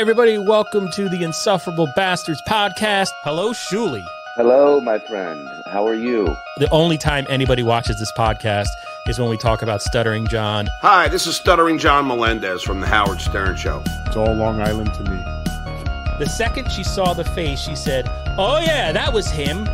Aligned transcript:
everybody. 0.00 0.38
Welcome 0.38 0.90
to 0.92 1.10
the 1.10 1.22
Insufferable 1.22 1.86
Bastards 1.94 2.40
podcast. 2.48 3.10
Hello, 3.22 3.52
Shuli. 3.52 4.02
Hello, 4.34 4.80
my 4.80 4.98
friend. 4.98 5.46
How 5.66 5.86
are 5.86 5.94
you? 5.94 6.24
The 6.56 6.70
only 6.70 6.96
time 6.96 7.26
anybody 7.28 7.62
watches 7.62 7.98
this 7.98 8.10
podcast 8.12 8.68
is 9.08 9.18
when 9.18 9.28
we 9.28 9.36
talk 9.36 9.60
about 9.60 9.82
Stuttering 9.82 10.26
John. 10.26 10.70
Hi, 10.80 11.08
this 11.08 11.26
is 11.26 11.36
Stuttering 11.36 11.76
John 11.76 12.06
Melendez 12.08 12.62
from 12.62 12.80
The 12.80 12.86
Howard 12.86 13.20
Stern 13.20 13.56
Show. 13.56 13.82
It's 14.06 14.16
all 14.16 14.32
Long 14.32 14.62
Island 14.62 14.94
to 14.94 15.02
me. 15.02 15.22
The 16.18 16.32
second 16.34 16.72
she 16.72 16.82
saw 16.82 17.12
the 17.12 17.24
face, 17.24 17.60
she 17.60 17.76
said, 17.76 18.06
Oh, 18.38 18.58
yeah, 18.58 18.92
that 18.92 19.12
was 19.12 19.30
him. 19.30 19.66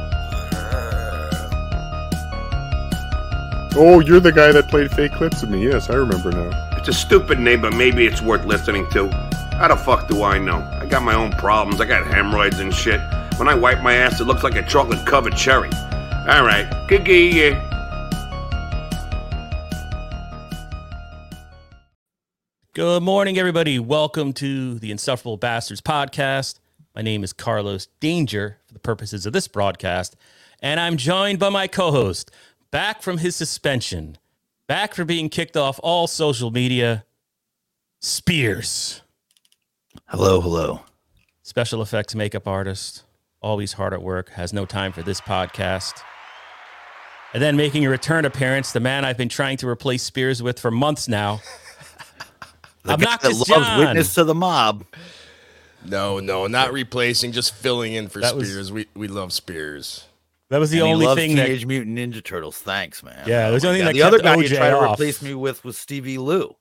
Oh, 3.79 4.03
you're 4.05 4.19
the 4.19 4.33
guy 4.33 4.51
that 4.51 4.67
played 4.67 4.91
fake 4.91 5.13
clips 5.13 5.45
of 5.45 5.51
me. 5.51 5.63
Yes, 5.63 5.89
I 5.89 5.95
remember 5.95 6.33
now. 6.33 6.51
It's 6.73 6.89
a 6.89 6.93
stupid 6.93 7.39
name, 7.39 7.61
but 7.61 7.77
maybe 7.77 8.07
it's 8.07 8.21
worth 8.21 8.45
listening 8.45 8.91
to. 8.91 9.36
How 9.59 9.69
the 9.69 9.77
fuck 9.77 10.07
do 10.07 10.23
I 10.23 10.37
know? 10.37 10.59
I 10.59 10.85
got 10.85 11.03
my 11.03 11.15
own 11.15 11.33
problems. 11.33 11.81
I 11.81 11.87
got 11.87 12.07
hemorrhoids 12.07 12.59
and 12.59 12.75
shit. 12.75 13.01
When 13.39 13.49
I 13.49 13.55
wipe 13.55 13.81
my 13.81 13.95
ass, 13.95 14.21
it 14.21 14.25
looks 14.25 14.43
like 14.43 14.55
a 14.55 14.63
chocolate 14.63 15.07
covered 15.07 15.35
cherry. 15.35 15.71
All 16.29 16.45
right, 16.45 16.69
good 16.89 17.09
yeah. 17.09 17.63
Good 22.75 23.03
morning, 23.03 23.39
everybody. 23.39 23.79
Welcome 23.79 24.35
to 24.35 24.79
the 24.79 24.91
Insufferable 24.91 25.39
Bastards 25.39 25.81
podcast. 25.81 26.61
My 26.95 27.01
name 27.01 27.25
is 27.25 27.33
Carlos 27.33 27.87
Danger 27.99 28.59
for 28.67 28.75
the 28.75 28.79
purposes 28.79 29.25
of 29.25 29.33
this 29.33 29.49
broadcast, 29.49 30.17
and 30.61 30.79
I'm 30.79 30.99
joined 30.99 31.39
by 31.39 31.49
my 31.49 31.67
co 31.67 31.93
host, 31.93 32.31
back 32.71 33.01
from 33.01 33.17
his 33.17 33.35
suspension, 33.35 34.19
back 34.67 34.95
from 34.95 35.07
being 35.07 35.31
kicked 35.31 35.57
off 35.57 35.81
all 35.83 36.07
social 36.07 36.51
media, 36.51 37.07
Spears. 38.03 39.01
Hello, 40.07 40.41
hello. 40.41 40.81
Special 41.43 41.81
effects 41.83 42.15
makeup 42.15 42.47
artist, 42.47 43.05
always 43.41 43.75
hard 43.75 43.93
at 43.93 44.03
work, 44.03 44.31
has 44.31 44.53
no 44.53 44.65
time 44.67 44.93
for 44.93 45.03
this 45.03 45.21
podcast. 45.21 45.95
And 47.35 47.43
then 47.43 47.57
making 47.57 47.85
a 47.85 47.91
return 47.91 48.25
appearance, 48.25 48.73
the 48.73 48.81
man 48.81 49.05
I've 49.05 49.17
been 49.19 49.29
trying 49.29 49.57
to 49.59 49.69
replace 49.69 50.03
Spears 50.03 50.43
with 50.43 50.59
for 50.59 50.71
months 50.71 51.09
now. 51.09 51.41
I'm 52.85 53.01
not 53.01 53.21
the 53.21 53.29
guy 53.29 53.31
Obnoxious 53.31 53.39
that 53.49 53.53
loves 53.55 53.67
John. 53.67 53.79
witness 53.81 54.15
to 54.15 54.25
the 54.25 54.35
mob. 54.35 54.85
No, 55.85 56.19
no, 56.21 56.47
not 56.47 56.73
replacing, 56.73 57.33
just 57.33 57.55
filling 57.55 57.93
in 57.95 58.09
for 58.09 58.21
That 58.21 58.37
was- 58.37 58.49
Spears. 58.49 58.73
We 58.73 58.87
we 58.95 59.09
love 59.09 59.33
Spears. 59.33 60.05
That 60.49 60.59
was 60.59 60.71
the 60.71 60.79
And 60.79 60.87
he 60.87 60.93
only 60.93 61.07
loves 61.07 61.21
thing 61.21 61.35
that 61.37 61.47
Teenage 61.47 61.67
Mutant 61.67 61.99
Ninja 61.99 62.23
Turtles. 62.23 62.57
Thanks, 62.59 63.03
man. 63.03 63.25
Yeah, 63.27 63.49
it 63.49 63.53
was 63.53 63.63
the 63.63 63.69
oh 63.69 63.71
only 63.73 63.81
thing 63.81 63.87
that 63.87 63.95
the 63.95 64.03
other 64.03 64.19
kept 64.19 64.25
guy 64.37 64.43
you 64.43 64.49
OJ 64.49 64.57
tried 64.57 64.71
to 64.71 64.77
off. 64.79 64.93
replace 64.95 65.21
me 65.21 65.35
with 65.35 65.65
was 65.65 65.77
Stevie 65.77 66.19
Lou. 66.19 66.55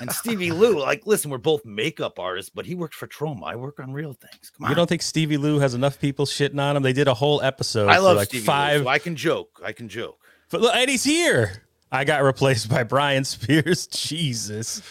And 0.00 0.10
Stevie 0.12 0.50
Lou, 0.52 0.78
like, 0.78 1.06
listen, 1.06 1.30
we're 1.30 1.38
both 1.38 1.64
makeup 1.64 2.18
artists, 2.18 2.50
but 2.54 2.66
he 2.66 2.74
worked 2.74 2.94
for 2.94 3.06
Troma. 3.06 3.44
I 3.44 3.56
work 3.56 3.80
on 3.80 3.92
real 3.92 4.12
things. 4.12 4.50
Come 4.56 4.64
on. 4.64 4.70
You 4.70 4.76
don't 4.76 4.88
think 4.88 5.02
Stevie 5.02 5.36
Lou 5.36 5.58
has 5.58 5.74
enough 5.74 6.00
people 6.00 6.26
shitting 6.26 6.60
on 6.60 6.76
him? 6.76 6.82
They 6.82 6.92
did 6.92 7.08
a 7.08 7.14
whole 7.14 7.42
episode. 7.42 7.88
I 7.88 7.98
love 7.98 8.16
like 8.16 8.28
Stevie 8.28 8.44
five. 8.44 8.78
Lou, 8.78 8.84
so 8.84 8.88
I 8.88 8.98
can 8.98 9.16
joke. 9.16 9.60
I 9.64 9.72
can 9.72 9.88
joke. 9.88 10.18
But 10.50 10.60
look, 10.60 10.74
and 10.74 10.88
he's 10.90 11.04
here. 11.04 11.62
I 11.90 12.04
got 12.04 12.22
replaced 12.22 12.68
by 12.68 12.82
Brian 12.84 13.24
Spears. 13.24 13.86
Jesus. 13.90 14.82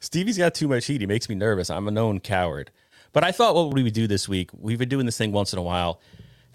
Stevie's 0.00 0.38
got 0.38 0.54
too 0.54 0.68
much 0.68 0.86
heat. 0.86 1.00
He 1.00 1.06
makes 1.06 1.28
me 1.28 1.34
nervous. 1.34 1.70
I'm 1.70 1.88
a 1.88 1.90
known 1.90 2.20
coward. 2.20 2.70
But 3.12 3.24
I 3.24 3.32
thought 3.32 3.54
what 3.54 3.68
would 3.68 3.82
we 3.82 3.90
do 3.90 4.06
this 4.06 4.28
week, 4.28 4.50
we've 4.52 4.78
been 4.78 4.88
doing 4.88 5.06
this 5.06 5.16
thing 5.16 5.32
once 5.32 5.52
in 5.52 5.58
a 5.58 5.62
while, 5.62 6.00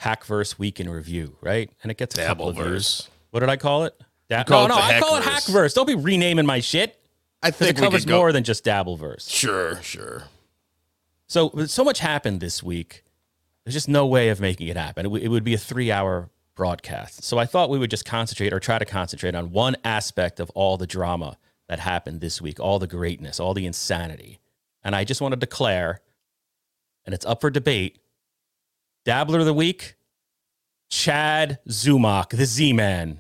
Hackverse 0.02 0.60
Week 0.60 0.80
in 0.80 0.90
Review, 0.90 1.38
right? 1.42 1.72
And 1.82 1.92
it 1.92 1.98
gets 1.98 2.18
a 2.18 2.26
couple 2.26 2.50
of 2.50 2.58
views. 2.58 3.02
Dabbleverse. 3.04 3.08
What 3.32 3.40
did 3.40 3.50
I 3.50 3.56
call 3.58 3.86
it? 3.86 3.96
Da- 4.30 4.44
no, 4.50 4.68
no, 4.68 4.76
the 4.76 4.82
I 4.82 5.00
call 5.00 5.16
it 5.18 5.24
Hackverse. 5.24 5.50
Hackverse. 5.50 5.74
Don't 5.74 5.88
be 5.88 5.96
renaming 5.96 6.46
my 6.46 6.60
shit. 6.60 6.99
I 7.42 7.50
it 7.50 7.56
think 7.56 7.78
we 7.78 7.84
covers 7.84 8.08
more 8.08 8.32
than 8.32 8.44
just 8.44 8.66
Dabbleverse. 8.66 9.30
Sure, 9.30 9.82
sure. 9.82 10.24
So 11.28 11.52
so 11.68 11.84
much 11.84 12.00
happened 12.00 12.42
this 12.42 12.62
week. 12.64 13.04
There's 13.64 13.74
just 13.76 13.88
no 13.88 14.06
way 14.08 14.30
of 14.30 14.40
making 14.42 14.68
it 14.68 14.78
happen. 14.78 15.06
It, 15.06 15.10
w- 15.10 15.24
it 15.24 15.28
would 15.28 15.44
be 15.44 15.54
a 15.54 15.58
three 15.58 15.92
hour 15.92 16.30
broadcast. 16.56 17.24
So 17.24 17.38
I 17.38 17.46
thought 17.46 17.70
we 17.70 17.80
would 17.80 17.92
just 17.92 18.04
concentrate 18.06 18.52
or 18.52 18.60
try 18.60 18.80
to 18.80 18.86
concentrate 18.86 19.36
on 19.36 19.52
one 19.52 19.78
aspect 19.84 20.40
of 20.40 20.50
all 20.52 20.76
the 20.78 20.88
drama 20.88 21.38
that 21.68 21.80
happened 21.80 22.20
this 22.20 22.42
week, 22.42 22.60
all 22.60 22.80
the 22.80 22.88
greatness, 22.88 23.40
all 23.40 23.54
the 23.54 23.66
insanity. 23.66 24.40
And 24.84 24.96
I 24.96 25.04
just 25.04 25.22
want 25.22 25.34
to 25.34 25.38
declare, 25.38 26.02
and 27.06 27.14
it's 27.14 27.26
up 27.26 27.42
for 27.42 27.50
debate, 27.50 28.00
Dabbler 29.06 29.40
of 29.40 29.46
the 29.46 29.54
Week, 29.54 29.96
Chad 30.90 31.60
Zumock, 31.70 32.32
the 32.32 32.46
Z 32.46 32.74
Man, 32.74 33.20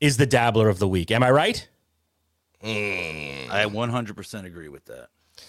is 0.00 0.18
the 0.18 0.26
Dabbler 0.26 0.68
of 0.68 0.78
the 0.78 0.88
Week. 0.88 1.10
Am 1.10 1.22
I 1.22 1.30
right? 1.30 1.68
Mm. 2.62 3.50
I 3.50 3.64
100% 3.66 4.44
agree 4.44 4.68
with 4.68 4.84
that. 4.86 5.08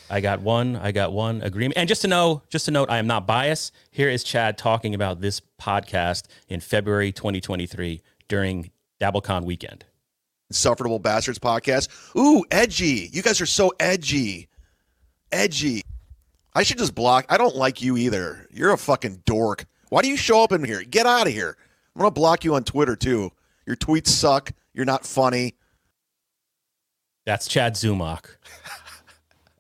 I 0.10 0.22
got 0.22 0.42
one. 0.42 0.76
I 0.76 0.92
got 0.92 1.14
one 1.14 1.42
agreement. 1.42 1.78
And 1.78 1.88
just 1.88 2.02
to 2.02 2.08
know, 2.08 2.42
just 2.50 2.66
to 2.66 2.72
note, 2.72 2.90
I 2.90 2.98
am 2.98 3.08
not 3.08 3.28
biased. 3.28 3.74
Here 3.92 4.10
is 4.10 4.24
Chad 4.24 4.58
talking 4.58 4.96
about 4.96 5.22
this 5.22 5.42
podcast 5.62 6.26
in 6.48 6.60
February 6.60 7.12
2023 7.12 8.02
during 8.28 8.72
DabbleCon 9.00 9.44
weekend. 9.44 9.86
Insufferable 10.50 11.00
Bastards 11.00 11.40
podcast. 11.40 11.90
Ooh, 12.18 12.44
edgy. 12.52 13.10
You 13.12 13.22
guys 13.22 13.42
are 13.42 13.46
so 13.46 13.74
edgy. 13.80 14.48
Edgy. 15.32 15.82
I 16.54 16.64
should 16.64 16.78
just 16.78 16.96
block. 16.96 17.26
I 17.30 17.38
don't 17.38 17.56
like 17.56 17.82
you 17.82 17.98
either. 17.98 18.48
You're 18.52 18.74
a 18.74 18.78
fucking 18.78 19.24
dork. 19.26 19.66
Why 19.90 20.02
do 20.02 20.08
you 20.08 20.18
show 20.18 20.44
up 20.44 20.52
in 20.52 20.64
here? 20.64 20.84
Get 20.84 21.06
out 21.06 21.28
of 21.28 21.34
here. 21.34 21.58
I'm 21.96 22.00
going 22.00 22.08
to 22.10 22.14
block 22.14 22.44
you 22.44 22.56
on 22.56 22.64
Twitter 22.64 22.96
too. 22.96 23.32
Your 23.66 23.76
tweets 23.76 24.08
suck. 24.08 24.52
You're 24.74 24.86
not 24.86 25.06
funny. 25.06 25.56
That's 27.26 27.48
Chad 27.48 27.74
Zumock. 27.76 28.38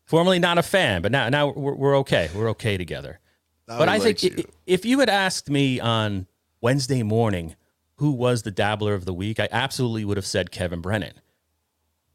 Formerly 0.05 0.39
not 0.39 0.57
a 0.57 0.63
fan, 0.63 1.01
but 1.01 1.11
now 1.11 1.29
now 1.29 1.47
we're, 1.49 1.73
we're 1.75 1.97
okay. 1.99 2.29
We're 2.35 2.49
okay 2.51 2.77
together. 2.77 3.19
but 3.79 3.89
I 3.89 3.97
think 3.99 4.17
i- 4.39 4.51
if 4.67 4.85
you 4.85 4.99
had 4.99 5.09
asked 5.09 5.49
me 5.49 5.79
on 5.79 6.27
Wednesday 6.61 7.03
morning 7.03 7.55
who 7.97 8.11
was 8.11 8.43
the 8.43 8.51
dabbler 8.51 8.93
of 8.93 9.05
the 9.05 9.13
week, 9.13 9.39
I 9.39 9.47
absolutely 9.51 10.03
would 10.05 10.17
have 10.17 10.25
said 10.25 10.51
Kevin 10.51 10.81
Brennan. 10.81 11.13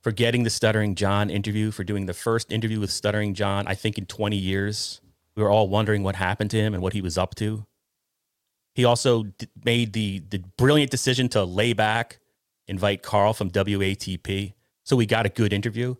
For 0.02 0.12
getting 0.12 0.42
the 0.44 0.50
Stuttering 0.50 0.94
John 0.94 1.28
interview, 1.28 1.70
for 1.70 1.82
doing 1.82 2.06
the 2.06 2.14
first 2.14 2.52
interview 2.52 2.78
with 2.78 2.90
Stuttering 2.90 3.34
John, 3.34 3.66
I 3.66 3.74
think 3.74 3.98
in 3.98 4.06
20 4.06 4.36
years. 4.36 5.00
We 5.34 5.42
were 5.42 5.50
all 5.50 5.68
wondering 5.68 6.02
what 6.02 6.16
happened 6.16 6.50
to 6.52 6.56
him 6.58 6.74
and 6.74 6.82
what 6.82 6.92
he 6.92 7.00
was 7.00 7.16
up 7.18 7.34
to. 7.36 7.64
He 8.74 8.84
also 8.84 9.24
d- 9.24 9.48
made 9.64 9.92
the, 9.92 10.20
the 10.30 10.38
brilliant 10.56 10.90
decision 10.90 11.28
to 11.30 11.42
lay 11.44 11.72
back, 11.72 12.18
invite 12.66 13.02
Carl 13.02 13.32
from 13.34 13.50
WATP. 13.50 14.54
So 14.88 14.96
we 14.96 15.04
got 15.04 15.26
a 15.26 15.28
good 15.28 15.52
interview. 15.52 15.96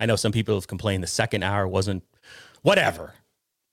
I 0.00 0.06
know 0.06 0.16
some 0.16 0.32
people 0.32 0.54
have 0.54 0.66
complained 0.66 1.02
the 1.02 1.06
second 1.06 1.42
hour 1.42 1.68
wasn't 1.68 2.02
whatever. 2.62 3.12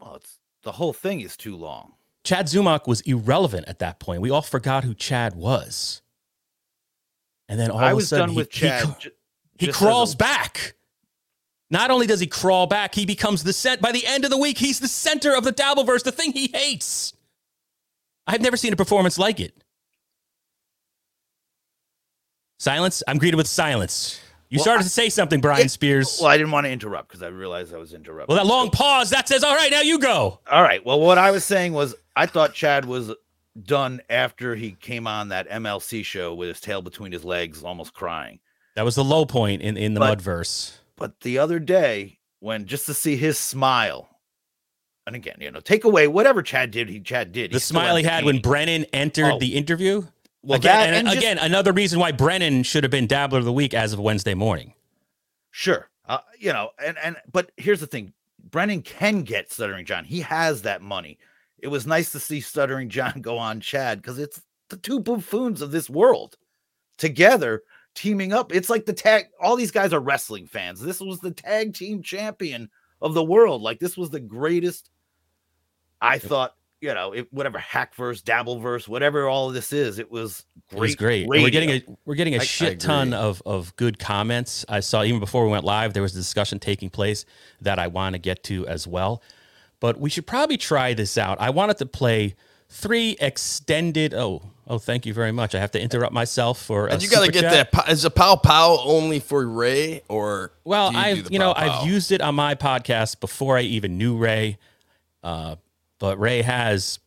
Well, 0.02 0.16
it's 0.16 0.38
the 0.64 0.74
whole 0.74 0.92
thing 0.92 1.22
is 1.22 1.38
too 1.38 1.56
long. 1.56 1.94
Chad 2.26 2.48
Zumock 2.48 2.86
was 2.86 3.00
irrelevant 3.02 3.70
at 3.70 3.80
that 3.80 4.02
point. 4.02 4.22
We 4.22 4.30
all 4.30 4.42
forgot 4.42 4.84
who 4.84 4.94
Chad 4.94 5.34
was. 5.34 6.02
And 7.48 7.58
then 7.58 7.72
all 7.72 7.80
I 7.80 7.94
of 7.94 8.00
a 8.00 8.02
sudden, 8.02 8.32
he- 8.36 8.42
he, 8.42 8.46
Chad. 8.48 8.84
cr- 8.84 9.00
ju- 9.00 9.12
he 9.60 9.72
crawls 9.72 10.14
a- 10.14 10.18
back. 10.18 10.74
Not 11.72 11.90
only 11.90 12.06
does 12.06 12.20
he 12.20 12.28
crawl 12.28 12.68
back, 12.68 12.94
he 12.94 13.06
becomes 13.06 13.46
the 13.46 13.54
set. 13.54 13.80
By 13.80 13.94
the 13.94 14.06
end 14.06 14.26
of 14.26 14.30
the 14.30 14.38
week, 14.38 14.58
he's 14.58 14.82
the 14.82 14.90
center 14.90 15.34
of 15.38 15.46
the 15.46 15.54
Dabbleverse, 15.54 16.04
the 16.04 16.12
thing 16.12 16.34
he 16.34 16.48
hates. 16.54 17.14
I've 18.28 18.42
never 18.42 18.58
seen 18.58 18.74
a 18.74 18.76
performance 18.76 19.18
like 19.18 19.40
it. 19.40 19.56
Silence. 22.60 23.04
I'm 23.08 23.20
greeted 23.20 23.38
with 23.38 23.48
silence. 23.48 24.20
You 24.50 24.58
Well, 24.58 24.64
started 24.64 24.80
I- 24.82 24.84
to 24.84 24.90
say 24.90 25.10
something, 25.10 25.42
Brian 25.42 25.62
Yeah, 25.62 25.68
Spears. 25.68 26.18
Well, 26.20 26.30
I 26.30 26.38
didn't 26.38 26.52
want 26.52 26.66
to 26.66 26.72
interrupt 26.72 27.10
because 27.10 27.22
I 27.22 27.28
realized 27.28 27.74
I 27.74 27.78
was 27.78 27.94
interrupting. 27.94 28.36
Well, 28.36 28.44
that 28.44 28.50
long 28.50 28.72
pause 28.72 29.12
that 29.12 29.28
says, 29.28 29.44
"All 29.44 29.56
right, 29.56 29.70
now 29.70 29.82
you 29.82 30.00
go." 30.00 30.40
All 30.52 30.64
right. 30.64 30.84
Well, 30.84 31.00
what 31.00 31.18
I 31.20 31.30
was 31.32 31.44
saying 31.46 31.74
was 31.74 31.94
I 32.16 32.26
thought 32.26 32.54
Chad 32.56 32.86
was 32.86 33.12
done 33.62 34.02
after 34.10 34.56
he 34.56 34.72
came 34.72 35.06
on 35.06 35.30
that 35.30 35.48
MLC 35.50 36.02
show 36.04 36.34
with 36.34 36.50
his 36.50 36.60
tail 36.62 36.82
between 36.82 37.12
his 37.12 37.24
legs, 37.24 37.64
almost 37.64 37.94
crying. 37.94 38.40
That 38.76 38.86
was 38.86 38.96
the 38.96 39.04
low 39.04 39.26
point 39.26 39.62
in 39.62 39.78
in 39.78 39.94
the 39.94 40.00
But- 40.00 40.20
Mudverse. 40.20 40.72
But 40.96 41.22
the 41.22 41.38
other 41.38 41.60
day, 41.60 42.18
when 42.40 42.66
just 42.66 42.86
to 42.88 42.94
see 42.94 43.18
his 43.18 43.38
smile, 43.38 44.10
and 45.06 45.16
again, 45.16 45.36
you 45.40 45.52
know, 45.52 45.60
take 45.60 45.84
away 45.84 46.08
whatever 46.08 46.42
Chad 46.42 46.72
did, 46.72 46.90
he 46.90 47.00
Chad 47.00 47.32
did. 47.32 47.52
The 47.52 47.60
smile 47.60 47.96
he 47.98 48.04
had 48.04 48.26
when. 48.26 48.40
Brennan 48.40 48.86
entered 48.94 49.34
Oh. 49.34 49.40
the 49.40 49.56
interview. 49.56 50.08
Well, 50.42 50.58
again, 50.58 50.78
that- 50.80 50.88
and, 50.88 50.96
and 50.96 51.08
just- 51.08 51.18
again, 51.18 51.38
another 51.38 51.72
reason 51.74 52.00
why 52.00 52.12
Brennan 52.12 52.64
should 52.64 52.84
have 52.84 52.92
been 52.92 53.08
Dabbler 53.08 53.40
of 53.40 53.46
the 53.46 53.54
Week 53.54 53.74
as 53.74 53.94
of 53.94 54.00
Wednesday 54.00 54.34
morning. 54.34 54.74
Sure. 55.52 55.90
Uh, 56.06 56.20
you 56.40 56.52
know, 56.54 56.72
and 56.84 56.98
and 57.04 57.18
but 57.32 57.52
here's 57.58 57.80
the 57.82 57.88
thing. 57.88 58.14
Brennan 58.50 58.82
can 58.82 59.22
get 59.24 59.52
Stuttering 59.52 59.86
John. 59.86 60.06
He 60.06 60.22
has 60.22 60.64
that 60.64 60.82
money. 60.82 61.20
It 61.60 61.68
was 61.68 61.86
nice 61.86 62.12
to 62.14 62.20
see 62.20 62.42
Stuttering 62.42 62.90
John 62.90 63.22
go 63.22 63.38
on 63.38 63.60
Chad 63.60 64.02
because 64.02 64.18
it's 64.18 64.42
the 64.70 64.78
two 64.78 65.00
buffoons 65.00 65.62
of 65.62 65.72
this 65.72 65.90
world 65.90 66.38
together 66.98 67.64
teaming 67.96 68.34
up. 68.34 68.54
It's 68.54 68.70
like 68.70 68.86
the 68.86 68.94
tag, 68.94 69.26
all 69.40 69.56
these 69.56 69.72
guys 69.72 69.94
are 69.94 70.00
wrestling 70.00 70.48
fans. 70.48 70.80
This 70.80 71.00
was 71.02 71.20
the 71.20 71.32
tag 71.32 71.74
team 71.74 72.02
champion 72.02 72.70
of 73.02 73.14
the 73.14 73.24
world. 73.24 73.62
Like 73.62 73.80
this 73.80 73.98
was 73.98 74.10
the 74.10 74.20
greatest, 74.20 74.90
I 76.02 76.18
thought, 76.18 76.56
you 76.82 76.94
know, 76.94 77.12
it, 77.12 77.32
whatever 77.32 77.60
hackverse, 77.60 78.24
dabbleverse, 78.24 78.88
whatever 78.88 79.28
all 79.28 79.50
of 79.50 79.54
this 79.54 79.74
is, 79.74 80.00
it 80.00 80.10
was 80.10 80.46
great. 80.70 80.78
It 80.78 80.82
was 80.82 80.96
great. 80.96 81.22
And 81.24 81.30
We're 81.30 81.50
getting 81.50 81.72
a 81.72 81.84
we're 82.06 82.16
getting 82.16 82.36
a 82.36 82.40
shit 82.40 82.80
ton 82.80 83.14
of 83.14 83.42
of 83.46 83.76
good 83.76 84.00
comments. 84.00 84.66
I 84.70 84.80
saw 84.80 85.04
even 85.04 85.20
before 85.20 85.46
we 85.46 85.52
went 85.52 85.66
live, 85.66 85.94
there 85.94 86.04
was 86.04 86.14
a 86.14 86.20
discussion 86.20 86.60
taking 86.60 86.90
place 86.90 87.26
that 87.62 87.80
I 87.80 87.88
want 87.88 88.14
to 88.14 88.20
get 88.20 88.44
to 88.44 88.66
as 88.68 88.88
well. 88.88 89.22
But 89.80 90.00
we 90.00 90.10
should 90.10 90.28
probably 90.28 90.58
try 90.58 90.94
this 90.94 91.18
out. 91.18 91.40
I 91.40 91.50
wanted 91.50 91.78
to 91.78 91.86
play 91.86 92.36
three 92.70 93.18
extended. 93.20 94.14
Oh, 94.14 94.42
oh, 94.68 94.78
thank 94.78 95.06
you 95.06 95.14
very 95.14 95.32
much. 95.32 95.56
I 95.56 95.60
have 95.60 95.72
to 95.72 95.82
interrupt 95.82 96.14
myself 96.14 96.62
for. 96.62 96.88
And 96.88 97.02
you 97.02 97.10
got 97.10 97.26
to 97.26 97.32
get 97.32 97.42
chat. 97.42 97.72
that. 97.72 97.90
Is 97.90 98.06
a 98.06 98.10
pow 98.10 98.36
pow 98.36 98.80
only 98.84 99.20
for 99.20 99.46
Ray 99.46 100.02
or? 100.08 100.54
Well, 100.64 100.96
I've 100.96 101.30
you 101.30 101.40
know 101.40 101.54
I've 101.54 101.88
used 101.88 102.14
it 102.14 102.22
on 102.22 102.36
my 102.36 102.56
podcast 102.56 103.20
before 103.20 103.58
I 103.58 103.62
even 103.62 103.98
knew 103.98 104.18
Ray. 104.18 104.58
Uh, 105.22 105.56
but 106.00 106.20
Ray 106.20 106.42
has 106.42 107.00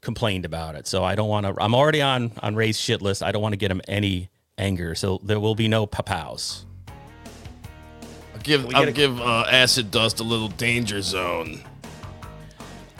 complained 0.00 0.44
about 0.44 0.76
it. 0.76 0.86
So 0.86 1.02
I 1.02 1.14
don't 1.14 1.28
want 1.28 1.46
to. 1.46 1.54
I'm 1.60 1.74
already 1.74 2.02
on 2.02 2.32
on 2.40 2.54
Ray's 2.54 2.78
shit 2.78 3.02
list. 3.02 3.22
I 3.22 3.32
don't 3.32 3.42
want 3.42 3.54
to 3.54 3.58
get 3.58 3.70
him 3.70 3.80
any 3.88 4.30
anger. 4.56 4.94
So 4.94 5.20
there 5.22 5.40
will 5.40 5.54
be 5.54 5.68
no 5.68 5.86
papows. 5.86 6.64
I'll 8.34 8.40
give 8.42 8.74
I'll 8.74 8.92
give 8.92 9.20
uh, 9.20 9.46
acid 9.50 9.90
dust 9.90 10.20
a 10.20 10.24
little 10.24 10.48
danger 10.48 11.02
zone. 11.02 11.62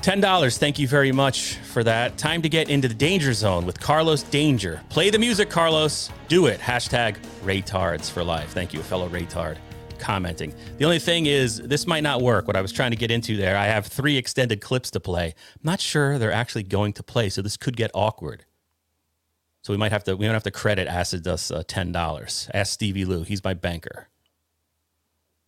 Ten 0.02 0.20
dollars. 0.20 0.58
Thank 0.58 0.78
you 0.78 0.88
very 0.88 1.12
much 1.12 1.54
for 1.72 1.82
that. 1.84 2.16
Time 2.16 2.42
to 2.42 2.48
get 2.48 2.68
into 2.68 2.88
the 2.88 2.94
danger 2.94 3.32
zone 3.32 3.66
with 3.66 3.80
Carlos 3.80 4.22
Danger. 4.24 4.80
Play 4.88 5.10
the 5.10 5.18
music, 5.18 5.50
Carlos. 5.50 6.10
Do 6.28 6.46
it. 6.46 6.60
Hashtag 6.60 7.16
Raytards 7.44 8.10
for 8.10 8.22
life. 8.22 8.52
Thank 8.52 8.72
you, 8.72 8.82
fellow 8.82 9.08
Raytard 9.08 9.56
commenting. 9.96 10.54
The 10.78 10.84
only 10.84 10.98
thing 10.98 11.26
is, 11.26 11.58
this 11.58 11.86
might 11.86 12.02
not 12.02 12.22
work. 12.22 12.46
What 12.46 12.56
I 12.56 12.60
was 12.60 12.72
trying 12.72 12.92
to 12.92 12.96
get 12.96 13.10
into 13.10 13.36
there, 13.36 13.56
I 13.56 13.66
have 13.66 13.86
three 13.86 14.16
extended 14.16 14.60
clips 14.60 14.90
to 14.92 15.00
play. 15.00 15.34
I'm 15.54 15.60
not 15.62 15.80
sure 15.80 16.18
they're 16.18 16.32
actually 16.32 16.62
going 16.62 16.92
to 16.94 17.02
play, 17.02 17.28
so 17.28 17.42
this 17.42 17.56
could 17.56 17.76
get 17.76 17.90
awkward. 17.94 18.44
So 19.62 19.72
we 19.72 19.78
might 19.78 19.90
have 19.90 20.04
to 20.04 20.16
we 20.16 20.26
might 20.26 20.34
have 20.34 20.44
to 20.44 20.52
credit 20.52 20.86
Acid 20.86 21.24
Dust 21.24 21.50
uh, 21.50 21.64
ten 21.66 21.90
dollars. 21.90 22.48
Ask 22.54 22.72
Stevie 22.74 23.04
Lou, 23.04 23.24
he's 23.24 23.42
my 23.42 23.52
banker. 23.52 24.08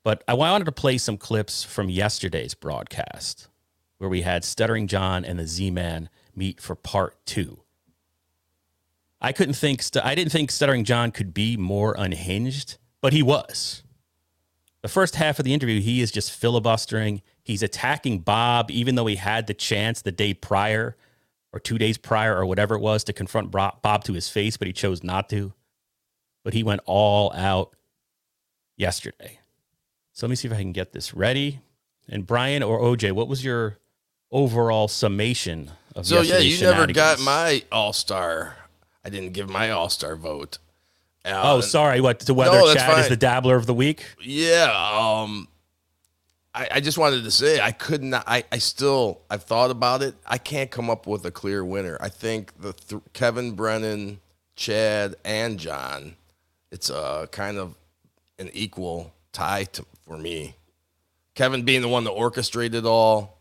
But 0.03 0.25
I 0.27 0.35
wanted 0.35 0.65
to 0.65 0.73
play 0.73 0.99
some 0.99 1.17
clips 1.17 1.63
from 1.63 1.89
yesterday's 1.89 2.55
broadcast, 2.55 3.49
where 3.99 4.11
we 4.11 4.23
had 4.23 4.45
Stuttering 4.45 4.87
John 4.87 5.25
and 5.25 5.39
the 5.39 5.47
Z 5.47 5.71
Man 5.71 6.09
meet 6.35 6.61
for 6.61 6.75
part 6.75 7.15
two. 7.27 7.61
I 9.21 9.33
couldn't 9.33 9.55
think 9.55 9.83
I 10.03 10.15
didn't 10.15 10.33
think 10.33 10.51
Stuttering 10.51 10.85
John 10.85 11.11
could 11.11 11.35
be 11.35 11.57
more 11.57 11.95
unhinged, 11.99 12.79
but 13.01 13.13
he 13.13 13.23
was. 13.23 13.83
The 14.89 14.95
first 14.95 15.17
half 15.17 15.39
of 15.39 15.45
the 15.45 15.53
interview, 15.53 15.83
he 15.83 16.01
is 16.01 16.11
just 16.11 16.33
filibustering. 16.33 17.21
He's 17.43 17.63
attacking 17.63 18.21
Bob, 18.21 18.71
even 18.71 18.95
though 18.95 19.05
he 19.05 19.17
had 19.17 19.47
the 19.47 19.53
chance 19.53 20.01
the 20.01 20.11
day 20.11 20.33
prior 20.33 20.97
or 21.53 21.61
two 21.61 21.77
days 21.77 21.99
prior 21.99 22.35
or 22.35 22.47
whatever 22.47 22.75
it 22.75 22.81
was 22.81 23.05
to 23.05 23.13
confront 23.13 23.51
Bob 23.51 24.05
to 24.05 24.15
his 24.15 24.31
face, 24.31 24.57
but 24.57 24.67
he 24.67 24.73
chose 24.73 25.05
not 25.05 25.29
to. 25.29 25.53
But 26.43 26.55
he 26.55 26.63
went 26.63 26.81
all 26.87 27.35
out 27.35 27.77
yesterday. 28.79 29.41
So 30.15 30.27
let 30.27 30.31
me 30.31 30.37
see 30.37 30.49
if 30.49 30.55
I 30.55 30.63
can 30.63 30.73
get 30.73 30.95
this 30.95 31.13
ready. 31.13 31.61
And 32.09 32.27
Brian 32.27 32.63
or 32.63 32.81
OJ, 32.81 33.13
what 33.13 33.29
was 33.29 33.45
your 33.45 33.77
overall 34.33 34.89
summation 34.89 35.71
of 35.95 36.09
this? 36.09 36.09
so 36.09 36.23
yeah 36.23 36.39
you 36.39 36.59
never 36.63 36.87
got 36.87 37.21
my 37.21 37.63
all-star 37.73 38.57
i 39.05 39.09
didn't 39.09 39.33
give 39.33 39.49
my 39.49 39.71
all-star 39.71 40.17
vote 40.17 40.59
uh, 41.29 41.43
oh, 41.45 41.61
sorry. 41.61 42.01
What 42.01 42.21
to 42.21 42.35
whether 42.35 42.59
no, 42.59 42.67
is 42.67 43.09
the 43.09 43.17
dabbler 43.17 43.57
of 43.57 43.67
the 43.67 43.75
week? 43.75 44.05
Yeah. 44.21 44.73
Um, 44.73 45.49
I, 46.55 46.69
I, 46.73 46.81
just 46.81 46.99
wanted 46.99 47.25
to 47.25 47.31
say 47.31 47.61
I 47.61 47.73
could 47.73 48.03
not. 48.03 48.25
I, 48.27 48.45
I 48.51 48.59
still 48.59 49.21
I've 49.31 49.45
thought 49.45 49.71
about 49.71 50.03
it. 50.03 50.15
I 50.27 50.39
can't 50.39 50.71
come 50.71 50.91
up 50.91 51.07
with 51.07 51.25
a 51.25 51.31
clear 51.31 51.65
winner. 51.65 51.99
I 52.01 52.09
think 52.09 52.61
the 52.61 52.73
th- 52.73 53.03
Kevin 53.13 53.53
Brennan, 53.53 54.21
Chad, 54.57 55.15
and 55.25 55.59
John. 55.59 56.17
It's 56.71 56.91
a 56.91 57.29
kind 57.31 57.59
of 57.59 57.75
an 58.39 58.51
equal 58.53 59.13
tie 59.33 59.65
to, 59.65 59.85
for 60.05 60.17
me. 60.17 60.55
Kevin 61.35 61.63
being 61.63 61.83
the 61.83 61.89
one 61.89 62.05
that 62.05 62.11
orchestrated 62.11 62.85
all. 62.85 63.39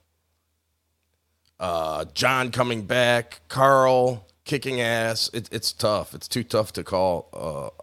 Uh, 1.60 2.06
John 2.14 2.52
coming 2.52 2.84
back, 2.84 3.42
Carl 3.48 4.28
kicking 4.48 4.82
ass. 4.82 5.30
It, 5.34 5.50
it's 5.52 5.72
tough. 5.72 6.16
It's 6.16 6.28
too 6.28 6.44
tough 6.44 6.74
to 6.74 6.84
call 6.84 7.30
uh, 7.34 7.77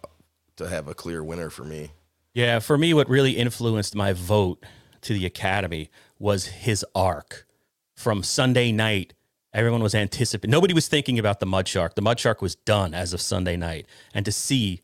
to 0.57 0.69
have 0.69 0.89
a 0.89 0.95
clear 0.95 1.23
winner 1.23 1.51
for 1.51 1.65
me. 1.65 1.93
Yeah, 2.33 2.59
for 2.59 2.77
me, 2.77 2.95
what 2.95 3.09
really 3.09 3.33
influenced 3.33 3.95
my 3.95 4.13
vote 4.13 4.65
to 5.03 5.13
the 5.13 5.27
Academy 5.27 5.91
was 6.19 6.47
his 6.47 6.85
arc 6.95 7.47
from 7.95 8.23
Sunday 8.23 8.73
night. 8.73 9.15
Everyone 9.53 9.83
was 9.83 9.95
anticipating. 9.95 10.51
Nobody 10.51 10.75
was 10.75 10.89
thinking 10.89 11.19
about 11.19 11.39
the 11.39 11.47
Mud 11.47 11.69
Shark. 11.69 11.95
The 11.95 12.03
Mud 12.03 12.19
Shark 12.19 12.43
was 12.43 12.57
done 12.57 12.93
as 12.93 13.13
of 13.13 13.21
Sunday 13.21 13.57
night, 13.57 13.87
and 14.13 14.25
to 14.25 14.33
see 14.33 14.83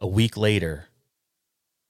a 0.00 0.06
week 0.06 0.36
later, 0.36 0.86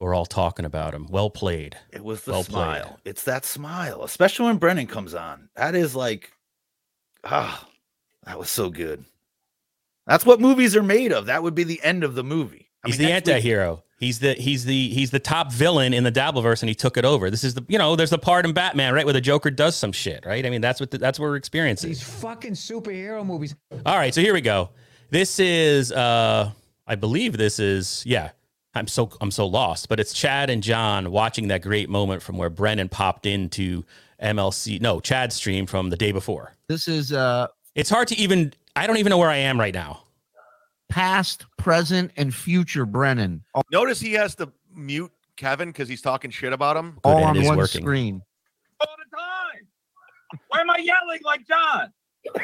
we're 0.00 0.14
all 0.14 0.26
talking 0.26 0.64
about 0.64 0.94
him. 0.94 1.06
Well 1.08 1.31
played. 1.31 1.76
It 1.93 2.02
was 2.02 2.25
the 2.25 2.32
well 2.32 2.43
smile. 2.43 2.84
Played. 2.84 2.98
It's 3.05 3.22
that 3.25 3.44
smile, 3.44 4.02
especially 4.02 4.46
when 4.46 4.56
Brennan 4.56 4.88
comes 4.88 5.14
on. 5.14 5.48
That 5.55 5.76
is 5.76 5.94
like, 5.94 6.32
ah, 7.22 7.69
that 8.25 8.37
was 8.37 8.50
so 8.50 8.69
good. 8.69 9.05
That's 10.08 10.26
what 10.26 10.40
movies 10.40 10.75
are 10.75 10.82
made 10.82 11.12
of. 11.12 11.26
That 11.26 11.44
would 11.44 11.55
be 11.55 11.62
the 11.62 11.81
end 11.84 12.02
of 12.02 12.16
the 12.16 12.25
movie. 12.25 12.71
I 12.84 12.88
he's 12.88 12.99
mean, 12.99 13.08
the 13.08 13.12
anti-hero. 13.14 13.75
Week- 13.75 13.81
he's 13.99 14.19
the 14.19 14.34
he's 14.34 14.64
the 14.64 14.88
he's 14.88 15.11
the 15.11 15.20
top 15.20 15.52
villain 15.52 15.94
in 15.94 16.05
the 16.05 16.12
Dabbleverse, 16.12 16.62
and 16.62 16.69
he 16.69 16.75
took 16.75 16.96
it 16.96 17.05
over. 17.05 17.31
This 17.31 17.44
is 17.44 17.55
the 17.55 17.64
you 17.69 17.79
know 17.79 17.96
there's 17.96 18.11
the 18.11 18.19
part 18.19 18.44
in 18.44 18.52
Batman 18.52 18.93
right 18.94 19.05
where 19.05 19.12
the 19.12 19.20
Joker 19.20 19.50
does 19.50 19.76
some 19.76 19.93
shit 19.93 20.26
right. 20.26 20.44
I 20.44 20.50
mean 20.50 20.61
that's 20.61 20.81
what 20.81 20.90
the, 20.90 20.99
that's 20.99 21.19
what 21.19 21.26
we're 21.26 21.37
experiencing. 21.37 21.88
These 21.90 22.02
fucking 22.02 22.52
superhero 22.52 23.25
movies. 23.25 23.55
All 23.87 23.96
right, 23.96 24.12
so 24.14 24.20
here 24.20 24.34
we 24.34 24.40
go. 24.40 24.70
This 25.11 25.38
is 25.38 25.93
uh 25.93 26.50
I 26.87 26.94
believe 26.96 27.37
this 27.38 27.58
is 27.58 28.02
yeah. 28.05 28.31
I'm 28.75 28.88
so 28.88 29.11
I'm 29.20 29.31
so 29.31 29.46
lost, 29.46 29.88
but 29.88 30.00
it's 30.00 30.12
Chad 30.14 30.49
and 30.50 30.62
John 30.62 31.11
watching 31.11 31.49
that 31.49 31.61
great 31.62 31.90
moment 31.90 32.23
from 32.23 32.38
where 32.38 32.49
Brennan 32.50 32.88
popped 32.88 33.26
into 33.26 33.84
MLC 34.23 34.81
no 34.81 34.99
Chad's 34.99 35.37
stream 35.37 35.67
from 35.67 35.90
the 35.90 35.96
day 35.96 36.11
before. 36.11 36.55
This 36.69 36.88
is 36.88 37.12
uh 37.12 37.49
it's 37.75 37.90
hard 37.90 38.08
to 38.08 38.17
even. 38.19 38.52
I 38.75 38.87
don't 38.87 38.96
even 38.96 39.11
know 39.11 39.19
where 39.19 39.29
I 39.31 39.37
am 39.37 39.61
right 39.61 39.75
now. 39.75 40.05
Past, 40.92 41.46
present, 41.56 42.12
and 42.18 42.34
future 42.34 42.84
Brennan. 42.84 43.42
Oh. 43.54 43.62
Notice 43.72 43.98
he 43.98 44.12
has 44.12 44.34
to 44.34 44.52
mute 44.74 45.10
Kevin 45.36 45.70
because 45.70 45.88
he's 45.88 46.02
talking 46.02 46.30
shit 46.30 46.52
about 46.52 46.76
him. 46.76 46.98
Good, 47.02 47.08
all 47.08 47.24
on 47.24 47.42
one 47.42 47.56
working. 47.56 47.80
screen. 47.80 48.22
All 48.78 48.94
the 48.98 49.16
time. 49.16 50.40
Why 50.48 50.60
am 50.60 50.68
I 50.68 50.76
yelling 50.76 51.20
like 51.24 51.48
John? 51.48 51.90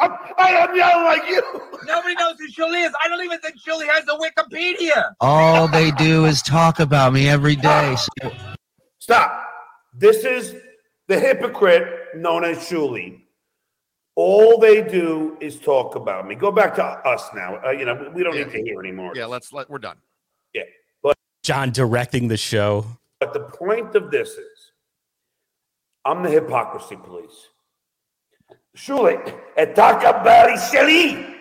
I'm, 0.00 0.10
I 0.36 0.50
am 0.50 0.76
yelling 0.76 1.04
like 1.04 1.28
you. 1.28 1.40
Nobody 1.86 2.16
knows 2.16 2.34
who 2.40 2.48
Shuli 2.50 2.84
is. 2.84 2.92
I 3.04 3.08
don't 3.08 3.24
even 3.24 3.38
think 3.38 3.54
Shuli 3.64 3.86
has 3.86 4.04
a 4.08 4.18
Wikipedia. 4.18 5.12
All 5.20 5.68
they 5.68 5.92
do 5.92 6.24
is 6.24 6.42
talk 6.42 6.80
about 6.80 7.12
me 7.12 7.28
every 7.28 7.54
day. 7.54 7.96
So. 8.20 8.32
Stop. 8.98 9.44
This 9.94 10.24
is 10.24 10.56
the 11.06 11.20
hypocrite 11.20 12.16
known 12.16 12.44
as 12.44 12.58
Shuli. 12.58 13.25
All 14.16 14.58
they 14.58 14.82
do 14.82 15.36
is 15.40 15.60
talk 15.60 15.94
about 15.94 16.26
me. 16.26 16.34
Go 16.34 16.50
back 16.50 16.74
to 16.76 16.84
us 16.84 17.28
now. 17.34 17.60
Uh, 17.64 17.70
you 17.70 17.84
know, 17.84 18.10
we 18.14 18.22
don't 18.22 18.34
yeah. 18.34 18.44
need 18.44 18.52
to 18.52 18.62
hear 18.62 18.80
anymore. 18.80 19.12
Yeah, 19.14 19.26
let's 19.26 19.52
let 19.52 19.68
we're 19.68 19.78
done. 19.78 19.98
Yeah, 20.54 20.62
but 21.02 21.16
John 21.42 21.70
directing 21.70 22.28
the 22.28 22.38
show. 22.38 22.86
But 23.20 23.34
the 23.34 23.40
point 23.40 23.94
of 23.94 24.10
this 24.10 24.30
is, 24.30 24.72
I'm 26.06 26.22
the 26.22 26.30
hypocrisy 26.30 26.96
police. 26.96 27.48
Surely, 28.74 29.16
etaca 29.58 30.24
bari 30.24 30.56
sheli. 30.56 31.34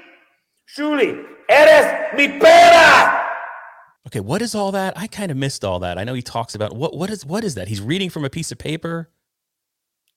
Shuli, 0.68 1.26
eres 1.50 2.16
mi 2.18 2.28
pera. 2.40 3.26
Okay, 4.08 4.20
what 4.20 4.42
is 4.42 4.54
all 4.54 4.72
that? 4.74 4.98
I 4.98 5.08
kind 5.08 5.32
of 5.32 5.38
missed 5.38 5.64
all 5.64 5.80
that. 5.80 5.98
I 5.98 6.04
know 6.04 6.14
he 6.14 6.22
talks 6.22 6.56
about 6.56 6.76
what 6.76 6.96
what 6.96 7.10
is 7.10 7.26
what 7.26 7.44
is 7.46 7.56
that? 7.56 7.70
He's 7.70 7.82
reading 7.82 8.10
from 8.10 8.26
a 8.26 8.30
piece 8.30 8.52
of 8.52 8.58
paper. 8.58 9.10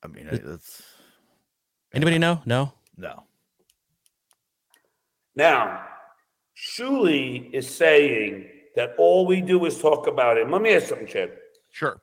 I 0.03 0.07
mean, 0.07 0.27
it's 0.29 0.81
Anybody 1.93 2.19
know? 2.19 2.41
No. 2.45 2.73
No. 2.97 3.23
Now, 5.35 5.85
Shuli 6.55 7.51
is 7.53 7.67
saying 7.67 8.47
that 8.75 8.93
all 8.97 9.25
we 9.25 9.41
do 9.41 9.65
is 9.65 9.79
talk 9.79 10.07
about 10.07 10.37
him. 10.37 10.51
Let 10.51 10.61
me 10.61 10.73
ask 10.73 10.87
something, 10.87 11.07
Chad. 11.07 11.31
Sure. 11.71 12.01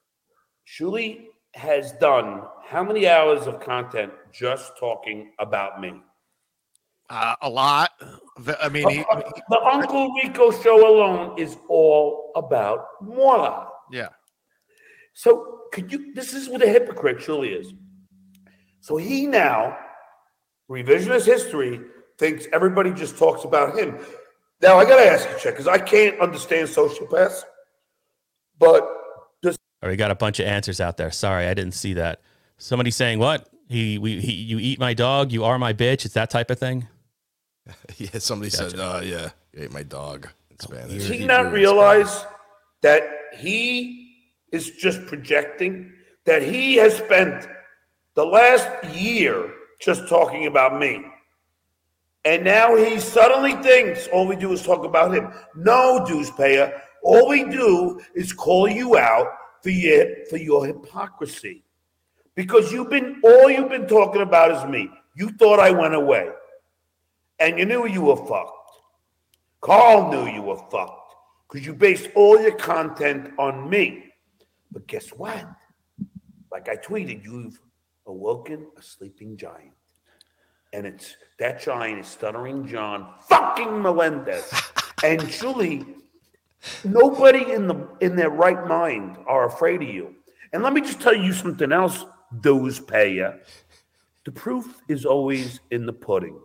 Shuli 0.67 1.27
has 1.55 1.93
done 1.93 2.43
how 2.65 2.83
many 2.83 3.07
hours 3.07 3.47
of 3.47 3.61
content 3.61 4.13
just 4.33 4.77
talking 4.79 5.33
about 5.39 5.81
me? 5.81 5.95
Uh, 7.09 7.37
a 7.43 7.49
lot. 7.49 7.91
I 8.61 8.69
mean, 8.69 8.89
he, 8.89 9.05
uh, 9.11 9.23
the 9.49 9.61
Uncle 9.61 10.13
Rico 10.15 10.51
show 10.51 10.89
alone 10.89 11.39
is 11.39 11.57
all 11.69 12.33
about 12.35 12.87
moi. 13.01 13.67
Yeah. 13.93 14.09
So, 15.13 15.61
could 15.73 15.93
you? 15.93 16.13
This 16.15 16.35
is 16.35 16.49
what 16.49 16.63
a 16.63 16.69
hypocrite 16.69 17.21
truly 17.21 17.51
is. 17.51 17.73
So 18.87 18.97
he 18.97 19.27
now, 19.27 19.77
revisionist 20.71 21.27
history, 21.27 21.81
thinks 22.19 22.47
everybody 22.53 22.93
just 22.93 23.19
talks 23.19 23.43
about 23.43 23.77
him. 23.77 23.99
Now 24.63 24.79
I 24.79 24.85
got 24.85 25.03
to 25.03 25.11
ask 25.11 25.29
you, 25.29 25.37
Chet, 25.41 25.55
because 25.55 25.67
I 25.67 25.79
can't 25.79 26.21
understand 26.21 26.69
sociopaths, 26.69 27.43
but 28.61 28.89
just. 29.43 29.59
Oh, 29.83 29.89
we 29.89 29.97
got 29.97 30.13
a 30.13 30.15
bunch 30.15 30.39
of 30.39 30.47
answers 30.47 30.81
out 30.81 30.99
there. 30.99 31.11
Sorry, 31.11 31.49
I 31.49 31.55
didn't 31.55 31.75
see 31.75 31.95
that. 31.95 32.21
Somebody 32.59 32.93
saying 32.93 33.19
what? 33.19 33.49
He, 33.69 33.99
we, 33.99 34.21
he, 34.21 34.31
you 34.35 34.61
eat 34.61 34.79
my 34.79 34.95
dog, 34.95 35.33
you 35.33 35.43
are 35.43 35.59
my 35.59 35.73
bitch. 35.73 36.05
It's 36.05 36.15
that 36.15 36.31
type 36.31 36.53
of 36.53 36.61
thing. 36.61 36.87
yeah, 37.97 38.21
somebody 38.21 38.51
said, 38.51 38.79
uh, 38.79 39.01
yeah, 39.03 39.31
you 39.53 39.65
ate 39.65 39.73
my 39.73 39.83
dog 39.83 40.29
in 40.49 40.61
Spanish. 40.61 40.93
Does 40.93 41.09
he 41.09 41.27
not 41.27 41.53
realize 41.53 42.25
that 42.83 43.03
he 43.37 44.29
is 44.53 44.71
just 44.71 45.05
projecting? 45.07 45.93
That 46.25 46.43
he 46.43 46.77
has 46.77 46.97
spent 46.97 47.49
the 48.17 48.25
last 48.25 48.69
year 48.97 49.53
just 49.79 50.09
talking 50.09 50.47
about 50.47 50.81
me. 50.81 51.05
And 52.25 52.43
now 52.43 52.75
he 52.75 52.99
suddenly 52.99 53.53
thinks 53.63 54.09
all 54.09 54.27
we 54.27 54.35
do 54.35 54.53
is 54.53 54.63
talk 54.63 54.85
about 54.85 55.15
him. 55.15 55.33
No, 55.55 56.05
dues 56.05 56.31
payer. 56.33 56.83
All 57.05 57.29
we 57.29 57.45
do 57.45 58.01
is 58.17 58.33
call 58.33 58.69
you 58.69 58.99
out 58.99 59.29
for 59.63 59.71
your 59.71 60.25
for 60.29 60.39
your 60.39 60.67
hypocrisy. 60.67 61.63
Because 62.35 62.73
you've 62.73 62.91
been 62.91 63.21
all 63.23 63.49
you've 63.49 63.69
been 63.69 63.87
talking 63.87 64.23
about 64.23 64.51
is 64.51 64.69
me. 64.69 64.91
You 65.15 65.31
thought 65.31 65.61
I 65.61 65.71
went 65.71 65.95
away. 65.95 66.31
And 67.39 67.59
you 67.59 67.67
knew 67.67 67.87
you 67.87 68.03
were 68.03 68.17
fucked. 68.17 68.81
Carl 69.61 70.11
knew 70.11 70.33
you 70.33 70.43
were 70.43 70.61
fucked. 70.71 71.15
Because 71.49 71.67
you 71.67 71.75
based 71.75 72.09
all 72.15 72.41
your 72.41 72.57
content 72.57 73.35
on 73.39 73.69
me. 73.71 74.07
But 74.73 74.87
guess 74.89 75.11
what? 75.11 75.47
Like 76.51 76.69
I 76.69 76.77
tweeted, 76.77 77.23
you've 77.23 77.61
awoken 78.07 78.67
a 78.77 78.83
sleeping 78.83 79.37
giant. 79.37 79.73
And 80.73 80.87
it's 80.87 81.17
that 81.39 81.61
giant 81.61 82.01
is 82.01 82.07
stuttering 82.07 82.67
John 82.67 83.15
fucking 83.29 83.83
Melendez. 83.83 84.53
and 85.05 85.29
Julie, 85.29 85.85
nobody 86.85 87.53
in 87.53 87.67
the 87.67 87.89
in 88.01 88.17
their 88.17 88.31
right 88.31 88.67
mind 88.67 89.17
are 89.27 89.47
afraid 89.47 89.83
of 89.83 89.89
you. 89.89 90.15
And 90.53 90.63
let 90.63 90.73
me 90.73 90.81
just 90.81 91.01
tell 91.01 91.15
you 91.15 91.33
something 91.33 91.73
else, 91.73 92.05
those 92.33 92.81
pay 92.81 93.15
you. 93.15 93.33
The 94.25 94.33
proof 94.33 94.83
is 94.89 95.05
always 95.05 95.61
in 95.71 95.87
the 95.87 95.93
pudding. 95.93 96.39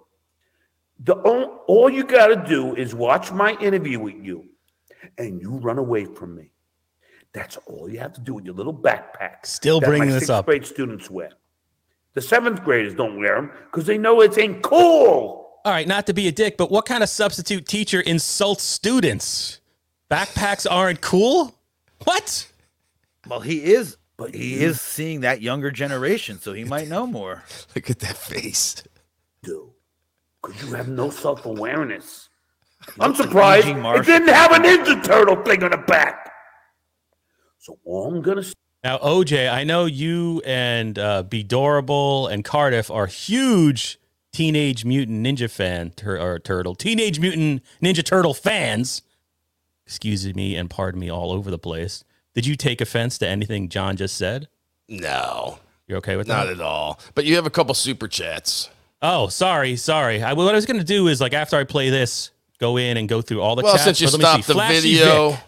The 1.03 1.13
all, 1.13 1.63
all 1.67 1.89
you 1.89 2.03
got 2.03 2.27
to 2.27 2.35
do 2.35 2.75
is 2.75 2.93
watch 2.93 3.31
my 3.31 3.53
interview 3.59 3.99
with 3.99 4.23
you, 4.23 4.45
and 5.17 5.41
you 5.41 5.57
run 5.57 5.79
away 5.79 6.05
from 6.05 6.35
me. 6.35 6.51
That's 7.33 7.57
all 7.65 7.89
you 7.89 7.99
have 7.99 8.13
to 8.13 8.21
do 8.21 8.35
with 8.35 8.45
your 8.45 8.53
little 8.53 8.73
backpack. 8.73 9.45
Still 9.45 9.79
bringing 9.79 10.09
this 10.09 10.29
up. 10.29 10.45
grade 10.45 10.65
students 10.65 11.09
wear. 11.09 11.31
The 12.13 12.21
seventh 12.21 12.63
graders 12.63 12.93
don't 12.93 13.19
wear 13.19 13.35
them 13.35 13.51
because 13.65 13.85
they 13.85 13.97
know 13.97 14.21
it 14.21 14.37
ain't 14.37 14.61
cool. 14.61 15.59
All 15.63 15.71
right, 15.71 15.87
not 15.87 16.07
to 16.07 16.13
be 16.13 16.27
a 16.27 16.31
dick, 16.31 16.57
but 16.57 16.71
what 16.71 16.85
kind 16.85 17.03
of 17.03 17.09
substitute 17.09 17.67
teacher 17.67 18.01
insults 18.01 18.63
students? 18.63 19.59
Backpacks 20.09 20.67
aren't 20.69 21.01
cool? 21.01 21.55
What? 22.03 22.51
Well, 23.27 23.39
he 23.39 23.63
is, 23.63 23.97
but 24.17 24.33
he 24.33 24.63
is 24.63 24.77
mm. 24.77 24.79
seeing 24.79 25.21
that 25.21 25.41
younger 25.41 25.71
generation, 25.71 26.39
so 26.39 26.53
he 26.53 26.63
might 26.63 26.87
know 26.87 27.05
more. 27.05 27.43
Look 27.75 27.89
at 27.89 27.99
that 27.99 28.17
face. 28.17 28.83
Dude, 29.43 29.69
because 30.41 30.61
you 30.63 30.73
have 30.73 30.89
no 30.89 31.09
self 31.11 31.45
awareness. 31.45 32.29
I'm 32.99 33.13
surprised 33.15 33.67
Eugene 33.67 33.85
it 33.85 34.05
didn't 34.05 34.29
have 34.29 34.51
a 34.51 34.55
Ninja 34.55 35.03
Turtle 35.03 35.43
thing 35.43 35.63
on 35.63 35.71
the 35.71 35.77
back. 35.77 36.31
So 37.59 37.77
all 37.85 38.07
I'm 38.07 38.21
gonna 38.21 38.43
say 38.43 38.53
Now, 38.83 38.97
OJ, 38.97 39.51
I 39.51 39.63
know 39.63 39.85
you 39.85 40.41
and 40.45 40.97
uh, 40.97 41.23
Bedorable 41.27 42.31
and 42.31 42.43
Cardiff 42.43 42.89
are 42.89 43.05
huge 43.05 43.99
Teenage 44.33 44.85
Mutant 44.85 45.23
Ninja 45.25 45.49
fan 45.49 45.91
tur- 45.95 46.19
or 46.19 46.39
turtle, 46.39 46.73
Teenage 46.73 47.19
Mutant 47.19 47.63
Ninja 47.81 48.03
Turtle 48.03 48.33
fans. 48.33 49.03
Excuse 49.85 50.33
me 50.33 50.55
and 50.55 50.69
pardon 50.69 50.99
me 50.99 51.11
all 51.11 51.31
over 51.31 51.51
the 51.51 51.59
place. 51.59 52.03
Did 52.33 52.45
you 52.47 52.55
take 52.55 52.81
offense 52.81 53.17
to 53.19 53.27
anything 53.27 53.67
John 53.69 53.97
just 53.97 54.15
said? 54.15 54.47
No, 54.87 55.59
You're 55.87 55.97
okay 55.99 56.15
with 56.15 56.27
that? 56.27 56.33
not 56.33 56.45
that? 56.47 56.53
at 56.53 56.61
all. 56.61 56.99
But 57.13 57.25
you 57.25 57.35
have 57.35 57.45
a 57.45 57.49
couple 57.49 57.73
super 57.75 58.07
chats. 58.07 58.69
Oh, 59.01 59.27
sorry, 59.27 59.75
sorry. 59.75 60.23
I, 60.23 60.33
what 60.33 60.47
I 60.47 60.53
was 60.55 60.65
going 60.65 60.79
to 60.79 60.85
do 60.85 61.07
is 61.07 61.19
like 61.21 61.33
after 61.33 61.55
I 61.57 61.65
play 61.65 61.89
this, 61.89 62.31
go 62.59 62.77
in 62.77 62.97
and 62.97 63.07
go 63.09 63.21
through 63.21 63.41
all 63.41 63.55
the 63.55 63.63
Well, 63.63 63.73
chats. 63.73 63.83
since 63.83 64.01
you 64.01 64.07
But 64.07 64.13
let 64.13 64.19
me 64.19 64.23
stopped 64.23 64.43
see. 64.45 64.47
the 64.47 64.53
Flashy 64.53 64.81
video, 64.95 65.29
Vic. 65.31 65.39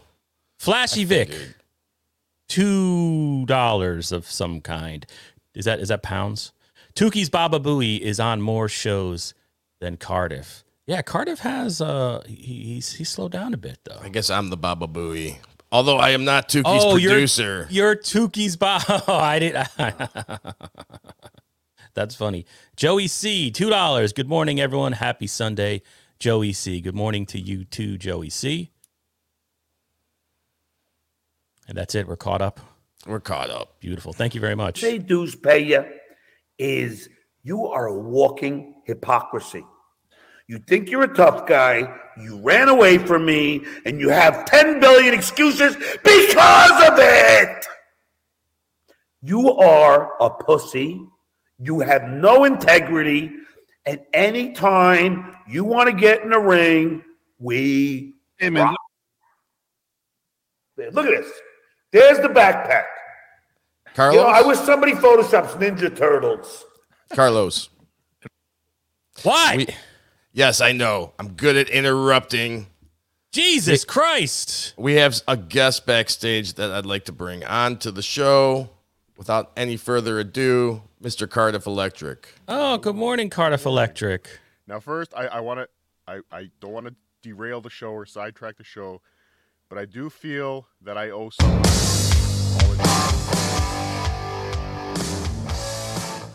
Flashy 0.60 1.04
Vic, 1.06 1.32
two 2.50 3.46
dollars 3.46 4.12
of 4.12 4.26
some 4.30 4.62
kind. 4.62 5.06
Is 5.56 5.66
that 5.66 5.80
is 5.80 5.90
that 5.90 6.04
pounds? 6.04 6.52
Tuki's 6.96 7.30
Baba 7.30 7.60
Booey 7.60 8.00
is 8.00 8.20
on 8.20 8.42
more 8.42 8.68
shows 8.70 9.34
than 9.82 9.98
Cardiff. 9.98 10.64
Yeah, 10.86 11.02
Cardiff 11.02 11.40
has 11.40 11.82
uh 11.82 12.22
he, 12.28 12.36
he's 12.36 12.94
he's 12.94 13.10
slowed 13.10 13.32
down 13.32 13.54
a 13.54 13.58
bit 13.58 13.80
though. 13.84 14.00
I 14.02 14.10
guess 14.10 14.30
I'm 14.30 14.50
the 14.50 14.58
Baba 14.58 14.88
Booey. 14.88 15.38
Although 15.72 15.98
I 15.98 16.10
am 16.12 16.24
not 16.24 16.50
Tuki's 16.50 16.66
Oh, 16.84 16.98
you're- 16.98 17.14
producer. 17.16 17.68
You're 17.72 17.96
Tuki's 17.96 18.56
Baba. 18.58 19.04
Oh, 19.08 19.16
I 19.18 19.40
didn't. 19.40 19.68
That's 21.96 22.16
funny. 22.16 22.46
Joey 22.76 23.08
C, 23.08 23.52
two 23.52 23.70
dollars. 23.70 24.14
Good 24.14 24.28
morning, 24.28 24.60
everyone. 24.60 24.94
Happy 24.94 25.28
Sunday, 25.28 25.82
Joey 26.20 26.52
C. 26.54 26.82
Good 26.82 26.96
morning 26.96 27.26
to 27.28 27.40
you 27.40 27.66
too, 27.66 27.98
Joey 27.98 28.30
C. 28.30 28.72
And 31.74 31.80
that's 31.80 31.96
it. 31.96 32.08
We're 32.08 32.16
caught 32.16 32.44
up. 32.44 32.60
We're 33.08 33.20
caught 33.20 33.50
up. 33.50 33.80
Beautiful. 33.80 34.14
Thank 34.14 34.36
you 34.36 34.42
very 34.42 34.54
much. 34.54 34.80
say 34.80 35.00
dues 35.00 35.36
pay 35.36 35.58
you 35.58 35.84
is 36.60 37.10
you 37.42 37.66
are 37.66 37.88
a 37.88 38.00
walking 38.00 38.76
hypocrisy. 38.86 39.66
You 40.46 40.60
think 40.60 40.92
you're 40.92 41.02
a 41.02 41.16
tough 41.16 41.48
guy, 41.48 41.92
you 42.16 42.38
ran 42.38 42.70
away 42.70 43.00
from 43.00 43.26
me, 43.26 43.66
and 43.88 44.00
you 44.00 44.10
have 44.10 44.46
10 44.46 44.82
billion 44.82 45.16
excuses 45.16 45.76
because 46.04 46.92
of 46.92 47.00
it. 47.00 47.66
You 49.24 49.54
are 49.54 50.12
a 50.22 50.30
pussy. 50.30 51.02
You 51.58 51.80
have 51.80 52.04
no 52.04 52.44
integrity. 52.44 53.32
And 53.88 54.00
anytime 54.14 55.36
you 55.50 55.64
want 55.64 55.90
to 55.90 55.96
get 55.96 56.22
in 56.22 56.30
the 56.30 56.40
ring, 56.40 57.04
we. 57.40 58.14
rock. 58.40 58.78
Look 60.78 61.08
at 61.08 61.24
this. 61.24 61.32
There's 61.94 62.18
the 62.20 62.28
backpack. 62.28 62.84
Carlos. 63.94 64.16
You 64.16 64.22
know, 64.22 64.28
I 64.28 64.42
wish 64.42 64.58
somebody 64.58 64.94
photoshops 64.94 65.52
Ninja 65.60 65.96
Turtles. 65.96 66.66
Carlos. 67.14 67.70
Why? 69.22 69.54
We- 69.58 69.68
yes, 70.34 70.60
I 70.60 70.72
know. 70.72 71.14
I'm 71.20 71.34
good 71.34 71.56
at 71.56 71.70
interrupting. 71.70 72.68
Jesus 73.32 73.86
Christ. 73.86 74.74
We 74.78 74.96
have 74.96 75.22
a 75.28 75.38
guest 75.38 75.86
backstage 75.86 76.56
that 76.56 76.72
I'd 76.72 76.86
like 76.88 77.06
to 77.06 77.12
bring 77.12 77.44
on 77.46 77.78
to 77.80 77.92
the 77.92 78.02
show. 78.02 78.70
Without 79.16 79.52
any 79.56 79.78
further 79.78 80.20
ado, 80.20 80.82
Mr. 81.02 81.30
Cardiff 81.30 81.68
Electric. 81.68 82.34
Oh, 82.48 82.78
good 82.78 82.96
morning, 82.96 83.30
Cardiff 83.30 83.66
Electric. 83.68 84.40
Now, 84.66 84.80
first, 84.80 85.14
I, 85.16 85.28
I 85.28 85.40
want 85.42 85.60
to, 85.60 85.68
I, 86.08 86.20
I 86.36 86.50
don't 86.60 86.72
want 86.72 86.88
to 86.88 86.96
derail 87.22 87.62
the 87.62 87.70
show 87.70 87.92
or 87.92 88.08
sidetrack 88.08 88.58
the 88.58 88.64
show, 88.64 89.02
but 89.70 89.78
I 89.78 89.86
do 89.86 90.10
feel 90.10 90.68
that 90.82 90.98
I 90.98 91.10
owe 91.12 91.30
someone. 91.30 91.64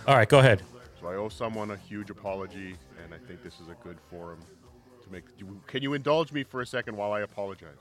All 0.07 0.17
right, 0.17 0.29
go 0.29 0.39
ahead. 0.39 0.63
So 1.01 1.07
I 1.09 1.15
owe 1.17 1.29
someone 1.29 1.71
a 1.71 1.77
huge 1.77 2.09
apology, 2.11 2.77
and 3.05 3.13
I 3.15 3.19
think 3.27 3.43
this 3.43 3.61
is 3.61 3.69
a 3.69 3.77
good 3.85 3.99
forum 4.11 4.41
to 5.05 5.13
make. 5.13 5.37
do- 5.37 5.61
Can 5.67 5.83
you 5.83 5.93
indulge 5.95 6.33
me 6.33 6.45
for 6.45 6.61
a 6.63 6.67
second 6.67 6.97
while 6.97 7.13
I 7.13 7.21
apologize? 7.21 7.77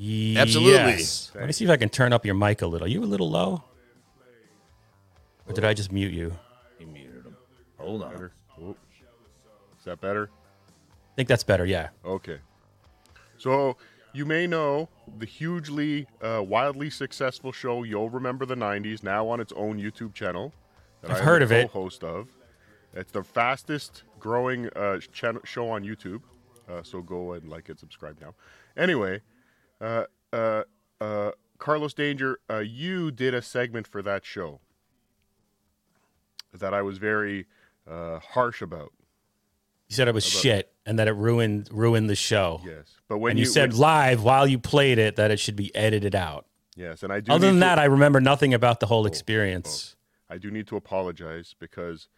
Absolutely. 0.00 0.72
Yes. 0.72 1.30
Let 1.34 1.46
me 1.46 1.52
see 1.52 1.64
if 1.64 1.70
I 1.70 1.76
can 1.76 1.88
turn 1.88 2.12
up 2.12 2.24
your 2.26 2.34
mic 2.34 2.62
a 2.62 2.66
little. 2.66 2.86
Are 2.86 2.90
you 2.90 3.02
a 3.02 3.06
little 3.06 3.30
low? 3.30 3.64
Or 5.46 5.52
did 5.54 5.64
I 5.64 5.72
just 5.72 5.90
mute 5.92 6.12
you? 6.12 6.36
He 6.78 6.84
muted 6.84 7.24
him. 7.24 7.36
Hold 7.78 8.02
on. 8.02 8.30
Is 9.78 9.84
that 9.84 10.00
better? 10.00 10.30
I 10.32 11.14
think 11.16 11.28
that's 11.28 11.42
better. 11.44 11.64
Yeah. 11.64 11.88
Okay. 12.04 12.38
So 13.38 13.76
you 14.12 14.24
may 14.24 14.46
know 14.46 14.88
the 15.18 15.26
hugely, 15.26 16.06
uh, 16.22 16.42
wildly 16.46 16.90
successful 16.90 17.52
show 17.52 17.82
"You'll 17.82 18.10
Remember 18.10 18.46
the 18.46 18.56
'90s" 18.56 19.02
now 19.02 19.28
on 19.28 19.40
its 19.40 19.52
own 19.56 19.78
YouTube 19.78 20.14
channel. 20.14 20.52
That 21.02 21.12
I've 21.12 21.20
heard 21.20 21.42
of 21.42 21.52
it. 21.52 21.70
Co-host 21.70 22.02
of. 22.02 22.28
It's 22.94 23.12
the 23.12 23.22
fastest 23.22 24.02
growing 24.18 24.68
uh, 24.70 24.98
channel 25.12 25.42
show 25.44 25.70
on 25.70 25.84
YouTube. 25.84 26.22
Uh, 26.68 26.82
so 26.82 27.00
go 27.00 27.32
and 27.32 27.48
like 27.48 27.68
it, 27.68 27.78
subscribe 27.78 28.20
now. 28.20 28.34
Anyway, 28.76 29.22
uh, 29.80 30.04
uh, 30.32 30.62
uh, 31.00 31.30
Carlos 31.58 31.94
Danger, 31.94 32.38
uh, 32.50 32.58
you 32.58 33.10
did 33.10 33.34
a 33.34 33.42
segment 33.42 33.86
for 33.86 34.02
that 34.02 34.24
show 34.24 34.60
that 36.52 36.74
I 36.74 36.82
was 36.82 36.98
very 36.98 37.46
uh, 37.88 38.18
harsh 38.18 38.62
about. 38.62 38.92
You 39.88 39.94
said 39.96 40.08
it 40.08 40.14
was 40.14 40.26
About- 40.30 40.42
shit 40.42 40.72
and 40.86 40.98
that 40.98 41.08
it 41.08 41.12
ruined 41.12 41.68
ruined 41.72 42.08
the 42.10 42.14
show. 42.16 42.60
Yes, 42.64 42.96
but 43.08 43.18
when 43.18 43.30
and 43.32 43.38
you, 43.38 43.44
you- 43.46 43.50
said 43.50 43.72
when- 43.72 43.80
live 43.80 44.22
while 44.22 44.46
you 44.46 44.58
played 44.58 44.98
it 44.98 45.16
that 45.16 45.30
it 45.30 45.38
should 45.40 45.56
be 45.56 45.74
edited 45.74 46.14
out. 46.14 46.46
Yes, 46.76 47.02
and 47.02 47.12
I 47.12 47.20
do. 47.20 47.32
Other 47.32 47.46
than 47.46 47.56
to- 47.56 47.60
that, 47.60 47.78
I 47.78 47.84
remember 47.86 48.20
nothing 48.20 48.52
about 48.54 48.80
the 48.80 48.86
Oh, 48.86 48.90
whole 48.90 49.06
experience. 49.06 49.96
I 50.30 50.36
do 50.38 50.50
need 50.50 50.66
to 50.68 50.76
apologize 50.76 51.54
because 51.58 52.08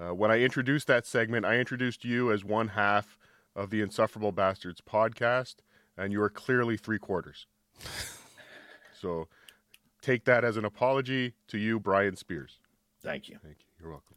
uh, 0.00 0.14
when 0.14 0.30
I 0.30 0.38
introduced 0.40 0.86
that 0.86 1.06
segment, 1.06 1.44
I 1.44 1.56
introduced 1.58 2.04
you 2.04 2.30
as 2.32 2.44
one 2.44 2.68
half 2.68 3.18
of 3.56 3.70
the 3.70 3.80
Insufferable 3.80 4.30
Bastards 4.30 4.80
podcast, 4.80 5.56
and 5.96 6.12
you 6.12 6.22
are 6.22 6.30
clearly 6.30 6.76
three 6.76 7.00
quarters. 7.00 7.46
so 9.00 9.26
take 10.00 10.24
that 10.24 10.44
as 10.44 10.56
an 10.56 10.64
apology 10.64 11.34
to 11.48 11.58
you, 11.58 11.80
Brian 11.80 12.14
Spears. 12.14 12.60
Thank 13.02 13.28
you. 13.28 13.38
Thank 13.42 13.56
you. 13.58 13.66
You're 13.80 13.90
welcome. 13.90 14.14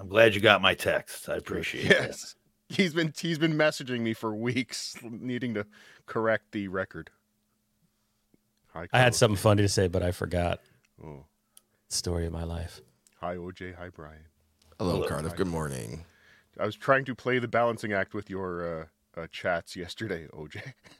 I'm 0.00 0.08
glad 0.08 0.34
you 0.34 0.40
got 0.40 0.62
my 0.62 0.72
text. 0.72 1.28
I 1.28 1.36
appreciate 1.36 1.84
it. 1.84 1.90
Yes. 1.90 2.34
He's 2.70 2.94
been 2.94 3.12
he's 3.16 3.36
been 3.36 3.54
messaging 3.54 3.98
me 3.98 4.14
for 4.14 4.32
weeks, 4.32 4.94
needing 5.02 5.54
to 5.54 5.66
correct 6.06 6.52
the 6.52 6.68
record. 6.68 7.10
Hi, 8.72 8.86
I 8.92 9.00
had 9.00 9.16
something 9.16 9.36
funny 9.36 9.62
to 9.62 9.68
say, 9.68 9.88
but 9.88 10.04
I 10.04 10.12
forgot. 10.12 10.60
Oh. 11.04 11.24
Story 11.88 12.26
of 12.26 12.32
my 12.32 12.44
life. 12.44 12.80
Hi, 13.20 13.34
OJ. 13.34 13.74
Hi, 13.74 13.88
Brian. 13.88 14.20
Hello, 14.78 14.92
Hello. 14.92 15.08
Cardiff. 15.08 15.34
Good 15.34 15.48
morning. 15.48 16.04
I 16.60 16.64
was 16.64 16.76
trying 16.76 17.04
to 17.06 17.14
play 17.16 17.40
the 17.40 17.48
balancing 17.48 17.92
act 17.92 18.14
with 18.14 18.30
your 18.30 18.82
uh, 19.16 19.20
uh, 19.20 19.26
chats 19.32 19.74
yesterday, 19.74 20.28
OJ. 20.32 20.62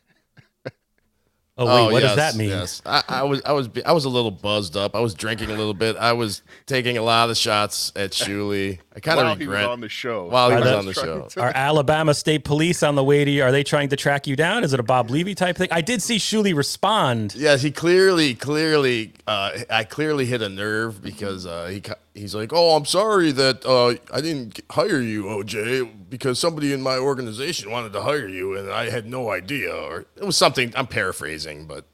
Oh 1.62 1.86
wait, 1.86 1.92
what 1.92 2.02
yes, 2.02 2.16
does 2.16 2.16
that 2.32 2.38
mean? 2.38 2.48
Yes, 2.48 2.80
I, 2.86 3.02
I 3.08 3.22
was, 3.24 3.42
I 3.44 3.52
was, 3.52 3.68
I 3.84 3.92
was 3.92 4.06
a 4.06 4.08
little 4.08 4.30
buzzed 4.30 4.76
up. 4.76 4.96
I 4.96 5.00
was 5.00 5.12
drinking 5.14 5.50
a 5.50 5.54
little 5.54 5.74
bit. 5.74 5.96
I 5.96 6.14
was 6.14 6.42
taking 6.66 6.96
a 6.96 7.02
lot 7.02 7.28
of 7.28 7.36
shots 7.36 7.92
at 7.94 8.12
Shuli. 8.12 8.78
I 8.96 9.00
kind 9.00 9.18
While 9.18 9.32
of 9.32 9.38
he 9.38 9.46
was 9.46 9.52
regret 9.52 9.68
on 9.70 9.80
the 9.80 9.88
show. 9.90 10.26
while 10.26 10.48
he 10.50 10.56
Are 10.56 10.60
was 10.60 10.68
the- 10.68 10.78
on 10.78 10.86
the 10.86 10.94
show. 10.94 11.28
trying 11.30 11.46
Are 11.48 11.52
Alabama 11.56 12.14
State 12.14 12.44
Police 12.44 12.82
on 12.82 12.94
the 12.94 13.04
way 13.04 13.24
to 13.24 13.30
you? 13.30 13.42
Are 13.42 13.52
they 13.52 13.62
trying 13.62 13.90
to 13.90 13.96
track 13.96 14.26
you 14.26 14.36
down? 14.36 14.64
Is 14.64 14.72
it 14.72 14.80
a 14.80 14.82
Bob 14.82 15.10
Levy 15.10 15.34
type 15.34 15.56
thing? 15.56 15.68
I 15.70 15.80
did 15.82 16.00
see 16.02 16.16
Shuli 16.16 16.54
respond. 16.56 17.34
Yes, 17.36 17.60
he 17.62 17.70
clearly, 17.70 18.34
clearly, 18.34 19.12
uh, 19.26 19.50
I 19.68 19.84
clearly 19.84 20.24
hit 20.26 20.40
a 20.42 20.48
nerve 20.48 21.02
because 21.02 21.44
uh, 21.46 21.66
he 21.66 21.82
ca- 21.82 21.94
he's 22.20 22.34
like, 22.34 22.52
"Oh, 22.52 22.76
I'm 22.76 22.84
sorry 22.84 23.32
that 23.32 23.64
uh, 23.66 23.94
I 24.14 24.20
didn't 24.20 24.60
hire 24.70 25.00
you, 25.00 25.24
OJ, 25.24 26.08
because 26.08 26.38
somebody 26.38 26.72
in 26.72 26.82
my 26.82 26.98
organization 26.98 27.70
wanted 27.70 27.92
to 27.94 28.02
hire 28.02 28.28
you, 28.28 28.56
and 28.56 28.70
I 28.70 28.90
had 28.90 29.06
no 29.06 29.30
idea." 29.30 29.74
Or 29.74 30.00
it 30.16 30.24
was 30.24 30.36
something. 30.36 30.72
I'm 30.76 30.86
paraphrasing, 30.86 31.66
but 31.66 31.86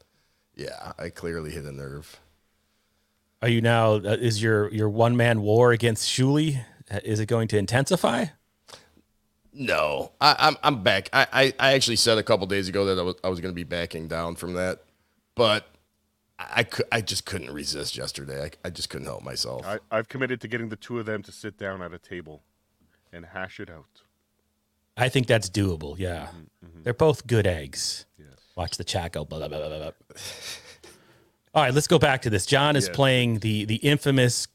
yeah, 0.54 0.92
I 0.98 1.08
clearly 1.10 1.50
hit 1.52 1.64
a 1.64 1.72
nerve. 1.72 2.20
Are 3.42 3.48
you 3.48 3.60
now? 3.60 3.94
Uh, 3.94 4.16
is 4.20 4.42
your 4.42 4.72
your 4.72 4.88
one 4.88 5.16
man 5.16 5.40
war 5.42 5.72
against 5.72 6.08
Shuli? 6.10 6.64
uh, 6.90 7.00
Is 7.04 7.20
it 7.20 7.26
going 7.26 7.48
to 7.48 7.58
intensify? 7.58 8.26
No, 9.52 10.12
I, 10.20 10.36
I'm 10.38 10.56
I'm 10.62 10.82
back. 10.82 11.08
I, 11.12 11.26
I, 11.32 11.54
I 11.58 11.72
actually 11.74 11.96
said 11.96 12.18
a 12.18 12.22
couple 12.22 12.46
days 12.46 12.68
ago 12.68 12.84
that 12.86 12.98
I 12.98 13.02
was 13.02 13.14
I 13.24 13.28
was 13.28 13.40
going 13.40 13.52
to 13.52 13.56
be 13.56 13.64
backing 13.64 14.06
down 14.08 14.36
from 14.36 14.52
that, 14.54 14.82
but 15.34 15.66
I 16.38 16.60
I, 16.60 16.66
I 16.92 17.00
just 17.00 17.24
couldn't 17.26 17.50
resist 17.52 17.96
yesterday. 17.96 18.44
I, 18.44 18.50
I 18.68 18.70
just 18.70 18.90
couldn't 18.90 19.06
help 19.06 19.22
myself. 19.22 19.66
I, 19.66 19.78
I've 19.90 20.08
committed 20.08 20.40
to 20.42 20.48
getting 20.48 20.68
the 20.68 20.76
two 20.76 20.98
of 20.98 21.06
them 21.06 21.22
to 21.22 21.32
sit 21.32 21.58
down 21.58 21.82
at 21.82 21.92
a 21.94 21.98
table 21.98 22.42
and 23.12 23.24
hash 23.26 23.58
it 23.60 23.70
out. 23.70 24.02
I 24.96 25.08
think 25.08 25.26
that's 25.26 25.50
doable. 25.50 25.98
Yeah, 25.98 26.28
they're 26.82 26.94
both 26.94 27.26
good 27.26 27.46
eggs. 27.46 28.06
Watch 28.56 28.78
the 28.78 28.84
chat 28.84 29.12
go. 29.12 29.24
Blah, 29.26 29.40
blah, 29.40 29.48
blah, 29.48 29.68
blah, 29.68 29.78
blah. 29.78 29.90
All 31.54 31.62
right, 31.62 31.74
let's 31.74 31.86
go 31.86 31.98
back 31.98 32.22
to 32.22 32.30
this. 32.30 32.46
John 32.46 32.74
is 32.76 32.86
Yes. 32.86 32.96
playing 32.96 33.38
the 33.40 33.64
the 33.66 33.76
infamous. 33.76 34.46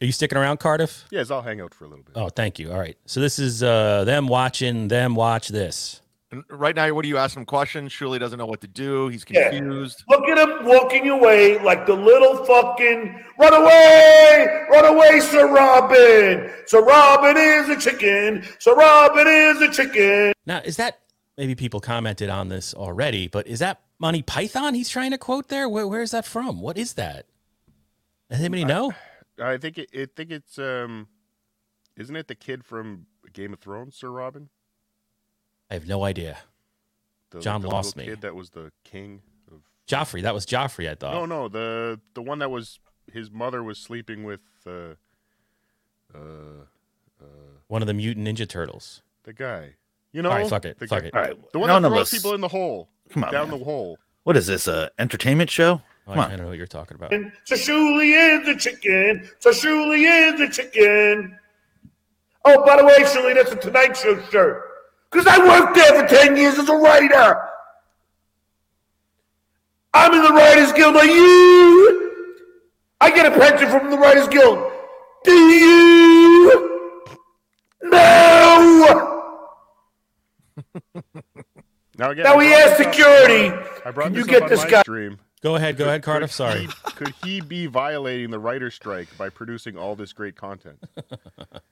Are 0.00 0.04
you 0.04 0.12
sticking 0.12 0.38
around, 0.38 0.60
Cardiff? 0.60 1.06
Yes, 1.10 1.28
I'll 1.32 1.42
hang 1.42 1.60
out 1.60 1.74
for 1.74 1.84
a 1.84 1.88
little 1.88 2.04
bit. 2.04 2.12
Oh, 2.16 2.28
thank 2.28 2.60
you. 2.60 2.70
All 2.70 2.78
right, 2.78 2.96
so 3.06 3.18
this 3.20 3.40
is 3.40 3.64
uh, 3.64 4.04
them 4.04 4.28
watching 4.28 4.86
them 4.86 5.16
watch 5.16 5.48
this. 5.48 6.00
And 6.30 6.44
right 6.50 6.76
now, 6.76 6.92
what 6.92 7.04
do 7.04 7.08
you 7.08 7.16
ask 7.16 7.36
him 7.36 7.46
questions? 7.46 7.90
Shuli 7.90 8.18
doesn't 8.20 8.38
know 8.38 8.44
what 8.46 8.60
to 8.60 8.68
do. 8.68 9.08
He's 9.08 9.24
Yeah. 9.28 9.48
confused. 9.48 10.04
Look 10.08 10.28
at 10.28 10.36
him 10.38 10.66
walking 10.66 11.08
away 11.08 11.58
like 11.58 11.86
the 11.86 11.94
little 11.94 12.44
fucking 12.44 13.24
run 13.38 13.54
away, 13.54 14.66
run 14.70 14.84
away, 14.84 15.20
Sir 15.20 15.50
Robin. 15.50 16.50
Sir 16.66 16.84
Robin 16.84 17.36
is 17.36 17.68
a 17.70 17.76
chicken. 17.80 18.44
Sir 18.58 18.74
Robin 18.74 19.26
is 19.26 19.62
a 19.62 19.70
chicken. 19.72 20.34
Now, 20.44 20.58
is 20.58 20.76
that 20.76 21.00
maybe 21.38 21.54
people 21.54 21.80
commented 21.80 22.28
on 22.28 22.48
this 22.50 22.74
already? 22.74 23.28
But 23.28 23.46
is 23.46 23.60
that 23.60 23.80
Monty 23.98 24.20
Python 24.22 24.74
he's 24.74 24.90
trying 24.90 25.12
to 25.12 25.18
quote 25.18 25.48
there? 25.48 25.66
Where, 25.66 25.88
where 25.88 26.02
is 26.02 26.10
that 26.10 26.26
from? 26.26 26.60
What 26.60 26.76
is 26.76 26.92
that? 26.94 27.24
Does 28.30 28.40
anybody 28.40 28.66
know? 28.66 28.92
I 29.42 29.56
think 29.56 29.78
it, 29.78 29.88
I 29.94 30.06
think 30.14 30.30
it's 30.30 30.58
um, 30.58 31.08
isn't 31.96 32.14
it 32.14 32.28
the 32.28 32.34
kid 32.34 32.64
from 32.66 33.06
Game 33.32 33.54
of 33.54 33.60
Thrones, 33.60 33.96
Sir 33.96 34.10
Robin? 34.10 34.50
I 35.70 35.74
have 35.74 35.86
no 35.86 36.04
idea. 36.04 36.38
The, 37.30 37.40
John 37.40 37.60
the 37.60 37.68
lost 37.68 37.96
me. 37.96 38.04
Kid 38.06 38.22
that 38.22 38.34
was 38.34 38.50
the 38.50 38.72
king 38.84 39.20
of. 39.52 39.60
Joffrey. 39.86 40.22
That 40.22 40.34
was 40.34 40.46
Joffrey. 40.46 40.88
I 40.90 40.94
thought. 40.94 41.12
No, 41.14 41.26
no, 41.26 41.48
the 41.48 42.00
the 42.14 42.22
one 42.22 42.38
that 42.40 42.50
was 42.50 42.78
his 43.12 43.30
mother 43.30 43.62
was 43.62 43.78
sleeping 43.78 44.24
with 44.24 44.40
uh, 44.66 44.94
uh, 46.14 46.18
uh, 47.20 47.24
One 47.68 47.82
of 47.82 47.88
the 47.88 47.94
mutant 47.94 48.26
Ninja 48.26 48.48
Turtles. 48.48 49.02
the 49.24 49.32
guy. 49.32 49.74
You 50.12 50.22
know, 50.22 50.30
All 50.30 50.36
right, 50.36 50.48
fuck 50.48 50.64
it, 50.64 50.78
the 50.78 50.86
fuck 50.86 51.02
guy- 51.02 51.08
it. 51.08 51.14
All 51.14 51.20
right, 51.20 51.52
The 51.52 51.58
one 51.58 51.68
none 51.68 51.82
that 51.82 51.88
throws 51.90 52.02
us- 52.02 52.10
people 52.10 52.34
in 52.34 52.40
the 52.40 52.48
hole. 52.48 52.88
Come 53.10 53.24
on, 53.24 53.32
down 53.32 53.50
man. 53.50 53.58
the 53.58 53.64
hole. 53.64 53.98
What 54.24 54.36
is 54.36 54.46
this? 54.46 54.66
A 54.66 54.90
entertainment 54.98 55.50
show? 55.50 55.82
Oh, 56.06 56.12
Come 56.12 56.18
I 56.20 56.24
on. 56.24 56.30
don't 56.30 56.40
know 56.40 56.46
what 56.48 56.56
you're 56.58 56.66
talking 56.66 56.94
about. 56.94 57.10
So 57.44 57.54
Shuli 57.54 58.40
is 58.42 58.48
a 58.48 58.56
chicken. 58.56 59.28
So 59.38 59.50
Shuli 59.50 60.32
is 60.34 60.40
a 60.40 60.48
chicken. 60.50 61.38
Oh, 62.44 62.64
by 62.64 62.76
the 62.78 62.84
way, 62.86 62.96
Shuli, 63.00 63.34
that's 63.34 63.52
a 63.52 63.56
Tonight 63.56 63.96
Show 63.96 64.18
shirt. 64.30 64.64
Because 65.10 65.26
I 65.26 65.38
worked 65.38 65.74
there 65.74 66.00
for 66.02 66.06
10 66.06 66.36
years 66.36 66.58
as 66.58 66.68
a 66.68 66.76
writer. 66.76 67.40
I'm 69.94 70.12
in 70.14 70.22
the 70.22 70.32
Writers 70.32 70.72
Guild. 70.74 70.96
Are 70.96 71.04
you? 71.06 72.12
I 73.00 73.10
get 73.10 73.26
a 73.26 73.30
pension 73.38 73.68
from 73.70 73.90
the 73.90 73.96
Writers 73.98 74.28
Guild. 74.28 74.70
Do 75.24 75.32
you? 75.32 76.98
No! 77.84 79.14
Now 81.96 82.10
again, 82.10 82.24
Now 82.24 82.34
I 82.34 82.36
we 82.36 82.48
brought 82.48 82.60
asked 82.60 82.78
this 82.78 82.86
up- 82.86 82.94
security. 82.94 83.50
I 83.84 83.90
brought 83.90 84.06
Can 84.06 84.14
you 84.14 84.24
get 84.26 84.48
this 84.48 84.64
guy? 84.64 84.82
stream. 84.82 85.18
Go 85.40 85.54
ahead, 85.54 85.76
go 85.76 85.84
ahead, 85.84 86.02
Could 86.02 86.10
Cardiff. 86.10 86.32
Sorry. 86.32 86.62
he- 86.62 86.66
could 86.96 87.14
he 87.22 87.40
be 87.40 87.66
violating 87.66 88.30
the 88.30 88.38
writer's 88.40 88.74
strike 88.74 89.08
by 89.16 89.28
producing 89.28 89.76
all 89.76 89.94
this 89.94 90.12
great 90.12 90.36
content? 90.36 90.78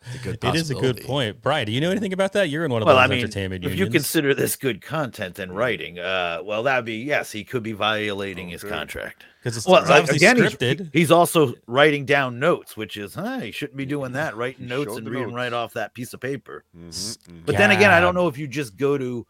It's 0.09 0.15
a 0.15 0.19
good 0.25 0.45
It 0.45 0.55
is 0.55 0.71
a 0.71 0.75
good 0.77 1.03
point. 1.03 1.43
Brian, 1.43 1.67
do 1.67 1.73
you 1.73 1.81
know 1.81 1.91
anything 1.91 2.13
about 2.13 2.33
that? 2.35 2.49
You're 2.49 2.65
in 2.65 2.71
one 2.71 2.81
of 2.81 2.87
Well, 2.87 2.95
those 2.95 3.03
I 3.05 3.09
mean, 3.09 3.19
entertainment 3.19 3.65
if 3.65 3.77
you 3.77 3.91
consider 3.91 4.35
this 4.35 4.55
good 4.55 4.81
content 4.81 5.41
and 5.41 5.55
writing, 5.57 5.99
uh, 5.99 6.43
well, 6.45 6.63
that'd 6.63 6.85
be 6.85 6.99
yes, 6.99 7.33
he 7.33 7.43
could 7.43 7.65
be 7.65 7.73
violating 7.73 8.49
his 8.51 8.63
Okay. 8.63 8.73
contract. 8.73 9.25
because 9.43 9.57
it's, 9.57 9.67
Well, 9.67 9.81
it's 9.81 9.91
like, 9.91 10.03
obviously 10.03 10.25
again, 10.29 10.37
he's, 10.45 10.53
scripted. 10.55 10.91
he's 10.93 11.11
also 11.11 11.55
writing 11.67 12.05
down 12.05 12.39
notes, 12.39 12.77
which 12.77 12.97
is, 12.97 13.15
huh, 13.17 13.41
he 13.41 13.51
shouldn't 13.51 13.77
be 13.77 13.85
doing 13.85 14.13
that, 14.13 14.37
writing 14.37 14.63
He 14.65 14.69
notes 14.71 14.97
and 14.97 15.05
the 15.05 15.11
reading 15.11 15.27
notes. 15.29 15.37
right 15.37 15.53
off 15.53 15.73
that 15.73 15.93
piece 15.93 16.15
of 16.15 16.21
paper. 16.21 16.63
Mhm, 16.79 16.87
mhm. 16.91 17.45
But 17.45 17.57
then 17.57 17.73
again, 17.73 17.91
I 17.91 17.99
don't 17.99 18.15
know 18.15 18.29
if 18.29 18.39
you 18.39 18.47
just 18.47 18.77
go 18.77 18.97
to 18.97 19.27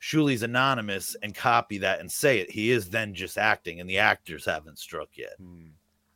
Shuli's 0.00 0.42
Anonymous 0.42 1.14
and 1.22 1.34
copy 1.34 1.78
that 1.78 2.00
and 2.00 2.10
say 2.10 2.38
it. 2.40 2.50
He 2.50 2.70
is 2.70 2.90
then 2.90 3.14
just 3.14 3.36
acting, 3.38 3.80
and 3.80 3.88
the 3.88 3.98
actors 3.98 4.46
haven't 4.46 4.78
struck 4.78 5.10
yet. 5.16 5.34
Hmm. 5.38 5.66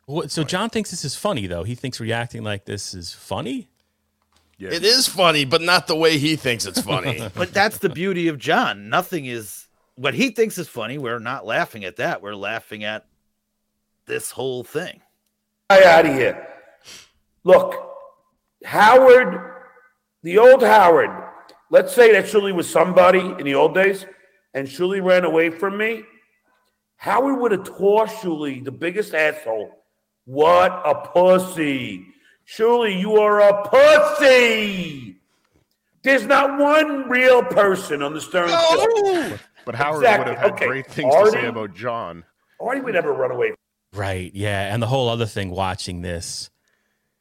What- 0.07 0.31
so 0.31 0.43
John 0.45 0.71
thinks 0.71 0.91
this 0.91 1.05
is 1.05 1.15
funny, 1.17 1.47
though. 1.47 1.65
He 1.65 1.75
thinks 1.75 2.01
reacting 2.01 2.43
like 2.43 2.65
this 2.65 2.95
is 2.95 3.13
funny. 3.13 3.69
Yeah. 4.57 4.71
It 4.71 4.85
is 4.85 5.09
funny, 5.09 5.45
but 5.45 5.61
not 5.63 5.87
the 5.87 5.97
way 5.97 6.17
he 6.19 6.37
thinks 6.37 6.65
it's 6.65 6.81
funny. 6.81 7.29
But 7.35 7.53
that's 7.53 7.79
the 7.79 7.89
beauty 7.89 8.29
of 8.29 8.39
John. 8.39 8.89
Nothing 8.89 9.27
is 9.27 9.67
what 9.97 10.15
he 10.15 10.31
thinks 10.31 10.59
is 10.59 10.69
funny. 10.69 10.97
We're 10.99 11.19
not 11.19 11.45
laughing 11.45 11.85
at 11.85 11.97
that. 11.97 12.23
We're 12.23 12.35
laughing 12.37 12.85
at 12.85 13.05
this 14.07 14.31
whole 14.31 14.63
thing. 14.65 15.01
guy 15.71 15.83
out 15.85 16.07
of 16.07 16.15
here. 16.15 16.47
Look, 17.43 17.75
Howard, 18.65 19.53
the 20.23 20.39
old 20.39 20.63
Howard, 20.63 21.11
let's 21.71 21.95
say 21.95 22.13
that 22.13 22.25
Shuli 22.27 22.55
was 22.55 22.69
somebody 22.69 23.21
in 23.21 23.45
the 23.45 23.55
old 23.55 23.75
days 23.75 24.07
and 24.55 24.67
Shuli 24.69 25.03
ran 25.05 25.25
away 25.25 25.51
from 25.51 25.77
me. 25.77 26.05
Howard 26.97 27.41
would 27.41 27.53
have 27.53 27.65
tore 27.65 28.07
Shuli, 28.07 28.65
the 28.65 28.71
biggest 28.73 29.15
asshole. 29.15 29.71
What 30.25 30.71
a 30.87 30.95
pussy. 31.09 32.07
Shuli, 32.47 32.99
you 32.99 33.17
are 33.17 33.41
a 33.41 33.69
pussy. 33.69 35.17
There's 36.03 36.27
not 36.27 36.59
one 36.59 37.09
real 37.09 37.43
person 37.43 38.03
on 38.03 38.13
the 38.15 38.21
Stern 38.21 38.49
Show. 38.49 39.39
But 39.65 39.75
Howard 39.75 40.03
Exactly. 40.03 40.19
would 40.31 40.39
have 40.39 40.39
had 40.39 40.53
Okay. 40.53 40.67
great 40.67 40.87
things 40.87 41.15
to 41.15 41.31
say 41.31 41.47
about 41.47 41.75
John. 41.75 42.25
Artie 42.61 42.81
would 42.83 42.95
never 42.95 43.13
run 43.13 43.31
away. 43.31 43.55
Right. 43.95 44.31
Yeah. 44.35 44.73
And 44.73 44.83
the 44.83 44.87
whole 44.87 45.09
other 45.09 45.25
thing 45.27 45.51
watching 45.51 46.03
this, 46.03 46.51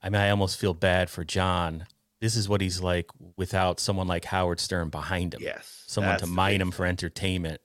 I 0.02 0.10
mean, 0.10 0.22
I 0.22 0.30
almost 0.30 0.60
feel 0.60 0.74
bad 0.74 1.10
for 1.10 1.24
John. 1.24 1.86
This 2.24 2.38
is 2.38 2.48
what 2.48 2.62
he's 2.62 2.80
like 2.80 3.08
without 3.36 3.82
someone 3.82 4.08
like 4.08 4.24
Howard 4.24 4.62
Stern 4.62 4.88
behind 4.88 5.34
him. 5.34 5.42
Yes. 5.42 5.84
Someone 5.88 6.18
to 6.20 6.26
mine 6.26 6.62
him 6.62 6.72
for 6.72 6.86
entertainment. 6.86 7.60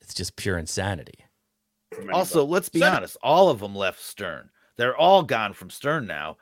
It's 0.00 0.14
just 0.14 0.36
pure 0.36 0.56
insanity. 0.56 1.26
Also, 2.10 2.46
let's 2.46 2.70
be 2.70 2.82
honest, 2.82 3.18
all 3.22 3.50
of 3.50 3.60
them 3.60 3.74
left 3.74 4.00
Stern. 4.00 4.48
They're 4.78 4.96
all 4.96 5.22
gone 5.22 5.52
from 5.52 5.68
Stern 5.68 6.06
now. 6.06 6.38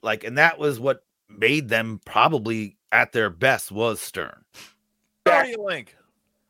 Like, 0.00 0.22
and 0.22 0.38
that 0.38 0.60
was 0.60 0.78
what 0.78 1.02
made 1.28 1.68
them 1.68 2.00
probably 2.04 2.76
at 2.92 3.10
their 3.10 3.30
best 3.30 3.72
was 3.72 4.00
Stern. 4.00 4.44
Artie 5.26 5.56
Lange. 5.56 5.88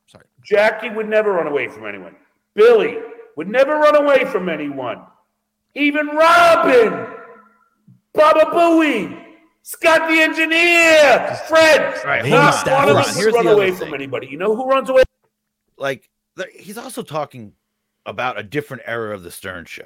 Sorry. 0.05 0.25
Jackie 0.45 0.91
would 0.91 1.09
never 1.09 1.31
run 1.31 1.47
away 1.47 1.67
from 1.67 1.87
anyone. 1.87 2.15
Billy 2.53 2.99
would 3.37 3.47
never 3.47 3.79
run 3.79 3.95
away 3.95 4.25
from 4.25 4.49
anyone. 4.49 5.01
Even 5.73 6.09
Robin, 6.09 7.07
Baba 8.13 8.51
Booey, 8.51 9.29
Scott 9.63 10.09
the 10.09 10.19
engineer, 10.19 11.39
Fred. 11.47 12.03
Right, 12.03 12.21
hold 12.21 12.31
Not 12.31 12.67
on, 12.67 12.73
one 12.73 12.89
of 12.89 12.95
us 12.97 13.15
Here's 13.17 13.33
run 13.33 13.47
away 13.47 13.69
thing. 13.71 13.79
from 13.79 13.93
anybody. 13.93 14.27
You 14.27 14.37
know 14.37 14.55
who 14.55 14.65
runs 14.65 14.89
away? 14.89 15.03
Like, 15.77 16.09
he's 16.55 16.77
also 16.77 17.03
talking 17.03 17.53
about 18.05 18.39
a 18.39 18.43
different 18.43 18.83
era 18.85 19.13
of 19.13 19.23
the 19.23 19.31
Stern 19.31 19.65
show. 19.65 19.85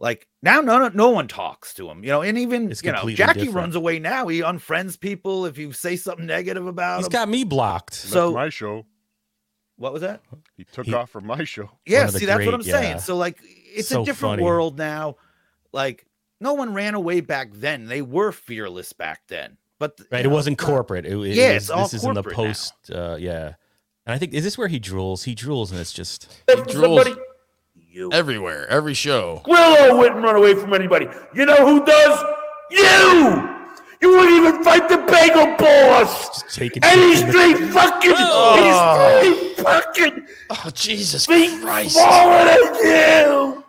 Like 0.00 0.26
now, 0.42 0.60
no, 0.62 0.78
no, 0.78 0.88
no 0.88 1.10
one 1.10 1.28
talks 1.28 1.74
to 1.74 1.90
him, 1.90 2.02
you 2.02 2.08
know, 2.10 2.22
and 2.22 2.38
even 2.38 2.70
It's 2.70 2.82
you 2.82 2.90
know, 2.90 3.08
Jackie 3.10 3.40
different. 3.40 3.54
runs 3.54 3.74
away 3.76 3.98
now. 3.98 4.28
He 4.28 4.40
unfriends 4.40 4.98
people 4.98 5.44
if 5.44 5.58
you 5.58 5.72
say 5.72 5.94
something 5.96 6.24
negative 6.24 6.66
about 6.66 6.98
He's 6.98 7.06
him. 7.06 7.10
got 7.12 7.28
me 7.28 7.44
blocked. 7.44 7.92
So- 7.94 8.32
my 8.32 8.48
show. 8.48 8.86
what 9.76 9.92
was 9.92 10.00
that? 10.02 10.22
He 10.56 10.64
took 10.64 10.86
He- 10.86 10.94
off 10.94 11.10
from 11.10 11.26
my 11.26 11.44
show. 11.44 11.70
Yeah, 11.86 12.04
of 12.06 12.12
the 12.12 12.18
see, 12.18 12.24
that's 12.26 12.44
what 12.44 12.54
I'm 12.54 12.60
great- 12.62 12.70
saying. 12.72 12.98
So 13.00 13.16
like, 13.16 13.38
it's 13.42 13.88
So 13.88 14.02
a 14.02 14.04
different 14.06 14.32
funny. 14.34 14.42
world 14.42 14.78
now. 14.78 15.16
Like, 15.72 16.06
no 16.40 16.54
one 16.54 16.72
ran 16.74 16.94
away 16.94 17.20
back 17.20 17.50
then. 17.52 17.86
They 17.86 18.02
were 18.02 18.32
fearless 18.32 18.92
back 18.92 19.22
then. 19.28 19.56
But 19.78 19.96
th- 19.96 20.08
Right, 20.10 20.18
you 20.18 20.24
it 20.26 20.28
know, 20.28 20.34
wasn't 20.34 20.58
corporate. 20.58 21.06
It, 21.06 21.12
it 21.18 21.34
Yeah, 21.34 21.54
was- 21.54 21.62
it's 21.64 21.70
all 21.70 21.84
this 21.84 21.94
is 21.94 22.04
in 22.04 22.14
the 22.14 22.22
post. 22.22 22.74
Uh, 22.92 23.16
yeah, 23.18 23.54
and 24.06 24.14
I 24.14 24.18
think 24.18 24.34
is 24.34 24.44
this 24.44 24.58
where 24.58 24.68
he 24.68 24.78
drools? 24.80 25.24
He 25.24 25.34
drools, 25.34 25.70
and 25.70 25.80
it's 25.80 25.92
just 25.92 26.28
Drools 26.48 26.72
Somebody, 26.72 27.14
you. 27.74 28.10
everywhere, 28.12 28.66
every 28.68 28.94
show. 28.94 29.42
Willow 29.46 29.96
wouldn't 29.98 30.22
run 30.22 30.36
away 30.36 30.54
from 30.54 30.74
anybody. 30.74 31.06
You 31.34 31.46
know 31.46 31.66
who 31.66 31.84
does? 31.84 32.24
You! 32.70 33.56
You 34.02 34.10
wouldn't 34.16 34.32
even 34.32 34.64
fight 34.64 34.88
the 34.88 34.96
bagel 34.98 35.56
boss! 35.58 36.42
taking 36.54 36.82
And 36.84 36.98
he's 37.00 37.18
shit 37.18 37.26
the- 37.26 37.32
straight 37.32 37.70
fucking, 37.70 38.12
Oh. 38.16 39.20
he's 39.22 39.56
straight 39.56 39.66
fucking 39.66 40.26
Oh 40.50 40.70
Jesus 40.72 41.26
Christ! 41.26 41.94
smaller 41.94 42.44
than 42.44 42.74
you! 42.84 43.59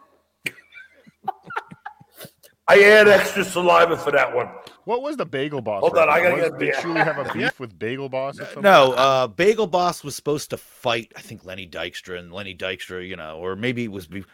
I 2.79 2.83
add 2.83 3.07
extra 3.07 3.43
saliva 3.43 3.97
for 3.97 4.11
that 4.11 4.33
one. 4.35 4.47
What 4.85 5.01
was 5.01 5.17
the 5.17 5.25
Bagel 5.25 5.61
Boss? 5.61 5.81
Hold 5.81 5.97
on, 5.97 6.09
I 6.09 6.21
gotta 6.21 6.35
Was- 6.35 6.49
get 6.51 6.59
Did 6.59 6.73
the- 6.73 6.77
Shuli 6.77 7.03
have 7.03 7.17
a 7.17 7.33
beef 7.37 7.59
with 7.59 7.77
Bagel 7.77 8.09
Boss 8.09 8.39
or 8.39 8.45
something? 8.45 8.63
No, 8.63 8.93
uh, 8.93 9.27
Bagel 9.27 9.67
Boss 9.67 10.03
was 10.03 10.15
supposed 10.15 10.49
to 10.51 10.57
fight, 10.57 11.11
I 11.15 11.21
think 11.21 11.45
Lenny 11.45 11.67
Dykstra, 11.67 12.17
and 12.19 12.31
Lenny 12.33 12.55
Dykstra, 12.55 13.07
you 13.07 13.15
know, 13.15 13.37
or 13.37 13.55
maybe 13.55 13.83
it 13.83 13.91
was 13.91 14.07
be- 14.07 14.25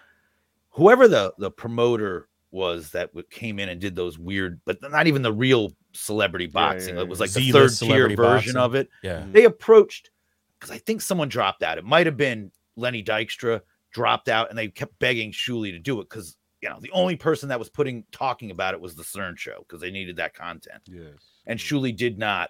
whoever 0.72 1.08
the 1.08 1.34
the 1.38 1.52
promoter 1.52 2.28
was 2.52 2.92
that 2.92 3.10
came 3.30 3.60
in 3.60 3.68
and 3.70 3.82
did 3.82 3.96
those 3.96 4.18
weird, 4.18 4.62
but 4.66 4.78
not 4.82 5.06
even 5.08 5.22
the 5.22 5.34
real 5.34 5.72
celebrity 5.94 6.48
boxing. 6.48 6.96
yeah, 6.96 7.02
It 7.02 7.08
was 7.10 7.20
like 7.20 7.32
the 7.32 7.42
Z-list 7.42 7.82
third 7.82 7.88
tier 7.88 8.08
version 8.16 8.54
boxing. 8.54 8.56
of 8.58 8.76
it. 8.76 8.90
yeah. 9.04 9.26
They 9.32 9.44
approached 9.44 10.12
because 10.60 10.72
I 10.74 10.78
think 10.78 11.02
someone 11.02 11.28
dropped 11.28 11.62
out. 11.62 11.78
It 11.78 11.84
might 11.84 12.06
have 12.06 12.16
been 12.18 12.52
Lenny 12.78 13.04
Dykstra 13.04 13.62
dropped 13.92 14.30
out, 14.30 14.50
and 14.50 14.58
they 14.58 14.70
kept 14.70 14.98
begging 14.98 15.32
Shuli 15.34 15.72
to 15.72 15.80
do 15.80 16.00
it 16.00 16.10
because 16.10 16.38
you 16.62 16.70
know 16.70 16.80
the 16.82 16.92
only 16.92 17.16
person 17.16 17.50
that 17.50 17.60
was 17.60 17.70
putting 17.70 18.04
talking 18.12 18.52
about 18.52 18.74
it 18.74 18.82
was 18.82 18.96
the 18.96 19.04
Stern 19.04 19.36
show 19.36 19.60
because 19.60 19.80
they 19.82 19.92
needed 19.92 20.16
that 20.18 20.34
content 20.34 20.82
Yes. 20.88 21.14
and 21.46 21.60
Shuli 21.60 21.96
did 21.96 22.18
not 22.18 22.50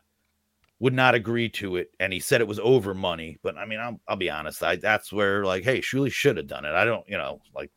would 0.80 0.94
not 0.94 1.16
agree 1.16 1.50
to 1.50 1.76
it 1.78 1.90
and 2.00 2.14
he 2.14 2.20
said 2.20 2.40
it 2.40 2.48
was 2.48 2.60
over 2.60 2.94
money 2.94 3.40
but 3.42 3.58
i 3.58 3.66
mean 3.66 3.80
i'll, 3.80 4.00
I'll 4.08 4.16
be 4.16 4.30
honest 4.30 4.62
I, 4.62 4.76
that's 4.76 5.12
where 5.12 5.44
like 5.44 5.64
hey 5.64 5.80
shuli 5.80 6.12
should 6.12 6.38
have 6.38 6.46
done 6.46 6.66
it 6.66 6.74
i 6.76 6.86
don't 6.86 7.04
you 7.10 7.18
know 7.18 7.42
like 7.56 7.72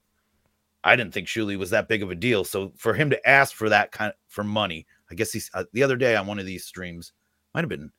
i 0.85 0.95
didn't 0.97 1.15
think 1.15 1.27
shuli 1.27 1.57
was 1.57 1.71
that 1.71 1.89
big 1.89 2.03
of 2.03 2.11
a 2.11 2.15
deal 2.15 2.45
so 2.45 2.73
for 2.77 2.93
him 2.93 3.09
to 3.09 3.29
ask 3.29 3.55
for 3.55 3.71
that 3.71 3.91
kind 3.91 4.11
of, 4.11 4.17
for 4.29 4.45
money 4.45 4.87
i 5.11 5.15
guess 5.15 5.33
he's 5.33 5.51
uh, 5.55 5.65
the 5.73 5.83
other 5.83 5.97
day 5.97 6.15
on 6.15 6.27
one 6.27 6.39
of 6.39 6.45
these 6.45 6.67
streams 6.67 7.13
might 7.55 7.63
have 7.63 7.71
been 7.71 7.91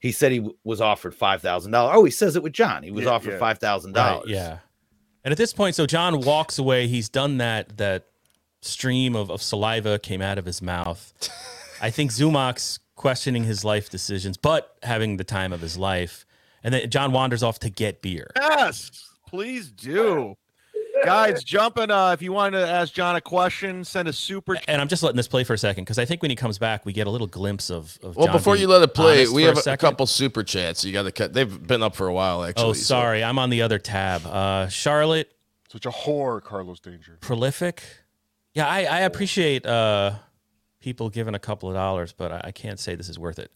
he 0.00 0.10
said 0.10 0.32
he 0.32 0.38
w- 0.38 0.56
was 0.64 0.80
offered 0.80 1.14
$5000 1.16 1.70
oh 1.94 2.02
he 2.02 2.10
says 2.10 2.34
it 2.34 2.42
with 2.42 2.52
john 2.52 2.82
he 2.82 2.90
was 2.90 3.04
Yeah, 3.04 3.12
offered 3.12 3.34
yeah. 3.34 3.54
$5000 3.54 3.94
Right, 3.94 4.22
yeah. 4.26 4.58
And 5.24 5.32
at 5.32 5.38
this 5.38 5.52
point, 5.52 5.74
so 5.74 5.86
John 5.86 6.20
walks 6.20 6.58
away. 6.58 6.88
He's 6.88 7.08
done 7.08 7.38
that. 7.38 7.76
That 7.78 8.06
stream 8.60 9.16
of, 9.16 9.30
of 9.30 9.42
saliva 9.42 9.98
came 9.98 10.22
out 10.22 10.38
of 10.38 10.44
his 10.44 10.62
mouth. 10.62 11.12
I 11.80 11.90
think 11.90 12.12
Zumock's 12.12 12.78
questioning 12.94 13.44
his 13.44 13.64
life 13.64 13.90
decisions, 13.90 14.36
but 14.36 14.76
having 14.82 15.16
the 15.16 15.24
time 15.24 15.52
of 15.52 15.60
his 15.60 15.76
life. 15.76 16.24
And 16.62 16.72
then 16.72 16.88
John 16.88 17.10
wanders 17.12 17.42
off 17.42 17.58
to 17.60 17.70
get 17.70 18.02
beer. 18.02 18.30
Yes, 18.36 18.90
please 19.26 19.70
do. 19.70 20.36
Guys, 21.04 21.42
jumping. 21.44 21.90
Uh, 21.90 22.10
if 22.12 22.22
you 22.22 22.32
want 22.32 22.54
to 22.54 22.66
ask 22.66 22.92
John 22.92 23.16
a 23.16 23.20
question, 23.20 23.84
send 23.84 24.08
a 24.08 24.12
super. 24.12 24.56
And 24.68 24.80
I'm 24.80 24.88
just 24.88 25.02
letting 25.02 25.16
this 25.16 25.28
play 25.28 25.44
for 25.44 25.54
a 25.54 25.58
second 25.58 25.84
because 25.84 25.98
I 25.98 26.04
think 26.04 26.22
when 26.22 26.30
he 26.30 26.36
comes 26.36 26.58
back, 26.58 26.84
we 26.86 26.92
get 26.92 27.06
a 27.06 27.10
little 27.10 27.26
glimpse 27.26 27.70
of. 27.70 27.98
of 28.02 28.16
Well, 28.16 28.26
John 28.26 28.36
before 28.36 28.56
you 28.56 28.66
let 28.68 28.82
it 28.82 28.94
play, 28.94 29.26
we 29.28 29.42
have 29.44 29.58
a, 29.58 29.62
second. 29.62 29.86
couple 29.86 30.06
super 30.06 30.42
chats. 30.42 30.84
You 30.84 30.92
got 30.92 31.02
to 31.04 31.12
cut. 31.12 31.32
They've 31.32 31.66
been 31.66 31.82
up 31.82 31.96
for 31.96 32.06
a 32.06 32.12
while, 32.12 32.44
actually. 32.44 32.64
Oh, 32.64 32.72
so- 32.72 32.82
sorry, 32.82 33.22
I'm 33.24 33.38
on 33.38 33.50
the 33.50 33.62
other 33.62 33.78
tab. 33.78 34.24
Uh, 34.26 34.68
Charlotte, 34.68 35.30
Such 35.70 35.86
a 35.86 35.90
whore, 35.90 36.42
Carlos 36.42 36.80
Danger. 36.80 37.18
prolific. 37.20 37.82
Yeah, 38.54 38.66
I, 38.68 38.84
I 38.84 38.98
appreciate 39.00 39.64
uh, 39.66 40.12
people 40.80 41.08
giving 41.08 41.34
a 41.34 41.38
couple 41.38 41.68
of 41.70 41.74
dollars, 41.74 42.12
but 42.12 42.30
I, 42.32 42.40
I 42.44 42.50
can't 42.52 42.78
say 42.78 42.94
this 42.94 43.08
is 43.08 43.18
worth 43.18 43.38
it. 43.38 43.50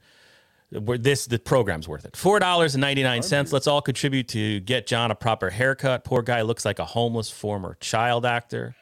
We're, 0.72 0.98
this 0.98 1.26
the 1.26 1.38
program's 1.38 1.86
worth 1.86 2.04
it. 2.04 2.16
Four 2.16 2.40
dollars 2.40 2.74
and 2.74 2.80
ninety 2.80 3.02
nine 3.02 3.22
cents. 3.22 3.52
Let's 3.52 3.66
all 3.66 3.80
contribute 3.80 4.28
to 4.28 4.60
get 4.60 4.86
John 4.86 5.10
a 5.10 5.14
proper 5.14 5.50
haircut. 5.50 6.04
Poor 6.04 6.22
guy 6.22 6.42
looks 6.42 6.64
like 6.64 6.78
a 6.78 6.84
homeless 6.84 7.30
former 7.30 7.76
child 7.80 8.26
actor. 8.26 8.74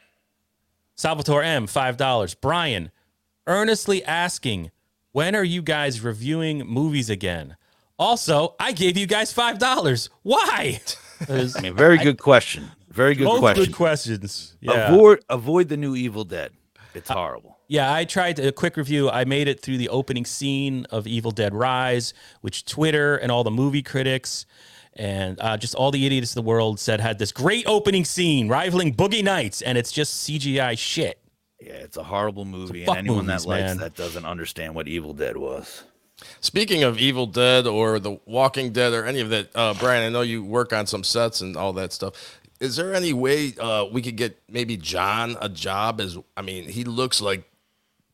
Salvatore 0.95 1.43
M, 1.43 1.67
five 1.67 1.97
dollars. 1.97 2.33
Brian, 2.33 2.91
earnestly 3.45 4.03
asking, 4.03 4.71
when 5.11 5.35
are 5.35 5.43
you 5.43 5.61
guys 5.61 6.01
reviewing 6.01 6.59
movies 6.65 7.09
again? 7.09 7.55
Also, 7.99 8.55
I 8.59 8.71
gave 8.71 8.97
you 8.97 9.05
guys 9.05 9.31
five 9.31 9.59
dollars. 9.59 10.09
Why? 10.23 10.81
i 11.29 11.61
mean 11.61 11.73
very 11.73 11.97
good 11.97 12.19
question 12.19 12.69
very 12.89 13.15
good 13.15 13.25
Both 13.25 13.39
question 13.39 13.65
good 13.65 13.73
questions. 13.73 14.57
Yeah. 14.61 14.93
avoid 14.93 15.23
avoid 15.29 15.69
the 15.69 15.77
new 15.77 15.95
evil 15.95 16.23
dead 16.23 16.51
it's 16.95 17.09
horrible 17.09 17.57
Yeah, 17.67 17.93
I 17.93 18.05
tried 18.05 18.39
a 18.39 18.51
quick 18.51 18.77
review. 18.77 19.09
I 19.09 19.25
made 19.25 19.47
it 19.47 19.59
through 19.59 19.77
the 19.77 19.89
opening 19.89 20.25
scene 20.25 20.85
of 20.91 21.07
Evil 21.07 21.31
Dead 21.31 21.53
Rise, 21.53 22.13
which 22.41 22.65
Twitter 22.65 23.15
and 23.15 23.31
all 23.31 23.43
the 23.43 23.51
movie 23.51 23.83
critics 23.83 24.45
and 24.95 25.39
uh, 25.41 25.57
just 25.57 25.75
all 25.75 25.91
the 25.91 26.05
idiots 26.05 26.31
of 26.31 26.35
the 26.35 26.47
world 26.47 26.79
said 26.79 26.99
had 26.99 27.19
this 27.19 27.31
great 27.31 27.65
opening 27.67 28.05
scene 28.05 28.47
rivaling 28.47 28.93
Boogie 28.93 29.23
Nights, 29.23 29.61
and 29.61 29.77
it's 29.77 29.91
just 29.91 30.27
CGI 30.27 30.77
shit. 30.77 31.19
Yeah, 31.59 31.73
it's 31.73 31.97
a 31.97 32.03
horrible 32.03 32.45
movie, 32.45 32.85
fuck 32.85 32.97
and 32.97 33.07
anyone 33.07 33.25
movies, 33.25 33.43
that 33.43 33.49
likes 33.49 33.61
man. 33.61 33.77
that 33.77 33.95
doesn't 33.95 34.25
understand 34.25 34.75
what 34.75 34.87
Evil 34.87 35.13
Dead 35.13 35.37
was. 35.37 35.83
Speaking 36.39 36.83
of 36.83 36.97
Evil 36.97 37.25
Dead 37.25 37.67
or 37.67 37.99
The 37.99 38.19
Walking 38.25 38.71
Dead 38.71 38.93
or 38.93 39.05
any 39.05 39.19
of 39.19 39.29
that, 39.29 39.49
uh, 39.55 39.73
Brian, 39.73 40.05
I 40.05 40.09
know 40.09 40.21
you 40.21 40.43
work 40.43 40.71
on 40.71 40.87
some 40.87 41.03
sets 41.03 41.41
and 41.41 41.57
all 41.57 41.73
that 41.73 41.91
stuff. 41.91 42.39
Is 42.59 42.77
there 42.77 42.93
any 42.93 43.13
way 43.13 43.53
uh, 43.59 43.85
we 43.91 44.01
could 44.01 44.15
get 44.15 44.41
maybe 44.49 44.77
John 44.77 45.37
a 45.41 45.49
job? 45.49 45.99
As 45.99 46.17
I 46.37 46.41
mean, 46.41 46.69
he 46.69 46.83
looks 46.83 47.19
like 47.21 47.49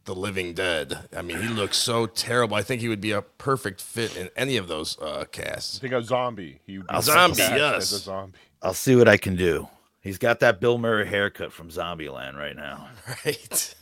the 0.05 0.15
Living 0.15 0.53
Dead. 0.53 1.07
I 1.15 1.21
mean, 1.21 1.39
he 1.41 1.47
looks 1.47 1.77
so 1.77 2.07
terrible. 2.07 2.55
I 2.55 2.63
think 2.63 2.81
he 2.81 2.89
would 2.89 3.01
be 3.01 3.11
a 3.11 3.21
perfect 3.21 3.81
fit 3.81 4.17
in 4.17 4.29
any 4.35 4.57
of 4.57 4.67
those 4.67 4.99
uh, 4.99 5.25
casts. 5.31 5.77
I 5.77 5.81
think 5.81 5.93
a 5.93 6.03
zombie. 6.03 6.59
He 6.65 6.79
would 6.79 6.87
be 6.87 6.95
A 6.95 7.01
zombie, 7.01 7.37
yes. 7.37 7.91
A 7.91 7.99
zombie. 7.99 8.39
I'll 8.61 8.73
see 8.73 8.95
what 8.95 9.07
I 9.07 9.17
can 9.17 9.35
do. 9.35 9.67
He's 10.01 10.17
got 10.17 10.39
that 10.39 10.59
Bill 10.59 10.79
Murray 10.79 11.05
haircut 11.07 11.53
from 11.53 11.69
Zombieland 11.69 12.35
right 12.35 12.55
now. 12.55 12.87
Right. 13.25 13.75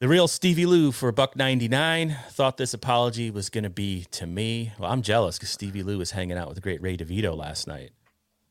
The 0.00 0.06
real 0.06 0.28
Stevie 0.28 0.66
Lou 0.66 0.92
for 0.92 1.10
buck 1.10 1.34
ninety 1.34 1.66
nine 1.66 2.16
thought 2.30 2.56
this 2.56 2.72
apology 2.72 3.32
was 3.32 3.50
going 3.50 3.64
to 3.64 3.70
be 3.70 4.06
to 4.12 4.28
me. 4.28 4.72
Well, 4.78 4.92
I'm 4.92 5.02
jealous 5.02 5.36
because 5.38 5.50
Stevie 5.50 5.82
Lou 5.82 5.98
was 5.98 6.12
hanging 6.12 6.38
out 6.38 6.46
with 6.46 6.54
the 6.54 6.60
great 6.60 6.80
Ray 6.80 6.96
DeVito 6.96 7.36
last 7.36 7.66
night. 7.66 7.90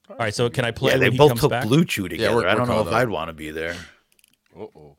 All 0.10 0.16
right, 0.18 0.34
so 0.34 0.50
can 0.50 0.64
I 0.66 0.72
play 0.72 0.92
Yeah, 0.92 1.00
when 1.00 1.08
they 1.08 1.12
he 1.12 1.18
both 1.18 1.30
comes 1.32 1.42
took 1.42 1.50
back? 1.52 1.64
Blue 1.66 1.84
Chew 1.86 2.08
together. 2.08 2.36
we're- 2.36 2.48
I 2.50 2.54
we're 2.54 2.60
don't 2.60 2.68
know 2.70 2.82
if 2.82 2.88
up. 2.88 2.94
I'd 2.94 3.10
want 3.10 3.30
to 3.30 3.34
be 3.34 3.52
there. 3.52 3.76
Uh 4.58 4.64
oh. 4.76 4.98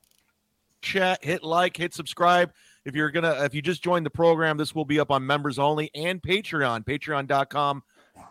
chat, 0.83 1.25
hit 1.25 1.43
like, 1.43 1.77
hit 1.77 1.95
subscribe. 1.95 2.53
If 2.85 2.95
you're 2.95 3.11
gonna, 3.11 3.43
if 3.45 3.55
you 3.55 3.61
just 3.63 3.83
joined 3.83 4.07
the 4.07 4.11
program, 4.11 4.57
this 4.57 4.75
will 4.75 4.85
be 4.85 5.01
up 5.01 5.11
on 5.11 5.27
members 5.27 5.59
only 5.59 5.91
and 5.95 6.23
Patreon, 6.23 6.85
patreon.com 6.85 7.83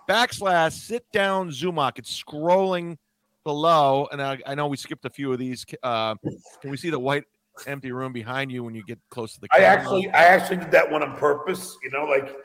backslash 0.09 0.71
sit 0.73 1.05
down 1.11 1.49
Zumock. 1.49 1.97
It's 1.97 2.23
scrolling 2.23 2.97
below, 3.43 4.07
and 4.11 4.21
I, 4.21 4.39
I 4.45 4.55
know 4.55 4.67
we 4.67 4.77
skipped 4.77 5.05
a 5.05 5.09
few 5.09 5.31
of 5.33 5.39
these. 5.39 5.65
Uh, 5.83 6.15
can 6.61 6.71
we 6.71 6.77
see 6.77 6.89
the 6.89 6.99
white 6.99 7.23
empty 7.65 7.91
room 7.91 8.13
behind 8.13 8.51
you 8.51 8.63
when 8.63 8.73
you 8.75 8.83
get 8.83 8.99
close 9.09 9.33
to 9.33 9.41
the 9.41 9.47
I 9.51 9.59
actually, 9.59 10.09
I 10.09 10.23
actually 10.25 10.57
did 10.57 10.71
that 10.71 10.89
one 10.89 11.03
on 11.03 11.15
purpose. 11.17 11.75
You 11.83 11.91
know, 11.91 12.05
like 12.05 12.35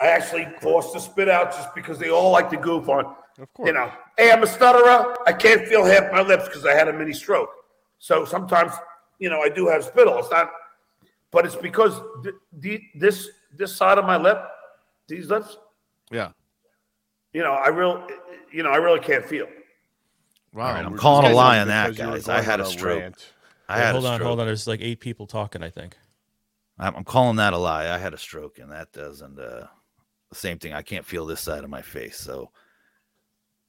I 0.00 0.06
actually 0.06 0.48
forced 0.60 0.92
the 0.94 1.00
spit 1.00 1.28
out 1.28 1.50
just 1.52 1.74
because 1.74 1.98
they 1.98 2.10
all 2.10 2.30
like 2.30 2.48
to 2.50 2.56
goof 2.56 2.88
on. 2.88 3.14
Of 3.38 3.52
course. 3.52 3.68
You 3.68 3.72
know, 3.74 3.90
hey, 4.18 4.32
I'm 4.32 4.42
a 4.42 4.46
stutterer. 4.46 5.16
I 5.26 5.32
can't 5.32 5.66
feel 5.66 5.84
half 5.84 6.12
my 6.12 6.20
lips 6.20 6.46
because 6.46 6.66
I 6.66 6.74
had 6.74 6.88
a 6.88 6.92
mini 6.92 7.12
stroke. 7.12 7.50
So 7.98 8.24
sometimes, 8.24 8.72
you 9.18 9.30
know, 9.30 9.40
I 9.40 9.48
do 9.48 9.68
have 9.68 9.84
spittle. 9.84 10.18
It's 10.18 10.30
not, 10.30 10.50
but 11.30 11.44
it's 11.46 11.56
because 11.56 12.00
th- 12.22 12.34
the, 12.52 12.80
this 12.94 13.28
this 13.56 13.74
side 13.74 13.98
of 13.98 14.04
my 14.04 14.16
lip, 14.16 14.42
these 15.08 15.28
lips, 15.28 15.58
yeah. 16.10 16.30
you 17.32 17.42
know, 17.42 17.52
I 17.52 17.68
real, 17.68 18.06
you 18.52 18.62
know, 18.62 18.70
I 18.70 18.76
really 18.76 19.00
can't 19.00 19.24
feel. 19.24 19.46
Wow. 20.52 20.66
All 20.66 20.74
right, 20.74 20.84
I'm 20.84 20.96
calling 20.96 21.30
a 21.30 21.34
lie 21.34 21.60
on 21.60 21.68
that, 21.68 21.96
you 21.96 22.04
were 22.04 22.12
guys. 22.12 22.28
I 22.28 22.42
had 22.42 22.60
a 22.60 22.66
stroke. 22.66 23.00
rant. 23.00 23.32
I 23.68 23.78
had 23.78 23.92
hold 23.92 24.04
a 24.04 24.08
on, 24.08 24.14
stroke. 24.16 24.26
hold 24.26 24.40
on. 24.40 24.46
There's 24.46 24.66
like 24.66 24.80
eight 24.80 25.00
people 25.00 25.26
talking. 25.26 25.62
I 25.62 25.70
think. 25.70 25.96
I'm, 26.78 26.96
I'm 26.96 27.04
calling 27.04 27.36
that 27.36 27.52
a 27.52 27.58
lie. 27.58 27.88
I 27.88 27.98
had 27.98 28.14
a 28.14 28.18
stroke, 28.18 28.58
and 28.58 28.72
that 28.72 28.92
doesn't. 28.92 29.38
Uh, 29.38 29.66
the 30.30 30.34
same 30.34 30.58
thing. 30.58 30.72
I 30.72 30.82
can't 30.82 31.04
feel 31.04 31.26
this 31.26 31.40
side 31.40 31.62
of 31.62 31.70
my 31.70 31.82
face, 31.82 32.18
so 32.18 32.50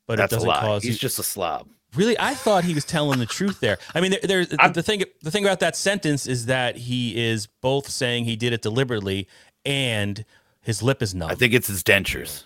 But 0.07 0.17
that's 0.17 0.33
it 0.33 0.37
doesn't 0.37 0.49
cause 0.49 0.83
He's 0.83 0.93
you. 0.93 0.99
just 0.99 1.19
a 1.19 1.23
slob. 1.23 1.67
Really, 1.95 2.17
I 2.19 2.33
thought 2.33 2.63
he 2.63 2.73
was 2.73 2.85
telling 2.85 3.19
the 3.19 3.25
truth 3.25 3.59
there. 3.59 3.77
I 3.93 3.99
mean, 3.99 4.11
there, 4.11 4.45
there, 4.45 4.69
the 4.69 4.81
thing 4.81 5.03
the 5.21 5.31
thing 5.31 5.43
about 5.43 5.59
that 5.59 5.75
sentence 5.75 6.25
is 6.25 6.45
that 6.45 6.77
he 6.77 7.21
is 7.21 7.47
both 7.47 7.89
saying 7.89 8.25
he 8.25 8.37
did 8.37 8.53
it 8.53 8.61
deliberately 8.61 9.27
and 9.65 10.23
his 10.61 10.81
lip 10.81 11.01
is 11.01 11.13
numb. 11.13 11.29
I 11.29 11.35
think 11.35 11.53
it's 11.53 11.67
his 11.67 11.83
dentures. 11.83 12.43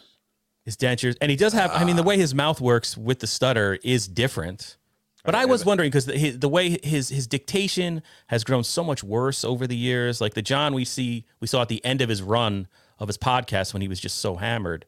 his 0.63 0.75
dentures, 0.75 1.15
and 1.21 1.29
he 1.29 1.37
does 1.37 1.53
have. 1.53 1.71
I 1.71 1.83
mean, 1.83 1.95
the 1.95 2.01
ah. 2.01 2.05
way 2.05 2.17
his 2.17 2.33
mouth 2.33 2.59
works 2.59 2.97
with 2.97 3.19
the 3.19 3.27
stutter 3.27 3.77
is 3.83 4.07
different. 4.07 4.77
But 5.23 5.33
I 5.33 5.45
was 5.45 5.65
wondering 5.65 5.89
because 5.89 6.05
the, 6.05 6.31
the 6.31 6.49
way 6.49 6.77
his 6.83 7.09
his 7.09 7.25
dictation 7.25 8.03
has 8.27 8.43
grown 8.43 8.63
so 8.63 8.83
much 8.83 9.03
worse 9.03 9.43
over 9.43 9.65
the 9.65 9.75
years, 9.75 10.21
like 10.21 10.35
the 10.35 10.41
John 10.41 10.73
we 10.73 10.85
see 10.85 11.25
we 11.39 11.47
saw 11.47 11.63
at 11.63 11.67
the 11.67 11.83
end 11.83 12.01
of 12.01 12.09
his 12.09 12.21
run 12.21 12.67
of 12.99 13.07
his 13.07 13.17
podcast 13.17 13.73
when 13.73 13.81
he 13.81 13.87
was 13.87 13.99
just 13.99 14.19
so 14.19 14.35
hammered. 14.35 14.85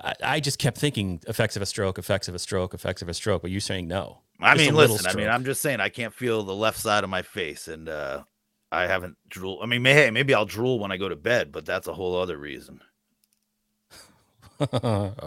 I, 0.00 0.14
I 0.22 0.40
just 0.40 0.58
kept 0.58 0.76
thinking 0.78 1.20
effects 1.28 1.56
of 1.56 1.62
a 1.62 1.66
stroke, 1.66 1.98
effects 1.98 2.28
of 2.28 2.34
a 2.34 2.38
stroke, 2.38 2.74
effects 2.74 3.00
of 3.02 3.08
a 3.08 3.14
stroke. 3.14 3.42
But 3.42 3.50
you're 3.50 3.60
saying 3.60 3.86
no. 3.88 4.20
I 4.40 4.54
Just 4.54 4.66
mean, 4.66 4.74
listen. 4.74 5.06
I 5.06 5.14
mean. 5.14 5.28
I'm 5.28 5.44
just 5.44 5.62
saying 5.62 5.80
I 5.80 5.88
can't 5.88 6.12
feel 6.12 6.42
the 6.42 6.54
left 6.54 6.78
side 6.78 7.04
of 7.04 7.10
my 7.10 7.22
face, 7.22 7.68
and 7.68 7.88
uh 7.88 8.24
I 8.72 8.88
haven't 8.88 9.16
drool. 9.28 9.60
I 9.62 9.66
mean, 9.66 9.82
may, 9.82 9.92
hey, 9.94 10.10
maybe 10.10 10.34
I'll 10.34 10.46
drool 10.46 10.80
when 10.80 10.90
I 10.90 10.96
go 10.96 11.08
to 11.08 11.14
bed, 11.14 11.52
but 11.52 11.64
that's 11.64 11.86
a 11.86 11.92
whole 11.94 12.16
other 12.20 12.36
reason. 12.36 12.80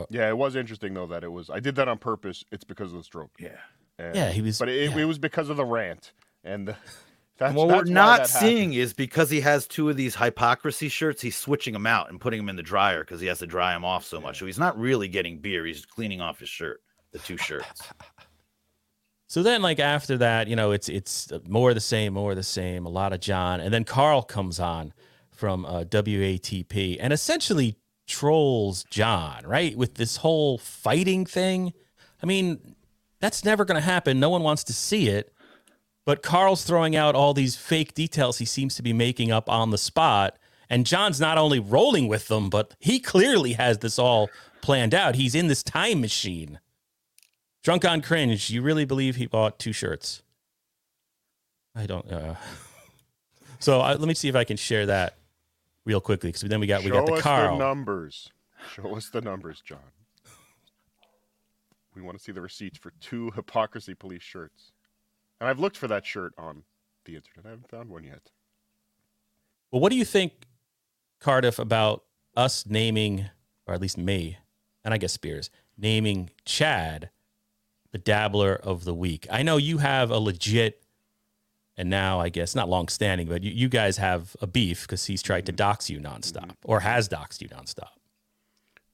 Yeah, 0.09 0.29
it 0.29 0.37
was 0.37 0.55
interesting 0.55 0.93
though 0.93 1.07
that 1.07 1.23
it 1.23 1.31
was. 1.31 1.49
I 1.49 1.59
did 1.59 1.75
that 1.75 1.87
on 1.87 1.97
purpose. 1.97 2.43
It's 2.51 2.63
because 2.63 2.91
of 2.93 2.99
the 2.99 3.03
stroke. 3.03 3.31
Yeah. 3.39 3.57
And- 3.99 4.15
Yeah, 4.15 4.29
he 4.31 4.41
was- 4.41 4.57
But 4.59 4.69
it, 4.69 4.91
yeah. 4.91 4.97
it 4.97 5.05
was 5.05 5.17
because 5.17 5.49
of 5.49 5.57
the 5.57 5.65
rant, 5.65 6.13
and 6.43 6.75
that's 7.37 7.55
And 7.55 7.55
what 7.55 7.67
that's 7.67 7.83
we're 7.85 7.85
not 7.85 8.17
that 8.17 8.29
happened. 8.29 8.57
seeing 8.57 8.73
is 8.73 8.93
because 8.93 9.29
he 9.29 9.41
has 9.41 9.67
two 9.67 9.89
of 9.89 9.95
these 9.97 10.15
hypocrisy 10.15 10.89
shirts, 10.89 11.21
he's 11.21 11.35
switching 11.37 11.73
them 11.73 11.87
out 11.87 12.09
and 12.09 12.19
putting 12.21 12.39
them 12.39 12.49
in 12.49 12.55
the 12.55 12.63
dryer 12.63 13.01
because 13.03 13.21
he 13.21 13.27
has 13.27 13.39
to 13.39 13.47
dry 13.47 13.73
them 13.73 13.85
off 13.85 14.05
so 14.05 14.19
much. 14.21 14.39
So 14.39 14.45
he's 14.45 14.59
not 14.59 14.77
really 14.79 15.07
getting 15.07 15.39
beer; 15.39 15.65
he's 15.65 15.85
cleaning 15.85 16.21
off 16.21 16.39
his 16.39 16.49
shirt, 16.49 16.81
the 17.11 17.19
two 17.19 17.37
shirts. 17.37 17.93
So 19.29 19.43
then, 19.43 19.61
like 19.61 19.79
after 19.79 20.17
that, 20.19 20.47
you 20.47 20.55
know, 20.55 20.71
it's 20.71 20.87
it's 20.87 21.29
more 21.47 21.69
of 21.69 21.75
the 21.75 21.81
same, 21.81 22.13
more 22.13 22.31
of 22.31 22.37
the 22.37 22.43
same. 22.43 22.85
A 22.85 22.89
lot 22.89 23.11
of 23.11 23.19
John, 23.19 23.59
and 23.59 23.73
then 23.73 23.83
Carl 23.83 24.23
comes 24.23 24.59
on 24.59 24.93
from 25.31 25.65
uh, 25.65 25.83
WATP 25.83 26.97
and 26.99 27.11
essentially 27.11 27.75
trolls 28.07 28.85
John, 28.89 29.45
right, 29.45 29.75
with 29.77 29.95
this 29.95 30.17
whole 30.17 30.57
fighting 30.57 31.25
thing. 31.25 31.73
I 32.23 32.25
mean, 32.25 32.75
that's 33.19 33.43
never 33.43 33.65
going 33.65 33.75
to 33.75 33.81
happen. 33.85 34.19
No 34.19 34.29
one 34.29 34.43
wants 34.43 34.63
to 34.65 34.73
see 34.73 35.09
it. 35.09 35.33
But 36.07 36.23
Carl's 36.23 36.63
throwing 36.63 36.95
out 36.95 37.15
all 37.15 37.33
these 37.33 37.57
fake 37.57 37.93
details 37.93 38.37
he 38.37 38.45
seems 38.45 38.75
to 38.75 38.81
be 38.81 38.93
making 38.93 39.29
up 39.29 39.49
on 39.49 39.71
the 39.71 39.77
spot. 39.77 40.37
And 40.69 40.85
John's 40.85 41.19
not 41.19 41.37
only 41.37 41.59
rolling 41.59 42.07
with 42.07 42.29
them, 42.29 42.49
but 42.49 42.75
he 42.79 43.01
clearly 43.01 43.53
has 43.53 43.79
this 43.79 43.99
all 43.99 44.29
planned 44.61 44.93
out. 44.93 45.15
He's 45.15 45.35
in 45.35 45.47
this 45.47 45.61
time 45.61 45.99
machine. 45.99 46.61
Drunk 47.61 47.83
on 47.83 48.01
cringe. 48.01 48.49
You 48.49 48.61
really 48.61 48.85
believe 48.85 49.17
he 49.17 49.25
bought 49.25 49.59
two 49.59 49.73
shirts? 49.73 50.23
I 51.75 51.85
don't. 51.85 52.09
Uh... 52.09 52.35
So 53.59 53.81
uh, 53.81 53.97
let 53.97 54.07
me 54.07 54.13
see 54.13 54.29
if 54.29 54.35
I 54.35 54.43
can 54.43 54.55
share 54.55 54.85
that 54.85 55.17
real 55.83 55.99
quickly 55.99 56.29
because 56.29 56.43
then 56.43 56.59
we 56.59 56.67
got 56.67 56.83
we 56.83 56.91
got 56.91 57.07
Show 57.07 57.15
the 57.15 57.21
the 57.23 57.57
numbers. 57.57 58.29
Show 58.75 58.95
us 58.95 59.09
the 59.09 59.19
numbers, 59.19 59.63
John. 59.65 59.79
We 61.95 62.03
want 62.03 62.19
to 62.19 62.23
see 62.23 62.31
the 62.31 62.39
receipts 62.39 62.77
for 62.77 62.93
two 63.01 63.31
hypocrisy 63.31 63.95
police 63.95 64.21
shirts. 64.21 64.73
And 65.39 65.49
I've 65.49 65.59
looked 65.59 65.77
for 65.77 65.87
that 65.87 66.05
shirt 66.05 66.33
on 66.37 66.63
the 67.05 67.15
internet. 67.15 67.45
I 67.45 67.49
haven't 67.49 67.69
found 67.69 67.89
one 67.89 68.03
yet. 68.03 68.31
Well, 69.71 69.81
what 69.81 69.91
do 69.91 69.97
you 69.97 70.05
think, 70.05 70.33
Cardiff, 71.19 71.59
about 71.59 72.03
us 72.35 72.65
naming, 72.65 73.25
or 73.65 73.73
at 73.73 73.81
least 73.81 73.97
me, 73.97 74.37
and 74.83 74.93
I 74.93 74.97
guess 74.97 75.13
Spears, 75.13 75.49
naming 75.77 76.29
Chad 76.45 77.09
the 77.91 77.97
dabbler 77.97 78.55
of 78.55 78.85
the 78.85 78.93
week? 78.93 79.27
I 79.29 79.43
know 79.43 79.57
you 79.57 79.79
have 79.79 80.09
a 80.09 80.17
legit, 80.17 80.83
and 81.75 81.89
now 81.89 82.19
I 82.19 82.29
guess 82.29 82.55
not 82.55 82.69
long 82.69 82.87
standing, 82.87 83.27
but 83.27 83.43
you, 83.43 83.51
you 83.51 83.69
guys 83.69 83.97
have 83.97 84.35
a 84.41 84.47
beef 84.47 84.83
because 84.83 85.05
he's 85.05 85.21
tried 85.21 85.45
to 85.47 85.51
mm-hmm. 85.51 85.57
dox 85.57 85.89
you 85.89 85.99
nonstop 85.99 86.45
mm-hmm. 86.45 86.71
or 86.71 86.79
has 86.79 87.09
doxed 87.09 87.41
you 87.41 87.49
nonstop. 87.49 87.89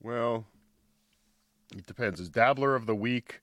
Well, 0.02 0.46
it 1.78 1.86
depends. 1.86 2.20
Is 2.20 2.30
dabbler 2.30 2.76
of 2.76 2.86
the 2.88 2.96
week 2.96 3.42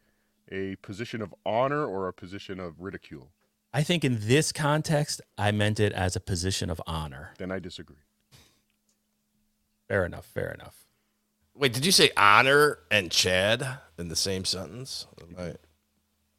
a 0.50 0.76
position 0.76 1.22
of 1.22 1.34
honor 1.44 1.84
or 1.84 2.08
a 2.08 2.12
position 2.12 2.60
of 2.60 2.80
ridicule? 2.80 3.30
I 3.72 3.82
think 3.82 4.04
in 4.04 4.18
this 4.22 4.50
context, 4.52 5.20
I 5.38 5.52
meant 5.52 5.78
it 5.78 5.92
as 5.92 6.16
a 6.16 6.20
position 6.20 6.70
of 6.70 6.82
honor. 6.86 7.34
Then 7.38 7.52
I 7.52 7.60
disagree. 7.60 7.96
Fair 9.88 10.04
enough. 10.04 10.26
Fair 10.26 10.52
enough. 10.52 10.86
Wait, 11.54 11.72
did 11.72 11.84
you 11.84 11.92
say 11.92 12.10
honor 12.16 12.78
and 12.90 13.10
Chad 13.10 13.78
in 13.98 14.08
the 14.08 14.16
same 14.16 14.44
sentence? 14.44 15.06
I, 15.38 15.54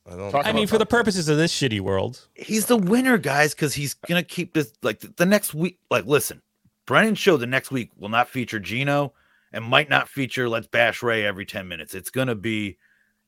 I 0.09 0.15
don't. 0.15 0.35
I 0.35 0.51
mean, 0.51 0.67
for 0.67 0.77
the 0.77 0.85
purposes 0.85 1.29
of 1.29 1.37
this 1.37 1.53
shitty 1.53 1.79
world, 1.79 2.27
He's 2.33 2.65
the 2.65 2.77
winner, 2.77 3.17
guys, 3.17 3.53
because 3.53 3.73
he's 3.73 3.93
gonna 3.93 4.23
keep 4.23 4.53
this 4.53 4.73
like 4.81 4.99
the, 4.99 5.13
the 5.17 5.25
next 5.25 5.53
week. 5.53 5.77
Like, 5.89 6.05
listen, 6.05 6.41
Brennan's 6.85 7.19
show 7.19 7.37
the 7.37 7.45
next 7.45 7.71
week 7.71 7.91
will 7.97 8.09
not 8.09 8.29
feature 8.29 8.59
Gino 8.59 9.13
and 9.53 9.63
might 9.63 9.89
not 9.89 10.09
feature 10.09 10.49
Let's 10.49 10.67
Bash 10.67 11.03
Ray 11.03 11.25
every 11.25 11.45
10 11.45 11.67
minutes. 11.67 11.93
It's 11.93 12.09
gonna 12.09 12.35
be 12.35 12.77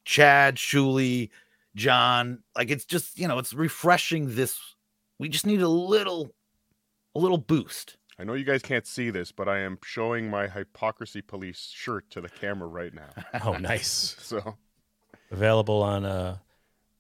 Chad, 0.06 0.56
Shuli, 0.56 1.30
John. 1.76 2.40
Like 2.56 2.70
it's 2.70 2.86
just, 2.86 3.18
you 3.18 3.28
know, 3.28 3.40
it's 3.40 3.54
refreshing 3.54 4.36
this. 4.36 4.60
We 5.20 5.30
just 5.30 5.46
need 5.46 5.62
a 5.62 5.68
little 5.68 6.34
a 7.16 7.20
little 7.20 7.38
boost. 7.38 7.98
I 8.20 8.24
know 8.24 8.34
you 8.34 8.46
guys 8.46 8.62
can't 8.62 8.86
see 8.86 9.10
this, 9.10 9.32
but 9.32 9.48
I 9.50 9.60
am 9.60 9.80
showing 9.84 10.30
my 10.30 10.48
hypocrisy 10.48 11.22
police 11.22 11.72
shirt 11.74 12.10
to 12.12 12.22
the 12.22 12.30
camera 12.30 12.68
right 12.68 12.94
now. 12.94 13.10
oh, 13.46 13.54
nice. 13.54 14.16
So 14.20 14.56
Available 15.32 15.82
on 15.82 16.06
uh, 16.06 16.38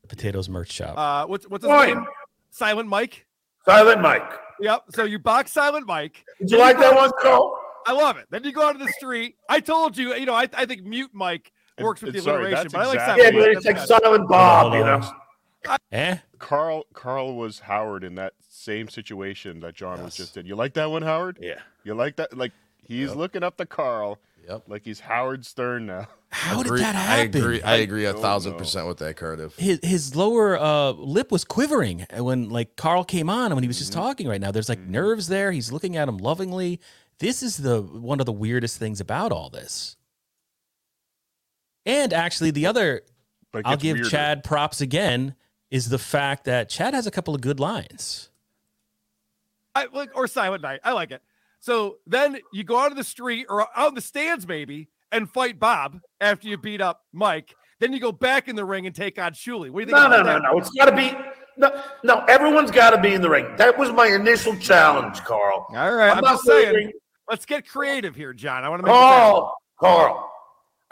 the 0.02 0.08
Potatoes 0.08 0.50
merch 0.50 0.72
shop. 0.72 0.98
Uh, 0.98 1.28
what's 1.28 1.48
what's 1.48 1.64
his 1.64 1.72
Fine. 1.72 1.96
name? 1.96 2.06
Silent 2.50 2.90
Mike. 2.90 3.28
Silent 3.64 4.02
Mike. 4.02 4.30
Yep. 4.60 4.86
So 4.90 5.04
you 5.04 5.20
box 5.20 5.52
Silent 5.52 5.86
Mike. 5.86 6.26
Did 6.40 6.52
you 6.52 6.58
like 6.58 6.80
that 6.80 6.96
one, 6.96 7.12
Carl? 7.22 7.60
I 7.86 7.94
love 7.94 8.18
it. 8.18 8.26
Then 8.32 8.44
you 8.44 8.52
go 8.52 8.68
out 8.68 8.74
to 8.74 8.84
the 8.84 8.92
street. 8.94 9.36
I 9.50 9.60
told 9.60 9.98
you, 9.98 10.16
you 10.16 10.26
know, 10.26 10.34
I, 10.34 10.50
I 10.54 10.66
think 10.66 10.84
mute 10.84 11.12
Mike 11.14 11.52
works 11.80 12.02
with 12.02 12.14
the 12.14 12.20
it's- 12.20 12.24
sorry, 12.26 12.46
alliteration, 12.54 12.64
that's 12.64 12.74
but 12.74 12.82
I 12.82 12.86
like 12.86 12.96
exactly- 12.96 13.24
Silent 13.24 13.36
Yeah, 13.36 13.42
but 13.42 13.58
it's 13.58 13.66
like 13.66 13.76
good. 13.78 13.88
Silent 13.88 14.30
Bob, 14.30 14.74
you 14.74 14.80
know. 14.84 15.78
Eh? 15.92 16.18
Carl 16.40 16.86
Carl 16.94 17.36
was 17.36 17.60
Howard 17.60 18.04
in 18.04 18.16
that 18.16 18.34
same 18.50 18.90
situation 18.90 19.62
that 19.62 19.76
John 19.76 20.04
was 20.04 20.16
just 20.16 20.36
in. 20.36 20.46
You 20.46 20.56
like 20.56 20.74
that 20.74 20.92
one, 20.92 21.02
Howard? 21.04 21.38
Yeah. 21.42 21.60
You 21.86 21.94
like 21.96 22.18
that? 22.18 22.38
Like 22.38 22.52
he's 22.86 23.16
looking 23.16 23.44
up 23.44 23.56
to 23.58 23.66
Carl. 23.66 24.20
Yep. 24.48 24.64
Like 24.68 24.84
he's 24.84 25.00
Howard 25.00 25.46
Stern 25.46 25.86
now. 25.86 26.08
How 26.32 26.60
agree- 26.60 26.80
did 26.80 26.86
that 26.86 26.96
happen? 26.96 27.12
I 27.12 27.18
happen? 27.24 27.42
agree. 27.42 27.62
I 27.62 27.76
agree 27.78 28.06
I 28.06 28.10
a 28.10 28.14
thousand 28.14 28.54
know. 28.54 28.58
percent 28.58 28.88
with 28.88 28.98
that, 28.98 29.16
Cardiff. 29.16 29.56
his 29.56 29.80
his 29.82 30.16
lower 30.18 30.60
uh, 30.60 30.92
lip 30.92 31.32
was 31.32 31.46
quivering 31.46 32.06
when 32.18 32.50
like 32.50 32.76
Carl 32.76 33.06
came 33.06 33.30
on 33.30 33.46
and 33.46 33.54
when 33.56 33.64
he 33.64 33.70
was 33.70 33.78
just 33.80 33.94
talking 33.94 34.28
right 34.28 34.42
now. 34.42 34.52
There's 34.52 34.68
like 34.68 34.80
nerves 34.80 35.28
there. 35.28 35.54
He's 35.54 35.72
looking 35.72 35.96
at 35.96 36.10
him 36.10 36.18
lovingly. 36.18 36.82
This 37.20 37.42
is 37.42 37.56
the 37.58 37.82
one 37.82 38.20
of 38.20 38.26
the 38.26 38.34
weirdest 38.34 38.78
things 38.80 39.00
about 39.00 39.32
all 39.32 39.50
this. 39.50 39.96
And 41.86 42.14
actually, 42.14 42.52
the 42.52 42.66
other 42.66 43.02
but 43.54 43.66
I'll 43.66 43.78
give 43.78 43.96
weirder. 43.96 44.10
Chad 44.10 44.44
props 44.44 44.82
again 44.82 45.36
is 45.70 45.90
the 45.90 46.00
fact 46.00 46.46
that 46.46 46.70
Chad 46.70 46.94
has 46.94 47.08
a 47.08 47.12
couple 47.12 47.34
of 47.34 47.42
good 47.42 47.60
lines. 47.60 48.30
I 49.76 49.88
like 49.94 50.10
or 50.16 50.28
Silent 50.28 50.62
Night. 50.62 50.82
I 50.84 50.92
like 50.92 51.12
it. 51.12 51.22
So 51.60 51.98
then 52.06 52.40
you 52.52 52.64
go 52.64 52.78
out 52.78 52.92
of 52.92 52.98
the 52.98 53.04
street 53.04 53.46
or 53.50 53.68
out 53.78 53.90
in 53.90 53.96
the 53.96 54.02
stands 54.02 54.48
maybe 54.48 54.90
and 55.12 55.30
fight 55.30 55.60
Bob 55.60 56.02
after 56.20 56.48
you 56.48 56.58
beat 56.58 56.82
up 56.82 57.06
Mike. 57.14 57.56
Then 57.80 57.94
you 57.94 58.00
go 58.00 58.12
back 58.12 58.48
in 58.48 58.56
the 58.56 58.66
ring 58.66 58.86
and 58.86 58.96
take 58.96 59.20
on 59.20 59.34
Shuli. 59.34 59.70
What 59.70 59.72
do 59.72 59.80
you 59.80 59.86
think? 59.86 59.92
No, 59.92 60.06
about 60.08 60.10
no, 60.10 60.18
no, 60.18 60.34
that? 60.34 60.42
no. 60.44 60.58
It's 60.58 60.70
got 60.72 60.86
to 60.86 60.96
be. 60.96 61.14
No, 61.58 61.84
no. 62.04 62.26
Everyone's 62.26 62.72
got 62.72 62.92
to 62.92 63.02
be 63.02 63.14
in 63.14 63.22
the 63.22 63.30
ring. 63.30 63.56
That 63.58 63.78
was 63.78 63.92
my 63.92 64.08
initial 64.08 64.56
challenge, 64.58 65.22
Carl. 65.22 65.68
All 65.70 65.94
right, 65.94 66.12
I'm 66.12 66.18
I'm, 66.18 66.24
not 66.24 66.34
just 66.34 66.46
saying. 66.46 66.92
Let's 67.30 67.46
get 67.46 67.68
creative 67.68 68.16
here, 68.16 68.34
John. 68.34 68.64
I 68.64 68.70
want 68.70 68.82
to 68.82 68.86
make. 68.86 68.94
this 68.94 69.02
happen. 69.02 69.34
Oh, 69.34 69.54
Carl. 69.80 70.33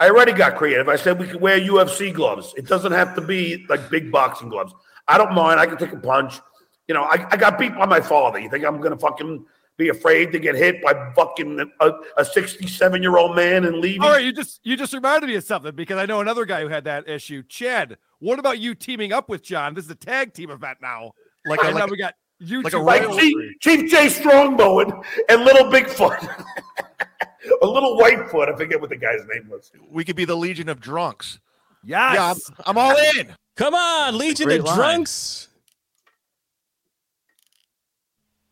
I 0.02 0.08
already 0.10 0.32
got 0.32 0.56
creative. 0.56 0.88
I 0.88 0.96
said 0.96 1.20
we 1.20 1.28
could 1.28 1.40
wear 1.40 1.60
UFC 1.60 2.12
gloves. 2.12 2.52
It 2.56 2.66
doesn't 2.66 2.90
have 2.90 3.14
to 3.14 3.20
be 3.20 3.64
like 3.68 3.88
big 3.88 4.10
boxing 4.10 4.48
gloves. 4.48 4.74
I 5.06 5.16
don't 5.16 5.32
mind. 5.32 5.60
I 5.60 5.66
can 5.66 5.76
take 5.78 5.92
a 5.92 5.96
punch. 5.96 6.40
You 6.88 6.94
know, 6.94 7.04
I, 7.04 7.24
I 7.30 7.36
got 7.36 7.56
beat 7.56 7.72
by 7.76 7.86
my 7.86 8.00
father. 8.00 8.40
You 8.40 8.50
think 8.50 8.64
I'm 8.64 8.80
gonna 8.80 8.98
fucking 8.98 9.44
be 9.76 9.90
afraid 9.90 10.32
to 10.32 10.40
get 10.40 10.56
hit 10.56 10.82
by 10.82 11.12
fucking 11.14 11.70
a 12.16 12.24
67 12.24 13.00
year 13.00 13.16
old 13.16 13.36
man 13.36 13.64
and 13.64 13.76
leave? 13.76 14.00
All 14.00 14.10
right, 14.10 14.24
you 14.24 14.32
just 14.32 14.58
you 14.64 14.76
just 14.76 14.92
reminded 14.92 15.28
me 15.28 15.36
of 15.36 15.44
something 15.44 15.72
because 15.72 15.98
I 15.98 16.06
know 16.06 16.20
another 16.20 16.46
guy 16.46 16.62
who 16.62 16.68
had 16.68 16.82
that 16.82 17.08
issue. 17.08 17.44
Chad, 17.44 17.96
what 18.18 18.40
about 18.40 18.58
you 18.58 18.74
teaming 18.74 19.12
up 19.12 19.28
with 19.28 19.44
John? 19.44 19.72
This 19.72 19.84
is 19.84 19.90
a 19.92 19.94
tag 19.94 20.34
team 20.34 20.50
event 20.50 20.78
now. 20.82 21.12
Like 21.46 21.62
a- 21.62 21.66
and 21.66 21.74
like 21.76 21.86
now 21.86 21.88
we 21.88 21.96
got 21.96 22.14
you 22.40 22.62
like 22.62 22.72
a 22.72 22.78
Like 22.80 23.08
Chief, 23.20 23.34
Street. 23.34 23.60
Chief 23.60 23.88
Jay 23.88 24.08
Strongbow 24.08 24.80
and 25.28 25.44
Little 25.44 25.70
Bigfoot. 25.70 26.44
a 27.62 27.66
little 27.66 27.96
Whitefoot. 27.98 28.52
I 28.52 28.56
forget 28.56 28.80
what 28.80 28.90
the 28.90 28.96
guy's 28.96 29.20
name 29.32 29.48
was. 29.48 29.70
We 29.90 30.04
could 30.04 30.16
be 30.16 30.24
the 30.24 30.36
Legion 30.36 30.68
of 30.68 30.80
Drunks. 30.80 31.38
Yes. 31.84 32.14
Yeah, 32.14 32.30
I'm, 32.30 32.64
I'm 32.66 32.78
all 32.78 32.96
in. 33.16 33.34
Come 33.56 33.74
on, 33.74 34.16
Legion 34.16 34.50
of 34.50 34.64
line. 34.64 34.76
Drunks. 34.76 35.48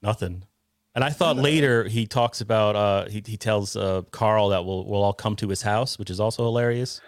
Nothing. 0.03 0.45
And 0.95 1.05
I 1.05 1.11
thought 1.11 1.37
later 1.37 1.85
he 1.85 2.07
talks 2.07 2.41
about 2.41 2.75
uh 2.75 3.09
he, 3.09 3.23
he 3.25 3.37
tells 3.37 3.77
uh 3.77 4.03
Carl 4.11 4.49
that 4.49 4.65
we'll 4.65 4.85
we'll 4.85 5.03
all 5.03 5.13
come 5.13 5.37
to 5.37 5.49
his 5.49 5.63
house, 5.63 5.99
which 5.99 6.11
is 6.11 6.19
also 6.19 6.43
hilarious. 6.45 7.01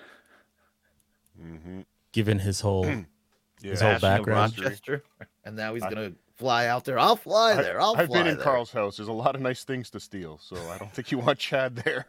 Given 2.13 2.39
his 2.39 2.61
whole 2.61 2.87
Yeah. 2.87 3.03
his 3.63 3.81
whole 3.81 3.91
Bashing 3.93 4.09
background. 4.09 4.59
Rochester, 4.59 5.03
and 5.45 5.57
now 5.57 5.75
he's 5.75 5.83
gonna 5.83 6.13
fly 6.43 6.67
out 6.67 6.85
there. 6.85 6.99
I'll 6.99 7.17
fly 7.17 7.55
there. 7.55 7.81
I'll 7.81 7.97
I've 7.97 8.09
fly 8.09 8.19
been 8.19 8.27
in 8.27 8.37
there. 8.37 8.45
Carl's 8.45 8.73
house. 8.73 8.97
There's 8.97 9.09
a 9.09 9.13
lot 9.13 9.35
of 9.37 9.41
nice 9.41 9.63
things 9.65 9.91
to 9.91 10.01
steal, 10.01 10.39
so 10.39 10.57
I 10.71 10.77
don't 10.77 10.93
think 10.93 11.13
you 11.13 11.19
want 11.19 11.39
Chad 11.39 11.77
there. 11.77 12.07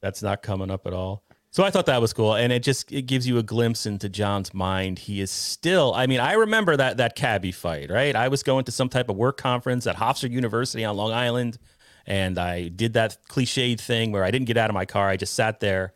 That's 0.00 0.22
not 0.22 0.42
coming 0.42 0.70
up 0.70 0.86
at 0.86 0.92
all. 0.92 1.24
So 1.50 1.62
I 1.62 1.70
thought 1.70 1.86
that 1.86 2.00
was 2.00 2.12
cool, 2.12 2.34
and 2.34 2.52
it 2.52 2.62
just 2.62 2.92
it 2.92 3.02
gives 3.02 3.26
you 3.26 3.38
a 3.38 3.42
glimpse 3.42 3.86
into 3.86 4.08
John's 4.08 4.54
mind. 4.54 5.00
He 5.00 5.20
is 5.20 5.30
still. 5.30 5.92
I 5.94 6.06
mean, 6.06 6.20
I 6.20 6.32
remember 6.32 6.76
that 6.76 6.96
that 6.98 7.16
cabbie 7.16 7.52
fight, 7.52 7.90
right? 7.90 8.14
I 8.14 8.28
was 8.28 8.42
going 8.42 8.64
to 8.64 8.72
some 8.72 8.88
type 8.88 9.08
of 9.08 9.16
work 9.16 9.36
conference 9.36 9.86
at 9.86 9.96
Hofstra 9.96 10.30
University 10.30 10.84
on 10.84 10.96
Long 10.96 11.12
Island, 11.12 11.58
and 12.06 12.38
I 12.38 12.68
did 12.68 12.92
that 12.94 13.18
cliched 13.28 13.80
thing 13.80 14.12
where 14.12 14.24
I 14.24 14.30
didn't 14.30 14.46
get 14.46 14.56
out 14.56 14.70
of 14.70 14.74
my 14.74 14.84
car. 14.84 15.08
I 15.08 15.16
just 15.16 15.34
sat 15.34 15.60
there 15.60 15.94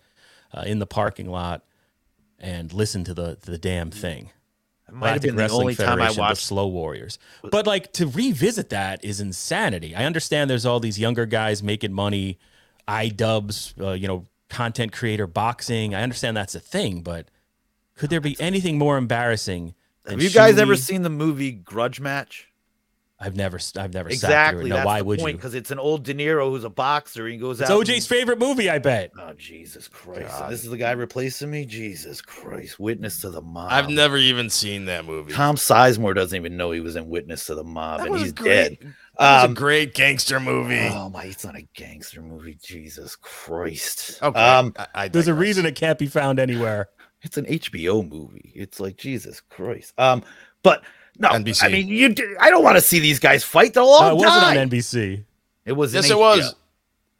uh, 0.52 0.62
in 0.64 0.78
the 0.78 0.86
parking 0.86 1.28
lot 1.28 1.64
and 2.38 2.72
listened 2.72 3.06
to 3.06 3.14
the 3.14 3.38
the 3.40 3.58
damn 3.58 3.90
thing. 3.90 4.30
It 4.88 4.94
might 4.94 5.10
have 5.10 5.22
been 5.22 5.36
the 5.36 5.42
Wrestling 5.42 5.60
only 5.60 5.74
time 5.74 5.86
I 5.86 5.90
Federation, 5.92 6.16
the 6.16 6.20
watched. 6.20 6.42
Slow 6.42 6.66
Warriors. 6.66 7.18
But 7.42 7.66
like 7.66 7.92
to 7.94 8.06
revisit 8.06 8.70
that 8.70 9.04
is 9.04 9.20
insanity. 9.20 9.94
I 9.94 10.04
understand 10.04 10.48
there's 10.48 10.64
all 10.66 10.80
these 10.80 10.98
younger 10.98 11.26
guys 11.26 11.62
making 11.62 11.92
money, 11.92 12.38
iDubbbz, 12.88 13.80
uh, 13.80 13.92
you 13.92 14.08
know, 14.08 14.24
content 14.48 14.92
creator 14.92 15.26
boxing. 15.26 15.94
I 15.94 16.02
understand 16.02 16.36
that's 16.36 16.54
a 16.54 16.60
thing, 16.60 17.02
but 17.02 17.28
could 17.96 18.08
there 18.10 18.20
be 18.20 18.36
anything 18.40 18.78
more 18.78 18.96
embarrassing? 18.96 19.74
Than 20.04 20.14
Have 20.14 20.22
you 20.22 20.30
guys 20.30 20.58
ever 20.58 20.74
seen 20.76 21.02
the 21.02 21.10
movie 21.10 21.52
Grudge 21.52 22.00
Match? 22.00 22.47
I've 23.20 23.34
never, 23.34 23.58
I've 23.76 23.92
never 23.92 24.10
sat 24.10 24.14
Exactly. 24.14 24.60
through 24.60 24.66
it. 24.66 24.68
No, 24.68 24.76
that's 24.76 24.86
why 24.86 24.98
the 25.00 25.04
would 25.06 25.18
point, 25.18 25.32
you? 25.32 25.38
Because 25.38 25.54
it's 25.54 25.72
an 25.72 25.80
old 25.80 26.04
De 26.04 26.14
Niro 26.14 26.50
who's 26.50 26.62
a 26.62 26.70
boxer. 26.70 27.26
He 27.26 27.36
goes 27.36 27.60
It's 27.60 27.68
out. 27.68 27.84
OJ's 27.84 28.06
favorite 28.06 28.38
movie, 28.38 28.70
I 28.70 28.78
bet. 28.78 29.10
Oh 29.18 29.32
Jesus 29.32 29.88
Christ! 29.88 30.40
And 30.40 30.52
this 30.52 30.62
is 30.62 30.70
the 30.70 30.76
guy 30.76 30.92
replacing 30.92 31.50
me. 31.50 31.64
Jesus 31.66 32.20
Christ! 32.22 32.78
Witness 32.78 33.20
to 33.22 33.30
the 33.30 33.42
mob. 33.42 33.72
I've 33.72 33.88
never 33.90 34.16
even 34.18 34.48
seen 34.50 34.84
that 34.84 35.04
movie. 35.04 35.32
Tom 35.32 35.56
Sizemore 35.56 36.14
doesn't 36.14 36.36
even 36.36 36.56
know 36.56 36.70
he 36.70 36.78
was 36.80 36.94
in 36.94 37.08
Witness 37.08 37.46
to 37.46 37.56
the 37.56 37.64
Mob, 37.64 38.00
That 38.00 38.06
and 38.08 38.18
he's 38.18 38.32
great- 38.32 38.80
dead. 38.80 38.94
That 39.18 39.34
was 39.40 39.44
Um, 39.46 39.50
a 39.50 39.54
great 39.54 39.94
gangster 39.94 40.38
movie. 40.38 40.78
Oh 40.92 41.10
my, 41.10 41.24
it's 41.24 41.44
not 41.44 41.56
a 41.56 41.66
gangster 41.74 42.22
movie. 42.22 42.56
Jesus 42.62 43.16
Christ. 43.16 44.20
Okay, 44.22 44.38
Um, 44.40 44.72
I, 44.78 44.86
I 44.94 45.08
There's 45.08 45.26
a 45.26 45.34
reason 45.34 45.66
it 45.66 45.74
can't 45.74 45.98
be 45.98 46.06
found 46.06 46.38
anywhere. 46.38 46.88
it's 47.22 47.36
an 47.36 47.46
HBO 47.46 48.08
movie. 48.08 48.52
It's 48.54 48.78
like 48.78 48.96
Jesus 48.96 49.40
Christ. 49.40 49.92
Um, 49.98 50.22
but 50.62 50.84
no, 51.18 51.28
NBC. 51.30 51.64
I 51.64 51.68
mean, 51.68 51.88
you. 51.88 52.08
do- 52.14 52.36
I 52.40 52.50
don't 52.50 52.62
want 52.64 52.76
to 52.76 52.80
see 52.82 52.98
these 53.00 53.18
guys 53.18 53.44
fight. 53.44 53.74
They'll 53.74 53.84
all 53.84 54.02
Uh, 54.02 54.10
it 54.12 54.16
wasn't 54.16 54.44
on 54.44 54.56
NBC. 54.70 55.24
It 55.64 55.72
was. 55.72 55.92
Yes, 55.94 56.06
in 56.06 56.12
it 56.12 56.18
was. 56.18 56.54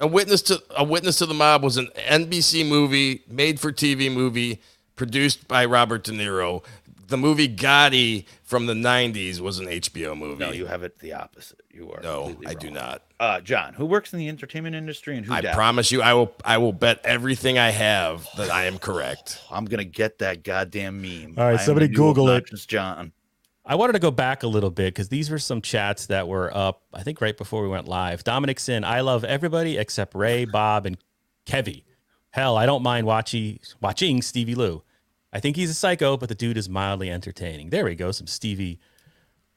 A 0.00 0.06
witness 0.06 0.42
to 0.42 0.62
a 0.76 0.84
witness 0.84 1.18
to 1.18 1.26
the 1.26 1.34
mob 1.34 1.64
was 1.64 1.76
an 1.76 1.88
NBC 2.08 2.64
movie, 2.66 3.22
made 3.28 3.58
for 3.58 3.72
TV 3.72 4.08
movie, 4.12 4.60
produced 4.94 5.48
by 5.48 5.64
Robert 5.64 6.04
De 6.04 6.12
Niro. 6.12 6.64
The 7.08 7.16
movie 7.16 7.48
Gotti 7.48 8.24
from 8.44 8.66
the 8.66 8.74
'90s 8.74 9.40
was 9.40 9.58
an 9.58 9.66
HBO 9.66 10.16
movie. 10.16 10.38
No, 10.44 10.52
you 10.52 10.66
have 10.66 10.82
it 10.84 11.00
the 11.00 11.14
opposite. 11.14 11.62
You 11.72 11.90
are. 11.90 12.00
No, 12.00 12.26
completely 12.26 12.46
I 12.46 12.54
do 12.54 12.70
not. 12.70 13.02
Uh, 13.18 13.40
John, 13.40 13.74
who 13.74 13.86
works 13.86 14.12
in 14.12 14.20
the 14.20 14.28
entertainment 14.28 14.76
industry 14.76 15.16
and 15.16 15.26
who? 15.26 15.32
I 15.32 15.40
doubts? 15.40 15.56
promise 15.56 15.90
you, 15.90 16.00
I 16.02 16.12
will. 16.14 16.32
I 16.44 16.58
will 16.58 16.72
bet 16.72 17.00
everything 17.04 17.58
I 17.58 17.70
have 17.70 18.28
that 18.36 18.50
I 18.50 18.66
am 18.66 18.78
correct. 18.78 19.40
I'm 19.50 19.64
gonna 19.64 19.84
get 19.84 20.18
that 20.18 20.44
goddamn 20.44 21.02
meme. 21.02 21.34
All 21.38 21.44
right, 21.44 21.58
I 21.58 21.64
somebody 21.64 21.88
Google 21.88 22.28
it. 22.28 22.36
obnoxious 22.36 22.66
John. 22.66 23.12
I 23.68 23.74
wanted 23.74 23.92
to 23.92 23.98
go 23.98 24.10
back 24.10 24.42
a 24.42 24.46
little 24.46 24.70
bit 24.70 24.94
because 24.94 25.10
these 25.10 25.28
were 25.28 25.38
some 25.38 25.60
chats 25.60 26.06
that 26.06 26.26
were 26.26 26.50
up, 26.56 26.84
I 26.94 27.02
think, 27.02 27.20
right 27.20 27.36
before 27.36 27.62
we 27.62 27.68
went 27.68 27.86
live. 27.86 28.24
Dominic 28.24 28.58
Sin, 28.60 28.82
I 28.82 29.02
love 29.02 29.24
everybody 29.24 29.76
except 29.76 30.14
Ray, 30.14 30.46
Bob, 30.46 30.86
and 30.86 30.96
Kevy. 31.44 31.84
Hell, 32.30 32.56
I 32.56 32.64
don't 32.64 32.82
mind 32.82 33.06
watching 33.06 33.58
watching 33.82 34.22
Stevie 34.22 34.54
Lou. 34.54 34.82
I 35.34 35.40
think 35.40 35.56
he's 35.56 35.68
a 35.68 35.74
psycho, 35.74 36.16
but 36.16 36.30
the 36.30 36.34
dude 36.34 36.56
is 36.56 36.66
mildly 36.66 37.10
entertaining. 37.10 37.68
There 37.68 37.84
we 37.84 37.94
go, 37.94 38.10
some 38.10 38.26
Stevie 38.26 38.80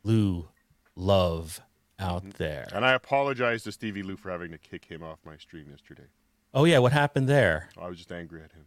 Lou 0.03 0.49
love 0.97 1.61
out 1.97 2.23
mm-hmm. 2.23 2.31
there. 2.37 2.67
And 2.73 2.85
I 2.85 2.91
apologize 2.91 3.63
to 3.63 3.71
Stevie 3.71 4.03
Lou 4.03 4.17
for 4.17 4.29
having 4.29 4.51
to 4.51 4.57
kick 4.57 4.83
him 4.83 5.03
off 5.03 5.19
my 5.25 5.37
stream 5.37 5.67
yesterday. 5.69 6.09
Oh 6.53 6.65
yeah, 6.65 6.79
what 6.79 6.91
happened 6.91 7.29
there? 7.29 7.69
I 7.79 7.87
was 7.87 7.97
just 7.97 8.11
angry 8.11 8.43
at 8.43 8.51
him. 8.51 8.65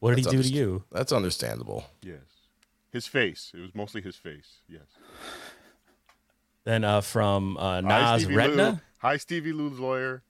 What 0.00 0.16
did 0.16 0.24
That's 0.24 0.32
he 0.32 0.36
do 0.38 0.42
to 0.42 0.48
you? 0.48 0.84
That's 0.90 1.12
understandable. 1.12 1.84
Yes. 2.02 2.37
His 2.92 3.06
face. 3.06 3.52
It 3.54 3.60
was 3.60 3.74
mostly 3.74 4.00
his 4.00 4.16
face. 4.16 4.58
Yes. 4.68 4.82
Then 6.64 6.84
uh, 6.84 7.00
from 7.00 7.56
uh, 7.56 7.82
Hi, 7.82 8.12
Nas 8.12 8.22
Stevie 8.22 8.36
Retina. 8.36 8.70
Lou. 8.70 8.80
Hi, 8.98 9.16
Stevie 9.16 9.52
Lou's 9.52 9.78
lawyer. 9.78 10.22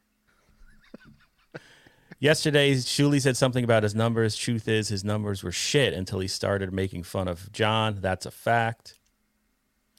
Yesterday, 2.20 2.74
Shuli 2.74 3.20
said 3.22 3.36
something 3.36 3.62
about 3.62 3.84
his 3.84 3.94
numbers. 3.94 4.34
Truth 4.36 4.66
is, 4.66 4.88
his 4.88 5.04
numbers 5.04 5.44
were 5.44 5.52
shit 5.52 5.94
until 5.94 6.18
he 6.18 6.26
started 6.26 6.72
making 6.72 7.04
fun 7.04 7.28
of 7.28 7.52
John. 7.52 7.98
That's 8.00 8.26
a 8.26 8.32
fact. 8.32 8.94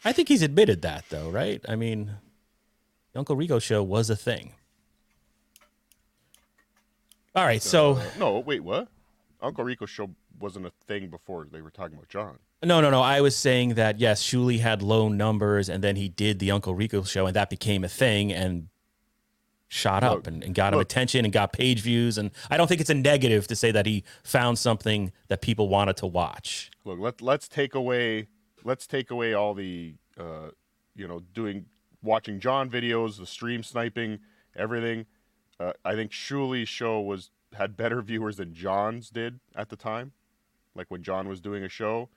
I 0.04 0.12
think 0.12 0.28
he's 0.28 0.41
admitted 0.41 0.82
that, 0.82 1.06
though, 1.10 1.30
right? 1.30 1.63
I 1.67 1.78
mean, 1.78 2.12
the 3.13 3.19
Uncle 3.19 3.38
Rico 3.38 3.58
show 3.60 3.82
was 3.82 4.10
a 4.10 4.17
thing. 4.17 4.52
All 7.36 7.45
right, 7.45 7.62
so 7.62 7.93
Uh, 7.93 8.04
no, 8.17 8.39
wait, 8.39 8.62
what? 8.65 8.89
Uncle 9.41 9.63
Rico 9.63 9.86
show 9.86 10.10
wasn't 10.39 10.65
a 10.65 10.72
thing 10.88 11.10
before 11.10 11.48
they 11.50 11.62
were 11.62 11.72
talking 11.72 11.93
about 11.93 12.10
John. 12.10 12.38
No, 12.63 12.82
no, 12.82 12.89
no. 12.89 13.02
I 13.02 13.22
was 13.22 13.36
saying 13.36 13.76
that 13.76 14.00
yes, 14.00 14.24
Shuli 14.24 14.60
had 14.60 14.82
low 14.82 15.10
numbers, 15.10 15.69
and 15.69 15.84
then 15.84 15.95
he 15.95 16.10
did 16.10 16.39
the 16.39 16.52
Uncle 16.52 16.76
Rico 16.76 17.04
show, 17.04 17.26
and 17.26 17.36
that 17.36 17.50
became 17.50 17.84
a 17.84 17.89
thing 17.89 18.32
and 18.34 18.69
shot 19.69 20.04
up 20.04 20.26
and, 20.26 20.43
and 20.43 20.56
got 20.56 20.74
him 20.74 20.80
attention 20.80 21.24
and 21.26 21.32
got 21.32 21.54
page 21.54 21.82
views. 21.82 22.17
And 22.17 22.32
I 22.50 22.58
don't 22.58 22.67
think 22.67 22.82
it's 22.82 22.89
a 22.89 22.95
negative 22.95 23.48
to 23.48 23.56
say 23.56 23.72
that 23.72 23.86
he 23.86 24.04
found 24.24 24.58
something 24.58 25.12
that 25.28 25.41
people 25.41 25.69
wanted 25.69 25.95
to 25.98 26.08
watch. 26.08 26.72
Look, 26.84 27.00
let 27.00 27.22
let's 27.22 27.48
take 27.48 27.76
away 27.76 28.28
let's 28.63 28.88
take 28.88 29.12
away 29.12 29.34
all 29.34 29.54
the 29.54 29.95
uh, 30.19 30.50
you 30.95 31.08
know 31.08 31.22
doing 31.34 31.65
watching 32.02 32.39
John 32.39 32.69
videos, 32.69 33.17
the 33.17 33.26
stream 33.26 33.63
sniping, 33.63 34.19
everything. 34.56 35.06
Uh, 35.60 35.74
I 35.84 35.93
think 35.93 36.12
Shuli's 36.12 36.69
show 36.69 37.00
was 37.00 37.32
had 37.54 37.78
better 37.78 38.02
viewers 38.02 38.38
than 38.38 38.54
John's 38.54 39.10
did 39.10 39.39
at 39.56 39.69
the 39.69 39.76
time, 39.76 40.12
like 40.76 40.88
when 40.89 41.04
John 41.04 41.28
was 41.28 41.39
doing 41.39 41.63
a 41.63 41.69
show, 41.69 42.10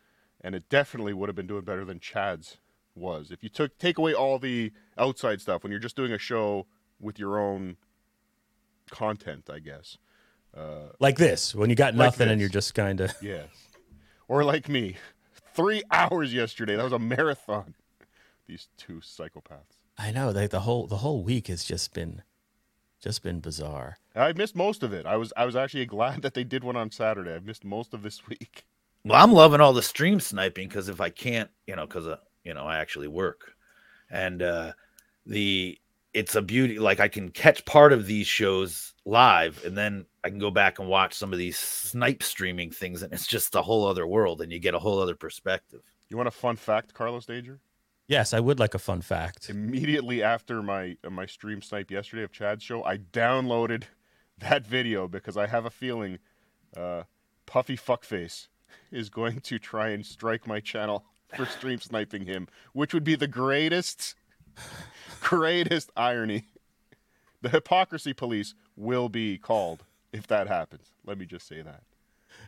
and 0.42 0.54
it 0.54 0.68
definitely 0.68 1.12
would 1.12 1.28
have 1.28 1.36
been 1.36 1.46
doing 1.46 1.62
better 1.64 1.84
than 1.84 2.00
Chad's 2.00 2.58
was. 2.94 3.30
If 3.30 3.42
you 3.42 3.48
took 3.48 3.78
take 3.78 3.98
away 3.98 4.14
all 4.14 4.38
the 4.38 4.72
outside 4.98 5.40
stuff 5.40 5.62
when 5.62 5.70
you're 5.70 5.80
just 5.80 5.96
doing 5.96 6.12
a 6.12 6.18
show 6.18 6.66
with 7.00 7.18
your 7.18 7.38
own 7.38 7.76
content, 8.90 9.48
I 9.50 9.58
guess. 9.58 9.98
Uh, 10.56 10.90
Like 11.00 11.16
this, 11.16 11.54
when 11.54 11.70
you 11.70 11.76
got 11.76 11.94
Like 11.94 12.06
nothing 12.06 12.28
and 12.28 12.40
you're 12.40 12.50
just 12.50 12.74
kind 12.74 13.00
of. 13.00 13.12
Yes. 13.22 13.48
Or 14.28 14.44
like 14.44 14.68
me, 14.68 14.96
three 15.54 15.82
hours 15.90 16.32
yesterday. 16.32 16.76
That 16.76 16.84
was 16.84 16.92
a 16.92 16.98
marathon. 16.98 17.74
These 18.46 18.68
two 18.76 19.00
psychopaths. 19.00 19.78
I 19.98 20.10
know 20.10 20.32
they, 20.32 20.46
the 20.46 20.60
whole 20.60 20.86
the 20.86 20.98
whole 20.98 21.22
week 21.22 21.48
has 21.48 21.64
just 21.64 21.92
been, 21.92 22.22
just 23.00 23.22
been 23.22 23.40
bizarre. 23.40 23.98
I 24.14 24.32
missed 24.32 24.56
most 24.56 24.82
of 24.82 24.92
it. 24.92 25.06
I 25.06 25.16
was 25.16 25.32
I 25.36 25.44
was 25.44 25.54
actually 25.56 25.86
glad 25.86 26.22
that 26.22 26.34
they 26.34 26.44
did 26.44 26.64
one 26.64 26.76
on 26.76 26.90
Saturday. 26.90 27.34
I've 27.34 27.44
missed 27.44 27.64
most 27.64 27.92
of 27.94 28.02
this 28.02 28.26
week. 28.26 28.64
Well, 29.04 29.22
I'm 29.22 29.32
loving 29.32 29.60
all 29.60 29.72
the 29.72 29.82
stream 29.82 30.20
sniping 30.20 30.68
because 30.68 30.88
if 30.88 31.00
I 31.00 31.10
can't, 31.10 31.50
you 31.66 31.74
know, 31.74 31.86
because 31.86 32.06
uh, 32.06 32.18
you 32.44 32.54
know 32.54 32.64
I 32.64 32.78
actually 32.78 33.08
work, 33.08 33.52
and 34.10 34.42
uh, 34.42 34.72
the 35.26 35.78
it's 36.14 36.36
a 36.36 36.42
beauty. 36.42 36.78
Like 36.78 37.00
I 37.00 37.08
can 37.08 37.30
catch 37.30 37.64
part 37.64 37.92
of 37.92 38.06
these 38.06 38.26
shows 38.26 38.94
live, 39.04 39.60
and 39.64 39.76
then 39.76 40.06
I 40.22 40.28
can 40.28 40.38
go 40.38 40.50
back 40.50 40.78
and 40.78 40.88
watch 40.88 41.14
some 41.14 41.32
of 41.32 41.38
these 41.38 41.58
snipe 41.58 42.22
streaming 42.22 42.70
things, 42.70 43.02
and 43.02 43.12
it's 43.12 43.26
just 43.26 43.54
a 43.56 43.62
whole 43.62 43.86
other 43.86 44.06
world, 44.06 44.40
and 44.40 44.52
you 44.52 44.60
get 44.60 44.74
a 44.74 44.78
whole 44.78 45.00
other 45.00 45.16
perspective. 45.16 45.82
You 46.08 46.16
want 46.16 46.28
a 46.28 46.32
fun 46.32 46.56
fact, 46.56 46.94
Carlos 46.94 47.26
Danger? 47.26 47.58
Yes, 48.06 48.34
I 48.34 48.40
would 48.40 48.60
like 48.60 48.74
a 48.74 48.78
fun 48.78 49.00
fact. 49.00 49.48
Immediately 49.48 50.22
after 50.22 50.62
my 50.62 50.96
uh, 51.04 51.10
my 51.10 51.26
stream 51.26 51.60
snipe 51.60 51.90
yesterday 51.90 52.22
of 52.22 52.30
Chad's 52.30 52.62
show, 52.62 52.84
I 52.84 52.98
downloaded 52.98 53.84
that 54.38 54.64
video 54.64 55.08
because 55.08 55.36
I 55.36 55.46
have 55.46 55.64
a 55.64 55.70
feeling 55.70 56.18
uh, 56.76 57.02
Puffy 57.46 57.76
Fuckface 57.76 58.48
is 58.90 59.08
going 59.08 59.40
to 59.40 59.58
try 59.58 59.90
and 59.90 60.04
strike 60.04 60.46
my 60.46 60.60
channel 60.60 61.04
for 61.34 61.46
stream 61.46 61.80
sniping 61.80 62.26
him, 62.26 62.48
which 62.72 62.92
would 62.92 63.04
be 63.04 63.14
the 63.14 63.26
greatest, 63.26 64.14
greatest 65.20 65.90
irony. 65.96 66.46
The 67.40 67.48
hypocrisy 67.48 68.12
police 68.12 68.54
will 68.76 69.08
be 69.08 69.38
called 69.38 69.84
if 70.12 70.26
that 70.28 70.46
happens. 70.46 70.92
Let 71.04 71.18
me 71.18 71.26
just 71.26 71.46
say 71.46 71.62
that. 71.62 71.82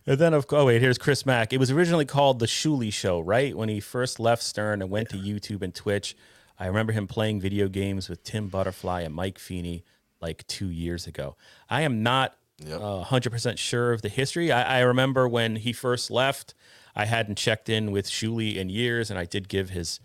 And 0.06 0.18
then, 0.18 0.34
of 0.34 0.46
oh 0.50 0.66
wait, 0.66 0.80
here's 0.80 0.98
Chris 0.98 1.24
Mack. 1.26 1.52
It 1.52 1.58
was 1.58 1.70
originally 1.70 2.04
called 2.04 2.38
the 2.38 2.46
Shuli 2.46 2.92
Show, 2.92 3.20
right? 3.20 3.56
When 3.56 3.68
he 3.68 3.80
first 3.80 4.20
left 4.20 4.42
Stern 4.42 4.82
and 4.82 4.90
went 4.90 5.08
to 5.10 5.16
YouTube 5.16 5.62
and 5.62 5.74
Twitch. 5.74 6.16
I 6.58 6.66
remember 6.66 6.92
him 6.92 7.06
playing 7.06 7.40
video 7.40 7.68
games 7.68 8.08
with 8.08 8.22
Tim 8.22 8.48
Butterly 8.48 9.04
and 9.04 9.14
Mike 9.14 9.38
Feeney 9.38 9.82
like 10.20 10.46
two 10.46 10.68
years 10.68 11.06
ago. 11.06 11.37
I 11.68 11.82
am 11.82 12.02
not 12.02 12.37
uh, 12.62 13.05
100% 13.05 13.59
sure 13.59 13.92
of 13.92 14.02
the 14.02 14.09
history. 14.09 14.50
I, 14.52 14.79
I 14.79 14.81
remember 14.81 15.29
when 15.29 15.57
he 15.57 15.73
first 15.73 16.11
left, 16.11 16.55
I 16.94 17.05
hadn't 17.07 17.37
checked 17.37 17.69
in 17.69 17.90
with 17.90 18.09
Shuli 18.09 18.57
in 18.57 18.69
years, 18.69 19.11
and 19.11 19.19
I 19.19 19.25
did 19.25 19.48
give 19.48 19.71
his 19.71 20.00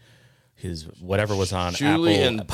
his 0.55 0.83
whatever 0.99 1.35
was 1.37 1.53
on 1.53 1.71
Shuli 1.73 2.15
Apple 2.15 2.27
and 2.27 2.39
podcast 2.41 2.47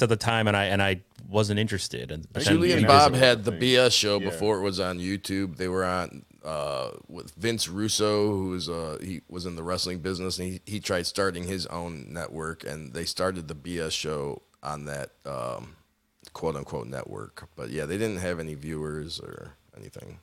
Bob- 0.00 0.02
at 0.04 0.08
the 0.08 0.16
time, 0.16 0.48
and 0.48 0.56
I 0.56 0.64
and 0.66 0.82
I 0.82 1.02
wasn't 1.28 1.60
interested. 1.60 2.10
And 2.10 2.26
but 2.32 2.44
then 2.44 2.56
Shuli 2.56 2.74
and. 2.76 2.86
Bob 2.86 3.14
had 3.14 3.44
the 3.44 3.52
BS 3.52 3.92
show 3.92 4.18
Yeah. 4.18 4.30
before 4.30 4.58
it 4.58 4.62
was 4.62 4.80
on 4.80 4.98
YouTube. 4.98 5.56
They 5.56 5.68
were 5.68 5.84
on 5.84 6.24
uh, 6.42 6.92
with 7.06 7.34
Vince 7.34 7.68
Russo, 7.68 8.28
who 8.30 8.48
was 8.50 8.68
uh, 8.70 8.96
he 9.02 9.20
was 9.28 9.44
in 9.44 9.56
the 9.56 9.62
wrestling 9.62 9.98
business, 9.98 10.38
and 10.38 10.48
he, 10.52 10.60
he 10.64 10.80
tried 10.80 11.06
starting 11.06 11.44
his 11.44 11.66
own 11.66 12.06
network, 12.10 12.64
and 12.64 12.94
they 12.94 13.04
started 13.04 13.46
the 13.48 13.54
BS 13.54 13.90
show 13.92 14.40
on 14.62 14.86
that 14.86 15.10
um, 15.26 15.76
quote 16.32 16.56
unquote 16.56 16.86
network. 16.86 17.48
But 17.56 17.70
yeah, 17.70 17.86
they 17.86 17.98
didn't 17.98 18.18
have 18.18 18.38
any 18.38 18.54
viewers 18.54 19.20
or 19.20 19.54
anything. 19.76 20.18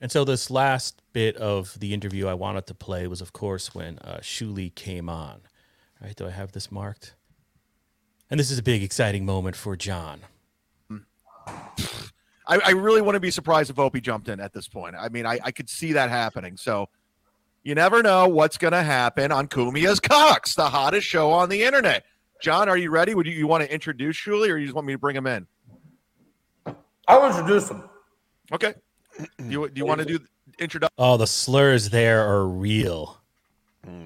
And 0.00 0.12
so 0.12 0.24
this 0.24 0.50
last 0.50 1.00
bit 1.12 1.36
of 1.36 1.78
the 1.80 1.94
interview 1.94 2.26
I 2.26 2.34
wanted 2.34 2.66
to 2.66 2.74
play 2.74 3.06
was, 3.06 3.22
of 3.22 3.32
course, 3.32 3.74
when 3.74 3.98
uh, 4.00 4.18
Shuli 4.20 4.74
came 4.74 5.08
on. 5.08 5.40
All 6.00 6.06
right, 6.06 6.14
do 6.14 6.26
I 6.26 6.30
have 6.30 6.52
this 6.52 6.70
marked? 6.70 7.14
And 8.30 8.38
this 8.38 8.50
is 8.50 8.58
a 8.58 8.62
big, 8.62 8.82
exciting 8.82 9.24
moment 9.24 9.56
for 9.56 9.76
John. 9.76 10.20
I, 12.48 12.60
I 12.64 12.70
really 12.72 13.00
wouldn't 13.00 13.22
be 13.22 13.30
surprised 13.30 13.70
if 13.70 13.78
Opie 13.78 14.00
jumped 14.00 14.28
in 14.28 14.38
at 14.40 14.52
this 14.52 14.68
point. 14.68 14.94
I 14.98 15.08
mean, 15.08 15.26
I, 15.26 15.38
I 15.42 15.50
could 15.50 15.68
see 15.68 15.92
that 15.94 16.10
happening. 16.10 16.56
So 16.56 16.88
you 17.64 17.74
never 17.74 18.02
know 18.02 18.28
what's 18.28 18.58
going 18.58 18.72
to 18.72 18.82
happen 18.82 19.32
on 19.32 19.48
Kumia's 19.48 19.98
Cox, 20.00 20.54
the 20.54 20.68
hottest 20.68 21.06
show 21.06 21.32
on 21.32 21.48
the 21.48 21.64
internet. 21.64 22.04
John, 22.40 22.68
are 22.68 22.76
you 22.76 22.90
ready? 22.90 23.14
Would 23.14 23.26
you, 23.26 23.32
you 23.32 23.46
want 23.46 23.64
to 23.64 23.72
introduce 23.72 24.16
Shuli 24.16 24.50
or 24.50 24.56
you 24.56 24.66
just 24.66 24.74
want 24.74 24.86
me 24.86 24.94
to 24.94 24.98
bring 24.98 25.16
him 25.16 25.26
in? 25.26 25.46
I'll 27.08 27.26
introduce 27.26 27.70
him. 27.70 27.88
Okay. 28.52 28.74
Do 29.18 29.26
you, 29.48 29.68
do 29.68 29.78
you 29.78 29.86
want 29.86 30.00
to 30.00 30.06
do 30.06 30.18
introduction? 30.58 30.94
Oh, 30.98 31.16
the 31.16 31.26
slurs 31.26 31.90
there 31.90 32.26
are 32.26 32.46
real, 32.46 33.18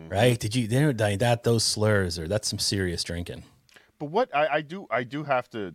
right? 0.09 0.39
Did 0.39 0.55
you? 0.55 0.66
They're 0.68 0.93
that 0.93 1.43
those 1.43 1.64
slurs 1.64 2.18
are 2.18 2.28
that's 2.28 2.49
some 2.49 2.59
serious 2.59 3.03
drinking. 3.03 3.43
But 3.99 4.07
what 4.07 4.35
I, 4.35 4.47
I 4.47 4.61
do 4.61 4.87
I 4.91 5.03
do 5.03 5.24
have 5.24 5.51
to 5.51 5.74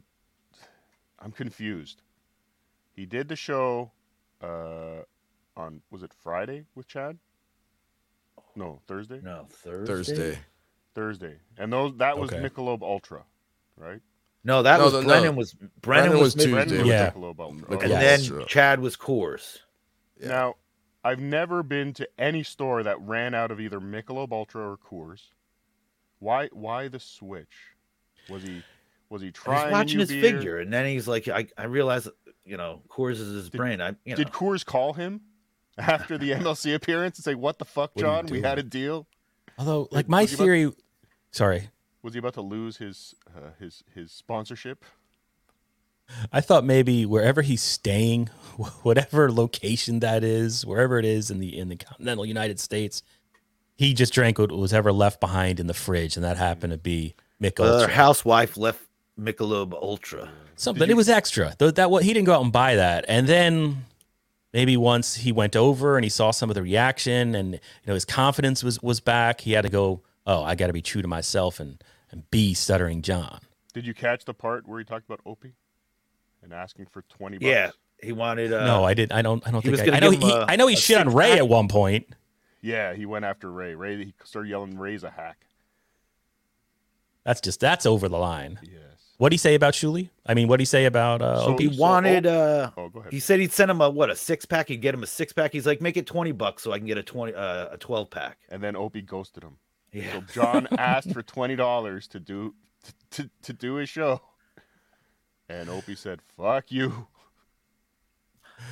I'm 1.19 1.31
confused. 1.31 2.01
He 2.93 3.05
did 3.05 3.27
the 3.27 3.35
show 3.35 3.91
uh 4.41 5.01
on 5.57 5.81
was 5.91 6.03
it 6.03 6.13
Friday 6.13 6.65
with 6.75 6.87
Chad? 6.87 7.17
No, 8.55 8.79
Thursday? 8.87 9.19
No, 9.21 9.47
Thursday. 9.49 9.85
Thursday. 9.93 10.39
Thursday. 10.95 11.35
And 11.57 11.71
those 11.71 11.95
that 11.97 12.17
was 12.17 12.31
Okay. 12.33 12.41
Michelob 12.41 12.81
Ultra, 12.81 13.23
right? 13.77 14.01
No, 14.43 14.63
that 14.63 14.77
No, 14.77 14.85
was 14.85 14.93
no, 14.93 15.01
no. 15.23 15.31
Was 15.33 15.53
Brennan, 15.53 15.71
Brennan 15.81 16.11
was, 16.13 16.35
was 16.35 16.47
mid- 16.47 16.67
Tuesday. 16.69 16.77
Was 16.79 16.87
Yeah. 16.87 17.11
Michelob 17.11 17.39
Ultra. 17.39 17.67
Michelob 17.67 17.73
Okay. 17.75 17.83
and 17.85 17.93
then 17.93 18.19
Ultra. 18.21 18.45
Chad 18.45 18.79
was 18.79 18.95
Coors. 18.97 19.59
Yeah. 20.19 20.27
Now, 20.29 20.55
I've 21.03 21.19
never 21.19 21.61
been 21.63 21.93
to 21.95 22.07
any 22.17 22.41
store 22.43 22.81
that 22.83 22.99
ran 23.01 23.33
out 23.35 23.51
of 23.51 23.59
either 23.59 23.79
Michelob 23.79 24.31
Ultra 24.31 24.71
or 24.71 24.77
Coors. 24.77 25.21
Why 26.19 26.47
why 26.53 26.87
the 26.87 26.99
switch? 26.99 27.53
Was 28.29 28.43
he 28.43 28.63
was 29.09 29.21
he 29.21 29.27
I 29.27 29.31
trying 29.31 29.65
was 29.65 29.71
watching 29.73 29.97
new 29.97 30.01
his 30.01 30.09
beer? 30.09 30.21
figure, 30.21 30.59
and 30.59 30.73
then 30.73 30.85
he's 30.87 31.07
like, 31.07 31.27
I, 31.27 31.45
I 31.57 31.65
realized, 31.65 32.07
you 32.43 32.57
know, 32.57 32.81
Coors 32.89 33.13
is 33.19 33.33
his 33.33 33.49
brain. 33.49 33.81
I, 33.81 33.89
you 34.03 34.11
know, 34.11 34.15
Did 34.15 34.29
Coors 34.31 34.65
call 34.65 34.93
him 34.93 35.21
after 35.77 36.17
the 36.17 36.31
MLC 36.31 36.73
appearance 36.73 37.17
and 37.19 37.23
say, 37.23 37.35
"What 37.35 37.59
the 37.59 37.65
fuck, 37.65 37.91
What 37.95 38.05
are 38.05 38.15
you 38.17 38.21
John? 38.23 38.31
We 38.31 38.41
had 38.41 38.57
a 38.57 38.63
deal." 38.63 39.07
Although, 39.59 39.87
like 39.91 40.09
my 40.09 40.21
was 40.23 40.31
he 40.31 40.37
theory, 40.37 40.71
sorry, 41.35 41.69
Was 42.01 42.13
he 42.13 42.19
about 42.19 42.33
to 42.35 42.41
lose 42.41 42.77
his 42.77 43.15
uh, 43.35 43.51
his 43.59 43.83
his 43.93 44.11
sponsorship? 44.11 44.83
I 46.31 46.39
thought 46.39 46.63
maybe 46.63 47.05
wherever 47.05 47.41
he's 47.41 47.61
staying, 47.63 48.27
whatever 48.83 49.31
location 49.31 49.99
that 50.01 50.23
is, 50.23 50.65
wherever 50.65 50.99
it 50.99 51.05
is 51.05 51.31
in 51.31 51.39
the 51.39 51.57
in 51.57 51.69
the 51.69 51.75
continental 51.77 52.25
United 52.25 52.59
States, 52.59 53.01
he 53.75 53.93
just 53.93 54.13
drank 54.13 54.37
what 54.39 54.51
was 54.51 54.73
ever 54.73 54.91
left 54.91 55.19
behind 55.19 55.59
in 55.59 55.67
the 55.67 55.73
fridge, 55.73 56.15
and 56.15 56.23
that 56.23 56.37
happened 56.37 56.71
to 56.71 56.77
be 56.77 57.15
Mick 57.41 57.59
uh, 57.59 57.87
housewife 57.87 58.55
left 58.55 58.81
Michelob 59.19 59.73
Ultra. 59.73 60.29
Something. 60.57 60.89
It 60.89 60.95
was 60.95 61.09
extra. 61.09 61.53
Th- 61.59 61.73
That 61.73 61.89
what 61.91 62.03
he 62.03 62.13
didn't 62.13 62.27
go 62.27 62.33
out 62.35 62.43
and 62.43 62.51
buy 62.53 62.75
that, 62.75 63.03
and 63.07 63.27
then 63.27 63.85
maybe 64.53 64.77
once 64.77 65.15
he 65.15 65.31
went 65.33 65.55
over 65.55 65.97
and 65.97 66.05
he 66.05 66.09
saw 66.09 66.31
some 66.31 66.49
of 66.49 66.53
the 66.53 66.61
reaction, 66.61 67.33
and 67.35 67.53
you 67.55 67.59
know 67.87 67.93
his 67.95 68.05
confidence 68.05 68.63
was 68.63 68.81
was 68.81 68.99
back. 68.99 69.41
He 69.41 69.53
had 69.53 69.63
to 69.63 69.69
go. 69.69 70.01
Oh, 70.27 70.43
I 70.43 70.55
got 70.55 70.67
to 70.67 70.73
be 70.73 70.81
true 70.81 71.01
to 71.01 71.07
myself 71.07 71.59
and 71.59 71.83
and 72.11 72.29
be 72.31 72.53
stuttering 72.53 73.01
John. 73.01 73.39
Did 73.73 73.85
you 73.85 73.93
catch 73.93 74.25
the 74.25 74.33
part 74.33 74.67
where 74.67 74.79
he 74.79 74.85
talked 74.85 75.05
about 75.05 75.19
Opie 75.25 75.53
and 76.43 76.53
asking 76.53 76.87
for 76.87 77.03
twenty 77.09 77.37
bucks? 77.37 77.45
Yeah, 77.47 77.71
he 78.01 78.11
wanted. 78.11 78.51
Uh, 78.53 78.65
no, 78.65 78.83
I 78.83 78.93
didn't. 78.93 79.11
I 79.13 79.21
don't. 79.21 79.45
I 79.47 79.51
don't 79.51 79.61
think. 79.61 79.79
I, 79.79 79.85
gonna 79.85 79.97
I 79.97 79.99
know. 79.99 80.11
He, 80.11 80.31
a- 80.31 80.45
I 80.47 80.55
know 80.55 80.67
he 80.67 80.75
shit 80.75 80.97
on 80.97 81.13
Ray 81.13 81.31
pack. 81.31 81.37
at 81.39 81.47
one 81.47 81.67
point. 81.67 82.07
Yeah, 82.61 82.93
he 82.93 83.05
went 83.05 83.25
after 83.25 83.51
Ray. 83.51 83.75
Ray 83.75 83.97
he 84.03 84.13
started 84.23 84.49
yelling, 84.49 84.77
"Ray's 84.77 85.03
a 85.03 85.09
hack." 85.11 85.37
That's 87.23 87.41
just 87.41 87.59
that's 87.59 87.85
over 87.85 88.07
the 88.07 88.17
line. 88.17 88.59
Yes. 88.63 88.71
What 89.17 89.27
would 89.27 89.31
he 89.33 89.37
say 89.37 89.55
about 89.55 89.73
Shuli? 89.73 90.09
I 90.25 90.33
mean, 90.33 90.47
what 90.47 90.53
would 90.53 90.59
he 90.61 90.65
say 90.65 90.85
about 90.85 91.21
uh, 91.21 91.39
So- 91.39 91.53
Opie? 91.53 91.69
He 91.69 91.79
wanted. 91.79 92.25
oh, 92.27 92.31
uh 92.75 92.79
oh, 92.79 92.89
go 92.89 92.99
ahead. 92.99 93.13
He 93.13 93.19
said 93.19 93.39
he'd 93.39 93.53
send 93.53 93.71
him 93.71 93.81
a 93.81 93.89
what 93.89 94.09
a 94.09 94.15
six 94.15 94.45
pack. 94.45 94.67
He'd 94.67 94.81
get 94.81 94.93
him 94.93 95.03
a 95.03 95.07
six 95.07 95.31
pack. 95.33 95.51
He's 95.53 95.65
like, 95.65 95.81
make 95.81 95.95
it 95.97 96.05
twenty 96.05 96.31
bucks 96.33 96.63
so 96.63 96.71
I 96.71 96.77
can 96.77 96.87
get 96.87 96.97
a 96.97 97.03
twenty 97.03 97.33
uh, 97.33 97.69
a 97.73 97.77
twelve 97.77 98.09
pack. 98.09 98.37
And 98.49 98.61
then 98.61 98.75
Opie 98.75 99.01
ghosted 99.01 99.43
him. 99.43 99.57
Yeah. 99.95 100.11
So 100.13 100.21
John 100.33 100.67
asked 100.77 101.11
for 101.13 101.21
twenty 101.23 101.55
dollars 101.55 102.07
to 102.09 102.19
do 102.19 102.53
to, 103.11 103.29
to 103.43 103.53
do 103.53 103.75
his 103.75 103.89
show, 103.89 104.21
and 105.49 105.69
Opie 105.69 105.95
said, 105.95 106.19
"Fuck 106.37 106.71
you." 106.71 107.07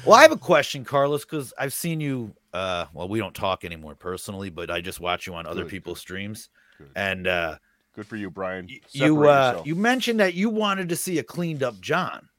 Well, 0.05 0.15
I 0.17 0.21
have 0.21 0.31
a 0.31 0.37
question, 0.37 0.83
Carlos, 0.85 1.23
because 1.25 1.53
I've 1.57 1.73
seen 1.73 1.99
you. 1.99 2.33
Uh, 2.53 2.85
well, 2.93 3.07
we 3.07 3.19
don't 3.19 3.33
talk 3.35 3.65
anymore 3.65 3.95
personally, 3.95 4.49
but 4.49 4.69
I 4.69 4.81
just 4.81 4.99
watch 4.99 5.27
you 5.27 5.33
on 5.35 5.45
other 5.45 5.63
Good, 5.63 5.71
people's 5.71 5.99
streams, 5.99 6.49
Good. 6.77 6.89
and 6.95 7.27
uh, 7.27 7.57
Good 7.95 8.07
for 8.07 8.15
you, 8.15 8.29
Brian. 8.29 8.67
you 8.91 9.23
uh, 9.25 9.61
you 9.65 9.75
mentioned 9.75 10.19
that 10.19 10.33
you 10.33 10.49
wanted 10.49 10.89
to 10.89 10.95
see 10.95 11.19
a 11.19 11.23
cleaned 11.23 11.63
up 11.63 11.79
John. 11.79 12.29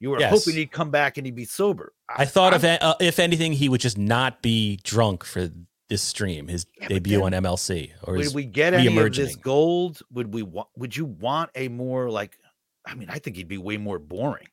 You 0.00 0.10
were 0.10 0.20
Yes. 0.20 0.30
hoping 0.30 0.58
he'd 0.58 0.70
come 0.72 0.90
back 0.90 1.16
and 1.16 1.26
he'd 1.26 1.34
be 1.36 1.44
sober. 1.46 1.92
I 2.14 2.24
thought 2.26 2.52
if 2.52 2.64
uh, 2.64 2.94
if 3.00 3.18
anything, 3.18 3.52
he 3.52 3.68
would 3.68 3.80
just 3.80 3.96
not 3.96 4.42
be 4.42 4.78
drunk 4.82 5.24
for 5.24 5.50
this 5.88 6.02
stream, 6.02 6.48
his 6.48 6.66
but 6.78 6.88
debut 6.88 7.22
on 7.22 7.32
MLC, 7.32 7.90
or 8.02 8.14
would 8.14 8.34
we 8.34 8.44
get 8.44 8.74
any 8.74 8.96
of 8.96 9.14
this 9.14 9.36
gold? 9.36 10.00
Would 10.12 10.32
we 10.32 10.42
want? 10.42 10.68
Would 10.76 10.96
you 10.96 11.04
want 11.04 11.50
a 11.54 11.68
more 11.68 12.10
like? 12.10 12.38
I 12.86 12.94
mean, 12.94 13.08
I 13.10 13.18
think 13.18 13.36
he'd 13.36 13.48
be 13.48 13.58
way 13.58 13.76
more 13.76 13.98
boring. 13.98 14.48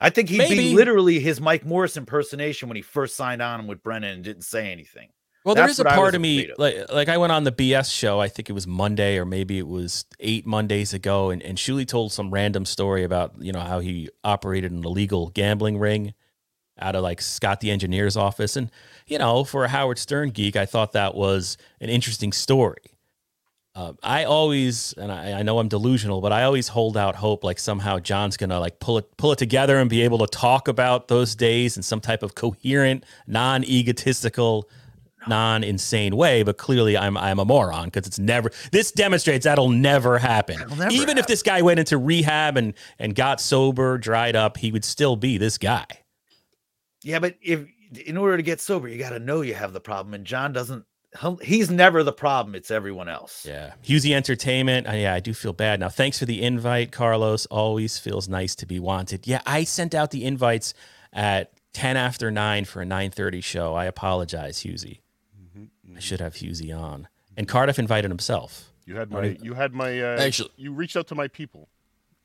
I 0.00 0.10
think 0.10 0.28
he'd 0.28 0.38
Maybe. 0.38 0.56
be 0.56 0.74
literally 0.74 1.18
his 1.18 1.40
Mike 1.40 1.64
Morris 1.64 1.96
impersonation 1.96 2.68
when 2.68 2.76
he 2.76 2.82
first 2.82 3.16
signed 3.16 3.40
on 3.40 3.66
with 3.66 3.82
Brennan 3.82 4.16
and 4.16 4.24
didn't 4.24 4.42
say 4.42 4.70
anything. 4.70 5.08
Well, 5.44 5.54
there 5.54 5.64
That's 5.64 5.74
is 5.74 5.80
a 5.80 5.84
part 5.84 6.14
of 6.14 6.20
me 6.20 6.48
of. 6.48 6.58
like 6.58 6.90
like 6.90 7.08
I 7.08 7.18
went 7.18 7.32
on 7.32 7.44
the 7.44 7.52
BS 7.52 7.94
show. 7.94 8.18
I 8.18 8.28
think 8.28 8.48
it 8.48 8.54
was 8.54 8.66
Monday 8.66 9.18
or 9.18 9.26
maybe 9.26 9.58
it 9.58 9.66
was 9.66 10.06
eight 10.20 10.46
Mondays 10.46 10.94
ago, 10.94 11.30
and 11.30 11.42
and 11.42 11.58
Shuli 11.58 11.86
told 11.86 12.12
some 12.12 12.30
random 12.30 12.64
story 12.64 13.04
about 13.04 13.34
you 13.38 13.52
know 13.52 13.60
how 13.60 13.80
he 13.80 14.08
operated 14.24 14.72
an 14.72 14.84
illegal 14.84 15.28
gambling 15.28 15.78
ring 15.78 16.14
out 16.84 16.94
of 16.94 17.02
like 17.02 17.20
Scott 17.20 17.60
the 17.60 17.70
engineer's 17.70 18.16
office, 18.16 18.56
and 18.56 18.70
you 19.06 19.18
know 19.18 19.44
for 19.44 19.64
a 19.64 19.68
Howard 19.68 19.98
Stern 19.98 20.30
geek, 20.30 20.56
I 20.56 20.66
thought 20.66 20.92
that 20.92 21.14
was 21.14 21.56
an 21.80 21.88
interesting 21.88 22.32
story. 22.32 22.94
Uh, 23.76 23.92
I 24.04 24.22
always, 24.22 24.92
and 24.92 25.10
I, 25.10 25.40
I 25.40 25.42
know 25.42 25.58
I'm 25.58 25.66
delusional, 25.66 26.20
but 26.20 26.30
I 26.30 26.44
always 26.44 26.68
hold 26.68 26.96
out 26.96 27.16
hope 27.16 27.42
like 27.42 27.58
somehow 27.58 27.98
John's 27.98 28.36
gonna 28.36 28.60
like 28.60 28.78
pull 28.78 28.98
it 28.98 29.16
pull 29.16 29.32
it 29.32 29.38
together 29.38 29.78
and 29.78 29.90
be 29.90 30.02
able 30.02 30.18
to 30.18 30.28
talk 30.28 30.68
about 30.68 31.08
those 31.08 31.34
days 31.34 31.76
in 31.76 31.82
some 31.82 32.00
type 32.00 32.22
of 32.22 32.36
coherent, 32.36 33.04
non-egotistical, 33.26 34.68
non-insane 35.26 36.16
way. 36.16 36.44
But 36.44 36.56
clearly, 36.56 36.96
I'm 36.96 37.16
I'm 37.16 37.40
a 37.40 37.44
moron 37.44 37.86
because 37.86 38.06
it's 38.06 38.18
never. 38.18 38.52
This 38.70 38.92
demonstrates 38.92 39.42
that'll 39.42 39.70
never 39.70 40.18
happen. 40.18 40.58
never 40.78 40.90
Even 40.90 41.18
if 41.18 41.26
this 41.26 41.42
guy 41.42 41.62
went 41.62 41.80
into 41.80 41.98
rehab 41.98 42.56
and 42.56 42.74
and 43.00 43.12
got 43.12 43.40
sober, 43.40 43.98
dried 43.98 44.36
up, 44.36 44.56
he 44.56 44.70
would 44.70 44.84
still 44.84 45.16
be 45.16 45.36
this 45.36 45.58
guy. 45.58 45.84
Yeah, 47.04 47.18
but 47.20 47.36
if 47.42 47.66
in 48.06 48.16
order 48.16 48.36
to 48.36 48.42
get 48.42 48.60
sober, 48.60 48.88
you 48.88 48.98
got 48.98 49.10
to 49.10 49.18
know 49.18 49.40
you 49.42 49.54
have 49.54 49.72
the 49.72 49.80
problem, 49.80 50.14
and 50.14 50.24
John 50.24 50.52
doesn't. 50.52 50.84
He's 51.42 51.70
never 51.70 52.02
the 52.02 52.12
problem; 52.12 52.56
it's 52.56 52.70
everyone 52.72 53.08
else. 53.08 53.46
Yeah. 53.46 53.74
Husey 53.84 54.14
Entertainment. 54.16 54.88
Uh, 54.88 54.92
yeah, 54.92 55.14
I 55.14 55.20
do 55.20 55.32
feel 55.32 55.52
bad. 55.52 55.78
Now, 55.78 55.88
thanks 55.88 56.18
for 56.18 56.24
the 56.24 56.42
invite, 56.42 56.90
Carlos. 56.90 57.46
Always 57.46 57.98
feels 57.98 58.28
nice 58.28 58.56
to 58.56 58.66
be 58.66 58.80
wanted. 58.80 59.26
Yeah, 59.26 59.40
I 59.46 59.62
sent 59.62 59.94
out 59.94 60.10
the 60.10 60.24
invites 60.24 60.74
at 61.12 61.52
10 61.74 61.96
after 61.96 62.30
9 62.32 62.64
for 62.64 62.82
a 62.82 62.84
9.30 62.84 63.44
show. 63.44 63.74
I 63.74 63.84
apologize, 63.84 64.62
Husey. 64.64 64.98
I 65.96 66.00
should 66.00 66.20
have 66.20 66.34
Husey 66.34 66.76
on. 66.76 67.06
And 67.36 67.46
Cardiff 67.46 67.78
invited 67.78 68.10
himself. 68.10 68.72
You 68.84 68.96
had 68.96 69.10
my 69.12 69.20
did- 69.20 69.44
you 69.44 69.54
had 69.54 69.72
my 69.72 70.00
uh, 70.00 70.20
Actually- 70.20 70.50
you 70.56 70.72
reached 70.72 70.96
out 70.96 71.06
to 71.08 71.14
my 71.14 71.28
people. 71.28 71.68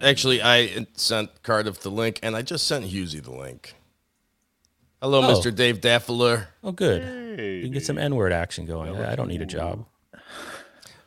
Actually, 0.02 0.42
I 0.42 0.88
sent 0.96 1.44
Cardiff 1.44 1.82
the 1.82 1.92
link, 1.92 2.20
and 2.24 2.36
I 2.36 2.42
just 2.42 2.66
sent 2.66 2.86
Husey 2.86 3.22
the 3.22 3.32
link. 3.36 3.76
Hello, 5.02 5.22
Oh. 5.24 5.34
Mr. 5.34 5.54
Dave 5.54 5.80
Daffler. 5.82 6.48
Oh, 6.64 6.72
good. 6.72 7.04
Hey, 7.38 7.58
You 7.58 7.64
can 7.64 7.72
get 7.72 7.86
some 7.86 7.98
N-word 7.98 8.34
action 8.34 8.66
going. 8.66 8.96
I 8.98 9.14
I 9.14 9.16
don't 9.16 9.28
need 9.30 9.42
a 9.42 9.46
job. 9.46 9.86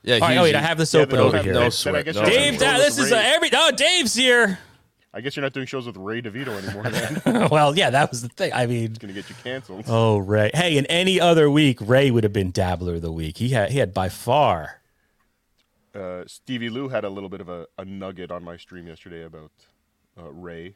Yeah, 0.03 0.14
All 0.14 0.20
right, 0.22 0.36
oh, 0.38 0.43
wait, 0.43 0.55
I 0.57 0.61
have 0.62 0.78
this 0.78 0.93
Yeah, 0.95 1.03
open 1.03 1.16
then 1.18 1.26
over 1.26 1.38
here. 1.43 1.53
No 1.53 1.68
sweat. 1.70 1.93
no 1.95 1.99
you're 1.99 2.14
not 2.22 2.26
sweat. 2.28 2.32
Dave, 2.32 2.59
Da- 2.59 2.78
this 2.78 2.99
is 2.99 3.12
uh, 3.12 3.16
Ray- 3.16 3.22
every. 3.24 3.51
Oh, 3.53 3.70
Dave's 3.70 4.14
here. 4.14 4.59
I 5.14 5.20
guess 5.20 5.36
you're 5.36 5.43
not 5.43 5.53
doing 5.53 5.66
shows 5.66 5.86
with 5.86 5.97
Ray 5.99 6.22
DeVito 6.22 6.49
anymore. 6.49 6.84
Then 7.24 7.49
well, 7.51 7.76
yeah, 7.76 7.90
that 7.90 8.11
was 8.11 8.22
the 8.22 8.28
thing. 8.30 8.51
I 8.55 8.66
mean, 8.66 8.86
it's 8.90 8.99
gonna 8.99 9.12
get 9.12 9.28
you 9.28 9.36
canceled. 9.45 9.84
oh, 9.86 10.16
Ray. 10.18 10.51
Hey, 10.55 10.76
in 10.78 10.86
any 10.86 11.20
other 11.20 11.51
week, 11.51 11.78
Ray 11.82 12.11
would 12.11 12.24
have 12.24 12.32
been 12.32 12.51
Dabbler 12.51 12.95
of 12.95 13.03
the 13.03 13.12
week. 13.12 13.36
He 13.36 13.51
had 13.51 13.70
he 13.70 13.78
had 13.78 13.93
by 13.95 14.09
far. 14.09 14.80
Uh, 15.95 16.24
Stevie 16.26 16.70
Lou 16.70 16.88
had 16.88 17.05
a 17.05 17.11
little 17.11 17.28
bit 17.28 17.43
of 17.43 17.51
a, 17.51 17.66
a 17.76 17.84
nugget 17.84 18.30
on 18.32 18.43
my 18.43 18.57
stream 18.57 18.86
yesterday 18.88 19.22
about 19.24 19.51
uh, 20.18 20.30
Ray. 20.32 20.74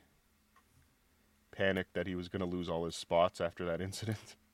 Panicked 1.57 1.95
that 1.95 2.07
he 2.07 2.15
was 2.15 2.29
gonna 2.29 2.45
lose 2.45 2.69
all 2.69 2.85
his 2.85 2.97
spots 2.97 3.41
after 3.41 3.65
that 3.65 3.81
incident. 3.81 4.37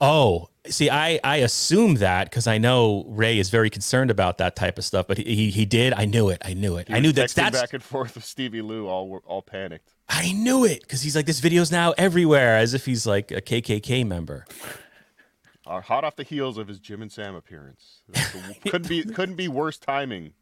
Oh, 0.00 0.48
see, 0.68 0.88
I 0.90 1.18
I 1.24 1.38
assume 1.38 1.96
that 1.96 2.30
because 2.30 2.46
I 2.46 2.56
know 2.56 3.04
Ray 3.08 3.36
is 3.38 3.50
very 3.50 3.68
concerned 3.68 4.12
about 4.12 4.38
that 4.38 4.54
type 4.54 4.78
of 4.78 4.84
stuff, 4.84 5.08
but 5.08 5.18
he 5.18 5.50
he, 5.50 5.64
did. 5.64 5.92
I 5.92 6.04
knew 6.04 6.28
it. 6.28 6.40
I 6.44 6.54
knew 6.54 6.76
it. 6.76 6.86
He 6.86 6.94
I 6.94 7.00
knew 7.00 7.10
that. 7.12 7.30
That's 7.30 7.60
back 7.60 7.72
and 7.72 7.82
forth 7.82 8.14
with 8.14 8.24
Stevie 8.24 8.62
Lou, 8.62 8.86
all 8.86 9.20
all 9.26 9.42
panicked. 9.42 9.94
I 10.08 10.32
knew 10.32 10.64
it 10.64 10.82
because 10.82 11.02
he's 11.02 11.16
like 11.16 11.26
this 11.26 11.40
video's 11.40 11.72
now 11.72 11.94
everywhere, 11.98 12.58
as 12.58 12.74
if 12.74 12.86
he's 12.86 13.06
like 13.06 13.32
a 13.32 13.40
KKK 13.40 14.06
member. 14.06 14.46
Uh, 15.66 15.82
hot 15.82 16.02
off 16.02 16.16
the 16.16 16.22
heels 16.22 16.56
of 16.56 16.66
his 16.66 16.78
Jim 16.78 17.02
and 17.02 17.12
Sam 17.12 17.34
appearance, 17.34 18.00
couldn't 18.62 18.88
be 18.88 19.04
couldn't 19.04 19.34
be 19.34 19.48
worse 19.48 19.76
timing 19.76 20.32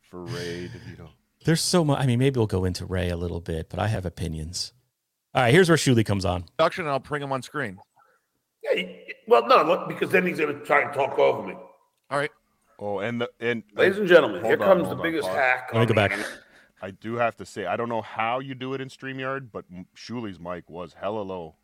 for 0.00 0.24
Ray 0.24 0.68
DeVito. 0.74 1.10
There's 1.44 1.60
so 1.60 1.84
much. 1.84 2.00
I 2.00 2.06
mean, 2.06 2.18
maybe 2.18 2.38
we'll 2.38 2.48
go 2.48 2.64
into 2.64 2.84
Ray 2.84 3.08
a 3.08 3.16
little 3.16 3.40
bit, 3.40 3.68
but 3.68 3.78
I 3.78 3.86
have 3.86 4.04
opinions. 4.04 4.72
All 5.34 5.42
right, 5.42 5.52
here's 5.52 5.68
where 5.68 5.78
Shuli 5.78 6.04
comes 6.04 6.24
on. 6.24 6.44
Production, 6.58 6.84
and 6.84 6.90
I'll 6.92 6.98
bring 6.98 7.22
him 7.22 7.32
on 7.32 7.42
screen. 7.42 7.78
Yeah, 8.62 8.74
he- 8.80 9.14
well, 9.26 9.46
no, 9.46 9.62
look, 9.64 9.88
because 9.88 10.10
then 10.10 10.26
he's 10.26 10.38
going 10.38 10.58
to 10.58 10.64
try 10.64 10.82
and 10.82 10.92
talk 10.92 11.18
over 11.18 11.46
me. 11.46 11.54
All 12.10 12.18
right. 12.18 12.30
Oh, 12.78 12.98
and 12.98 13.20
the 13.20 13.30
and 13.40 13.62
Ladies 13.74 13.98
and 13.98 14.08
gentlemen, 14.08 14.44
here 14.44 14.54
on, 14.54 14.58
comes 14.58 14.88
the 14.88 14.96
on, 14.96 15.02
biggest 15.02 15.28
pause. 15.28 15.36
hack. 15.36 15.70
Let 15.72 15.80
me 15.80 15.86
go 15.86 15.94
back. 15.94 16.12
I 16.82 16.90
do 16.90 17.14
have 17.14 17.36
to 17.36 17.46
say, 17.46 17.64
I 17.64 17.76
don't 17.76 17.88
know 17.88 18.02
how 18.02 18.40
you 18.40 18.54
do 18.56 18.74
it 18.74 18.80
in 18.80 18.88
StreamYard, 18.88 19.50
but 19.52 19.64
M- 19.72 19.86
Shuli's 19.96 20.40
mic 20.40 20.68
was 20.68 20.94
hella 20.94 21.20
low. 21.22 21.54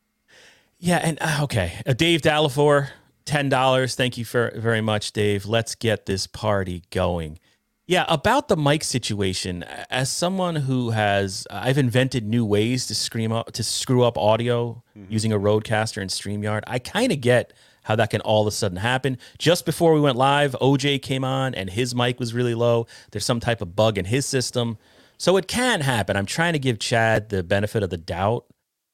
Yeah, 0.79 0.99
and 1.03 1.19
uh, 1.21 1.41
okay, 1.43 1.73
uh, 1.87 1.93
Dave 1.93 2.23
Dallafor, 2.23 2.91
ten 3.25 3.49
dollars. 3.49 3.97
Thank 3.97 4.17
you 4.17 4.25
for 4.25 4.53
very 4.57 4.81
much, 4.81 5.13
Dave. 5.13 5.45
Let's 5.45 5.75
get 5.75 6.07
this 6.07 6.29
party 6.29 6.85
going. 6.91 7.41
Yeah, 7.89 8.05
about 8.07 8.49
the 8.49 8.57
mic 8.57 8.85
situation. 8.85 9.63
As 9.89 10.11
someone 10.11 10.57
who 10.57 10.91
has, 10.91 11.47
I've 11.51 11.79
invented 11.79 12.29
new 12.29 12.45
ways 12.45 12.87
to 12.89 12.95
scream 12.95 13.33
up 13.33 13.53
to 13.53 13.63
screw 13.63 14.05
up 14.05 14.19
audio 14.19 14.83
mm-hmm. 14.95 15.11
using 15.11 15.33
a 15.33 15.39
RodeCaster 15.39 16.03
and 16.03 16.11
Streamyard. 16.11 16.65
I 16.67 16.81
kind 16.81 17.13
of 17.13 17.23
get 17.23 17.55
how 17.85 17.97
that 17.97 18.11
can 18.11 18.21
all 18.21 18.43
of 18.43 18.47
a 18.47 18.51
sudden 18.51 18.77
happen. 18.77 19.17
Just 19.39 19.65
before 19.65 19.95
we 19.95 20.03
went 20.03 20.19
live, 20.19 20.55
OJ 20.61 21.01
came 21.01 21.25
on 21.25 21.55
and 21.55 21.71
his 21.71 21.95
mic 21.95 22.21
was 22.21 22.35
really 22.35 22.55
low. 22.55 22.87
There's 23.11 23.25
some 23.25 23.41
type 23.41 23.63
of 23.63 23.75
bug 23.75 23.97
in 23.97 24.05
his 24.05 24.27
system, 24.27 24.77
so 25.17 25.39
it 25.39 25.49
can 25.49 25.81
happen. 25.81 26.15
I'm 26.15 26.27
trying 26.27 26.53
to 26.53 26.59
give 26.59 26.79
Chad 26.79 27.31
the 27.31 27.43
benefit 27.43 27.83
of 27.83 27.89
the 27.89 27.97
doubt. 27.97 28.45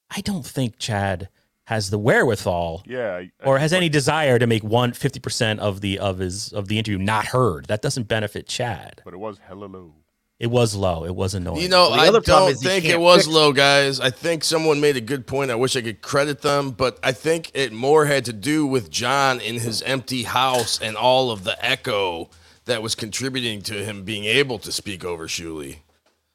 I 0.09 0.21
don't 0.21 0.47
think 0.47 0.79
Chad 0.79 1.31
has 1.67 1.91
the 1.91 1.99
wherewithal 1.99 2.83
Yeah, 2.87 3.23
or 3.45 3.59
has 3.59 3.73
any 3.73 3.89
desire 3.89 4.39
to 4.39 4.47
make 4.47 4.63
one 4.63 4.93
50% 4.93 5.59
of 5.59 5.81
the 5.81 5.99
of 5.99 6.19
his 6.19 6.53
of 6.53 6.69
the 6.69 6.79
interview 6.79 6.99
not 6.99 7.27
heard. 7.27 7.67
That 7.67 7.83
doesn't 7.83 8.09
benefit 8.09 8.47
Chad. 8.47 9.01
but 9.05 9.15
it 9.15 9.19
was 9.19 9.39
hella 9.39 9.65
low. 9.67 9.95
It 10.41 10.49
was 10.49 10.75
low. 10.75 11.05
It 11.05 11.15
was 11.15 11.33
annoying. 11.35 11.63
You 11.63 11.69
know, 11.69 11.91
the 11.91 11.97
I 12.03 12.09
other 12.09 12.21
don't 12.21 12.55
think 12.55 12.85
it 12.85 12.99
was 13.01 13.23
fix- 13.23 13.29
low, 13.29 13.53
guys. 13.53 14.01
I 14.01 14.11
think 14.11 14.43
someone 14.43 14.81
made 14.81 14.97
a 14.97 15.01
good 15.01 15.27
point. 15.29 15.51
I 15.53 15.55
wish 15.55 15.77
I 15.77 15.81
could 15.81 16.03
credit 16.03 16.43
them, 16.43 16.73
but 16.73 16.99
I 17.05 17.13
think 17.13 17.53
it 17.55 17.73
more 17.73 18.07
had 18.07 18.25
to 18.25 18.33
do 18.33 18.67
with 18.67 18.91
John 18.91 19.41
in 19.41 19.61
his 19.61 19.81
empty 19.83 20.25
house 20.25 20.79
and 20.83 20.97
all 20.97 21.31
of 21.31 21.45
the 21.45 21.57
echo 21.65 22.31
that 22.65 22.83
was 22.83 22.95
contributing 22.97 23.63
to 23.63 23.85
him 23.85 24.03
being 24.03 24.25
able 24.25 24.59
to 24.59 24.73
speak 24.73 25.05
over 25.05 25.29
Shuli. 25.29 25.79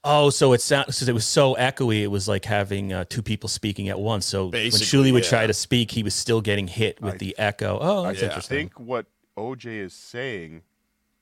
Oh, 0.03 0.29
so 0.29 0.53
it 0.53 0.61
sounds 0.61 0.95
so 0.97 1.05
it 1.09 1.13
was 1.13 1.25
so 1.25 1.55
echoey. 1.55 2.01
It 2.03 2.07
was 2.07 2.27
like 2.27 2.45
having 2.45 2.93
uh, 2.93 3.03
two 3.09 3.21
people 3.21 3.49
speaking 3.49 3.89
at 3.89 3.99
once. 3.99 4.25
So 4.25 4.49
Basically, 4.49 4.99
when 4.99 5.07
Shuli 5.07 5.13
would 5.13 5.23
yeah. 5.23 5.29
try 5.29 5.47
to 5.47 5.53
speak, 5.53 5.91
he 5.91 6.03
was 6.03 6.15
still 6.15 6.39
getting 6.41 6.67
hit 6.67 7.01
with 7.01 7.15
I- 7.15 7.17
the 7.17 7.37
echo. 7.37 7.77
Oh, 7.81 8.03
that's 8.03 8.21
I 8.21 8.25
interesting. 8.27 8.55
I 8.57 8.59
think 8.61 8.79
what 8.79 9.07
OJ 9.37 9.65
is 9.65 9.93
saying 9.93 10.61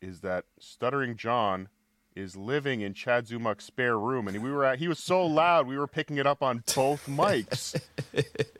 is 0.01 0.21
that 0.21 0.45
Stuttering 0.59 1.15
John 1.17 1.69
is 2.15 2.35
living 2.35 2.81
in 2.81 2.93
Chad 2.93 3.27
Zumock's 3.27 3.63
spare 3.65 3.97
room, 3.97 4.27
and 4.27 4.41
we 4.43 4.51
were 4.51 4.65
at, 4.65 4.79
he 4.79 4.87
was 4.87 4.97
so 4.99 5.23
loud 5.25 5.67
we 5.67 5.77
were 5.77 5.87
picking 5.87 6.17
it 6.17 6.25
up 6.27 6.41
on 6.43 6.63
both 6.75 7.05
mics. 7.07 7.79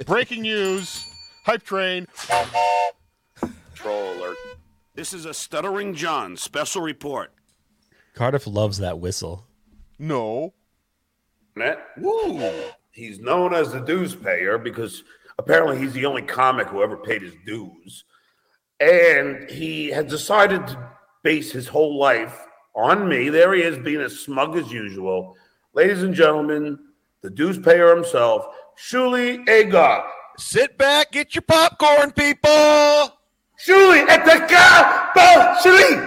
Breaking 0.05 0.41
news! 0.43 1.03
Hype 1.45 1.63
train. 1.63 2.07
Troll 3.74 4.13
alert. 4.13 4.38
This 4.95 5.13
is 5.13 5.26
a 5.26 5.34
Stuttering 5.34 5.93
John 5.95 6.38
special 6.38 6.82
report. 6.82 7.32
Cardiff 8.13 8.45
loves 8.47 8.80
that 8.80 8.99
whistle. 8.99 9.46
No, 9.99 10.53
Net. 11.57 11.79
Woo! 11.97 12.51
He's 12.91 13.19
known 13.19 13.53
as 13.53 13.71
the 13.71 13.79
dues 13.79 14.15
payer 14.15 14.57
because 14.57 15.03
apparently 15.37 15.77
he's 15.77 15.93
the 15.93 16.05
only 16.05 16.21
comic 16.21 16.67
who 16.67 16.83
ever 16.83 16.97
paid 16.97 17.21
his 17.21 17.33
dues. 17.45 18.05
And 18.79 19.49
he 19.49 19.87
has 19.89 20.05
decided 20.05 20.67
to 20.67 20.91
base 21.23 21.51
his 21.51 21.67
whole 21.67 21.97
life 21.97 22.45
on 22.75 23.09
me. 23.09 23.29
There 23.29 23.53
he 23.53 23.63
is, 23.63 23.77
being 23.79 24.01
as 24.01 24.19
smug 24.19 24.55
as 24.55 24.71
usual. 24.71 25.35
Ladies 25.73 26.03
and 26.03 26.13
gentlemen, 26.13 26.79
the 27.21 27.29
dues 27.29 27.57
payer 27.57 27.93
himself, 27.95 28.45
Shuli 28.79 29.47
Agog. 29.49 30.03
Sit 30.37 30.77
back, 30.77 31.11
get 31.11 31.33
your 31.33 31.41
popcorn, 31.41 32.11
people. 32.11 32.49
Shuli 33.65 34.07
at 34.07 34.23
the 34.23 34.45
car, 34.53 35.55
Shuli. 35.63 36.07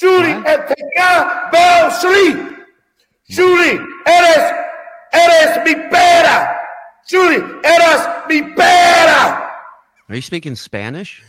Shuli 0.00 0.44
at 0.46 0.68
the 0.68 0.76
car, 0.96 1.90
Shuli. 1.90 2.56
Shuli, 3.30 3.86
eres, 4.06 4.52
eres 5.12 5.64
mi 5.64 5.74
pera. 5.74 6.58
Shuli, 7.08 7.64
eres 7.64 8.26
mi 8.28 8.54
pera. 8.54 9.50
Are 10.08 10.14
you 10.14 10.22
speaking 10.22 10.56
Spanish? 10.56 11.22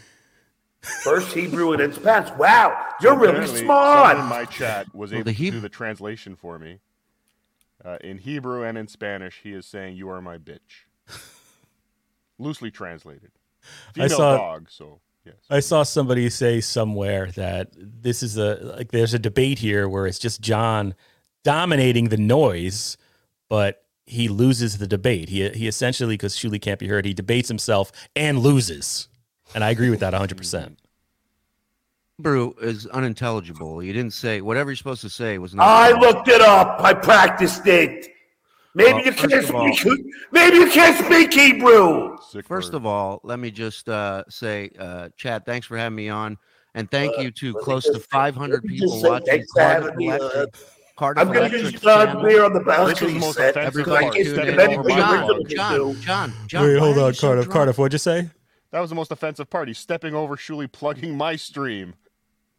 First 1.03 1.33
Hebrew 1.35 1.73
and 1.73 1.81
then 1.81 1.93
Spanish. 1.93 2.31
Wow, 2.37 2.75
you're 3.01 3.15
really 3.15 3.31
Apparently, 3.33 3.63
smart. 3.65 4.09
Someone 4.17 4.25
in 4.25 4.29
my 4.29 4.45
chat 4.45 4.95
was 4.95 5.11
Well, 5.11 5.19
able 5.19 5.31
the 5.31 5.35
to 5.35 5.51
do 5.51 5.59
the 5.59 5.69
translation 5.69 6.35
for 6.35 6.57
me. 6.57 6.79
Uh, 7.83 7.97
in 8.01 8.17
Hebrew 8.19 8.63
and 8.63 8.77
in 8.77 8.87
Spanish, 8.87 9.41
he 9.43 9.53
is 9.53 9.65
saying, 9.67 9.95
"You 9.97 10.09
are 10.09 10.21
my 10.21 10.37
bitch." 10.37 10.85
Loosely 12.39 12.71
translated. 12.71 13.31
I 13.63 13.91
Female 13.93 14.09
saw- 14.09 14.37
dog. 14.37 14.69
So 14.71 15.01
yes. 15.25 15.35
I 15.49 15.59
saw 15.59 15.83
somebody 15.83 16.29
say 16.29 16.61
somewhere 16.61 17.31
that 17.31 17.69
this 17.75 18.23
is 18.23 18.37
a 18.37 18.55
like 18.77 18.91
there's 18.91 19.13
a 19.13 19.19
debate 19.19 19.59
here 19.59 19.87
where 19.87 20.07
it's 20.07 20.19
just 20.19 20.41
John 20.41 20.95
dominating 21.43 22.09
the 22.09 22.17
noise, 22.17 22.97
but 23.49 23.83
he 24.05 24.27
loses 24.27 24.77
the 24.77 24.87
debate. 24.87 25.29
He 25.29 25.47
he 25.49 25.67
essentially 25.67 26.15
because 26.15 26.35
Shuli 26.35 26.61
can't 26.61 26.79
be 26.79 26.87
heard, 26.87 27.05
he 27.05 27.13
debates 27.13 27.47
himself 27.47 27.91
and 28.15 28.39
loses. 28.39 29.07
And 29.53 29.63
I 29.63 29.69
agree 29.69 29.89
with 29.89 29.99
that 29.99 30.13
100%. 30.13 30.77
Hebrew 32.17 32.53
is 32.61 32.85
unintelligible. 32.87 33.83
You 33.83 33.93
didn't 33.93 34.13
say 34.13 34.41
whatever 34.41 34.69
you're 34.69 34.77
supposed 34.77 35.01
to 35.01 35.09
say 35.09 35.37
was 35.39 35.53
not. 35.55 35.63
I 35.63 35.91
looked 35.99 36.27
it 36.27 36.39
up. 36.39 36.79
I 36.79 36.93
practiced 36.93 37.65
it. 37.67 38.09
Maybe 38.73 38.93
Well, 38.93 39.05
you 39.05 39.11
can't 39.11 39.33
of 39.33 39.55
all- 39.55 39.73
speak. 39.75 40.05
Maybe 40.31 40.57
you 40.57 40.69
can't 40.71 41.05
speak 41.05 41.33
Hebrew. 41.33 42.17
First 42.47 42.71
bird. 42.71 42.77
of 42.77 42.85
all, 42.85 43.19
let 43.23 43.37
me 43.39 43.51
just 43.51 43.89
uh, 43.89 44.23
say, 44.29 44.69
uh, 44.79 45.09
Chad, 45.17 45.45
thanks 45.45 45.67
for 45.67 45.77
having 45.77 45.95
me 45.95 46.07
on, 46.09 46.37
and 46.73 46.89
thank 46.89 47.17
Uh, 47.17 47.21
you 47.23 47.31
to 47.31 47.53
close 47.55 47.83
just- 47.83 47.95
to 48.01 48.07
500 48.09 48.63
people 48.63 48.87
just 48.87 49.01
say 49.01 49.09
watching 49.09 49.25
thanks 49.27 49.51
Cardiff 49.51 49.83
having 49.83 49.97
me 49.97 50.07
Electric. 50.07 50.33
on. 50.33 50.47
Cardiff 50.97 51.21
I'm 51.21 51.27
going 51.33 51.49
to 51.51 51.57
Electric 51.57 51.73
use 51.73 51.81
John 51.81 52.07
channel. 52.07 52.23
beer 52.23 52.43
on 52.45 52.53
the 52.53 52.59
This 52.59 52.67
was 52.67 52.75
balcony 52.99 53.19
the 53.19 53.33
set. 53.33 53.57
Everybody 53.57 54.03
part. 54.05 54.13
tune 54.15 54.21
It's 54.21 54.29
in. 54.29 54.35
the 54.35 54.41
Stepping 54.41 54.55
many 54.57 54.77
over 54.77 54.83
things 54.87 54.99
my 54.99 55.01
John, 55.05 55.11
we're 55.11 55.17
log. 55.21 55.27
going 55.29 55.45
to 55.45 55.55
John. 55.55 56.01
John, 56.01 56.33
John. 56.47 56.63
Wait, 56.63 56.77
hold 56.79 56.97
on, 56.99 57.07
you 57.07 57.13
so 57.13 57.27
Cardiff. 57.27 57.49
Cardiff, 57.49 57.77
what'd 57.77 57.93
you 57.93 57.99
say? 57.99 58.29
That 58.71 58.79
was 58.79 58.89
the 58.89 58.95
most 58.95 59.11
offensive 59.11 59.49
part. 59.49 59.67
He's 59.67 59.77
stepping 59.79 60.13
over 60.15 60.35
Shuli 60.37 60.71
plugging 60.71 61.17
my 61.17 61.35
stream. 61.35 61.95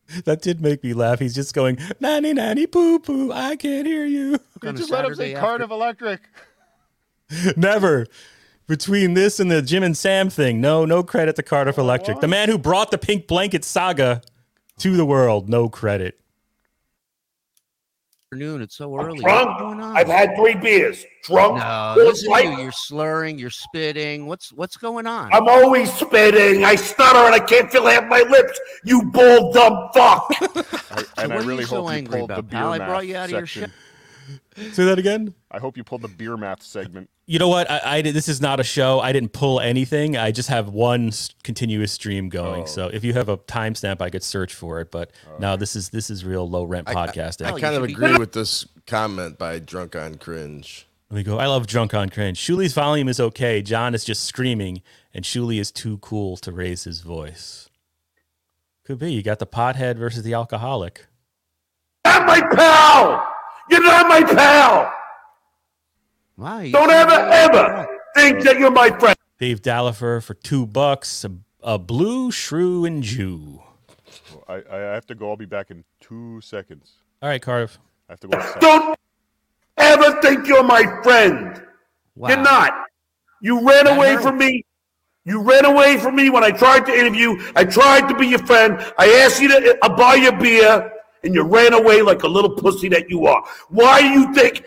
That 0.25 0.43
did 0.43 0.61
make 0.61 0.85
me 0.85 0.93
laugh. 0.95 1.19
He's 1.21 1.35
just 1.35 1.55
going, 1.55 1.79
nanny, 2.01 2.33
nanny, 2.33 2.67
poo, 2.67 2.99
poo. 2.99 3.33
I 3.33 3.57
can't 3.57 3.87
hear 3.87 4.05
you. 4.05 4.39
On 4.63 4.69
a 4.69 4.73
Just 4.75 4.91
let 4.91 5.05
him 5.05 5.15
say 5.15 5.33
Saturday 5.33 5.41
Cardiff 5.41 5.71
Electric. 5.71 6.21
Never. 7.57 8.07
Between 8.67 9.15
this 9.15 9.41
and 9.41 9.51
the 9.51 9.63
Jim 9.63 9.83
and 9.83 9.97
Sam 9.97 10.31
thing, 10.31 10.61
no, 10.61 10.85
no 10.85 11.03
credit 11.03 11.37
to 11.37 11.43
Cardiff 11.43 11.79
Electric. 11.79 12.21
The 12.21 12.29
man 12.29 12.49
who 12.49 12.59
brought 12.59 12.91
the 12.91 12.99
pink 12.99 13.27
blanket 13.27 13.65
saga 13.65 14.23
to 14.79 14.97
the 14.97 15.05
world, 15.05 15.49
no 15.49 15.69
credit. 15.69 16.21
Afternoon. 18.33 18.63
It's 18.63 18.77
so 18.77 18.99
early. 18.99 19.19
Drunk. 19.19 19.49
What's 19.49 19.61
going 19.61 19.81
on? 19.81 19.97
I've 19.97 20.09
had 20.09 20.35
three 20.37 20.55
beers. 20.55 21.05
Drunk. 21.25 21.59
No, 21.59 21.93
full 21.95 22.03
of 22.03 22.09
listen 22.09 22.33
to 22.33 22.43
you. 22.45 22.63
You're 22.63 22.73
slurring. 22.73 23.39
You're 23.39 23.51
spitting. 23.51 24.27
What's 24.27 24.53
what's 24.53 24.77
going 24.77 25.07
on? 25.07 25.33
I'm 25.33 25.49
always 25.49 25.93
spitting. 25.93 26.65
I 26.65 26.75
stutter 26.75 27.19
and 27.19 27.35
I 27.35 27.39
can't 27.39 27.71
feel 27.71 27.87
half 27.87 28.09
my 28.09 28.21
lips. 28.21 28.59
You 28.85 29.03
bald 29.05 29.55
dumb 29.55 29.91
fuck. 29.95 30.27
I, 30.41 31.05
and 31.19 31.31
what 31.31 31.31
I 31.33 31.35
are 31.35 31.43
you 31.43 31.49
really 31.49 31.65
so 31.65 31.83
hope 31.83 31.91
you 31.93 31.99
angry 31.99 32.19
pulled 32.21 32.31
the 32.31 32.39
about, 32.39 32.51
beer 32.51 32.61
pal? 32.61 32.73
I 32.73 32.79
brought 32.79 33.07
you 33.07 33.17
out 33.17 33.27
of 33.27 33.31
your 33.33 33.47
section. 33.47 33.73
Say 34.73 34.85
that 34.85 34.99
again. 34.99 35.35
I 35.51 35.59
hope 35.59 35.77
you 35.77 35.85
pulled 35.85 36.03
the 36.03 36.09
beer 36.09 36.37
math 36.37 36.63
segment. 36.63 37.09
You 37.27 37.39
know 37.39 37.49
what? 37.49 37.71
I, 37.71 37.81
I 37.99 38.03
did- 38.03 38.15
this 38.15 38.29
is 38.29 38.41
not 38.41 38.61
a 38.61 38.65
show. 38.65 39.01
I 39.01 39.13
didn't 39.13 39.33
pull 39.33 39.61
anything. 39.61 40.17
I 40.17 40.33
just 40.33 40.49
have 40.49 40.69
one 40.69 41.09
s- 41.09 41.31
continuous 41.45 41.93
stream 41.93 42.29
going. 42.29 42.63
Oh. 42.63 42.67
So 42.67 42.89
if 42.89 43.05
you 43.05 43.13
have 43.15 43.29
a 43.29 43.37
timestamp, 43.39 44.03
I 44.03 44.11
could 44.11 44.23
search 44.23 44.55
for 44.55 44.81
it. 44.81 44.91
But 44.91 45.11
no, 45.39 45.57
this 45.57 45.77
is 45.77 45.91
this 45.91 46.11
is 46.11 46.25
real 46.25 46.49
low 46.49 46.65
rent 46.65 46.89
podcasting. 46.89 47.47
I 47.47 47.55
you 47.55 47.61
kind 47.61 47.77
of 47.77 47.85
agree 47.85 48.17
with 48.19 48.33
this 48.33 48.67
comment 48.87 49.39
by 49.39 49.59
Drunk 49.59 49.95
on 49.97 50.17
Cringe. 50.17 50.87
Let 51.11 51.17
me 51.19 51.23
go. 51.25 51.39
I 51.39 51.47
love 51.47 51.67
drunk 51.67 51.93
on 51.93 52.09
cringe. 52.09 52.39
Shuli's 52.41 52.73
volume 52.73 53.07
is 53.07 53.21
okay. 53.21 53.61
John 53.61 53.95
is 53.95 54.03
just 54.03 54.25
screaming, 54.25 54.81
and 55.13 55.27
Shuli 55.27 55.61
is 55.61 55.71
too 55.71 55.99
cool 55.99 56.39
to 56.39 56.51
raise 56.51 56.85
his 56.85 57.01
voice. 57.03 57.69
Could 58.87 58.99
be. 58.99 59.13
You 59.13 59.23
got 59.23 59.39
the 59.39 59.47
pothead 59.47 59.99
versus 59.99 60.23
the 60.23 60.33
alcoholic. 60.33 61.07
not 62.07 62.27
my 62.27 62.41
pal. 62.57 63.29
You're 63.73 63.83
not 63.83 64.07
my 64.07 64.23
pal. 64.23 64.93
Why? 66.37 66.71
Don't 66.71 66.91
ever, 66.91 67.13
ever 67.13 67.89
think 68.15 68.43
that 68.45 68.59
you're 68.59 68.71
my 68.71 68.91
friend. 68.91 69.17
Dave 69.39 69.63
Dallifer 69.63 70.23
for 70.23 70.35
two 70.35 70.67
bucks. 70.67 71.25
A, 71.25 71.33
a 71.63 71.79
blue 71.79 72.31
shrew 72.31 72.85
and 72.85 73.03
Jew. 73.03 73.63
I, 74.47 74.63
I 74.71 74.77
have 74.77 75.07
to 75.07 75.15
go. 75.15 75.31
I'll 75.31 75.37
be 75.39 75.47
back 75.47 75.71
in 75.71 75.85
two 76.01 76.43
seconds. 76.43 76.93
All 77.23 77.31
right, 77.31 77.41
Cardiff. 77.41 77.79
I 78.11 78.13
have 78.13 78.21
to 78.21 78.29
go. 78.29 78.39
outside. 78.39 78.61
Don't 78.61 78.99
ever 79.79 80.21
think 80.21 80.47
you're 80.47 80.63
my 80.63 80.85
friend. 81.03 81.63
You're 82.17 82.43
not. 82.43 82.75
You 83.41 83.67
ran 83.67 83.87
away 83.87 84.19
from 84.19 84.37
me. 84.37 84.67
You 85.25 85.41
ran 85.41 85.65
away 85.65 85.97
from 85.99 86.17
me 86.17 86.29
when 86.29 86.45
I 86.45 86.51
tried 86.51 86.85
to 86.87 86.93
interview. 86.93 87.41
I 87.57 87.65
tried 87.65 88.09
to 88.09 88.15
be 88.15 88.27
your 88.27 88.41
friend. 88.41 88.77
I 88.99 89.23
asked 89.25 89.41
you 89.41 89.49
to 89.49 89.79
uh, 89.81 89.89
buy 89.97 90.17
your 90.17 90.33
beer, 90.33 90.93
and 91.25 91.35
you 91.35 91.43
ran 91.43 91.73
away 91.73 92.03
like 92.03 92.23
a 92.23 92.29
little 92.29 92.51
pussy 92.51 92.89
that 92.89 93.11
you 93.11 93.27
are. 93.27 93.45
Why 93.69 94.01
do 94.01 94.09
you 94.09 94.35
think 94.35 94.65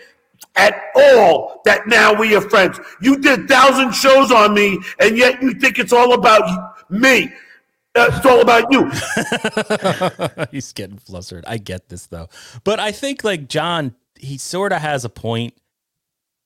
at 0.56 0.74
all 0.94 1.60
that 1.64 1.86
now 1.86 2.12
we 2.12 2.34
are 2.34 2.40
friends? 2.40 2.78
You 3.00 3.18
did 3.18 3.48
thousand 3.48 3.92
shows 3.92 4.30
on 4.30 4.54
me, 4.54 4.78
and 5.00 5.16
yet 5.16 5.42
you 5.42 5.54
think 5.54 5.78
it's 5.78 5.92
all 5.92 6.14
about 6.14 6.74
me. 6.90 7.30
Uh, 7.94 8.10
it's 8.12 8.26
all 8.26 8.40
about 8.42 8.70
you. 8.70 8.90
He's 10.50 10.72
getting 10.72 10.98
flustered. 10.98 11.44
I 11.46 11.58
get 11.58 11.88
this 11.88 12.06
though, 12.06 12.28
but 12.64 12.78
I 12.78 12.92
think 12.92 13.24
like 13.24 13.48
John, 13.48 13.94
he 14.18 14.38
sort 14.38 14.72
of 14.72 14.80
has 14.80 15.04
a 15.04 15.08
point. 15.08 15.54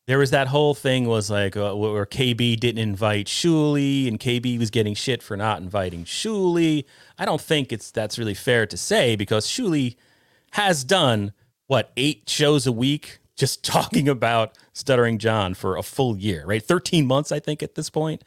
There 0.07 0.19
was 0.19 0.31
that 0.31 0.49
whole 0.49 0.75
thing 0.75 1.07
was 1.07 1.31
like 1.31 1.57
uh, 1.57 1.75
where 1.75 2.07
KB 2.07 2.59
didn't 2.59 2.83
invite 2.83 3.27
Shuli 3.27 4.09
and 4.09 4.19
KB 4.19 4.59
was 4.59 4.71
getting 4.71 4.95
shit 4.95 5.23
for 5.23 5.37
not 5.37 5.63
inviting 5.63 6.05
Shuli. 6.05 6.85
I 7.19 7.25
don't 7.25 7.41
think 7.41 7.73
it's 7.73 7.91
that's 7.91 8.19
really 8.19 8.35
fair 8.35 8.67
to 8.67 8.77
say 8.77 9.15
because 9.15 9.47
Shuli 9.47 9.97
has 10.53 10.83
done 10.83 11.33
what 11.69 11.93
eight 11.97 12.29
shows 12.29 12.67
a 12.67 12.73
week 12.73 13.21
just 13.37 13.65
talking 13.65 14.09
about 14.09 14.59
stuttering 14.73 15.19
John 15.19 15.55
for 15.55 15.77
a 15.77 15.83
full 15.83 16.17
year, 16.17 16.45
right? 16.45 16.63
Thirteen 16.63 17.07
months, 17.07 17.31
I 17.31 17.39
think, 17.39 17.63
at 17.63 17.75
this 17.77 17.91
point. 17.91 18.25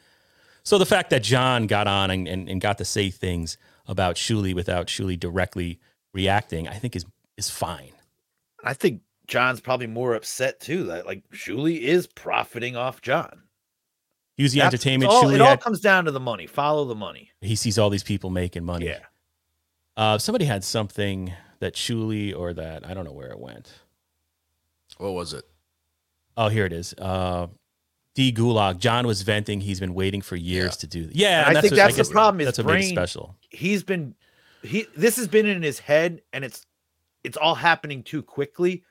So 0.62 0.78
the 0.78 0.86
fact 0.86 1.10
that 1.10 1.22
John 1.22 1.66
got 1.66 1.86
on 1.86 2.10
and, 2.10 2.26
and, 2.26 2.48
and 2.48 2.60
got 2.60 2.78
to 2.78 2.86
say 2.86 3.10
things 3.10 3.58
about 3.86 4.16
Shuli 4.16 4.54
without 4.54 4.86
Shuli 4.86 5.20
directly 5.20 5.78
reacting, 6.14 6.66
I 6.66 6.74
think 6.74 6.96
is 6.96 7.04
is 7.36 7.50
fine. 7.50 7.92
I 8.62 8.72
think 8.72 9.02
John's 9.26 9.60
probably 9.60 9.86
more 9.86 10.14
upset 10.14 10.60
too. 10.60 10.84
That 10.84 11.06
like 11.06 11.22
Shuli 11.30 11.80
is 11.80 12.06
profiting 12.06 12.76
off 12.76 13.00
John. 13.00 13.42
He 14.36 14.42
was 14.42 14.52
the 14.52 14.58
That's- 14.58 14.74
entertainment 14.74 15.10
it's 15.10 15.14
all- 15.14 15.24
Shuli 15.24 15.34
It 15.36 15.40
all 15.40 15.48
had. 15.50 15.60
comes 15.60 15.80
down 15.80 16.04
to 16.06 16.10
the 16.10 16.20
money. 16.20 16.46
Follow 16.46 16.84
the 16.84 16.94
money. 16.94 17.30
He 17.40 17.54
sees 17.56 17.78
all 17.78 17.88
these 17.90 18.02
people 18.02 18.30
making 18.30 18.64
money. 18.64 18.86
Yeah. 18.86 19.00
Uh, 19.96 20.18
somebody 20.18 20.44
had 20.44 20.64
something 20.64 21.32
that 21.60 21.74
Shuli 21.74 22.36
or 22.36 22.52
that 22.52 22.84
I 22.86 22.94
don't 22.94 23.04
know 23.04 23.12
where 23.12 23.30
it 23.30 23.38
went. 23.38 23.72
What 24.98 25.12
was 25.12 25.32
it? 25.32 25.44
Oh, 26.36 26.48
here 26.48 26.66
it 26.66 26.72
is. 26.72 26.94
Uh, 26.98 27.46
D 28.14 28.32
Gulag. 28.32 28.78
John 28.78 29.06
was 29.06 29.22
venting. 29.22 29.60
He's 29.60 29.80
been 29.80 29.94
waiting 29.94 30.20
for 30.20 30.36
years 30.36 30.76
to 30.78 30.86
do. 30.86 31.08
Yeah, 31.12 31.40
And 31.40 31.48
and 31.50 31.58
I 31.58 31.60
think 31.60 31.72
what- 31.72 31.76
that's 31.76 31.96
guess 31.96 32.08
the 32.08 32.12
problem. 32.12 32.40
His 32.40 32.46
That's 32.48 32.58
what 32.58 32.66
made 32.66 32.72
it 32.72 32.78
brain, 32.82 32.94
special. 32.94 33.36
He's 33.50 33.82
been 33.84 34.14
he. 34.62 34.86
This 34.96 35.16
has 35.16 35.28
been 35.28 35.46
in 35.46 35.62
his 35.62 35.78
head, 35.78 36.22
and 36.32 36.44
it's 36.44 36.66
it's 37.22 37.36
all 37.36 37.54
happening 37.54 38.02
too 38.02 38.22
quickly. 38.22 38.82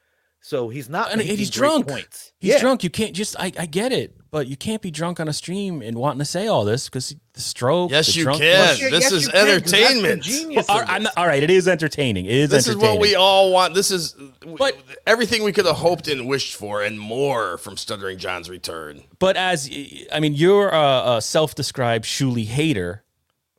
So 0.46 0.68
he's 0.68 0.90
not. 0.90 1.10
And 1.12 1.20
making 1.20 1.38
he's 1.38 1.50
drunk. 1.50 1.88
Points. 1.88 2.34
He's 2.38 2.52
Yeah. 2.56 2.60
drunk. 2.60 2.84
You 2.84 2.90
can't 2.90 3.14
just. 3.14 3.38
I, 3.40 3.54
I 3.58 3.66
get 3.66 3.94
it, 3.94 4.18
but 4.30 4.46
you 4.46 4.58
can't 4.58 4.82
be 4.82 4.92
drunk 4.92 5.22
on 5.22 5.30
a 5.30 5.34
stream 5.34 5.82
and 5.82 5.98
wanting 5.98 6.20
to 6.20 6.26
say 6.26 6.48
all 6.48 6.66
this 6.66 6.90
because 6.90 7.16
the 7.34 7.40
stroke. 7.40 7.92
Yes, 7.92 8.08
the 8.08 8.18
you 8.20 8.24
drunk- 8.26 8.42
can. 8.42 8.78
Yes, 8.78 8.92
This 8.92 9.12
is 9.14 9.24
you 9.26 9.32
can, 9.32 9.46
'cause 9.46 9.62
that's 9.62 9.72
the 9.72 9.78
entertainment. 9.86 10.24
genius 10.24 10.68
Well, 10.68 10.80
all- 10.80 10.86
I'm 10.86 11.04
not- 11.04 11.14
all 11.16 11.26
right, 11.28 11.42
it 11.42 11.50
is 11.50 11.66
entertaining. 11.70 12.26
It 12.26 12.34
is 12.34 12.50
This 12.50 12.68
is 12.68 12.76
what 12.76 13.00
we 13.00 13.16
all 13.16 13.54
want. 13.54 13.74
This 13.74 13.90
is 13.90 14.16
but, 14.58 14.76
everything 15.08 15.44
we 15.44 15.54
could 15.54 15.66
have 15.66 15.78
hoped 15.78 16.10
and 16.10 16.28
wished 16.28 16.56
for, 16.56 16.84
and 16.84 17.00
more 17.00 17.58
from 17.60 17.78
Stuttering 17.78 18.18
John's 18.18 18.50
return. 18.50 19.04
But 19.20 19.38
as 19.38 19.70
I 20.12 20.20
mean, 20.20 20.34
you're 20.34 20.68
a, 20.72 21.16
a 21.16 21.22
self-described 21.22 22.04
Shuli 22.04 22.46
hater. 22.48 23.06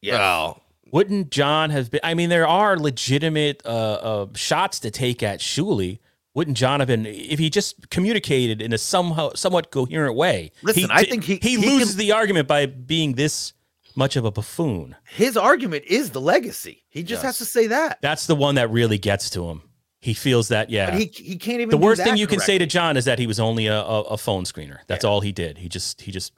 Yeah. 0.03 0.19
Well, 0.19 0.61
Wouldn't 0.93 1.31
John 1.31 1.71
have 1.71 1.91
been? 1.91 2.01
I 2.05 2.13
mean, 2.13 2.29
there 2.29 2.47
are 2.47 2.77
legitimate 2.79 3.63
uh, 3.65 3.69
uh, 3.69 4.27
shots 4.35 4.79
to 4.81 4.91
take 4.91 5.23
at 5.23 5.41
Shuli. 5.41 5.99
Wouldn't 6.35 6.57
John 6.57 6.81
have 6.81 6.89
been 6.89 7.07
if 7.07 7.39
he 7.39 7.49
just 7.49 7.91
communicated 7.91 8.61
in 8.61 8.73
a 8.73 8.79
somehow 8.79 9.33
somewhat 9.35 9.71
coherent 9.71 10.17
way? 10.17 10.51
Listen, 10.63 10.91
I 10.91 11.05
think 11.05 11.25
he- 11.25 11.39
he, 11.41 11.51
he 11.51 11.57
loses 11.59 11.91
can- 11.91 11.99
the 12.01 12.13
argument 12.13 12.49
by 12.49 12.67
being 12.67 13.15
this 13.15 13.53
much 13.95 14.17
of 14.17 14.25
a 14.25 14.33
buffoon. 14.33 14.97
His 15.15 15.37
argument 15.37 15.85
is 15.87 16.11
the 16.11 16.21
legacy. 16.21 16.83
He 16.89 17.05
just 17.05 17.23
has 17.23 17.39
to 17.39 17.45
say 17.45 17.69
that. 17.69 17.99
That's 18.03 18.27
the 18.27 18.35
one 18.35 18.57
that 18.57 18.69
really 18.71 18.99
gets 18.99 19.31
to 19.31 19.49
him. 19.49 19.63
He 20.01 20.13
feels 20.13 20.49
that 20.49 20.69
yeah. 20.69 20.91
But 20.91 20.99
he 20.99 21.07
he 21.15 21.37
can't 21.39 21.61
even. 21.61 21.71
the 21.71 21.79
do 21.79 21.83
worst 21.85 21.99
that 21.99 22.05
thing 22.05 22.17
you 22.17 22.27
can 22.27 22.41
say 22.41 22.55
to 22.55 22.65
correctly. 22.65 22.67
John 22.67 22.97
is 22.97 23.05
that 23.07 23.19
he 23.19 23.27
was 23.27 23.39
only 23.41 23.69
a, 23.69 23.79
a, 23.81 24.01
a 24.03 24.19
phone 24.19 24.45
screener. 24.45 24.79
That's 24.87 25.05
all 25.05 25.21
he 25.23 25.33
did. 25.33 25.59
He 25.59 25.69
just 25.69 26.03
he 26.03 26.11
just 26.13 26.33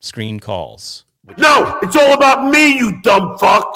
screened 0.00 0.42
calls. 0.42 1.04
No, 1.38 1.78
it's 1.82 1.96
all 1.96 2.12
about 2.12 2.50
me, 2.50 2.76
you 2.76 3.00
dumb 3.02 3.38
fuck. 3.38 3.74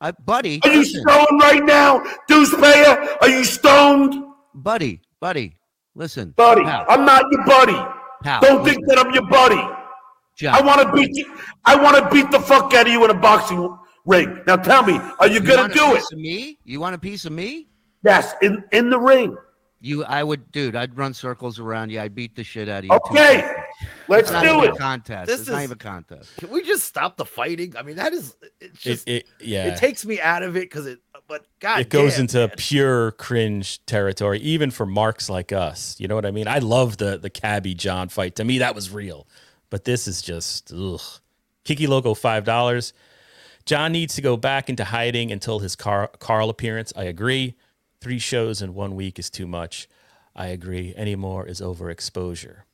I, 0.00 0.10
buddy, 0.12 0.58
Are 0.64 0.72
you 0.72 0.78
listen, 0.80 1.02
stoned 1.06 1.40
right 1.40 1.62
now, 1.64 2.02
deuce 2.26 2.52
payer? 2.56 3.16
Are 3.20 3.28
you 3.28 3.44
stoned, 3.44 4.14
buddy, 4.54 5.00
buddy, 5.20 5.56
listen, 5.94 6.30
buddy? 6.36 6.62
pal, 6.64 6.84
I'm 6.88 7.04
not 7.04 7.24
your 7.30 7.44
buddy. 7.44 7.76
pal, 8.22 8.40
Don't 8.40 8.64
think 8.64 8.86
that 8.88 8.98
I'm 8.98 9.12
your 9.14 9.26
buddy. 9.28 9.60
John, 10.36 10.54
I 10.54 10.62
want 10.62 10.80
to 10.82 10.92
beat 10.92 11.10
you. 11.14 11.36
I 11.64 11.76
want 11.76 11.96
to 11.98 12.08
beat 12.10 12.30
the 12.30 12.40
fuck 12.40 12.72
out 12.74 12.86
of 12.86 12.92
you 12.92 13.04
in 13.04 13.10
a 13.10 13.14
boxing 13.14 13.76
ring. 14.06 14.40
Now 14.46 14.56
tell 14.56 14.82
me, 14.82 14.98
are 15.18 15.26
you 15.28 15.34
you 15.34 15.40
gonna 15.40 15.72
do 15.72 15.92
it? 15.92 15.96
piece 15.98 16.12
me? 16.12 16.58
You 16.64 16.80
want 16.80 16.94
a 16.94 16.98
piece 16.98 17.24
of 17.24 17.32
me? 17.32 17.68
Yes, 18.04 18.34
in 18.42 18.64
in 18.72 18.88
the 18.90 18.98
ring. 18.98 19.36
You, 19.84 20.04
I 20.04 20.22
would, 20.22 20.52
dude. 20.52 20.76
I'd 20.76 20.96
run 20.96 21.12
circles 21.12 21.58
around 21.58 21.90
you. 21.90 22.00
I'd 22.00 22.14
beat 22.14 22.36
the 22.36 22.44
shit 22.44 22.68
out 22.68 22.78
of 22.80 22.84
you. 22.84 22.92
Okay, 22.92 23.40
seconds. 23.40 23.66
let's 24.06 24.22
It's 24.22 24.30
not 24.32 24.44
do 24.44 24.50
even 24.58 24.64
it. 24.70 24.74
a 24.74 24.76
contest. 24.76 25.26
This 25.26 25.40
it's 25.40 25.50
not 25.50 25.60
even 25.64 25.72
a 25.72 25.76
contest. 25.76 26.36
Can 26.36 26.50
we 26.50 26.62
just 26.62 26.84
stop 26.84 27.16
the 27.16 27.24
fighting? 27.24 27.74
I 27.76 27.82
mean, 27.82 27.96
that 27.96 28.12
is. 28.12 28.36
It's 28.60 28.74
It, 28.76 28.80
just. 28.80 29.08
It, 29.08 29.26
it 29.40 29.46
yeah. 29.46 29.74
takes 29.74 30.06
me 30.06 30.20
out 30.20 30.44
of 30.44 30.56
it 30.56 30.60
because 30.70 30.86
it. 30.86 31.00
But 31.32 31.46
God, 31.60 31.80
it 31.80 31.88
goes 31.88 32.16
damn, 32.16 32.20
into 32.22 32.38
man. 32.40 32.50
pure 32.58 33.12
cringe 33.12 33.82
territory, 33.86 34.38
even 34.40 34.70
for 34.70 34.84
marks 34.84 35.30
like 35.30 35.50
us. 35.50 35.96
You 35.98 36.06
know 36.06 36.14
what 36.14 36.26
I 36.26 36.30
mean? 36.30 36.46
I 36.46 36.58
love 36.58 36.98
the 36.98 37.16
the 37.16 37.30
Cabby 37.30 37.72
John 37.72 38.10
fight. 38.10 38.34
To 38.34 38.44
me, 38.44 38.58
that 38.58 38.74
was 38.74 38.90
real, 38.90 39.26
but 39.70 39.84
this 39.84 40.06
is 40.06 40.20
just 40.20 40.70
ugh. 40.76 41.00
Kiki 41.64 41.86
Loco 41.86 42.12
five 42.12 42.44
dollars. 42.44 42.92
John 43.64 43.92
needs 43.92 44.14
to 44.16 44.20
go 44.20 44.36
back 44.36 44.68
into 44.68 44.84
hiding 44.84 45.32
until 45.32 45.60
his 45.60 45.74
Car- 45.74 46.10
Carl 46.18 46.50
appearance. 46.50 46.92
I 46.94 47.04
agree. 47.04 47.54
Three 48.02 48.18
shows 48.18 48.60
in 48.60 48.74
one 48.74 48.94
week 48.94 49.18
is 49.18 49.30
too 49.30 49.46
much. 49.46 49.88
I 50.36 50.48
agree. 50.48 50.92
Any 50.98 51.16
more 51.16 51.46
is 51.46 51.62
overexposure. 51.62 52.64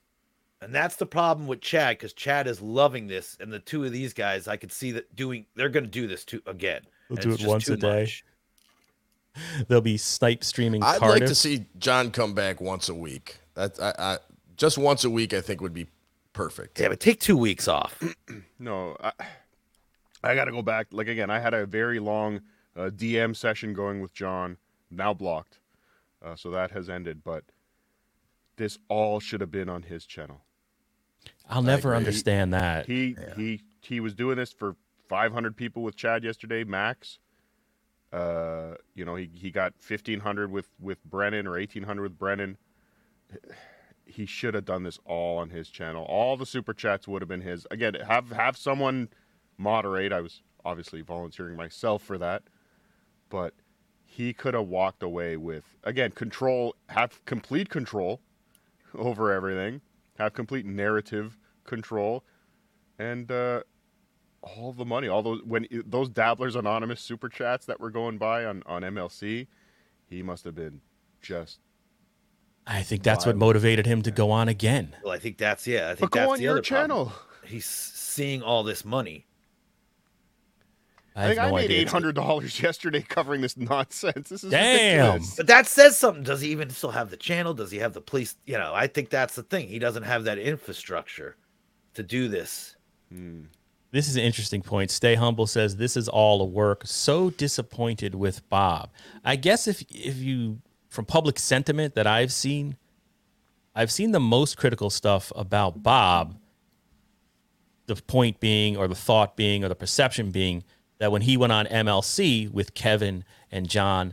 And 0.61 0.75
that's 0.75 0.97
the 0.97 1.07
problem 1.07 1.47
with 1.47 1.61
Chad 1.61 1.99
because 1.99 2.13
Chad 2.13 2.49
is 2.49 2.61
loving 2.61 3.07
this, 3.07 3.37
and 3.39 3.53
the 3.53 3.61
two 3.61 3.85
of 3.85 3.93
these 3.93 4.13
guys, 4.13 4.49
I 4.49 4.57
could 4.57 4.73
see 4.73 4.91
that 4.93 5.15
doing. 5.15 5.47
They're 5.55 5.69
going 5.69 5.85
to 5.85 5.91
do 5.91 6.09
this 6.09 6.25
too 6.25 6.43
again. 6.45 6.83
They'll 7.09 7.19
do 7.19 7.33
it 7.35 7.47
once 7.47 7.69
a 7.69 7.77
day. 7.77 8.01
much. 8.01 8.25
They'll 9.69 9.81
be 9.81 9.97
snipe 9.97 10.43
streaming 10.45 10.83
I'd 10.83 10.99
Cardiff. 10.99 11.21
like 11.21 11.29
to 11.29 11.35
see 11.35 11.67
John 11.79 12.11
come 12.11 12.35
back 12.35 12.61
once 12.61 12.89
a 12.89 12.95
week. 12.95 13.39
That 13.55 13.79
I, 13.81 13.93
I 13.99 14.19
just 14.57 14.79
once 14.79 15.05
a 15.05 15.11
week, 15.11 15.33
I 15.33 15.41
think 15.41 15.61
would 15.61 15.75
be 15.75 15.87
perfect. 16.33 16.79
Yeah, 16.81 16.89
but 16.89 17.01
take 17.01 17.21
two 17.21 17.37
weeks 17.37 17.69
off. 17.69 18.03
No, 18.61 18.97
I, 19.01 19.13
I 20.25 20.35
got 20.35 20.47
to 20.47 20.51
go 20.51 20.63
back. 20.63 20.89
Like 20.91 21.07
again, 21.07 21.31
I 21.31 21.39
had 21.39 21.55
a 21.55 21.65
very 21.65 22.01
long 22.01 22.41
uh, 22.77 22.91
DM 22.91 23.37
session 23.37 23.73
going 23.73 24.01
with 24.01 24.13
John, 24.13 24.57
now 24.91 25.15
blocked, 25.15 25.61
uh, 26.25 26.35
so 26.35 26.51
that 26.51 26.73
has 26.73 26.91
ended. 26.91 27.23
But 27.23 27.45
this 28.57 28.79
all 28.89 29.21
should 29.21 29.41
have 29.41 29.53
been 29.53 29.69
on 29.69 29.85
his 29.85 30.05
channel. 30.07 30.41
I'll 31.49 31.63
never 31.63 31.91
agree. 31.91 31.99
understand 31.99 32.53
that. 32.53 32.87
He 32.87 33.17
he 33.37 33.63
he 33.81 34.01
was 34.01 34.13
doing 34.15 34.37
this 34.37 34.53
for 34.53 34.75
500 35.09 35.57
people 35.57 35.83
with 35.83 35.97
Chad 35.97 36.25
yesterday, 36.25 36.65
max. 36.65 37.19
Uh, 38.13 38.75
you 38.95 39.05
know, 39.05 39.17
he 39.17 39.31
he 39.35 39.51
got 39.51 39.75
1500 39.87 40.51
with 40.51 40.69
with 40.81 41.05
Brennan 41.05 41.47
or 41.47 41.53
1800 41.53 42.03
with 42.03 42.19
Brennan. 42.19 42.57
He 44.07 44.25
should 44.25 44.55
have 44.55 44.65
done 44.65 44.85
this 44.85 44.99
all 45.05 45.39
on 45.39 45.51
his 45.51 45.69
channel. 45.69 46.05
All 46.05 46.37
the 46.37 46.47
super 46.47 46.73
chats 46.73 47.07
would 47.07 47.21
have 47.21 47.29
been 47.29 47.43
his. 47.43 47.67
Again, 47.71 47.95
have 47.95 48.31
have 48.31 48.57
someone 48.57 49.09
moderate. 49.59 50.13
I 50.13 50.21
was 50.21 50.43
obviously 50.65 51.03
volunteering 51.03 51.57
myself 51.57 52.03
for 52.03 52.17
that, 52.19 52.45
but 53.29 53.55
he 54.05 54.33
could 54.33 54.55
have 54.55 54.67
walked 54.67 55.03
away 55.03 55.37
with 55.37 55.77
again 55.85 56.13
control, 56.13 56.75
have 56.89 57.23
complete 57.27 57.69
control 57.69 58.21
over 58.95 59.33
everything, 59.33 59.83
have 60.19 60.33
complete 60.33 60.65
narrative 60.65 61.37
control, 61.65 62.25
and 62.99 63.31
uh, 63.31 63.63
all 64.57 64.73
the 64.73 64.85
money, 64.85 65.09
all 65.09 65.23
those 65.23 65.43
when 65.45 65.67
those 65.87 66.09
Dabblers 66.09 66.57
Anonymous 66.57 67.01
super 67.01 67.29
chats 67.29 67.67
that 67.67 67.81
were 67.81 67.91
going 67.91 68.19
by 68.19 68.45
on 68.45 68.63
on 68.67 68.83
MLC, 68.83 69.47
he 70.09 70.23
must 70.23 70.45
have 70.45 70.55
been 70.55 70.81
just. 71.21 71.61
I 72.67 72.83
think 72.83 73.03
that's 73.03 73.25
what 73.25 73.37
motivated 73.37 73.87
him 73.87 74.03
to 74.03 74.11
go 74.11 74.31
on 74.31 74.49
again. 74.49 74.95
Well, 75.03 75.13
I 75.13 75.19
think 75.19 75.39
that's 75.39 75.67
yeah. 75.67 75.87
I 75.87 75.89
think 75.95 76.01
But 76.01 76.11
go 76.11 76.21
that's 76.21 76.33
on 76.33 76.37
the 76.39 76.43
your 76.45 76.53
other 76.53 76.63
problem. 76.63 76.89
channel. 76.89 77.13
He's 77.45 77.65
seeing 77.65 78.43
all 78.43 78.63
this 78.63 78.85
money. 78.85 79.25
I, 81.17 81.21
I, 81.21 81.23
have 81.23 81.37
think 81.37 81.41
I 81.41 81.51
made 81.51 81.71
eight 81.71 81.89
hundred 81.89 82.15
dollars 82.15 82.61
yesterday 82.63 83.01
covering 83.01 83.41
this 83.41 83.57
nonsense. 83.57 84.29
This 84.29 84.45
is 84.45 84.51
Damn. 84.51 84.99
ridiculous. 84.99 85.37
But 85.37 85.47
that 85.49 85.67
says 85.67 85.97
something. 85.97 86.23
Does 86.23 86.43
he 86.43 86.51
even 86.51 86.71
still 86.71 86.91
have 86.91 87.11
the 87.11 87.17
channel? 87.17 87.55
Does 87.55 87.71
he 87.71 87.79
have 87.79 87.95
the 87.95 88.01
police? 88.01 88.37
You 88.47 88.59
know, 88.59 88.73
I 88.75 88.87
think 88.87 89.09
that's 89.11 89.35
the 89.35 89.43
thing. 89.43 89.69
He 89.69 89.79
doesn't 89.79 90.05
have 90.05 90.25
that 90.25 90.39
infrastructure 90.39 91.37
to 91.95 92.03
do 92.03 92.29
this. 92.29 92.77
Hmm. 93.11 93.45
This 93.91 94.09
is 94.09 94.17
an 94.17 94.23
interesting 94.23 94.61
point. 94.61 94.91
Stay 94.91 95.15
humble 95.15 95.47
says 95.47 95.77
this 95.77 95.97
is 95.97 96.09
all 96.09 96.43
a 96.43 96.45
work. 96.45 96.83
So 96.85 97.31
disappointed 97.31 98.15
with 98.15 98.47
Bob. 98.51 98.91
I 99.25 99.37
guess 99.37 99.67
if 99.67 99.83
if 99.91 100.17
you 100.17 100.59
from 100.89 101.05
public 101.05 101.39
sentiment 101.39 101.95
that 101.95 102.07
I've 102.07 102.33
seen, 102.33 102.77
I've 103.75 103.91
seen 103.91 104.13
the 104.13 104.21
most 104.21 104.57
critical 104.57 104.91
stuff 104.91 105.33
about 105.35 105.83
Bob. 105.83 106.37
The 107.87 107.97
point 107.97 108.39
being, 108.39 108.77
or 108.77 108.87
the 108.87 108.95
thought 108.95 109.35
being, 109.35 109.65
or 109.65 109.69
the 109.69 109.75
perception 109.75 110.31
being 110.31 110.63
that 110.99 111.11
when 111.11 111.23
he 111.23 111.39
went 111.39 111.53
on 111.53 111.65
MLC 111.67 112.51
with 112.51 112.75
Kevin 112.75 113.25
and 113.51 113.67
John, 113.67 114.13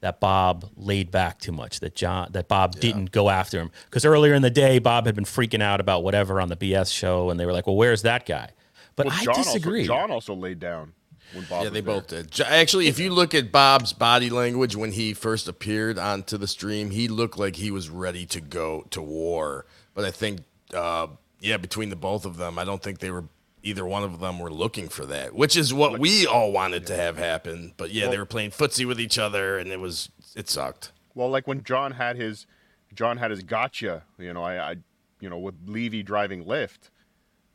that 0.00 0.18
Bob 0.18 0.68
laid 0.76 1.12
back 1.12 1.38
too 1.38 1.52
much. 1.52 1.78
That 1.78 1.94
John, 1.94 2.30
that 2.32 2.48
Bob 2.48 2.80
didn't 2.80 3.12
go 3.12 3.30
after 3.30 3.60
him 3.60 3.70
because 3.84 4.04
earlier 4.04 4.34
in 4.34 4.42
the 4.42 4.50
day, 4.50 4.80
Bob 4.80 5.06
had 5.06 5.14
been 5.14 5.24
freaking 5.24 5.62
out 5.62 5.80
about 5.80 6.02
whatever 6.02 6.40
on 6.40 6.48
the 6.48 6.56
BS 6.56 6.92
show, 6.92 7.30
and 7.30 7.38
they 7.38 7.46
were 7.46 7.52
like, 7.52 7.68
"Well, 7.68 7.76
where's 7.76 8.02
that 8.02 8.26
guy?" 8.26 8.50
But 8.96 9.06
Well, 9.06 9.16
I 9.18 9.24
John 9.24 9.34
disagree. 9.34 9.80
Also, 9.80 9.92
John 9.92 10.10
also 10.10 10.34
laid 10.34 10.58
down 10.58 10.92
when 11.32 11.44
Bob. 11.44 11.50
Yeah, 11.50 11.58
was 11.64 11.72
they 11.72 11.80
there. 11.80 11.94
both 11.94 12.06
did. 12.08 12.40
Actually, 12.40 12.88
if 12.88 12.98
you 12.98 13.10
look 13.10 13.34
at 13.34 13.52
Bob's 13.52 13.92
body 13.92 14.30
language 14.30 14.76
when 14.76 14.92
he 14.92 15.14
first 15.14 15.48
appeared 15.48 15.98
onto 15.98 16.36
the 16.36 16.48
stream, 16.48 16.90
he 16.90 17.08
looked 17.08 17.38
like 17.38 17.56
he 17.56 17.70
was 17.70 17.88
ready 17.88 18.26
to 18.26 18.40
go 18.40 18.86
to 18.90 19.00
war. 19.00 19.66
But 19.94 20.04
I 20.04 20.10
think, 20.10 20.40
uh, 20.74 21.08
yeah, 21.40 21.56
between 21.56 21.90
the 21.90 21.96
both 21.96 22.24
of 22.24 22.36
them, 22.36 22.58
I 22.58 22.64
don't 22.64 22.82
think 22.82 22.98
they 22.98 23.10
were 23.10 23.24
either 23.62 23.86
one 23.86 24.02
of 24.02 24.20
them 24.20 24.38
were 24.38 24.50
looking 24.50 24.88
for 24.88 25.06
that, 25.06 25.34
which 25.34 25.56
is 25.56 25.72
what 25.72 25.98
we 25.98 26.26
all 26.26 26.52
wanted 26.52 26.86
to 26.88 26.96
have 26.96 27.16
happen. 27.16 27.72
But 27.76 27.90
yeah, 27.90 28.08
they 28.08 28.18
were 28.18 28.26
playing 28.26 28.50
footsie 28.50 28.86
with 28.86 29.00
each 29.00 29.18
other, 29.18 29.58
and 29.58 29.70
it 29.70 29.80
was 29.80 30.10
it 30.34 30.48
sucked. 30.48 30.92
Well, 31.14 31.30
like 31.30 31.46
when 31.46 31.62
John 31.62 31.92
had 31.92 32.16
his, 32.16 32.46
John 32.94 33.18
had 33.18 33.30
his 33.30 33.42
gotcha. 33.42 34.02
You 34.18 34.32
know, 34.32 34.42
I, 34.42 34.72
I 34.72 34.76
you 35.20 35.30
know, 35.30 35.38
with 35.38 35.54
Levy 35.66 36.02
driving 36.02 36.44
Lyft, 36.44 36.90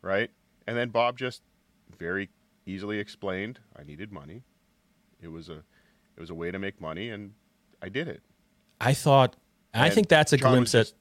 right? 0.01 0.31
And 0.67 0.77
then 0.77 0.89
Bob 0.89 1.17
just 1.17 1.41
very 1.97 2.29
easily 2.65 2.99
explained, 2.99 3.59
I 3.77 3.83
needed 3.83 4.11
money. 4.11 4.43
It 5.21 5.29
was 5.29 5.49
a, 5.49 5.63
it 6.15 6.19
was 6.19 6.29
a 6.29 6.35
way 6.35 6.51
to 6.51 6.59
make 6.59 6.79
money, 6.81 7.09
and 7.09 7.31
I 7.81 7.89
did 7.89 8.07
it. 8.07 8.21
I 8.81 8.93
thought, 8.93 9.35
I 9.73 9.89
think 9.89 10.09
that's 10.09 10.33
a 10.33 10.37
John 10.37 10.51
glimpse 10.51 10.75
at 10.75 10.87
just- 10.87 10.95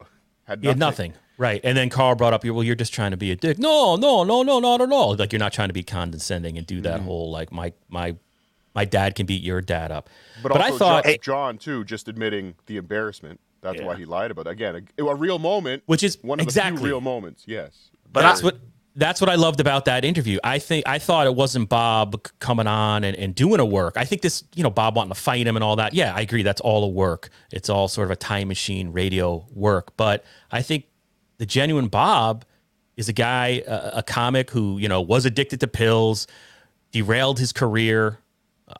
Had 0.44 0.78
nothing. 0.78 1.14
Right. 1.36 1.60
And 1.62 1.76
then 1.78 1.88
Carl 1.88 2.16
brought 2.16 2.32
up, 2.32 2.44
well, 2.44 2.64
you're 2.64 2.74
just 2.74 2.92
trying 2.92 3.12
to 3.12 3.16
be 3.16 3.30
a 3.30 3.36
dick. 3.36 3.58
No, 3.58 3.94
no, 3.96 4.24
no, 4.24 4.42
no, 4.42 4.58
not 4.58 4.80
at 4.80 4.90
all. 4.90 5.14
Like 5.14 5.32
you're 5.32 5.38
not 5.38 5.52
trying 5.52 5.68
to 5.68 5.74
be 5.74 5.84
condescending 5.84 6.58
and 6.58 6.66
do 6.66 6.76
Mm-hmm. 6.76 6.82
that 6.84 7.00
whole 7.00 7.30
like 7.30 7.52
my 7.52 7.72
my 7.88 8.16
my 8.74 8.84
dad 8.84 9.14
can 9.14 9.26
beat 9.26 9.42
your 9.42 9.60
dad 9.60 9.92
up. 9.92 10.08
But, 10.42 10.52
But, 10.52 10.60
also 10.62 10.86
I 10.86 11.02
thought, 11.02 11.04
John, 11.04 11.18
John 11.22 11.58
too, 11.58 11.84
just 11.84 12.08
admitting 12.08 12.54
the 12.66 12.76
embarrassment. 12.76 13.40
That's 13.60 13.80
why 13.82 13.96
he 13.96 14.04
lied 14.04 14.30
about 14.30 14.46
it. 14.46 14.50
Again, 14.50 14.86
a, 14.98 15.04
a 15.04 15.14
real 15.14 15.38
moment, 15.38 15.82
which 15.86 16.02
is 16.02 16.18
one 16.22 16.38
of 16.40 16.46
the 16.46 16.60
few 16.60 16.76
real 16.76 17.00
moments. 17.00 17.44
Yes, 17.46 17.90
But 18.12 18.22
that's 18.22 18.42
what 18.42 18.58
that's 18.98 19.20
what 19.20 19.30
I 19.30 19.36
loved 19.36 19.60
about 19.60 19.84
that 19.84 20.04
interview. 20.04 20.40
I 20.42 20.58
think 20.58 20.86
I 20.88 20.98
thought 20.98 21.28
it 21.28 21.34
wasn't 21.36 21.68
Bob 21.68 22.20
coming 22.40 22.66
on 22.66 23.04
and, 23.04 23.16
and 23.16 23.32
doing 23.32 23.60
a 23.60 23.64
work. 23.64 23.94
I 23.96 24.04
think 24.04 24.22
this, 24.22 24.42
you 24.56 24.64
know, 24.64 24.70
Bob 24.70 24.96
wanting 24.96 25.14
to 25.14 25.20
fight 25.20 25.46
him 25.46 25.56
and 25.56 25.62
all 25.62 25.76
that. 25.76 25.94
Yeah, 25.94 26.12
I 26.12 26.20
agree. 26.20 26.42
That's 26.42 26.60
all 26.60 26.82
a 26.82 26.88
work. 26.88 27.30
It's 27.52 27.68
all 27.68 27.86
sort 27.86 28.06
of 28.06 28.10
a 28.10 28.16
time 28.16 28.48
machine 28.48 28.90
radio 28.90 29.46
work. 29.54 29.96
But 29.96 30.24
I 30.50 30.62
think 30.62 30.86
the 31.38 31.46
genuine 31.46 31.86
Bob 31.86 32.44
is 32.96 33.08
a 33.08 33.12
guy, 33.12 33.62
a, 33.68 33.98
a 33.98 34.02
comic 34.02 34.50
who 34.50 34.78
you 34.78 34.88
know 34.88 35.00
was 35.00 35.24
addicted 35.24 35.60
to 35.60 35.68
pills, 35.68 36.26
derailed 36.90 37.38
his 37.38 37.52
career 37.52 38.18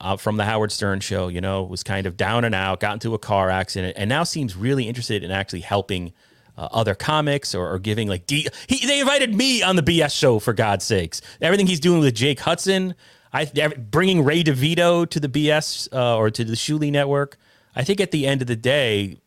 uh, 0.01 0.17
from 0.17 0.37
the 0.37 0.45
Howard 0.45 0.73
Stern 0.73 0.99
show. 0.99 1.29
You 1.29 1.41
know, 1.41 1.63
was 1.63 1.85
kind 1.85 2.09
of 2.09 2.17
down 2.17 2.45
and 2.45 2.57
out, 2.57 2.81
got 2.81 2.95
into 2.95 3.15
a 3.15 3.21
car 3.21 3.51
accident, 3.51 3.95
and 3.97 4.09
now 4.09 4.25
seems 4.25 4.57
really 4.57 4.89
interested 4.89 5.23
in 5.23 5.31
actually 5.31 5.61
helping 5.61 6.13
uh, 6.59 6.69
other 6.73 6.95
comics 6.95 7.55
or, 7.55 7.73
or 7.73 7.79
giving 7.79 8.09
like 8.09 8.27
D. 8.27 8.49
He, 8.67 8.85
they 8.87 9.01
invited 9.01 9.35
me 9.35 9.63
on 9.63 9.77
the 9.77 9.83
BS 9.83 10.13
show 10.19 10.39
for 10.41 10.53
God's 10.53 10.85
sakes. 10.85 11.23
Everything 11.41 11.67
he's 11.69 11.81
doing 11.81 12.01
with 12.01 12.15
Jake 12.15 12.41
Hudson, 12.41 12.95
I 13.33 13.45
bringing 13.45 14.25
Ray 14.25 14.43
DeVito 14.43 15.09
to 15.09 15.21
the 15.21 15.29
BS 15.29 15.89
uh, 15.93 16.17
or 16.17 16.31
to 16.31 16.45
the 16.45 16.55
Shuli 16.55 16.91
Network. 16.91 17.39
I 17.77 17.85
think 17.85 18.01
at 18.01 18.11
the 18.11 18.27
end 18.27 18.41
of 18.43 18.49
the 18.49 18.57
day, 18.57 19.19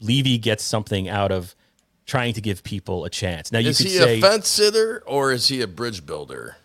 Levy 0.00 0.36
gets 0.36 0.62
something 0.62 1.08
out 1.08 1.32
of 1.32 1.54
trying 2.04 2.34
to 2.34 2.40
give 2.42 2.62
people 2.62 3.04
a 3.06 3.10
chance. 3.10 3.50
Now 3.50 3.58
you 3.58 3.70
is 3.70 3.78
could 3.78 3.86
he 3.86 3.92
say, 3.94 4.18
a 4.18 4.20
fence 4.20 4.46
sitter 4.48 5.02
or 5.06 5.32
is 5.32 5.48
he 5.48 5.62
a 5.62 5.66
bridge 5.66 6.04
builder? 6.04 6.56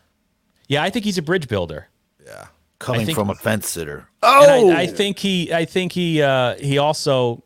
yeah, 0.68 0.84
I 0.84 0.90
think 0.90 1.06
he's 1.06 1.18
a 1.18 1.22
bridge 1.22 1.48
builder. 1.48 1.88
Yeah, 2.26 2.48
Coming 2.80 3.06
think- 3.06 3.18
from 3.18 3.30
a 3.30 3.36
fence 3.36 3.70
sitter. 3.70 4.08
And 4.24 4.68
Oh, 4.68 4.70
I, 4.72 4.82
I 4.82 4.88
think 4.88 5.20
he, 5.20 5.54
I 5.54 5.66
think 5.66 5.92
he, 5.94 6.22
uh, 6.22 6.56
he 6.58 6.78
also, 6.78 7.44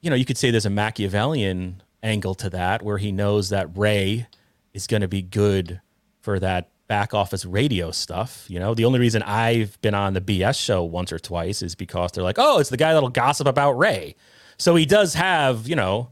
you 0.00 0.10
know, 0.10 0.16
you 0.16 0.24
could 0.24 0.38
say 0.38 0.50
there's 0.50 0.66
a 0.66 0.70
Machiavellian 0.70 1.82
angle 2.02 2.34
to 2.36 2.50
that, 2.50 2.82
where 2.82 2.98
he 2.98 3.12
knows 3.12 3.48
that 3.48 3.76
Ray 3.76 4.26
is 4.72 4.86
going 4.86 5.00
to 5.00 5.08
be 5.08 5.22
good 5.22 5.80
for 6.20 6.38
that 6.38 6.70
back 6.88 7.14
office 7.14 7.44
radio 7.44 7.90
stuff. 7.90 8.44
You 8.48 8.58
know, 8.58 8.74
the 8.74 8.84
only 8.84 9.00
reason 9.00 9.22
I've 9.22 9.80
been 9.80 9.94
on 9.94 10.12
the 10.12 10.20
BS 10.20 10.62
show 10.62 10.84
once 10.84 11.12
or 11.12 11.18
twice 11.18 11.62
is 11.62 11.74
because 11.74 12.12
they're 12.12 12.24
like, 12.24 12.38
oh, 12.38 12.58
it's 12.58 12.70
the 12.70 12.76
guy 12.76 12.92
that'll 12.94 13.08
gossip 13.08 13.46
about 13.46 13.72
Ray. 13.72 14.14
So 14.58 14.74
he 14.76 14.86
does 14.86 15.14
have, 15.14 15.68
you 15.68 15.76
know. 15.76 16.10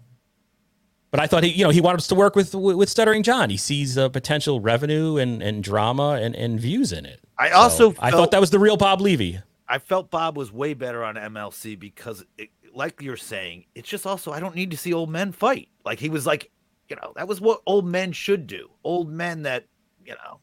But 1.10 1.20
I 1.20 1.28
thought 1.28 1.44
he, 1.44 1.50
you 1.50 1.62
know, 1.62 1.70
he 1.70 1.80
wanted 1.80 1.98
us 1.98 2.08
to 2.08 2.16
work 2.16 2.34
with 2.34 2.54
with 2.54 2.88
Stuttering 2.88 3.22
John. 3.22 3.48
He 3.48 3.56
sees 3.56 3.96
uh, 3.96 4.08
potential 4.08 4.60
revenue 4.60 5.16
and, 5.16 5.42
and 5.42 5.62
drama 5.62 6.18
and, 6.20 6.34
and 6.34 6.58
views 6.58 6.92
in 6.92 7.06
it. 7.06 7.20
I 7.38 7.50
also 7.50 7.90
I 8.00 8.10
felt- 8.10 8.12
thought 8.12 8.30
that 8.32 8.40
was 8.40 8.50
the 8.50 8.58
real 8.58 8.76
Bob 8.76 9.00
Levy. 9.00 9.40
I 9.68 9.78
felt 9.78 10.10
Bob 10.10 10.36
was 10.36 10.52
way 10.52 10.74
better 10.74 11.02
on 11.02 11.14
MLC 11.14 11.78
because, 11.78 12.24
it, 12.36 12.50
like 12.74 13.00
you're 13.00 13.16
saying, 13.16 13.64
it's 13.74 13.88
just 13.88 14.06
also 14.06 14.32
I 14.32 14.40
don't 14.40 14.54
need 14.54 14.70
to 14.70 14.76
see 14.76 14.92
old 14.92 15.10
men 15.10 15.32
fight. 15.32 15.68
Like 15.84 15.98
he 15.98 16.08
was 16.08 16.26
like, 16.26 16.50
you 16.88 16.96
know, 16.96 17.12
that 17.16 17.28
was 17.28 17.40
what 17.40 17.62
old 17.66 17.86
men 17.86 18.12
should 18.12 18.46
do. 18.46 18.70
Old 18.82 19.10
men 19.10 19.42
that 19.42 19.66
you 20.04 20.12
know 20.14 20.40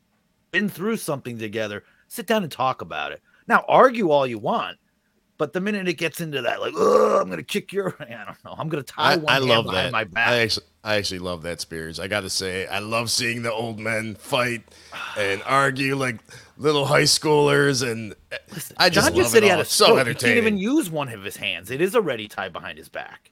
been 0.51 0.69
through 0.69 0.97
something 0.97 1.37
together, 1.37 1.83
sit 2.07 2.27
down 2.27 2.43
and 2.43 2.51
talk 2.51 2.81
about 2.81 3.11
it. 3.11 3.21
Now 3.47 3.63
argue 3.67 4.09
all 4.09 4.27
you 4.27 4.37
want, 4.37 4.77
but 5.41 5.53
the 5.53 5.59
minute 5.59 5.87
it 5.87 5.95
gets 5.95 6.21
into 6.21 6.41
that, 6.43 6.61
like, 6.61 6.73
oh, 6.75 7.19
I'm 7.19 7.29
gonna 7.29 7.41
kick 7.41 7.73
your, 7.73 7.95
I 7.99 8.25
don't 8.25 8.45
know, 8.45 8.53
I'm 8.57 8.69
gonna 8.69 8.83
tie 8.83 9.13
I, 9.13 9.15
one 9.15 9.29
I 9.29 9.33
hand 9.33 9.45
love 9.45 9.65
behind 9.65 9.87
that. 9.87 9.91
my 9.91 10.03
back. 10.03 10.27
I 10.29 10.37
actually, 10.39 10.65
I 10.83 10.95
actually 10.95 11.19
love 11.19 11.41
that 11.43 11.59
Spears. 11.61 11.99
I 11.99 12.07
got 12.07 12.21
to 12.21 12.29
say, 12.29 12.67
I 12.67 12.79
love 12.79 13.09
seeing 13.09 13.41
the 13.41 13.51
old 13.51 13.79
men 13.79 14.13
fight 14.15 14.63
and 15.17 15.41
argue 15.45 15.95
like 15.95 16.19
little 16.61 16.85
high 16.85 17.03
schoolers, 17.03 17.89
and 17.89 18.15
I 18.77 18.89
just 18.89 19.07
John 19.07 19.13
love 19.13 19.15
just 19.15 19.31
said 19.31 19.43
it 19.43 19.45
he 19.45 19.49
had 19.49 19.59
a 19.59 19.65
so 19.65 19.85
stroke. 19.85 20.07
He 20.07 20.13
can't 20.13 20.37
even 20.37 20.57
use 20.57 20.89
one 20.89 21.09
of 21.09 21.23
his 21.23 21.35
hands. 21.37 21.71
It 21.71 21.81
is 21.81 21.95
already 21.95 22.27
tied 22.27 22.53
behind 22.53 22.77
his 22.77 22.89
back. 22.89 23.31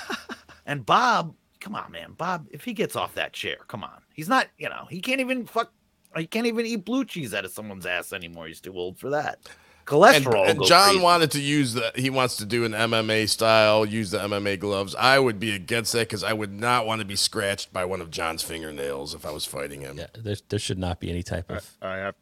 and 0.66 0.86
Bob, 0.86 1.34
come 1.60 1.74
on, 1.74 1.90
man, 1.92 2.12
Bob, 2.12 2.46
if 2.50 2.64
he 2.64 2.72
gets 2.72 2.96
off 2.96 3.14
that 3.14 3.32
chair, 3.32 3.56
come 3.68 3.84
on, 3.84 4.02
he's 4.14 4.28
not. 4.28 4.48
You 4.58 4.68
know, 4.68 4.86
he 4.88 5.00
can't 5.00 5.20
even 5.20 5.46
fuck. 5.46 5.72
He 6.16 6.26
can't 6.26 6.46
even 6.46 6.66
eat 6.66 6.84
blue 6.84 7.04
cheese 7.04 7.34
out 7.34 7.44
of 7.44 7.52
someone's 7.52 7.86
ass 7.86 8.12
anymore. 8.12 8.46
He's 8.48 8.60
too 8.60 8.74
old 8.74 8.98
for 8.98 9.10
that. 9.10 9.38
and, 9.46 9.86
Cholesterol. 9.86 10.48
and 10.48 10.58
goes 10.58 10.68
John 10.68 10.88
crazy. 10.90 11.02
wanted 11.02 11.30
to 11.32 11.40
use 11.40 11.74
the 11.74 11.92
he 11.94 12.10
wants 12.10 12.36
to 12.38 12.44
do 12.44 12.64
an 12.64 12.72
MMA 12.72 13.28
style, 13.28 13.84
use 13.86 14.10
the 14.10 14.18
MMA 14.18 14.58
gloves. 14.58 14.94
I 14.96 15.18
would 15.18 15.38
be 15.38 15.54
against 15.54 15.92
that 15.92 16.08
because 16.08 16.24
I 16.24 16.32
would 16.32 16.52
not 16.52 16.86
want 16.86 17.00
to 17.00 17.04
be 17.04 17.16
scratched 17.16 17.72
by 17.72 17.84
one 17.84 18.00
of 18.00 18.10
John's 18.10 18.42
fingernails 18.42 19.14
if 19.14 19.24
I 19.26 19.30
was 19.30 19.44
fighting 19.46 19.80
him. 19.82 19.98
Yeah, 19.98 20.06
there, 20.18 20.36
there 20.48 20.58
should 20.58 20.78
not 20.78 20.98
be 21.00 21.10
any 21.10 21.22
type 21.22 21.50
of. 21.50 21.76
I 21.82 21.96
have, 21.96 22.14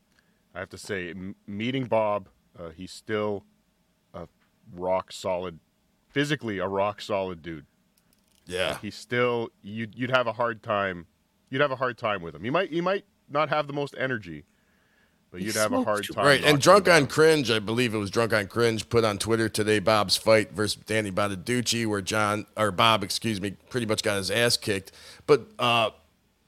I 0.55 0.61
have 0.61 0.71
to 0.71 0.79
say, 0.79 1.11
m- 1.11 1.37
meeting 1.47 1.85
Bob, 1.85 2.29
uh, 2.59 2.71
he's 2.71 2.91
still 2.93 3.45
a 4.15 4.27
rock 4.75 5.13
solid, 5.13 5.59
physically 6.11 6.59
a 6.59 6.67
rock 6.67 7.01
solid 7.01 7.43
dude. 7.43 7.67
Yeah, 8.47 8.79
he's 8.81 8.95
still 8.95 9.51
you'd 9.63 9.95
you'd 9.95 10.11
have 10.11 10.27
a 10.27 10.33
hard 10.33 10.63
time, 10.63 11.07
you'd 11.51 11.61
have 11.61 11.71
a 11.71 11.77
hard 11.77 11.99
time 11.99 12.23
with 12.23 12.35
him. 12.35 12.45
You 12.45 12.53
might 12.53 12.71
you 12.71 12.83
might 12.83 13.05
not 13.29 13.51
have 13.51 13.67
the 13.67 13.75
most 13.75 13.95
energy, 13.99 14.45
but 15.31 15.43
you'd 15.43 15.55
have 15.55 15.73
a 15.73 15.85
hard 15.85 16.07
time. 16.13 16.25
Right, 16.25 16.43
and 16.43 16.59
Drunk 16.59 16.89
on. 16.89 17.07
Cringe, 17.07 17.51
I 17.51 17.59
believe 17.59 17.95
it 17.95 17.99
was 17.99 18.11
Drunk 18.11 18.33
on 18.33 18.47
Cringe, 18.47 18.89
put 18.89 19.05
on 19.05 19.19
Twitter 19.19 19.51
today 19.51 19.79
Bob's 19.81 20.17
fight 20.17 20.53
versus 20.53 20.83
Danny 20.87 21.11
Bonaduce, 21.13 21.87
where 21.87 22.01
John 22.01 22.47
or 22.57 22.71
Bob, 22.71 23.05
excuse 23.05 23.39
me, 23.41 23.51
pretty 23.69 23.87
much 23.87 24.03
got 24.03 24.17
his 24.17 24.31
ass 24.31 24.57
kicked. 24.57 24.93
But 25.27 25.49
uh, 25.59 25.91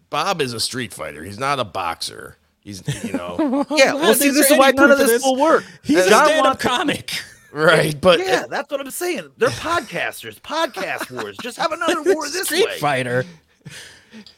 Bob 0.09 0.41
is 0.41 0.55
a 0.55 0.61
street 0.61 0.95
fighter. 0.95 1.23
He's 1.23 1.39
not 1.39 1.61
a 1.61 1.65
boxer. 1.65 2.39
He's 2.79 3.05
you 3.05 3.13
know 3.13 3.65
Yeah, 3.71 3.95
well, 3.95 4.15
see, 4.15 4.31
this 4.31 4.51
is 4.51 4.59
why 4.59 4.71
none 4.71 4.91
of 4.91 4.99
this 4.99 5.23
will 5.23 5.37
work. 5.41 5.65
He's 5.83 6.07
a 6.07 6.09
John 6.09 6.27
stand-up 6.27 6.45
wants- 6.45 6.63
comic. 6.63 7.13
right, 7.53 8.01
but 8.01 8.21
yeah, 8.21 8.45
that's 8.49 8.71
what 8.71 8.81
I'm 8.81 8.91
saying. 8.91 9.31
They're 9.37 9.49
podcasters, 9.49 10.41
podcast 10.41 11.11
wars. 11.11 11.37
Just 11.43 11.57
have 11.59 11.73
another 11.73 12.03
war 12.15 12.29
this 12.29 12.45
Street 12.47 12.67
way. 12.67 12.79
Fighter. 12.79 13.25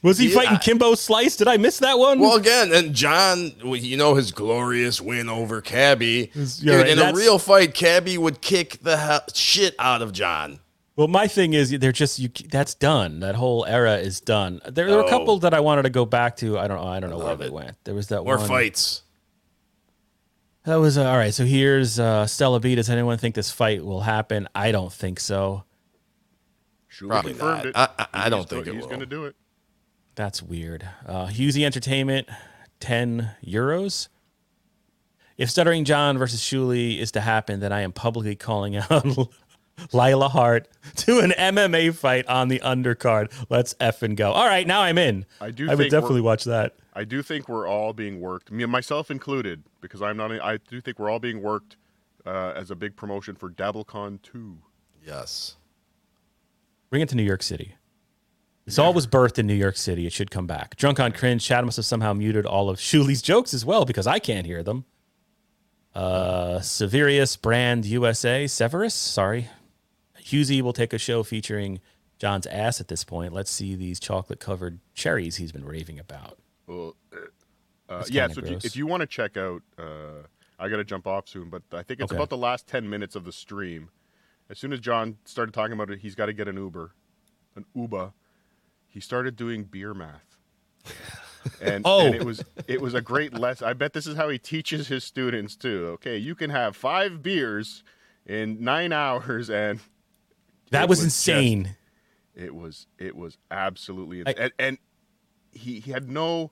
Was 0.03 0.19
he 0.19 0.29
Yeah. 0.29 0.35
fighting 0.35 0.59
Kimbo 0.59 0.95
Slice? 0.95 1.37
Did 1.37 1.49
I 1.49 1.57
miss 1.57 1.79
that 1.79 1.99
one? 1.99 2.21
Well, 2.21 2.37
again, 2.37 2.73
and 2.73 2.95
John, 2.95 3.53
you 3.63 3.97
know 3.97 4.15
his 4.15 4.31
glorious 4.31 5.01
win 5.01 5.29
over 5.29 5.61
Cabby. 5.63 6.31
Dude, 6.35 6.69
right, 6.69 6.89
in 6.89 6.99
a 6.99 7.13
real 7.15 7.39
fight, 7.39 7.73
Cabby 7.75 8.19
would 8.19 8.41
kick 8.43 8.79
the 8.83 8.97
hell, 8.99 9.23
shit 9.35 9.75
out 9.79 10.03
of 10.03 10.13
John. 10.13 10.59
Well, 10.95 11.09
my 11.09 11.27
thing 11.27 11.55
is, 11.55 11.71
they're 11.71 11.91
just 11.93 12.19
you. 12.19 12.29
That's 12.51 12.75
done. 12.75 13.21
That 13.21 13.35
whole 13.35 13.65
era 13.65 13.97
is 13.97 14.21
done. 14.21 14.61
There, 14.65 14.87
there 14.87 14.97
were 14.99 15.05
a 15.05 15.09
couple 15.09 15.39
that 15.39 15.55
I 15.55 15.61
wanted 15.61 15.83
to 15.83 15.91
go 15.91 16.05
back 16.05 16.37
to. 16.39 16.59
I 16.59 16.69
don't 16.69 16.77
know. 16.77 16.87
I 16.87 17.01
don't 17.01 17.09
know 17.11 17.17
where 17.17 17.29
love 17.29 17.39
they 17.39 17.49
went. 17.51 17.77
There 17.85 17.95
was 17.95 18.09
that 18.09 18.23
More 18.25 18.37
one. 18.37 18.47
fights. 18.47 19.03
That 20.65 20.77
was 20.77 20.99
uh, 20.99 21.09
all 21.09 21.17
right. 21.17 21.33
So 21.33 21.45
here's 21.45 21.99
uh, 21.99 22.27
Stella 22.27 22.61
B. 22.61 22.75
Does 22.75 22.91
anyone 22.91 23.17
think 23.19 23.35
this 23.35 23.51
fight 23.51 23.85
will 23.85 24.03
happen? 24.03 24.49
I 24.55 24.71
don't 24.71 24.93
think 24.93 25.19
so. 25.19 25.65
Shuli 26.91 27.09
Probably 27.09 27.33
confirmed 27.33 27.65
not. 27.65 27.67
it. 27.67 27.77
I- 27.77 27.89
I- 28.13 28.27
I 28.27 28.29
don't 28.29 28.49
go- 28.49 28.57
think 28.57 28.67
it 28.69 28.75
he's 28.75 28.83
will. 28.83 28.89
going 28.89 29.01
to 29.01 29.07
do 29.07 29.25
it. 29.25 29.35
That's 30.15 30.43
weird. 30.43 30.87
Uh, 31.07 31.27
Husey 31.29 31.65
Entertainment, 31.65 32.29
10 32.81 33.31
euros. 33.45 34.09
If 35.39 35.49
Stuttering 35.51 35.87
John 35.87 36.19
versus 36.19 36.41
Shuli 36.41 36.99
is 37.01 37.11
to 37.13 37.23
happen, 37.23 37.61
then 37.61 37.73
I 37.73 37.81
am 37.81 37.93
publicly 37.93 38.37
calling 38.37 38.77
out 38.77 38.91
Lila 39.93 40.29
Hart 40.29 40.69
to 40.97 41.21
an 41.21 41.33
MMA 41.33 41.95
fight 41.95 42.27
on 42.27 42.49
the 42.49 42.61
undercard. 42.61 43.33
Let's 43.49 43.75
effing 43.75 44.17
go. 44.17 44.33
All 44.33 44.47
right, 44.47 44.67
now 44.67 44.83
I'm 44.83 44.99
in. 44.99 45.27
I 45.41 45.51
do. 45.51 45.71
I 45.71 45.75
would 45.75 45.91
definitely 45.91 46.21
watch 46.21 46.45
that. 46.45 46.77
I 46.95 47.05
do 47.05 47.23
think 47.23 47.49
we're 47.49 47.67
all 47.67 47.93
being 47.93 48.21
worked, 48.21 48.51
me 48.51 48.65
myself 48.67 49.11
included, 49.11 49.63
because 49.81 50.03
I'm 50.03 50.17
not. 50.17 50.31
I 50.33 50.59
do 50.69 50.81
think 50.81 50.99
we're 50.99 51.11
all 51.11 51.19
being 51.19 51.43
worked 51.43 51.77
uh, 52.27 52.53
as 52.55 52.71
a 52.71 52.77
big 52.77 52.97
promotion 52.97 53.35
for 53.35 53.51
DabbleCon 53.51 54.23
two. 54.23 54.59
Yes. 55.05 55.57
Bring 56.91 57.03
it 57.03 57.09
to 57.09 57.17
New 57.17 57.23
York 57.23 57.43
City. 57.43 57.75
This 58.65 58.79
all 58.79 58.93
was 58.93 59.09
birthed 59.09 59.39
in 59.39 59.47
New 59.47 59.55
York 59.55 59.77
City. 59.77 60.07
It 60.07 60.13
should 60.13 60.31
come 60.31 60.47
back. 60.47 60.77
Drunk 60.77 61.01
on 61.01 61.13
cringe. 61.13 61.45
Chad 61.45 61.65
must 61.65 61.77
have 61.77 61.87
somehow 61.87 62.13
muted 62.13 62.47
all 62.47 62.71
of 62.71 62.79
Shuli's 62.79 63.21
jokes 63.21 63.53
as 63.53 63.65
well 63.65 63.85
because 63.85 64.07
I 64.07 64.21
can't 64.21 64.47
hear 64.47 64.63
them. 64.63 64.85
Uh, 65.95 66.59
Severius 66.61 67.41
Brand 67.41 67.85
USA. 67.87 68.47
Severus, 68.47 68.95
sorry. 68.95 69.49
Husey 70.33 70.61
will 70.63 70.73
take 70.73 70.93
a 70.93 70.99
show 70.99 71.23
featuring 71.23 71.81
John's 72.19 72.47
ass 72.47 72.81
at 72.81 72.89
this 72.89 73.05
point. 73.05 73.33
Let's 73.33 73.51
see 73.51 73.75
these 73.75 74.01
chocolate 74.01 74.41
covered 74.41 74.81
cherries 74.95 75.37
he's 75.37 75.53
been 75.53 75.65
raving 75.65 75.99
about. 75.99 76.39
Well, 76.67 76.97
uh, 77.13 77.93
uh, 77.93 78.05
yeah. 78.09 78.29
So 78.29 78.41
if 78.41 78.51
you, 78.51 78.57
if 78.65 78.77
you 78.77 78.87
want 78.87 79.01
to 79.03 79.07
check 79.07 79.37
out, 79.37 79.63
uh, 79.79 80.27
I 80.59 80.69
got 80.69 80.77
to 80.77 80.85
jump 80.85 81.07
off 81.07 81.29
soon, 81.29 81.51
but 81.51 81.63
I 81.73 81.83
think 81.83 82.01
it's 82.01 82.11
Okay. 82.13 82.17
about 82.17 82.31
the 82.31 82.37
last 82.37 82.67
ten 82.67 82.89
minutes 82.89 83.15
of 83.17 83.25
the 83.25 83.33
stream. 83.33 83.91
As 84.51 84.59
soon 84.59 84.73
as 84.73 84.81
John 84.81 85.19
started 85.25 85.53
talking 85.53 85.73
about 85.73 85.91
it, 85.91 86.01
he's 86.01 86.15
got 86.15 86.27
to 86.27 86.33
get 86.33 86.47
an 86.49 86.57
Uber, 86.57 86.93
an 87.57 87.65
Uber. 87.75 88.13
He 88.89 89.01
started 89.01 89.37
doing 89.37 89.65
beer 89.65 89.95
math. 89.95 90.37
And, 91.61 91.83
Oh. 91.85 92.07
and 92.07 92.15
it 92.15 92.25
was 92.25 92.45
it 92.69 92.81
was 92.81 92.95
a 92.95 93.01
great 93.01 93.35
lesson. 93.35 93.67
I 93.67 93.73
bet 93.73 93.95
this 93.95 94.07
is 94.07 94.15
how 94.17 94.29
he 94.29 94.39
teaches 94.39 94.87
his 94.87 95.03
students 95.03 95.57
too. 95.57 95.87
Okay, 95.95 96.17
you 96.17 96.37
can 96.37 96.51
have 96.51 96.77
five 96.77 97.21
beers 97.21 97.83
in 98.25 98.63
nine 98.63 98.93
hours, 98.93 99.51
and 99.51 99.81
That 100.73 100.85
it 100.85 100.89
was 100.89 100.99
just- 100.99 101.29
insane. 101.29 101.77
it 102.35 102.55
was 102.55 102.87
it 102.99 103.15
was 103.17 103.39
absolutely 103.51 104.23
I- 104.27 104.35
and, 104.39 104.53
and 104.59 104.79
he 105.53 105.81
he 105.81 105.91
had 105.93 106.11
no 106.11 106.51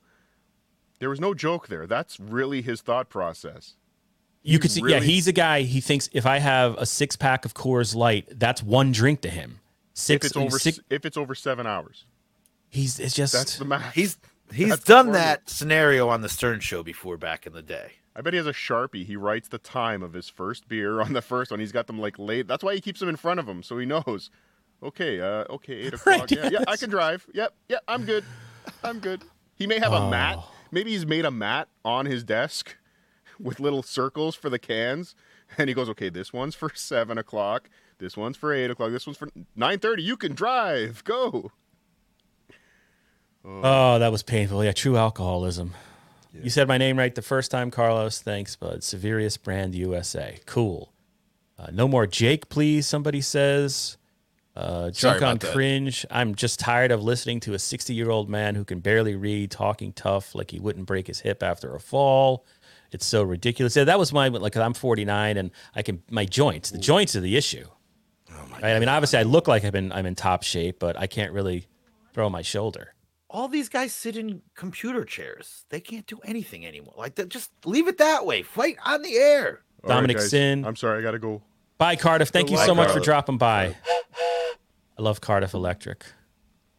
there 0.99 1.09
was 1.11 1.21
no 1.21 1.35
joke 1.35 1.68
there. 1.68 1.87
That's 1.87 2.21
really 2.21 2.62
his 2.62 2.83
thought 2.83 3.09
process. 3.09 3.75
You 4.43 4.59
could 4.59 4.71
see, 4.71 4.83
yeah, 4.87 5.01
he's 5.01 5.27
a 5.29 5.33
guy. 5.33 5.62
He 5.62 5.81
thinks 5.81 6.09
if 6.12 6.25
I 6.25 6.39
have 6.39 6.75
a 6.79 6.87
six 6.87 7.14
pack 7.16 7.45
of 7.45 7.53
Coors 7.55 7.95
Light, 7.95 8.27
that's 8.39 8.62
one 8.62 8.91
drink 8.93 9.21
to 9.23 9.31
him. 9.31 9.61
Six, 9.93 10.25
if 10.27 10.31
it's 10.31 10.37
over 10.37 10.59
six 10.59 10.81
if 10.89 11.05
it's 11.05 11.16
over 11.16 11.35
seven 11.35 11.66
hours. 11.66 12.07
he's 12.68 12.99
it's 12.99 13.14
just 13.14 13.33
That's 13.33 13.59
the 13.59 13.64
math. 13.66 13.95
He's 13.95 14.18
he's 14.53 14.71
That's 14.71 14.85
done 14.85 15.12
that 15.12 15.49
scenario 15.51 16.09
on 16.09 16.21
the 16.23 16.29
Stern 16.29 16.61
Show 16.61 16.83
before 16.83 17.16
back 17.16 17.47
in 17.47 17.53
the 17.53 17.62
day. 17.62 17.93
I 18.15 18.23
bet 18.23 18.33
he 18.33 18.39
has 18.39 18.47
a 18.47 18.53
sharpie. 18.53 19.05
He 19.07 19.17
writes 19.17 19.49
the 19.49 19.59
time 19.59 20.03
of 20.03 20.13
his 20.13 20.29
first 20.29 20.69
beer 20.69 21.01
on 21.01 21.13
the 21.13 21.23
first 21.23 21.51
one. 21.51 21.61
He's 21.61 21.73
got 21.73 21.87
them 21.87 21.99
like 21.99 22.19
late. 22.19 22.49
That's 22.49 22.65
why 22.65 22.75
he 22.75 22.81
keeps 22.81 23.01
them 23.01 23.09
in 23.09 23.17
front 23.17 23.39
of 23.41 23.49
him, 23.49 23.63
so 23.63 23.79
he 23.79 23.87
knows. 23.87 24.31
Okay, 24.83 25.21
uh, 25.21 25.45
okay, 25.51 25.75
eight 25.75 25.95
o'clock. 25.95 26.21
Right, 26.21 26.31
yeah, 26.33 26.49
yeah, 26.51 26.65
I 26.67 26.77
can 26.77 26.91
drive. 26.91 27.27
Yep, 27.33 27.55
yeah, 27.69 27.79
I'm 27.87 28.05
good. 28.05 28.25
I'm 28.83 28.99
good. 28.99 29.23
He 29.55 29.67
may 29.67 29.79
have 29.79 29.93
a 29.93 30.11
mat. 30.11 30.37
Oh. 30.39 30.51
Maybe 30.71 30.93
he's 30.93 31.07
made 31.07 31.25
a 31.25 31.31
mat 31.31 31.69
on 31.85 32.07
his 32.07 32.25
desk 32.25 32.77
with 33.39 33.61
little 33.61 33.83
circles 33.83 34.35
for 34.35 34.49
the 34.49 34.59
cans, 34.59 35.15
and 35.59 35.69
he 35.69 35.75
goes, 35.75 35.89
"Okay, 35.91 36.09
this 36.09 36.33
one's 36.33 36.55
for 36.55 36.71
seven 36.75 37.19
o'clock. 37.19 37.69
This 37.99 38.17
one's 38.17 38.37
for 38.37 38.53
eight 38.53 38.71
o'clock. 38.71 38.91
This 38.91 39.07
one's 39.07 39.19
for 39.19 39.29
nine 39.55 39.79
thirty. 39.79 40.03
You 40.03 40.17
can 40.17 40.35
drive. 40.35 41.05
Go." 41.05 41.53
Oh, 43.45 43.99
that 43.99 44.13
was 44.13 44.23
painful. 44.23 44.63
Yeah, 44.65 44.73
true 44.73 44.97
alcoholism. 44.97 45.73
You 46.33 46.51
said 46.51 46.68
my 46.68 46.78
name 46.78 46.99
right 46.99 47.14
the 47.14 47.22
first 47.22 47.51
time, 47.51 47.70
Carlos. 47.70 48.20
Thanks, 48.20 48.57
bud. 48.57 48.81
Severius 48.81 49.41
Brand 49.41 49.74
USA. 49.74 50.39
Cool. 50.47 50.93
Uh, 51.59 51.66
no 51.72 51.89
more 51.89 52.07
Jake, 52.07 52.49
please. 52.49 52.87
Somebody 52.87 53.20
says. 53.20 53.97
Uh, 54.57 54.91
drunk 54.95 55.22
on 55.22 55.39
that. 55.39 55.53
cringe. 55.53 56.05
I'm 56.11 56.35
just 56.35 56.61
tired 56.61 56.91
of 56.91 57.03
listening 57.03 57.41
to 57.41 57.55
a 57.55 57.59
60 57.59 57.95
year 57.95 58.11
old 58.11 58.28
man 58.28 58.55
who 58.55 58.64
can 58.64 58.81
barely 58.81 59.14
read, 59.14 59.51
talking 59.51 59.93
tough 59.93 60.35
like 60.35 60.51
he 60.51 60.59
wouldn't 60.59 60.87
break 60.87 61.07
his 61.07 61.20
hip 61.20 61.43
after 61.43 61.74
a 61.74 61.81
fall. 61.81 62.45
It's 62.93 63.07
so 63.07 63.22
ridiculous. 63.22 63.76
Yeah, 63.76 63.85
that 63.85 63.99
was 63.99 64.12
my 64.12 64.28
like. 64.28 64.57
I'm 64.57 64.74
49 64.74 65.37
and 65.37 65.51
I 65.74 65.83
can 65.83 66.03
my 66.11 66.24
joints. 66.24 66.70
The 66.70 66.78
joints 66.78 67.14
are 67.14 67.20
the 67.20 67.37
issue. 67.37 67.66
Oh 68.33 68.47
right? 68.53 68.64
I 68.64 68.78
mean, 68.81 68.89
obviously, 68.89 69.18
I 69.18 69.22
look 69.22 69.47
like 69.47 69.64
I've 69.64 69.72
been 69.72 69.93
I'm 69.93 70.07
in 70.07 70.14
top 70.14 70.43
shape, 70.43 70.78
but 70.81 70.99
I 70.99 71.07
can't 71.07 71.33
really 71.33 71.66
throw 72.12 72.28
my 72.28 72.43
shoulder. 72.43 72.95
All 73.33 73.47
these 73.47 73.68
guys 73.68 73.95
sit 73.95 74.16
in 74.16 74.43
computer 74.55 75.05
chairs. 75.05 75.64
They 75.68 75.81
can't 75.81 76.05
do 76.07 76.18
anything 76.24 76.66
anymore. 76.66 76.95
Like 76.97 77.28
just 77.28 77.53
leave 77.64 77.87
it 77.87 77.99
that 77.99 78.26
way. 78.26 78.43
Fight 78.43 78.76
on 78.85 79.03
the 79.03 79.16
air. 79.16 79.61
All 79.85 79.89
right, 79.89 79.95
Dominic 79.95 80.16
guys. 80.16 80.31
Sin. 80.31 80.64
I'm 80.64 80.74
sorry, 80.74 80.99
I 80.99 81.03
gotta 81.03 81.20
go. 81.20 81.41
Bye, 81.78 81.95
Cardiff. 81.97 82.28
Thank 82.31 82.51
you 82.51 82.57
Bye, 82.57 82.66
so 82.66 82.74
much 82.74 82.91
for 82.91 83.01
dropping 83.01 83.39
by. 83.39 83.76
I 84.99 85.03
love 85.03 85.20
Cardiff 85.20 85.55
Electric. 85.55 86.05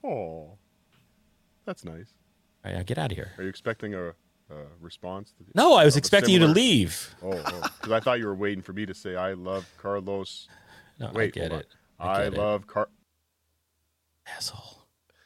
Oh, 0.04 0.58
that's 1.66 1.86
nice. 1.86 2.14
All 2.64 2.72
right, 2.72 2.78
now 2.78 2.84
get 2.84 2.98
out 2.98 3.12
of 3.12 3.18
here. 3.18 3.32
Are 3.38 3.44
you 3.44 3.50
expecting 3.50 3.96
a, 3.96 4.10
a 4.10 4.14
response? 4.80 5.32
To 5.38 5.46
No, 5.56 5.74
I 5.74 5.86
was 5.86 5.96
of 5.96 5.98
a 5.98 6.00
expecting 6.00 6.34
you 6.34 6.40
to 6.40 6.48
leave. 6.48 7.16
Oh, 7.24 7.32
oh. 7.34 7.62
because 7.80 7.92
I 7.94 8.00
thought 8.00 8.20
you 8.20 8.28
were 8.28 8.36
waiting 8.36 8.62
for 8.62 8.74
me 8.74 8.86
to 8.86 8.94
say 8.94 9.16
I 9.16 9.34
love 9.34 9.68
Carlos. 9.78 10.48
No, 11.00 11.10
Wait, 11.14 11.36
I 11.36 11.40
get 11.40 11.52
it. 11.52 11.68
I 12.00 12.08
I, 12.10 12.24
get 12.26 12.34
it. 12.34 12.38
love 12.38 12.68
Car. 12.68 12.90
Asshole. 14.28 14.71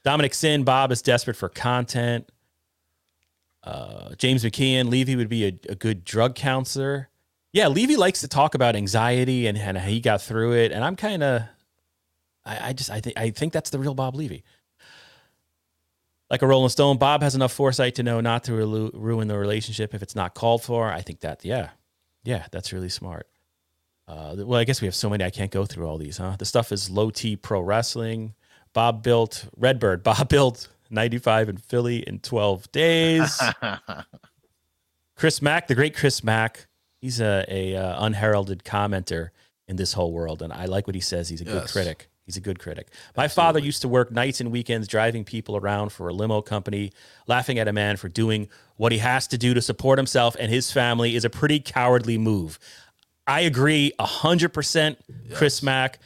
Dominic 0.06 0.36
Sin, 0.36 0.64
Bob 0.64 0.91
is 0.91 1.01
desperate 1.01 1.36
for 1.36 1.49
content. 1.49 2.30
Uh, 3.64 4.14
James 4.16 4.45
McKeon, 4.45 4.89
Levy 4.89 5.16
would 5.16 5.30
be 5.30 5.45
a, 5.45 5.60
a 5.68 5.76
good 5.76 6.06
drug 6.06 6.36
counselor. 6.36 7.10
Yeah, 7.51 7.70
Levy 7.70 7.95
likes 7.95 8.22
to 8.22 8.28
talk 8.28 8.53
about 8.53 8.76
anxiety 8.76 9.47
and, 9.47 9.58
and 9.58 9.78
how 9.78 9.88
he 9.88 9.99
got 9.99 10.22
through 10.22 10.53
it. 10.53 10.72
And 10.72 10.84
I'm 10.84 10.95
kind 10.95 11.24
of, 11.24 11.41
I, 12.45 12.70
I 12.70 12.74
just, 12.74 12.91
I 12.91 13.01
think, 13.01 13.18
I 13.18 13.32
think 13.32 13.51
that's 13.51 13.72
the 13.72 13.80
real 13.80 13.95
Bob 13.95 14.16
Levy. 14.16 14.43
Like 16.30 16.43
a 16.43 16.47
Rolling 16.47 16.70
Stone, 16.70 16.97
Bob 16.97 17.24
has 17.24 17.34
enough 17.34 17.51
foresight 17.51 17.95
to 17.95 18.03
know 18.03 18.22
not 18.22 18.43
to 18.43 18.53
ru- 18.53 18.91
ruin 18.93 19.28
the 19.28 19.38
relationship 19.38 19.95
if 19.95 20.03
it's 20.03 20.16
not 20.16 20.36
called 20.36 20.62
for. 20.62 20.91
I 20.91 21.01
think 21.01 21.22
that, 21.22 21.43
yeah, 21.43 21.70
yeah, 22.24 22.45
that's 22.51 22.72
really 22.72 22.89
smart. 22.89 23.28
Uh, 24.08 24.36
well, 24.38 24.60
I 24.60 24.66
guess 24.66 24.82
we 24.82 24.86
have 24.86 24.93
so 24.93 25.10
many. 25.10 25.24
I 25.24 25.32
can't 25.32 25.49
go 25.49 25.66
through 25.66 25.88
all 25.88 25.97
these, 25.97 26.18
huh? 26.18 26.36
The 26.38 26.45
stuff 26.45 26.72
is 26.72 26.91
low 26.91 27.10
T 27.10 27.36
pro 27.36 27.60
wrestling. 27.62 28.36
Bob 28.76 29.01
built 29.01 29.47
Redbird. 29.57 30.03
Bob 30.03 30.30
built 30.30 30.67
95 30.91 31.49
in 31.49 31.57
Philly 31.57 32.07
in 32.07 32.19
12 32.19 32.71
days. 32.71 33.41
Chris 35.15 35.41
Mack, 35.41 35.67
the 35.67 35.73
great 35.73 35.95
Chris 35.95 36.23
Mack. 36.23 36.67
He's 37.01 37.19
a, 37.19 37.45
a 37.47 37.76
uh, 37.76 38.05
unheralded 38.05 38.63
commenter 38.63 39.30
in 39.67 39.78
this 39.78 39.93
whole 39.93 40.11
world, 40.11 40.41
and 40.41 40.51
I 40.53 40.65
like 40.65 40.88
what 40.88 40.93
he 40.95 41.01
says. 41.01 41.30
He's 41.30 41.41
a 41.41 41.45
good 41.45 41.67
critic. 41.69 42.09
He's 42.26 42.38
a 42.38 42.41
good 42.41 42.59
critic. 42.59 42.88
My 43.15 43.28
father 43.28 43.59
used 43.59 43.82
to 43.84 43.88
work 43.88 44.11
nights 44.11 44.41
and 44.41 44.51
weekends 44.51 44.88
driving 44.88 45.23
people 45.23 45.55
around 45.55 45.91
for 45.91 46.09
a 46.09 46.13
limo 46.13 46.41
company, 46.41 46.91
laughing 47.28 47.59
at 47.59 47.67
a 47.67 47.73
man 47.73 47.97
for 47.97 48.09
doing 48.09 48.49
what 48.78 48.91
he 48.91 48.97
has 48.97 49.28
to 49.28 49.38
do 49.38 49.53
to 49.53 49.61
support 49.61 49.99
himself 49.99 50.36
and 50.39 50.51
his 50.51 50.71
family 50.71 51.15
is 51.15 51.23
a 51.23 51.30
pretty 51.30 51.59
cowardly 51.59 52.17
move. 52.17 52.57
I 53.28 53.41
agree 53.41 53.93
100%. 53.99 54.97
Chris 55.34 55.61
Mack, 55.61 55.99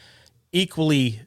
equally 0.51 1.21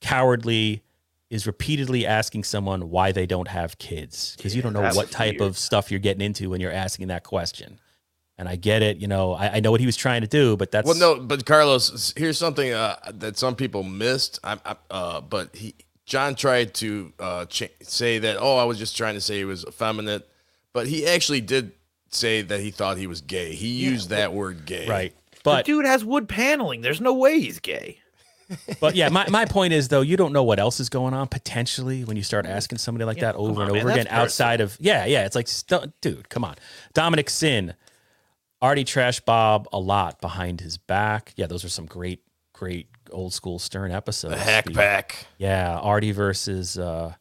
cowardly, 0.00 0.82
is 1.30 1.46
repeatedly 1.46 2.06
asking 2.06 2.44
someone 2.44 2.90
why 2.90 3.12
they 3.12 3.26
don't 3.26 3.48
have 3.48 3.78
kids 3.78 4.34
because 4.36 4.54
you 4.54 4.62
don't 4.62 4.72
know 4.72 4.92
what 4.94 5.10
type 5.10 5.40
weird. 5.40 5.50
of 5.50 5.58
stuff 5.58 5.90
you're 5.90 6.00
getting 6.00 6.20
into 6.20 6.50
when 6.50 6.60
you're 6.60 6.72
asking 6.72 7.08
that 7.08 7.24
question. 7.24 7.80
And 8.38 8.48
I 8.48 8.56
get 8.56 8.82
it, 8.82 8.98
you 8.98 9.08
know, 9.08 9.32
I, 9.32 9.54
I 9.54 9.60
know 9.60 9.70
what 9.70 9.80
he 9.80 9.86
was 9.86 9.96
trying 9.96 10.20
to 10.20 10.26
do, 10.26 10.56
but 10.56 10.70
that's 10.70 10.86
Well, 10.86 10.96
no, 10.96 11.18
but 11.18 11.46
Carlos, 11.46 12.12
here's 12.16 12.36
something 12.36 12.72
uh, 12.72 12.96
that 13.14 13.38
some 13.38 13.56
people 13.56 13.82
missed. 13.82 14.38
I'm, 14.44 14.60
I, 14.64 14.76
uh, 14.90 15.20
but 15.22 15.56
he, 15.56 15.74
John 16.04 16.34
tried 16.34 16.74
to 16.74 17.12
uh, 17.18 17.46
ch- 17.46 17.72
say 17.80 18.18
that. 18.18 18.36
Oh, 18.38 18.58
I 18.58 18.64
was 18.64 18.78
just 18.78 18.96
trying 18.96 19.14
to 19.14 19.20
say 19.20 19.38
he 19.38 19.44
was 19.44 19.64
effeminate, 19.64 20.28
but 20.74 20.86
he 20.86 21.06
actually 21.06 21.40
did 21.40 21.72
say 22.10 22.42
that 22.42 22.60
he 22.60 22.70
thought 22.70 22.98
he 22.98 23.06
was 23.06 23.22
gay. 23.22 23.54
He 23.54 23.68
used 23.68 24.10
that 24.10 24.32
word 24.32 24.66
gay. 24.66 24.86
right. 24.86 25.14
the 25.32 25.40
But 25.42 25.64
dude 25.64 25.86
has 25.86 26.04
wood 26.04 26.28
paneling. 26.28 26.82
There's 26.82 27.00
no 27.00 27.14
way 27.14 27.40
he's 27.40 27.58
gay. 27.58 27.98
But 28.80 28.94
yeah, 28.94 29.08
my, 29.08 29.28
my 29.28 29.44
point 29.44 29.72
is 29.72 29.88
though, 29.88 30.00
you 30.02 30.16
don't 30.16 30.32
know 30.32 30.42
what 30.44 30.58
else 30.58 30.80
is 30.80 30.88
going 30.88 31.14
on 31.14 31.28
potentially 31.28 32.04
when 32.04 32.16
you 32.16 32.22
start 32.22 32.46
asking 32.46 32.78
somebody 32.78 33.04
like 33.04 33.16
Yeah, 33.16 33.32
that 33.32 33.36
over 33.36 33.54
come 33.54 33.62
and 33.62 33.70
over 33.76 33.88
man, 33.88 33.98
again 33.98 34.06
outside 34.10 34.60
of 34.60 34.76
yeah, 34.80 35.04
yeah. 35.04 35.24
It's 35.26 35.34
like 35.36 35.48
st- 35.48 35.92
dude, 36.00 36.28
come 36.28 36.44
on. 36.44 36.54
Dominic 36.94 37.28
Sin, 37.30 37.74
Artie 38.62 38.84
Trash 38.84 39.20
Bob 39.20 39.68
a 39.72 39.78
lot 39.78 40.20
behind 40.20 40.60
his 40.60 40.76
back. 40.78 41.32
Yeah, 41.36 41.46
those 41.46 41.64
are 41.64 41.68
some 41.68 41.86
great, 41.86 42.20
great 42.52 42.88
old 43.10 43.32
school 43.32 43.58
Stern 43.58 43.90
episodes. 43.92 44.34
The 44.34 44.40
hack 44.40 44.72
pack. 44.72 45.26
Yeah, 45.38 45.76
Artie 45.78 46.12
versus 46.12 46.78
uh 46.78 47.14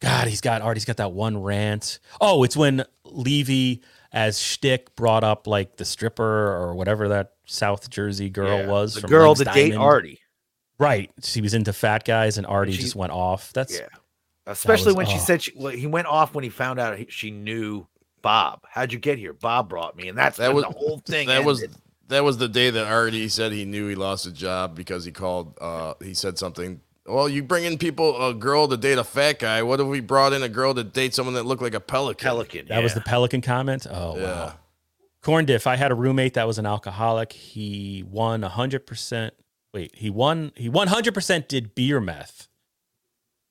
God, 0.00 0.28
he's 0.28 0.40
got 0.40 0.62
Artie's 0.62 0.84
got 0.86 0.96
that 0.96 1.12
one 1.12 1.42
rant. 1.42 1.98
Oh, 2.20 2.42
it's 2.42 2.56
when 2.56 2.84
Levy 3.04 3.82
as 4.12 4.40
shtick 4.40 4.96
brought 4.96 5.22
up 5.22 5.46
like 5.46 5.76
the 5.76 5.84
stripper 5.84 6.24
or 6.24 6.74
whatever 6.74 7.08
that 7.08 7.32
South 7.44 7.90
Jersey 7.90 8.30
girl 8.30 8.58
Yeah, 8.60 8.66
was. 8.66 8.94
the 8.94 9.02
from 9.02 9.10
girl 9.10 9.28
Legs 9.30 9.40
that 9.44 9.54
date 9.54 9.74
Artie. 9.74 10.19
Right. 10.80 11.10
She 11.22 11.40
was 11.40 11.54
into 11.54 11.72
fat 11.72 12.04
guys 12.04 12.38
and 12.38 12.46
Artie 12.46 12.72
she- 12.72 12.82
just 12.82 12.96
went 12.96 13.12
off. 13.12 13.52
That's 13.52 13.78
Yeah. 13.78 13.86
Especially 14.46 14.86
was- 14.88 14.96
when 14.96 15.06
she 15.06 15.16
oh. 15.16 15.18
said 15.18 15.42
she, 15.42 15.52
well, 15.54 15.72
he 15.72 15.86
went 15.86 16.06
off 16.08 16.34
when 16.34 16.42
he 16.42 16.50
found 16.50 16.80
out 16.80 16.98
he- 16.98 17.06
she 17.10 17.30
knew 17.30 17.86
Bob. 18.22 18.60
How'd 18.68 18.92
you 18.92 18.98
get 18.98 19.18
here? 19.18 19.32
Bob 19.32 19.68
brought 19.68 19.96
me, 19.96 20.08
and 20.08 20.16
that's 20.18 20.38
That 20.38 20.52
was 20.54 20.64
the 20.64 20.70
whole 20.70 20.98
thing. 21.06 21.28
That 21.28 21.44
was 21.44 21.64
that 22.08 22.24
was 22.24 22.38
the 22.38 22.48
day 22.48 22.70
that 22.70 22.86
Artie 22.86 23.28
said 23.28 23.52
he 23.52 23.64
knew 23.64 23.86
he 23.88 23.94
lost 23.94 24.26
a 24.26 24.32
job 24.32 24.74
because 24.74 25.04
he 25.04 25.12
called. 25.12 25.56
Uh, 25.60 25.94
he 26.02 26.12
said 26.14 26.38
something. 26.38 26.80
Well, 27.06 27.28
you 27.28 27.42
bring 27.42 27.64
in 27.64 27.78
people, 27.78 28.28
a 28.28 28.34
girl 28.34 28.68
to 28.68 28.76
date 28.76 28.98
a 28.98 29.04
fat 29.04 29.38
guy. 29.38 29.62
What 29.62 29.80
if 29.80 29.86
we 29.86 30.00
brought 30.00 30.32
in 30.32 30.42
a 30.42 30.48
girl 30.48 30.74
to 30.74 30.84
date 30.84 31.14
someone 31.14 31.34
that 31.34 31.44
looked 31.46 31.62
like 31.62 31.74
a 31.74 31.80
pelican? 31.80 32.24
Pelican. 32.26 32.66
That 32.68 32.82
was 32.82 32.94
the 32.94 33.00
Pelican 33.00 33.40
comment. 33.42 33.86
Oh 33.90 34.16
Yeah. 34.16 34.22
wow. 34.24 34.54
Corn 35.22 35.44
diff. 35.44 35.66
I 35.66 35.76
had 35.76 35.90
a 35.92 35.94
roommate 35.94 36.34
that 36.34 36.46
was 36.46 36.58
an 36.58 36.66
alcoholic. 36.66 37.32
He 37.32 38.04
won 38.08 38.42
hundred 38.42 38.86
percent. 38.86 39.34
Wait, 39.72 39.94
he 39.94 40.10
won. 40.10 40.52
He 40.56 40.68
one 40.68 40.88
hundred 40.88 41.14
percent 41.14 41.48
did 41.48 41.74
beer 41.74 42.00
meth. 42.00 42.48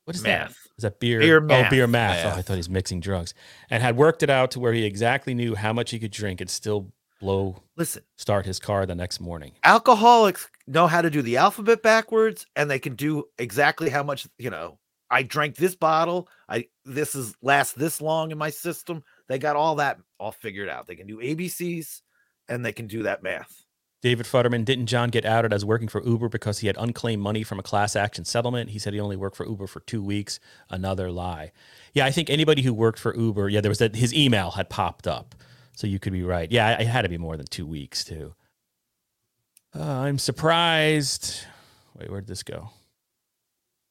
What 0.04 0.16
is 0.16 0.22
that? 0.22 0.48
Math. 0.48 0.56
Is 0.76 0.82
that 0.82 0.98
beer? 1.00 1.20
Beer 1.20 1.38
Oh, 1.38 1.40
math. 1.46 1.70
beer 1.70 1.86
math. 1.86 2.24
Oh, 2.24 2.38
I 2.38 2.42
thought 2.42 2.54
he 2.54 2.58
was 2.58 2.68
mixing 2.70 3.00
drugs, 3.00 3.32
and 3.68 3.82
had 3.82 3.96
worked 3.96 4.22
it 4.22 4.30
out 4.30 4.50
to 4.52 4.60
where 4.60 4.72
he 4.72 4.84
exactly 4.84 5.34
knew 5.34 5.54
how 5.54 5.72
much 5.72 5.90
he 5.90 5.98
could 5.98 6.10
drink 6.10 6.40
and 6.40 6.50
still 6.50 6.92
blow 7.20 7.62
Listen, 7.76 8.02
start 8.16 8.46
his 8.46 8.58
car 8.58 8.86
the 8.86 8.94
next 8.94 9.20
morning. 9.20 9.52
alcoholics 9.64 10.48
know 10.66 10.86
how 10.86 11.02
to 11.02 11.10
do 11.10 11.20
the 11.22 11.36
alphabet 11.36 11.82
backwards, 11.82 12.46
and 12.56 12.70
they 12.70 12.78
can 12.78 12.94
do 12.96 13.24
exactly 13.38 13.88
how 13.90 14.02
much. 14.02 14.26
You 14.38 14.50
know, 14.50 14.78
I 15.10 15.22
drank 15.22 15.56
this 15.56 15.74
bottle. 15.74 16.28
I 16.48 16.66
this 16.84 17.14
is 17.14 17.34
lasts 17.42 17.74
this 17.74 18.00
long 18.00 18.30
in 18.30 18.38
my 18.38 18.50
system. 18.50 19.04
They 19.28 19.38
got 19.38 19.56
all 19.56 19.76
that 19.76 19.98
all 20.18 20.32
figured 20.32 20.68
out. 20.68 20.86
They 20.86 20.96
can 20.96 21.06
do 21.06 21.18
ABCs, 21.18 22.00
and 22.48 22.64
they 22.64 22.72
can 22.72 22.86
do 22.86 23.04
that 23.04 23.22
math. 23.22 23.64
David 24.02 24.24
Futterman, 24.24 24.64
didn't 24.64 24.86
John 24.86 25.10
get 25.10 25.26
outed 25.26 25.52
as 25.52 25.64
working 25.64 25.88
for 25.88 26.02
Uber 26.02 26.30
because 26.30 26.60
he 26.60 26.66
had 26.66 26.76
unclaimed 26.78 27.22
money 27.22 27.42
from 27.42 27.58
a 27.58 27.62
class 27.62 27.94
action 27.94 28.24
settlement? 28.24 28.70
He 28.70 28.78
said 28.78 28.94
he 28.94 29.00
only 29.00 29.16
worked 29.16 29.36
for 29.36 29.46
Uber 29.46 29.66
for 29.66 29.80
two 29.80 30.02
weeks. 30.02 30.40
Another 30.70 31.10
lie. 31.10 31.52
Yeah, 31.92 32.06
I 32.06 32.10
think 32.10 32.30
anybody 32.30 32.62
who 32.62 32.72
worked 32.72 32.98
for 32.98 33.14
Uber, 33.14 33.50
yeah, 33.50 33.60
there 33.60 33.70
was 33.70 33.78
that 33.78 33.96
his 33.96 34.14
email 34.14 34.52
had 34.52 34.70
popped 34.70 35.06
up. 35.06 35.34
So 35.74 35.86
you 35.86 35.98
could 35.98 36.12
be 36.12 36.22
right. 36.22 36.50
Yeah, 36.50 36.80
it 36.80 36.86
had 36.86 37.02
to 37.02 37.08
be 37.08 37.18
more 37.18 37.36
than 37.36 37.46
two 37.46 37.66
weeks 37.66 38.04
too. 38.04 38.34
Uh, 39.74 39.82
I'm 39.82 40.18
surprised. 40.18 41.44
Wait, 41.94 42.10
where'd 42.10 42.26
this 42.26 42.42
go? 42.42 42.70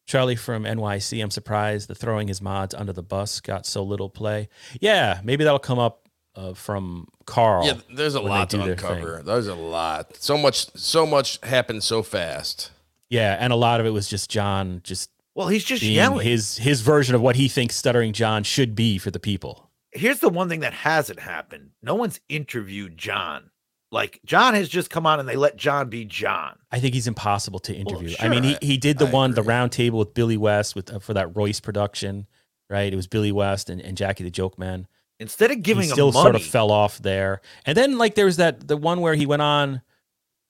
Charlie 0.05 0.35
from 0.35 0.63
NYC. 0.63 1.21
I'm 1.21 1.29
surprised 1.29 1.87
the 1.87 1.93
throwing 1.93 2.27
his 2.27 2.41
mods 2.41 2.73
under 2.73 2.91
the 2.91 3.03
bus 3.03 3.39
got 3.39 3.67
so 3.67 3.83
little 3.83 4.09
play. 4.09 4.49
Yeah, 4.81 5.21
maybe 5.23 5.43
that'll 5.43 5.59
come 5.59 5.77
up 5.77 6.08
uh, 6.39 6.53
from 6.53 7.07
Carl. 7.25 7.65
Yeah, 7.65 7.73
there's 7.93 8.15
a 8.15 8.21
lot 8.21 8.49
to 8.51 8.57
do 8.57 8.71
uncover. 8.71 9.21
There's 9.23 9.47
a 9.47 9.55
lot. 9.55 10.15
So 10.17 10.37
much. 10.37 10.67
So 10.77 11.05
much 11.05 11.39
happened 11.43 11.83
so 11.83 12.01
fast. 12.01 12.71
Yeah, 13.09 13.35
and 13.39 13.51
a 13.51 13.55
lot 13.55 13.79
of 13.79 13.85
it 13.85 13.89
was 13.89 14.07
just 14.07 14.29
John 14.29 14.81
just 14.83 15.09
Well, 15.35 15.47
he's 15.47 15.63
just 15.63 15.81
being 15.81 15.95
yelling. 15.95 16.25
his 16.25 16.57
his 16.57 16.81
version 16.81 17.15
of 17.15 17.21
what 17.21 17.35
he 17.35 17.47
thinks 17.47 17.75
stuttering 17.75 18.13
John 18.13 18.43
should 18.43 18.75
be 18.75 18.97
for 18.97 19.11
the 19.11 19.19
people. 19.19 19.69
Here's 19.91 20.19
the 20.19 20.29
one 20.29 20.47
thing 20.49 20.59
that 20.59 20.73
hasn't 20.73 21.19
happened. 21.19 21.71
No 21.81 21.95
one's 21.95 22.19
interviewed 22.29 22.97
John. 22.97 23.49
Like 23.91 24.19
John 24.23 24.53
has 24.53 24.69
just 24.69 24.91
come 24.91 25.07
on 25.07 25.19
and 25.19 25.27
they 25.27 25.35
let 25.35 25.57
John 25.57 25.89
be 25.89 26.05
John. 26.05 26.59
I 26.71 26.79
think 26.79 26.93
he's 26.93 27.07
impossible 27.07 27.59
to 27.61 27.73
interview. 27.75 28.15
I 28.19 28.29
mean, 28.29 28.43
he, 28.43 28.57
he 28.61 28.77
did 28.77 28.99
the 28.99 29.07
I 29.07 29.11
one 29.11 29.31
the 29.31 29.41
round 29.41 29.71
table 29.71 29.97
with 29.97 30.13
Billy 30.13 30.37
West 30.37 30.75
with 30.75 30.93
uh, 30.93 30.99
for 30.99 31.15
that 31.15 31.35
Royce 31.35 31.59
production, 31.59 32.27
right? 32.69 32.93
It 32.93 32.95
was 32.95 33.07
Billy 33.07 33.31
West 33.31 33.69
and, 33.69 33.81
and 33.81 33.97
Jackie 33.97 34.23
the 34.23 34.29
Joke 34.29 34.59
Man. 34.59 34.87
Instead 35.19 35.51
of 35.51 35.61
giving 35.61 35.83
he 35.83 35.89
him 35.89 35.93
still 35.95 36.11
money, 36.11 36.23
sort 36.23 36.35
of 36.35 36.43
fell 36.43 36.71
off 36.71 36.97
there. 36.99 37.41
And 37.65 37.75
then 37.75 37.97
like 37.97 38.15
there 38.15 38.25
was 38.25 38.37
that 38.37 38.67
the 38.67 38.77
one 38.77 39.01
where 39.01 39.15
he 39.15 39.25
went 39.25 39.41
on, 39.41 39.81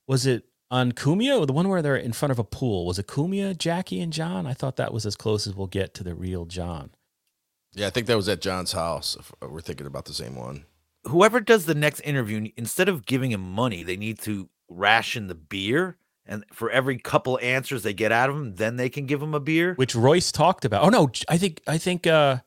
was 0.08 0.26
it 0.26 0.46
on 0.72 0.92
Cumia 0.92 1.40
or 1.40 1.46
the 1.48 1.54
one 1.54 1.68
where 1.68 1.82
they're 1.82 1.96
in 1.96 2.14
front 2.14 2.32
of 2.32 2.38
a 2.40 2.44
pool? 2.44 2.86
Was 2.86 3.00
it 3.00 3.08
Cumia, 3.08 3.58
Jackie 3.58 4.00
and 4.00 4.14
John? 4.14 4.46
I 4.46 4.54
thought 4.54 4.76
that 4.76 4.94
was 4.94 5.06
as 5.06 5.16
close 5.16 5.48
as 5.48 5.56
we'll 5.56 5.68
get 5.68 5.94
to 5.96 6.04
the 6.04 6.14
real 6.14 6.46
John. 6.46 6.92
Yeah, 7.74 7.88
I 7.88 7.90
think 7.90 8.08
that 8.08 8.16
was 8.16 8.30
at 8.30 8.42
John's 8.42 8.72
house. 8.74 9.18
If 9.20 9.32
we're 9.42 9.62
thinking 9.62 9.88
about 9.88 10.06
the 10.06 10.14
same 10.14 10.36
one. 10.36 10.66
whoever 11.06 11.40
does 11.40 11.66
the 11.66 11.76
next 11.76 12.02
interview, 12.02 12.50
instead 12.58 12.90
of 12.90 13.06
giving 13.06 13.32
him 13.32 13.42
money, 13.42 13.84
they 13.84 13.98
need 13.98 14.20
to 14.20 14.50
ration 14.68 15.28
the 15.28 15.36
beer. 15.36 15.98
And 16.26 16.46
for 16.54 16.70
every 16.70 17.00
couple 17.00 17.40
answers 17.42 17.82
they 17.82 17.94
get 17.94 18.12
out 18.12 18.30
of 18.30 18.36
him, 18.36 18.56
then 18.56 18.76
they 18.76 18.90
can 18.90 19.08
give 19.08 19.22
him 19.22 19.34
a 19.34 19.40
beer. 19.40 19.74
which 19.76 19.96
Royce 19.96 20.32
talked 20.32 20.64
about. 20.66 20.84
Oh 20.84 20.90
no, 20.90 21.10
I 21.28 21.38
think 21.38 21.62
I 21.66 21.80
think 21.80 22.06
uh 22.06 22.38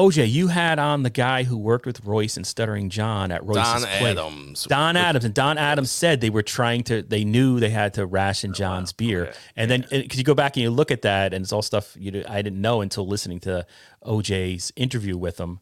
OJ, 0.00 0.30
you 0.30 0.48
had 0.48 0.78
on 0.78 1.02
the 1.02 1.10
guy 1.10 1.42
who 1.42 1.58
worked 1.58 1.84
with 1.84 2.02
Royce 2.06 2.38
and 2.38 2.46
Stuttering 2.46 2.88
John 2.88 3.30
at 3.30 3.44
Royce's 3.44 3.62
Don 3.62 3.80
place. 3.82 4.02
Adams. 4.02 4.64
Don 4.64 4.96
Adams 4.96 5.24
and 5.26 5.34
Don 5.34 5.58
Adams 5.58 5.90
said 5.90 6.22
they 6.22 6.30
were 6.30 6.42
trying 6.42 6.82
to. 6.84 7.02
They 7.02 7.22
knew 7.24 7.60
they 7.60 7.68
had 7.68 7.92
to 7.94 8.06
ration 8.06 8.54
John's 8.54 8.94
beer, 8.94 9.34
and 9.56 9.70
then 9.70 9.84
because 9.90 10.16
you 10.16 10.24
go 10.24 10.34
back 10.34 10.56
and 10.56 10.62
you 10.62 10.70
look 10.70 10.90
at 10.90 11.02
that, 11.02 11.34
and 11.34 11.42
it's 11.42 11.52
all 11.52 11.60
stuff 11.60 11.94
you 11.98 12.24
I 12.26 12.40
didn't 12.40 12.62
know 12.62 12.80
until 12.80 13.06
listening 13.06 13.40
to 13.40 13.66
OJ's 14.06 14.72
interview 14.74 15.18
with 15.18 15.38
him, 15.38 15.60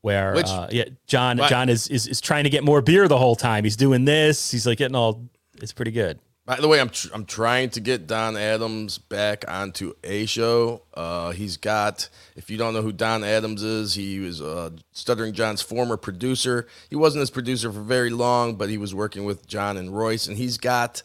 where 0.00 0.34
Which- 0.34 0.48
uh, 0.48 0.66
yeah, 0.70 0.86
John 1.06 1.38
Right. 1.38 1.48
John 1.48 1.68
is, 1.68 1.86
is 1.86 2.08
is 2.08 2.20
trying 2.20 2.42
to 2.44 2.50
get 2.50 2.64
more 2.64 2.82
beer 2.82 3.06
the 3.06 3.18
whole 3.18 3.36
time. 3.36 3.62
He's 3.62 3.76
doing 3.76 4.04
this. 4.04 4.50
He's 4.50 4.66
like 4.66 4.78
getting 4.78 4.96
all. 4.96 5.28
It's 5.62 5.72
pretty 5.72 5.92
good. 5.92 6.18
By 6.46 6.60
the 6.60 6.68
way, 6.68 6.80
I'm 6.80 6.90
tr- 6.90 7.08
I'm 7.12 7.24
trying 7.24 7.70
to 7.70 7.80
get 7.80 8.06
Don 8.06 8.36
Adams 8.36 8.98
back 8.98 9.44
onto 9.48 9.94
a 10.04 10.26
show. 10.26 10.82
Uh, 10.94 11.32
he's 11.32 11.56
got. 11.56 12.08
If 12.36 12.50
you 12.50 12.56
don't 12.56 12.72
know 12.72 12.82
who 12.82 12.92
Don 12.92 13.24
Adams 13.24 13.64
is, 13.64 13.94
he 13.94 14.20
was 14.20 14.40
uh, 14.40 14.70
Stuttering 14.92 15.32
John's 15.32 15.60
former 15.60 15.96
producer. 15.96 16.68
He 16.88 16.94
wasn't 16.94 17.20
his 17.20 17.30
producer 17.30 17.72
for 17.72 17.80
very 17.80 18.10
long, 18.10 18.54
but 18.54 18.68
he 18.68 18.78
was 18.78 18.94
working 18.94 19.24
with 19.24 19.48
John 19.48 19.76
and 19.76 19.96
Royce, 19.96 20.28
and 20.28 20.36
he's 20.36 20.56
got 20.56 21.02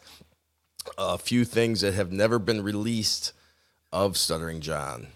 a 0.96 1.18
few 1.18 1.44
things 1.44 1.80
that 1.80 1.94
have 1.94 2.12
never 2.12 2.38
been 2.38 2.62
released 2.62 3.32
of 3.92 4.16
Stuttering 4.16 4.60
John. 4.60 5.08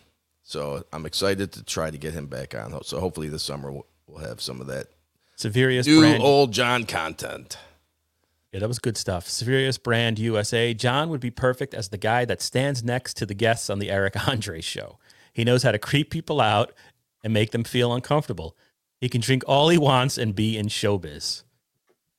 So 0.42 0.84
I'm 0.92 1.06
excited 1.06 1.52
to 1.52 1.64
try 1.64 1.90
to 1.90 1.98
get 1.98 2.14
him 2.14 2.26
back 2.26 2.54
on. 2.54 2.82
So 2.82 2.98
hopefully 3.00 3.28
this 3.28 3.42
summer 3.42 3.70
we'll, 3.70 3.86
we'll 4.06 4.26
have 4.26 4.40
some 4.40 4.60
of 4.60 4.66
that 4.68 4.88
Severius 5.36 5.86
new 5.86 6.00
brand. 6.00 6.22
old 6.22 6.52
John 6.52 6.84
content. 6.84 7.58
Yeah, 8.52 8.60
that 8.60 8.68
was 8.68 8.78
good 8.78 8.96
stuff. 8.96 9.26
Severius 9.26 9.82
Brand 9.82 10.18
USA. 10.18 10.72
John 10.72 11.10
would 11.10 11.20
be 11.20 11.30
perfect 11.30 11.74
as 11.74 11.88
the 11.88 11.98
guy 11.98 12.24
that 12.24 12.40
stands 12.40 12.84
next 12.84 13.14
to 13.18 13.26
the 13.26 13.34
guests 13.34 13.68
on 13.68 13.78
the 13.78 13.90
Eric 13.90 14.28
Andre 14.28 14.60
show. 14.60 14.98
He 15.32 15.44
knows 15.44 15.62
how 15.62 15.72
to 15.72 15.78
creep 15.78 16.10
people 16.10 16.40
out 16.40 16.72
and 17.22 17.32
make 17.32 17.50
them 17.50 17.64
feel 17.64 17.92
uncomfortable. 17.92 18.56
He 19.00 19.08
can 19.08 19.20
drink 19.20 19.42
all 19.46 19.68
he 19.68 19.78
wants 19.78 20.16
and 20.16 20.34
be 20.34 20.56
in 20.56 20.66
showbiz. 20.66 21.42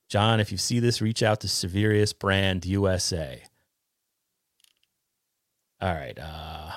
John, 0.10 0.40
if 0.40 0.52
you 0.52 0.58
see 0.58 0.80
this, 0.80 1.02
reach 1.02 1.24
out 1.24 1.42
to 1.42 1.48
Severius 1.48 2.18
Brand 2.18 2.66
USA. 2.66 3.44
All 5.82 5.94
right. 5.94 6.18
Uh, 6.18 6.72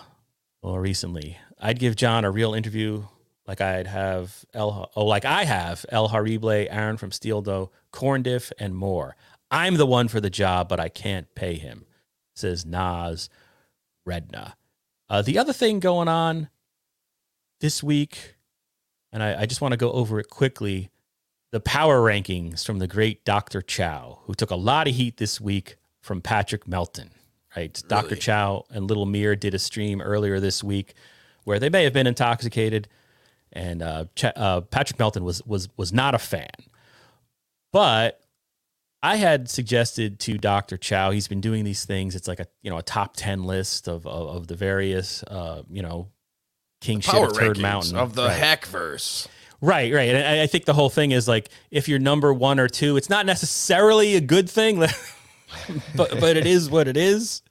more 0.63 0.81
recently, 0.81 1.39
I'd 1.59 1.79
give 1.79 1.97
John 1.97 2.25
a 2.25 2.31
real 2.31 2.55
interview 2.55 3.05
like 3.51 3.61
I'd 3.61 3.89
have 3.89 4.45
El, 4.55 4.91
oh, 4.95 5.05
like 5.05 5.25
I 5.25 5.45
have 5.45 5.85
El 5.89 6.11
Harible, 6.11 6.69
Aaron 6.71 6.97
from 6.97 7.11
Steel 7.11 7.43
Toe, 7.43 7.73
Corn 7.91 8.23
Diff, 8.23 8.53
and 8.61 8.77
more. 8.77 9.17
I'm 9.51 9.77
the 9.77 9.87
one 9.87 10.09
for 10.09 10.21
the 10.21 10.31
job, 10.31 10.69
but 10.69 10.81
I 10.81 10.89
can't 10.89 11.35
pay 11.35 11.55
him, 11.55 11.87
says 12.35 12.65
Nas 12.65 13.29
Redna. 14.07 14.55
Uh, 15.09 15.23
the 15.23 15.39
other 15.39 15.53
thing 15.53 15.81
going 15.81 16.09
on 16.09 16.49
this 17.61 17.83
week, 17.83 18.37
and 19.13 19.23
I, 19.23 19.43
I 19.43 19.47
just 19.47 19.61
want 19.61 19.73
to 19.73 19.79
go 19.79 19.91
over 19.93 20.21
it 20.21 20.31
quickly 20.31 20.91
the 21.51 21.61
power 21.61 22.01
rankings 22.01 22.65
from 22.65 22.79
the 22.79 22.87
great 22.87 23.25
Dr. 23.25 23.61
Chow, 23.61 24.21
who 24.25 24.35
took 24.35 24.51
a 24.51 24.57
lot 24.57 24.87
of 24.87 24.95
heat 24.95 25.17
this 25.17 25.41
week 25.41 25.77
from 26.01 26.21
Patrick 26.21 26.69
Melton. 26.69 27.11
Right. 27.57 27.83
Dr. 27.89 28.15
Chow 28.15 28.65
and 28.71 28.87
Little 28.87 29.07
Mir 29.07 29.35
did 29.35 29.55
a 29.55 29.59
stream 29.59 30.01
earlier 30.01 30.39
this 30.39 30.63
week 30.63 30.95
where 31.43 31.59
they 31.59 31.69
may 31.69 31.83
have 31.83 31.93
been 31.93 32.07
intoxicated, 32.07 32.87
and 33.53 33.83
uh, 33.83 34.05
Ch- 34.15 34.27
uh, 34.37 34.61
Patrick 34.61 35.01
Melton 35.01 35.25
was 35.25 35.45
was 35.45 35.69
was 35.77 35.93
not 35.93 36.15
a 36.15 36.19
fan. 36.19 36.49
But 37.73 38.21
I 39.03 39.17
had 39.17 39.49
suggested 39.49 40.19
to 40.21 40.37
Dr. 40.37 40.77
Chow, 40.77 41.11
he's 41.11 41.27
been 41.29 41.41
doing 41.41 41.65
these 41.65 41.85
things. 41.85 42.15
It's 42.15 42.29
like 42.29 42.41
a 42.41 42.47
you 42.63 42.71
know 42.71 42.79
a 42.79 42.83
top 42.83 43.15
ten 43.17 43.45
list 43.45 43.89
of 43.89 44.07
of, 44.07 44.29
of 44.37 44.47
the 44.47 44.57
various 44.57 45.23
uh, 45.25 45.63
you 45.71 45.83
know 45.83 46.09
king 46.81 47.01
shit 47.01 47.15
of 47.15 47.37
Turd 47.37 47.59
Mountain 47.59 47.97
of 47.97 48.15
the 48.15 48.27
Right. 48.27 48.39
hack 48.39 48.67
verse. 48.67 49.29
Right, 49.63 49.93
right. 49.93 50.09
And 50.15 50.27
I, 50.41 50.43
I 50.45 50.47
think 50.47 50.65
the 50.65 50.73
whole 50.73 50.89
thing 50.89 51.11
is 51.13 51.29
like 51.29 51.51
if 51.71 51.89
you're 51.89 51.99
number 51.99 52.33
one 52.33 52.59
or 52.59 52.69
two, 52.69 52.97
it's 52.97 53.11
not 53.11 53.27
necessarily 53.27 54.17
a 54.17 54.21
good 54.21 54.49
thing, 54.49 54.79
but 55.97 56.21
but 56.21 56.37
it 56.37 56.47
is 56.47 56.71
what 56.71 56.89
it 56.89 56.97
is. 56.97 57.43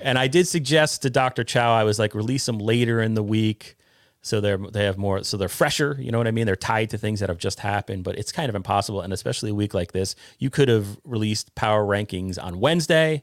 And 0.00 0.18
I 0.18 0.26
did 0.28 0.46
suggest 0.46 1.02
to 1.02 1.10
Dr. 1.10 1.44
Chow, 1.44 1.72
I 1.74 1.84
was 1.84 1.98
like, 1.98 2.14
release 2.14 2.44
them 2.44 2.58
later 2.58 3.00
in 3.00 3.14
the 3.14 3.22
week, 3.22 3.76
so 4.24 4.40
they're 4.40 4.56
they 4.56 4.84
have 4.84 4.96
more, 4.96 5.22
so 5.22 5.36
they're 5.36 5.50
fresher. 5.50 5.98
You 6.00 6.10
know 6.10 6.18
what 6.18 6.26
I 6.26 6.30
mean? 6.30 6.46
They're 6.46 6.56
tied 6.56 6.88
to 6.90 6.98
things 6.98 7.20
that 7.20 7.28
have 7.28 7.38
just 7.38 7.60
happened, 7.60 8.04
but 8.04 8.18
it's 8.18 8.32
kind 8.32 8.48
of 8.48 8.54
impossible. 8.54 9.02
And 9.02 9.12
especially 9.12 9.50
a 9.50 9.54
week 9.54 9.74
like 9.74 9.92
this, 9.92 10.16
you 10.38 10.48
could 10.48 10.68
have 10.68 10.98
released 11.04 11.54
power 11.54 11.84
rankings 11.84 12.42
on 12.42 12.58
Wednesday, 12.58 13.22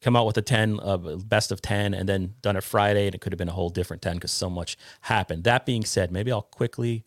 come 0.00 0.16
out 0.16 0.26
with 0.26 0.38
a 0.38 0.42
10 0.42 0.80
uh, 0.82 0.96
best 0.96 1.52
of 1.52 1.60
10 1.60 1.92
and 1.92 2.08
then 2.08 2.34
done 2.40 2.56
it 2.56 2.62
friday 2.64 3.06
and 3.06 3.14
it 3.14 3.20
could 3.20 3.32
have 3.32 3.38
been 3.38 3.48
a 3.48 3.52
whole 3.52 3.68
different 3.70 4.02
10 4.02 4.14
because 4.14 4.30
so 4.30 4.48
much 4.48 4.76
happened 5.02 5.44
that 5.44 5.66
being 5.66 5.84
said 5.84 6.12
maybe 6.12 6.30
i'll 6.30 6.42
quickly 6.42 7.04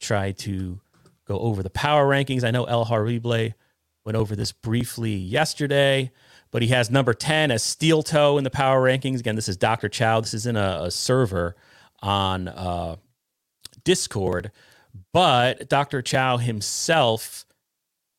try 0.00 0.32
to 0.32 0.80
go 1.26 1.38
over 1.40 1.62
the 1.62 1.70
power 1.70 2.08
rankings 2.08 2.44
i 2.44 2.50
know 2.50 2.64
el 2.64 2.86
harible 2.86 3.52
went 4.04 4.16
over 4.16 4.36
this 4.36 4.52
briefly 4.52 5.14
yesterday 5.14 6.10
but 6.52 6.62
he 6.62 6.68
has 6.68 6.90
number 6.90 7.12
10 7.12 7.50
as 7.50 7.62
steel 7.62 8.02
toe 8.02 8.38
in 8.38 8.44
the 8.44 8.50
power 8.50 8.80
rankings 8.80 9.18
again 9.20 9.34
this 9.36 9.48
is 9.48 9.56
dr 9.56 9.88
chow 9.88 10.20
this 10.20 10.34
is 10.34 10.46
in 10.46 10.56
a, 10.56 10.80
a 10.84 10.90
server 10.90 11.56
on 12.02 12.48
uh, 12.48 12.96
Discord. 13.84 14.50
But 15.12 15.68
Dr. 15.68 16.02
Chow 16.02 16.36
himself, 16.36 17.44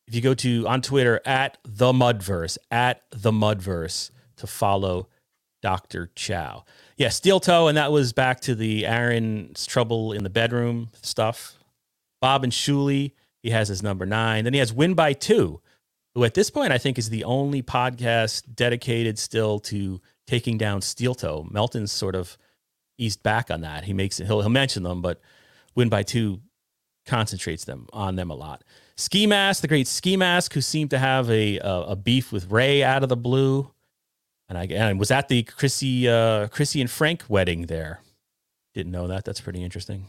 if 0.08 0.16
you 0.16 0.22
go 0.22 0.34
to 0.36 0.68
on 0.68 0.82
Twitter 0.82 1.22
at 1.26 1.58
the 1.64 1.92
Mudverse, 1.92 2.58
at 2.70 3.02
the 3.12 3.32
Mudverse 3.32 4.12
to 4.38 4.48
follow 4.48 5.08
Dr. 5.62 6.10
Chow. 6.16 6.66
Yeah, 6.98 7.10
steel 7.10 7.40
toe, 7.40 7.68
and 7.68 7.78
that 7.78 7.92
was 7.92 8.14
back 8.14 8.42
to 8.42 8.56
the 8.56 8.86
Aaron's 8.86 9.66
trouble 9.66 10.12
in 10.14 10.24
the 10.24 10.30
bedroom 10.30 10.90
stuff. 11.02 11.56
Bob 12.20 12.44
and 12.44 12.54
Shuli, 12.54 13.14
he 13.42 13.50
has 13.50 13.68
his 13.68 13.82
number 13.82 14.06
nine. 14.06 14.44
Then 14.44 14.54
he 14.54 14.60
has 14.60 14.74
Win 14.74 14.94
by 14.94 15.14
Two, 15.14 15.62
who 16.14 16.24
at 16.24 16.34
this 16.34 16.50
point 16.50 16.72
I 16.72 16.78
think 16.78 16.98
is 16.98 17.10
the 17.10 17.24
only 17.24 17.64
podcast 17.64 18.44
dedicated 18.54 19.18
still 19.18 19.60
to 19.60 20.02
taking 20.28 20.58
down 20.58 20.82
steel 20.82 21.16
toe. 21.16 21.48
Melton's 21.50 21.92
sort 21.92 22.16
of 22.16 22.38
eased 23.02 23.24
back 23.24 23.50
on 23.50 23.62
that. 23.62 23.86
He 23.86 23.94
makes 23.94 24.20
it, 24.20 24.28
he'll, 24.28 24.42
he'll 24.42 24.50
mention 24.50 24.84
them, 24.84 25.02
but 25.02 25.20
Win 25.76 25.90
by 25.90 26.04
Two 26.04 26.42
concentrates 27.06 27.66
them 27.66 27.88
on 27.92 28.16
them 28.16 28.30
a 28.30 28.36
lot. 28.36 28.64
Ski 28.96 29.26
Mask, 29.26 29.62
the 29.62 29.68
great 29.68 29.88
Ski 29.88 30.16
Mask, 30.16 30.54
who 30.54 30.62
seemed 30.62 30.92
to 30.92 31.00
have 31.00 31.30
a, 31.30 31.58
a, 31.60 31.82
a 31.90 31.96
beef 31.96 32.32
with 32.32 32.52
Ray 32.52 32.84
out 32.84 33.04
of 33.04 33.10
the 33.10 33.18
blue. 33.18 33.72
And 34.48 34.58
I, 34.58 34.66
and 34.66 35.00
was 35.00 35.12
at 35.12 35.30
the 35.30 35.44
Chrissy, 35.44 36.10
uh, 36.10 36.48
Chrissy 36.50 36.82
and 36.82 36.92
Frank 36.92 37.24
wedding 37.30 37.68
there. 37.68 38.02
Didn't 38.74 38.92
know 38.92 39.08
that. 39.08 39.24
That's 39.24 39.42
pretty 39.42 39.64
interesting. 39.64 40.08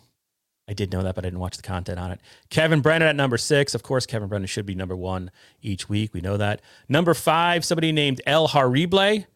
I 0.68 0.74
did 0.74 0.93
know 0.93 1.03
that, 1.03 1.14
but 1.14 1.24
I 1.24 1.28
didn't 1.28 1.40
watch 1.40 1.57
the 1.57 1.62
content 1.62 1.99
on 1.99 2.11
it. 2.11 2.20
Kevin 2.51 2.80
Brennan 2.80 3.09
at 3.09 3.16
number 3.16 3.38
six. 3.38 3.74
Of 3.74 3.82
course, 3.82 4.05
Kevin 4.05 4.28
Brennan 4.28 4.47
should 4.47 4.66
be 4.66 4.74
number 4.74 4.97
one 4.97 5.30
each 5.61 5.88
week. 5.88 6.12
We 6.12 6.20
know 6.20 6.36
that. 6.36 6.61
Number 6.88 7.14
five, 7.14 7.64
somebody 7.64 7.93
named 7.93 8.20
El 8.26 8.49
Harible. 8.49 9.26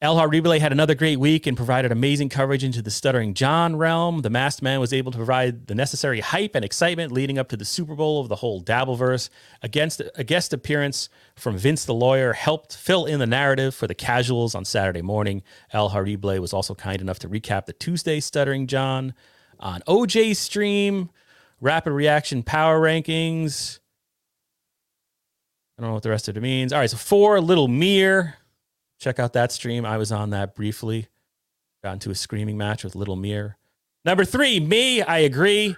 El 0.00 0.14
Harible 0.14 0.60
had 0.60 0.70
another 0.70 0.94
great 0.94 1.18
week 1.18 1.44
and 1.44 1.56
provided 1.56 1.90
amazing 1.90 2.28
coverage 2.28 2.62
into 2.62 2.80
the 2.80 2.90
Stuttering 2.90 3.34
John 3.34 3.74
realm. 3.74 4.22
The 4.22 4.30
Masked 4.30 4.62
Man 4.62 4.78
was 4.78 4.92
able 4.92 5.10
to 5.10 5.18
provide 5.18 5.66
the 5.66 5.74
necessary 5.74 6.20
hype 6.20 6.54
and 6.54 6.64
excitement 6.64 7.10
leading 7.10 7.36
up 7.36 7.48
to 7.48 7.56
the 7.56 7.64
Super 7.64 7.96
Bowl 7.96 8.20
of 8.20 8.28
the 8.28 8.36
whole 8.36 8.62
Dabbleverse. 8.62 9.28
Against 9.60 10.00
a 10.14 10.22
guest 10.22 10.52
appearance 10.52 11.08
from 11.34 11.58
Vince 11.58 11.84
the 11.84 11.94
Lawyer 11.94 12.32
helped 12.32 12.76
fill 12.76 13.06
in 13.06 13.18
the 13.18 13.26
narrative 13.26 13.74
for 13.74 13.88
the 13.88 13.94
casuals 13.94 14.54
on 14.54 14.64
Saturday 14.64 15.02
morning. 15.02 15.42
El 15.72 15.90
Harible 15.90 16.38
was 16.38 16.52
also 16.52 16.76
kind 16.76 17.00
enough 17.00 17.18
to 17.18 17.28
recap 17.28 17.66
the 17.66 17.72
Tuesday 17.72 18.20
Stuttering 18.20 18.68
John 18.68 19.14
on 19.58 19.80
OJ's 19.88 20.38
stream, 20.38 21.10
Rapid 21.60 21.90
Reaction 21.90 22.44
Power 22.44 22.80
Rankings. 22.80 23.80
I 25.76 25.82
don't 25.82 25.90
know 25.90 25.94
what 25.94 26.04
the 26.04 26.10
rest 26.10 26.28
of 26.28 26.36
it 26.36 26.40
means. 26.40 26.72
All 26.72 26.78
right, 26.78 26.88
so 26.88 26.96
four, 26.96 27.40
Little 27.40 27.66
Mere. 27.66 28.36
Check 28.98 29.18
out 29.18 29.32
that 29.34 29.52
stream. 29.52 29.86
I 29.86 29.96
was 29.96 30.10
on 30.10 30.30
that 30.30 30.54
briefly. 30.54 31.08
Got 31.82 31.94
into 31.94 32.10
a 32.10 32.14
screaming 32.14 32.58
match 32.58 32.82
with 32.82 32.96
Little 32.96 33.16
Mere. 33.16 33.56
Number 34.04 34.24
three, 34.24 34.58
me. 34.58 35.02
I 35.02 35.18
agree. 35.18 35.76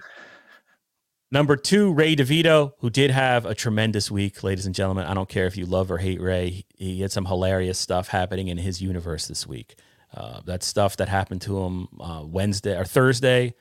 Number 1.33 1.55
two, 1.55 1.93
Ray 1.93 2.15
DeVito, 2.15 2.73
who 2.79 2.89
did 2.89 3.09
have 3.09 3.45
a 3.45 3.55
tremendous 3.55 4.11
week, 4.11 4.43
ladies 4.43 4.65
and 4.65 4.75
gentlemen. 4.75 5.05
I 5.05 5.13
don't 5.13 5.29
care 5.29 5.45
if 5.45 5.55
you 5.55 5.65
love 5.65 5.89
or 5.89 5.97
hate 5.97 6.19
Ray. 6.19 6.65
He 6.75 7.01
had 7.01 7.11
some 7.11 7.25
hilarious 7.25 7.79
stuff 7.79 8.09
happening 8.09 8.49
in 8.49 8.57
his 8.57 8.81
universe 8.81 9.27
this 9.27 9.47
week. 9.47 9.75
Uh, 10.13 10.41
that 10.41 10.61
stuff 10.61 10.97
that 10.97 11.07
happened 11.07 11.41
to 11.43 11.63
him 11.63 11.87
uh, 12.01 12.23
Wednesday 12.25 12.77
or 12.77 12.83
Thursday, 12.83 13.53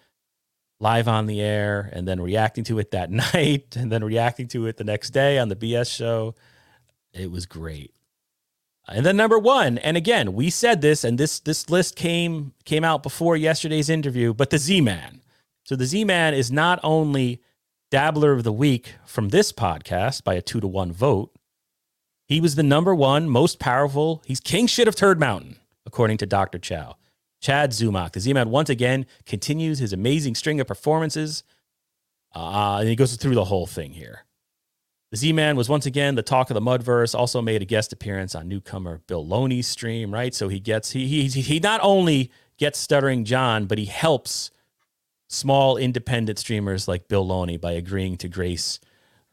live 0.81 1.07
on 1.07 1.27
the 1.27 1.41
air, 1.41 1.89
and 1.93 2.09
then 2.09 2.21
reacting 2.21 2.65
to 2.65 2.81
it 2.81 2.91
that 2.91 3.11
night, 3.35 3.77
and 3.77 3.93
then 3.93 4.03
reacting 4.03 4.49
to 4.49 4.67
it 4.67 4.77
the 4.77 4.85
next 4.85 5.11
day 5.11 5.39
on 5.39 5.49
the 5.49 5.57
BS 5.57 5.95
show. 5.95 6.35
It 7.13 7.31
was 7.31 7.47
great. 7.47 7.95
And 8.91 9.07
then 9.07 9.17
number 9.17 9.39
one, 9.39 9.79
and 9.79 9.97
again, 9.97 10.33
we 10.33 10.51
said 10.51 10.81
this, 10.81 11.05
and 11.05 11.17
this 11.17 11.39
this 11.39 11.71
list 11.71 11.95
came 11.95 12.53
came 12.65 12.83
out 12.83 13.03
before 13.03 13.37
yesterday's 13.37 13.89
interview, 13.89 14.35
but 14.35 14.51
the 14.51 14.59
Z 14.59 14.81
Man. 14.81 15.21
So 15.65 15.77
the 15.77 15.87
Z 15.87 16.05
Man 16.05 16.35
is 16.35 16.51
not 16.51 16.81
only 16.83 17.41
dabbler 17.91 18.33
of 18.33 18.45
the 18.45 18.53
week 18.53 18.95
from 19.05 19.29
this 19.29 19.53
podcast 19.53 20.25
by 20.25 20.35
a 20.35 20.43
two 20.43 20.61
to 20.61 20.67
one 20.67 20.93
vote. 20.93 21.33
He 22.27 22.41
was 22.41 22.55
the 22.55 22.63
number 22.63 22.95
one 22.95 23.29
most 23.29 23.59
powerful. 23.59 24.23
He's 24.25 24.41
king 24.41 24.67
shit 24.67 24.89
of 24.89 24.95
Turd 24.97 25.19
Mountain, 25.19 25.57
according 25.87 26.19
to 26.19 26.27
Dr. 26.27 26.59
Chow. 26.59 26.97
Chad 27.41 27.71
Zumock. 27.71 28.13
The 28.13 28.21
Z 28.21 28.33
Man 28.33 28.51
once 28.51 28.71
again 28.71 29.07
continues 29.25 29.79
his 29.79 29.93
amazing 29.93 30.35
string 30.35 30.61
of 30.61 30.67
performances. 30.67 31.43
Uh, 32.35 32.79
and 32.81 32.89
he 32.89 32.97
goes 32.97 33.15
through 33.17 33.35
the 33.35 33.45
whole 33.45 33.67
thing 33.67 33.93
here. 33.93 34.25
The 35.11 35.17
Z 35.17 35.33
Man 35.33 35.57
was 35.57 35.69
once 35.69 35.87
again 35.87 36.15
the 36.15 36.23
talk 36.23 36.51
of 36.51 36.55
the 36.55 36.61
Mudverse. 36.61 37.19
Also 37.19 37.43
made 37.43 37.63
a 37.63 37.65
guest 37.65 37.93
appearance 37.93 38.35
on 38.35 38.47
newcomer 38.47 39.01
Bill 39.09 39.27
Loney's 39.27 39.67
stream. 39.67 40.15
Right, 40.15 40.33
so 40.35 40.49
he 40.49 40.61
gets 40.61 40.93
he 40.93 41.07
he 41.07 41.29
he 41.29 41.59
not 41.59 41.81
only 41.83 42.31
gets 42.59 42.79
stuttering 42.79 43.25
John, 43.25 43.67
but 43.67 43.79
he 43.79 43.87
helps 43.87 44.51
small 45.27 45.77
independent 45.77 46.39
streamers 46.39 46.87
like 46.87 47.09
Bill 47.09 47.27
Loney 47.27 47.57
by 47.57 47.73
agreeing 47.73 48.17
to 48.19 48.29
grace 48.29 48.79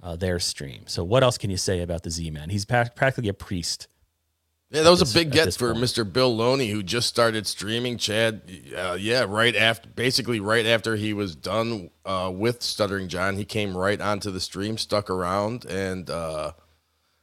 uh, 0.02 0.16
their 0.16 0.40
stream. 0.40 0.84
So 0.88 1.04
what 1.04 1.24
else 1.24 1.38
can 1.38 1.50
you 1.50 1.58
say 1.58 1.82
about 1.82 2.04
the 2.04 2.10
Z 2.10 2.32
Man? 2.32 2.50
He's 2.50 2.66
pra- 2.66 2.92
practically 2.96 3.30
a 3.30 3.34
priest. 3.34 3.88
Yeah, 4.70 4.82
that 4.84 4.90
was 4.90 5.00
this, 5.00 5.12
a 5.12 5.14
big 5.14 5.32
get 5.32 5.54
for 5.54 5.72
point. 5.74 5.86
Mr. 5.86 6.12
Bill 6.12 6.36
Loney, 6.36 6.70
who 6.70 6.84
just 6.84 7.08
started 7.08 7.48
streaming. 7.48 7.98
Chad, 7.98 8.42
uh, 8.76 8.98
yeah, 9.00 9.26
right 9.28 9.56
after, 9.56 9.88
basically 9.88 10.42
right 10.42 10.66
after 10.66 10.98
he 10.98 11.14
was 11.14 11.36
done 11.38 11.90
uh, 12.06 12.32
with 12.34 12.62
Stuttering 12.62 13.08
John, 13.08 13.38
he 13.38 13.46
came 13.46 13.78
right 13.78 14.00
onto 14.02 14.30
the 14.30 14.42
stream, 14.42 14.78
stuck 14.78 15.10
around, 15.10 15.64
and 15.64 16.10
uh, 16.10 16.52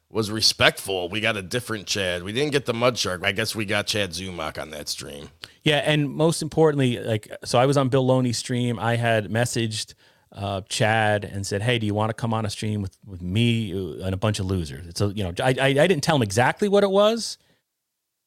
was 0.09 0.31
respectful. 0.31 1.11
We 1.11 1.21
got 1.21 1.37
a 1.37 1.43
different 1.43 1.87
Chad. 1.87 2.23
We 2.23 2.33
didn't 2.33 2.53
get 2.53 2.65
the 2.65 2.73
Mud 2.73 2.97
Shark. 2.97 3.23
I 3.23 3.33
guess 3.33 3.55
we 3.55 3.67
got 3.67 3.87
Chad 3.87 4.13
Zumock 4.13 4.61
on 4.61 4.71
that 4.71 4.89
stream. 4.89 5.29
Yeah, 5.65 5.83
and 5.85 6.09
most 6.09 6.41
importantly, 6.41 6.99
like, 6.99 7.31
so 7.45 7.59
I 7.59 7.67
was 7.67 7.77
on 7.77 7.91
Bill 7.91 8.07
Loney's 8.07 8.39
stream. 8.39 8.79
I 8.79 8.97
had 8.97 9.29
messaged 9.29 9.93
uh, 10.35 10.63
Chad 10.69 11.25
and 11.25 11.47
said, 11.47 11.63
"Hey, 11.63 11.79
do 11.79 11.87
you 11.87 11.95
want 11.95 12.11
to 12.11 12.15
come 12.15 12.35
on 12.35 12.45
a 12.45 12.51
stream 12.51 12.83
with 12.83 12.99
with 13.07 13.23
me 13.23 13.71
and 13.73 14.13
a 14.13 14.17
bunch 14.17 14.41
of 14.41 14.47
losers?" 14.47 14.87
So 14.97 15.09
you 15.09 15.23
know, 15.23 15.33
I, 15.41 15.55
I, 15.61 15.67
I 15.67 15.87
didn't 15.87 16.03
tell 16.03 16.17
him 16.17 16.23
exactly 16.23 16.69
what 16.69 16.83
it 16.83 16.91
was, 16.91 17.39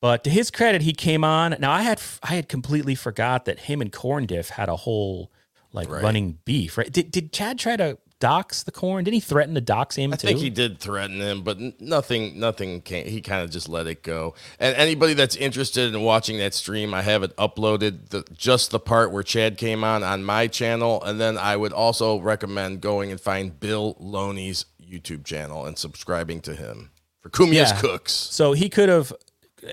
but 0.02 0.24
to 0.24 0.30
his 0.30 0.50
credit, 0.50 0.82
he 0.82 0.94
came 0.94 1.24
on. 1.24 1.56
Now 1.60 1.72
I 1.72 1.82
had 1.82 2.02
I 2.24 2.36
had 2.36 2.48
completely 2.48 2.96
forgot 2.96 3.46
that 3.46 3.60
him 3.60 3.82
and 3.82 3.92
Corn 3.92 4.26
Diff 4.26 4.50
had 4.50 4.70
a 4.70 4.76
whole 4.76 5.32
like 5.74 5.90
right. 5.90 6.02
running 6.02 6.40
beef. 6.46 6.78
Right? 6.78 6.92
Did 6.92 7.12
did 7.12 7.34
Chad 7.34 7.60
try 7.60 7.76
to 7.76 7.98
dox 8.20 8.64
the 8.64 8.72
corn? 8.72 9.04
Did 9.04 9.14
he 9.14 9.20
threaten 9.20 9.56
to 9.56 9.62
dox 9.62 9.96
him 9.96 10.14
I 10.14 10.16
too? 10.16 10.28
think 10.28 10.40
he 10.40 10.50
did 10.50 10.80
threaten 10.80 11.20
him, 11.20 11.44
but 11.44 11.60
nothing, 11.80 12.40
nothing 12.40 12.82
came. 12.82 13.08
He 13.08 13.22
kind 13.22 13.44
of 13.44 13.50
just 13.50 13.70
let 13.70 13.88
it 13.88 14.04
go. 14.04 14.34
And 14.60 14.76
anybody 14.76 15.14
that's 15.14 15.36
interested 15.36 15.94
in 15.94 16.02
watching 16.02 16.38
that 16.40 16.54
stream, 16.54 16.94
I 16.94 17.02
have 17.02 17.24
it 17.24 17.36
uploaded, 17.38 18.10
the, 18.10 18.24
just 18.36 18.72
the 18.72 18.80
part 18.80 19.12
where 19.12 19.24
Chad 19.24 19.58
came 19.58 19.84
on 19.84 20.04
on 20.04 20.24
my 20.24 20.48
channel, 20.48 21.04
and 21.04 21.20
then 21.20 21.38
I 21.38 21.56
would 21.56 21.74
also 21.74 22.20
recommend 22.20 22.82
going 22.82 23.12
and 23.12 23.20
find 23.20 23.60
Bill 23.60 23.96
Loney's 24.00 24.66
YouTube 24.82 25.26
channel 25.26 25.66
and 25.66 25.78
subscribing 25.78 26.42
to 26.42 26.56
him 26.56 26.92
for 27.22 27.30
Cumia's 27.30 27.72
yeah. 27.72 27.82
Cooks. 27.82 28.14
So 28.14 28.54
he 28.54 28.70
could 28.70 28.90
have 28.90 29.14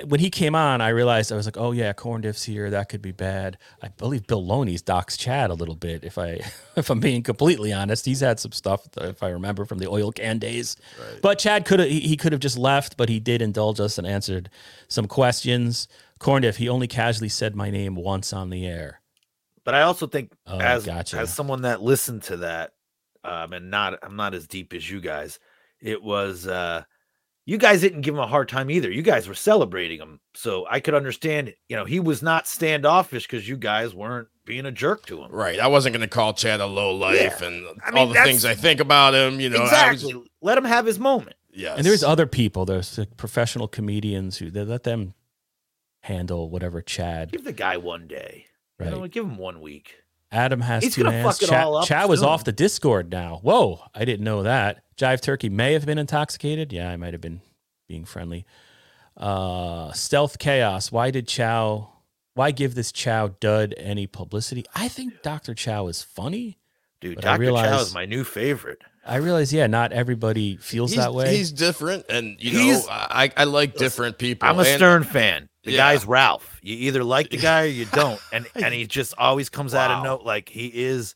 when 0.06 0.20
he 0.20 0.30
came 0.30 0.54
on, 0.54 0.80
I 0.80 0.88
realized 0.88 1.30
I 1.30 1.36
was 1.36 1.46
like, 1.46 1.58
oh 1.58 1.72
yeah, 1.72 1.92
corn 1.92 2.22
diffs 2.22 2.44
here. 2.44 2.70
That 2.70 2.88
could 2.88 3.02
be 3.02 3.12
bad. 3.12 3.58
I 3.82 3.88
believe 3.88 4.26
Bill 4.26 4.44
Loney's 4.44 4.80
docs 4.80 5.16
Chad 5.16 5.50
a 5.50 5.54
little 5.54 5.74
bit. 5.74 6.04
If 6.04 6.16
I 6.16 6.40
if 6.76 6.88
I'm 6.88 7.00
being 7.00 7.22
completely 7.22 7.72
honest, 7.72 8.06
he's 8.06 8.20
had 8.20 8.40
some 8.40 8.52
stuff 8.52 8.86
if 8.96 9.22
I 9.22 9.28
remember 9.28 9.64
from 9.64 9.78
the 9.78 9.88
oil 9.88 10.10
can 10.10 10.38
days. 10.38 10.76
Right. 10.98 11.20
But 11.20 11.38
Chad 11.38 11.66
could 11.66 11.80
have 11.80 11.88
he, 11.88 12.00
he 12.00 12.16
could 12.16 12.32
have 12.32 12.40
just 12.40 12.56
left, 12.56 12.96
but 12.96 13.08
he 13.08 13.20
did 13.20 13.42
indulge 13.42 13.80
us 13.80 13.98
and 13.98 14.06
answered 14.06 14.48
some 14.88 15.06
questions. 15.06 15.86
Corn 16.18 16.42
diff, 16.42 16.56
he 16.56 16.68
only 16.68 16.86
casually 16.86 17.28
said 17.28 17.54
my 17.54 17.70
name 17.70 17.94
once 17.94 18.32
on 18.32 18.48
the 18.48 18.66
air. 18.66 19.02
But 19.64 19.74
I 19.74 19.82
also 19.82 20.06
think 20.06 20.32
oh, 20.46 20.58
as 20.58 20.86
gotcha. 20.86 21.18
as 21.18 21.32
someone 21.32 21.62
that 21.62 21.82
listened 21.82 22.22
to 22.24 22.38
that, 22.38 22.72
um, 23.22 23.52
and 23.52 23.70
not 23.70 23.98
I'm 24.02 24.16
not 24.16 24.34
as 24.34 24.46
deep 24.46 24.72
as 24.72 24.88
you 24.90 25.00
guys. 25.00 25.38
It 25.80 26.02
was. 26.02 26.46
uh 26.46 26.84
you 27.46 27.58
guys 27.58 27.80
didn't 27.80 28.00
give 28.00 28.14
him 28.14 28.20
a 28.20 28.26
hard 28.26 28.48
time 28.48 28.70
either. 28.70 28.90
You 28.90 29.02
guys 29.02 29.28
were 29.28 29.34
celebrating 29.34 30.00
him. 30.00 30.20
So 30.34 30.66
I 30.68 30.80
could 30.80 30.94
understand, 30.94 31.54
you 31.68 31.76
know, 31.76 31.84
he 31.84 32.00
was 32.00 32.22
not 32.22 32.46
standoffish 32.46 33.26
because 33.26 33.48
you 33.48 33.56
guys 33.56 33.94
weren't 33.94 34.28
being 34.46 34.66
a 34.66 34.72
jerk 34.72 35.06
to 35.06 35.22
him. 35.22 35.30
Right. 35.30 35.58
I 35.58 35.66
wasn't 35.66 35.94
going 35.94 36.08
to 36.08 36.14
call 36.14 36.32
Chad 36.32 36.60
a 36.60 36.66
low 36.66 36.94
life 36.94 37.38
yeah. 37.40 37.46
and 37.46 37.66
I 37.84 37.90
mean, 37.90 37.98
all 37.98 38.06
the 38.08 38.14
things 38.14 38.44
I 38.44 38.54
think 38.54 38.80
about 38.80 39.14
him, 39.14 39.40
you 39.40 39.50
know. 39.50 39.62
Exactly. 39.62 40.14
Was... 40.14 40.28
Let 40.40 40.58
him 40.58 40.64
have 40.64 40.86
his 40.86 40.98
moment. 40.98 41.36
Yes. 41.52 41.76
And 41.76 41.86
there's 41.86 42.02
other 42.02 42.26
people, 42.26 42.64
there's 42.64 42.98
like 42.98 43.16
professional 43.16 43.68
comedians 43.68 44.38
who 44.38 44.50
they 44.50 44.64
let 44.64 44.82
them 44.82 45.14
handle 46.00 46.50
whatever 46.50 46.82
Chad. 46.82 47.32
Give 47.32 47.44
the 47.44 47.52
guy 47.52 47.76
one 47.76 48.06
day. 48.06 48.46
Right. 48.78 48.90
You 48.90 48.96
know, 48.96 49.06
give 49.06 49.24
him 49.24 49.38
one 49.38 49.60
week. 49.60 49.96
Adam 50.34 50.60
has 50.60 50.82
He's 50.82 50.94
two 50.94 51.04
hands. 51.04 51.38
Chad, 51.38 51.84
Chad 51.84 52.08
was 52.08 52.22
off 52.22 52.44
the 52.44 52.52
Discord 52.52 53.10
now. 53.10 53.38
Whoa, 53.42 53.80
I 53.94 54.04
didn't 54.04 54.24
know 54.24 54.42
that. 54.42 54.82
Jive 54.96 55.20
Turkey 55.20 55.48
may 55.48 55.72
have 55.72 55.86
been 55.86 55.98
intoxicated. 55.98 56.72
Yeah, 56.72 56.90
I 56.90 56.96
might 56.96 57.14
have 57.14 57.20
been 57.20 57.40
being 57.88 58.04
friendly. 58.04 58.44
Uh, 59.16 59.92
Stealth 59.92 60.38
Chaos. 60.38 60.90
Why 60.90 61.10
did 61.10 61.28
Chow? 61.28 61.90
Why 62.34 62.50
give 62.50 62.74
this 62.74 62.90
Chow 62.90 63.28
dud 63.38 63.74
any 63.76 64.08
publicity? 64.08 64.64
I 64.74 64.88
think 64.88 65.22
Dr. 65.22 65.54
Chow 65.54 65.86
is 65.86 66.02
funny. 66.02 66.58
Dude, 67.00 67.20
Dr. 67.20 67.40
Realize, 67.40 67.70
Chow 67.70 67.80
is 67.80 67.94
my 67.94 68.06
new 68.06 68.24
favorite. 68.24 68.82
I 69.06 69.16
realize, 69.16 69.52
yeah, 69.52 69.66
not 69.68 69.92
everybody 69.92 70.56
feels 70.56 70.90
he's, 70.90 70.98
that 70.98 71.14
way. 71.14 71.36
He's 71.36 71.52
different, 71.52 72.06
and 72.08 72.42
you 72.42 72.58
he's, 72.58 72.86
know, 72.86 72.92
I, 72.92 73.30
I 73.36 73.44
like 73.44 73.76
different 73.76 74.18
people. 74.18 74.48
I'm 74.48 74.56
a 74.56 74.62
and, 74.62 74.76
Stern 74.78 75.04
fan. 75.04 75.48
The 75.64 75.72
Yeah. 75.72 75.78
guy's 75.78 76.06
Ralph. 76.06 76.58
You 76.62 76.76
either 76.88 77.02
like 77.02 77.30
the 77.30 77.36
guy 77.38 77.62
or 77.62 77.66
you 77.66 77.86
don't, 77.86 78.20
and 78.32 78.46
and 78.54 78.72
he 78.74 78.86
just 78.86 79.14
always 79.18 79.48
comes 79.48 79.74
out 79.74 79.90
of 79.90 80.04
note 80.04 80.22
like 80.22 80.48
he 80.48 80.66
is. 80.68 81.14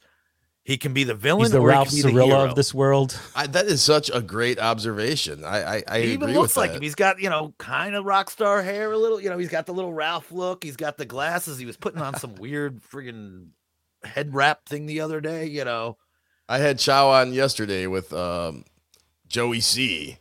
He 0.64 0.76
can 0.76 0.92
be 0.92 1.04
the 1.04 1.14
villain. 1.14 1.44
He's 1.44 1.50
the 1.52 1.60
or 1.60 1.70
he 1.70 1.74
Ralph 1.76 1.88
can 1.88 1.96
Cirella 1.98 2.46
of 2.50 2.54
this 2.54 2.74
world. 2.74 3.18
I, 3.34 3.46
that 3.46 3.64
is 3.66 3.80
such 3.80 4.10
a 4.12 4.20
great 4.20 4.58
observation. 4.58 5.42
I 5.42 5.76
I, 5.78 5.82
I 5.88 6.00
He 6.00 6.12
even 6.12 6.24
agree 6.24 6.34
looks 6.34 6.50
with 6.50 6.56
like 6.58 6.70
that. 6.72 6.76
him. 6.76 6.82
He's 6.82 6.94
got, 6.94 7.18
you 7.22 7.30
know, 7.30 7.54
kind 7.56 7.94
of 7.94 8.04
rock 8.04 8.28
star 8.28 8.62
hair 8.62 8.92
a 8.92 8.98
little. 8.98 9.18
You 9.18 9.30
know, 9.30 9.38
he's 9.38 9.48
got 9.48 9.64
the 9.64 9.72
little 9.72 9.94
Ralph 9.94 10.30
look. 10.30 10.62
He's 10.62 10.76
got 10.76 10.98
the 10.98 11.06
glasses. 11.06 11.56
He 11.58 11.64
was 11.64 11.78
putting 11.78 12.02
on 12.02 12.16
some 12.18 12.34
weird 12.34 12.82
friggin' 12.82 13.48
head 14.04 14.34
wrap 14.34 14.66
thing 14.66 14.84
the 14.84 15.00
other 15.00 15.22
day, 15.22 15.46
you 15.46 15.64
know. 15.64 15.96
I 16.50 16.58
had 16.58 16.78
Chow 16.78 17.08
on 17.08 17.32
yesterday 17.32 17.86
with 17.86 18.12
um, 18.12 18.64
Joey 19.26 19.60
C. 19.60 20.18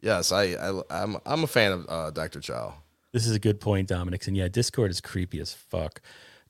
Yes, 0.00 0.30
I, 0.30 0.44
I 0.54 0.80
I'm 0.90 1.16
I'm 1.26 1.42
a 1.42 1.48
fan 1.48 1.72
of 1.72 1.86
uh, 1.88 2.10
Dr. 2.12 2.38
Chow. 2.40 2.74
This 3.12 3.26
is 3.26 3.34
a 3.34 3.38
good 3.38 3.60
point, 3.60 3.88
Dominic. 3.88 4.26
And 4.26 4.36
yeah, 4.36 4.48
Discord 4.48 4.90
is 4.90 5.00
creepy 5.00 5.40
as 5.40 5.52
fuck. 5.52 6.00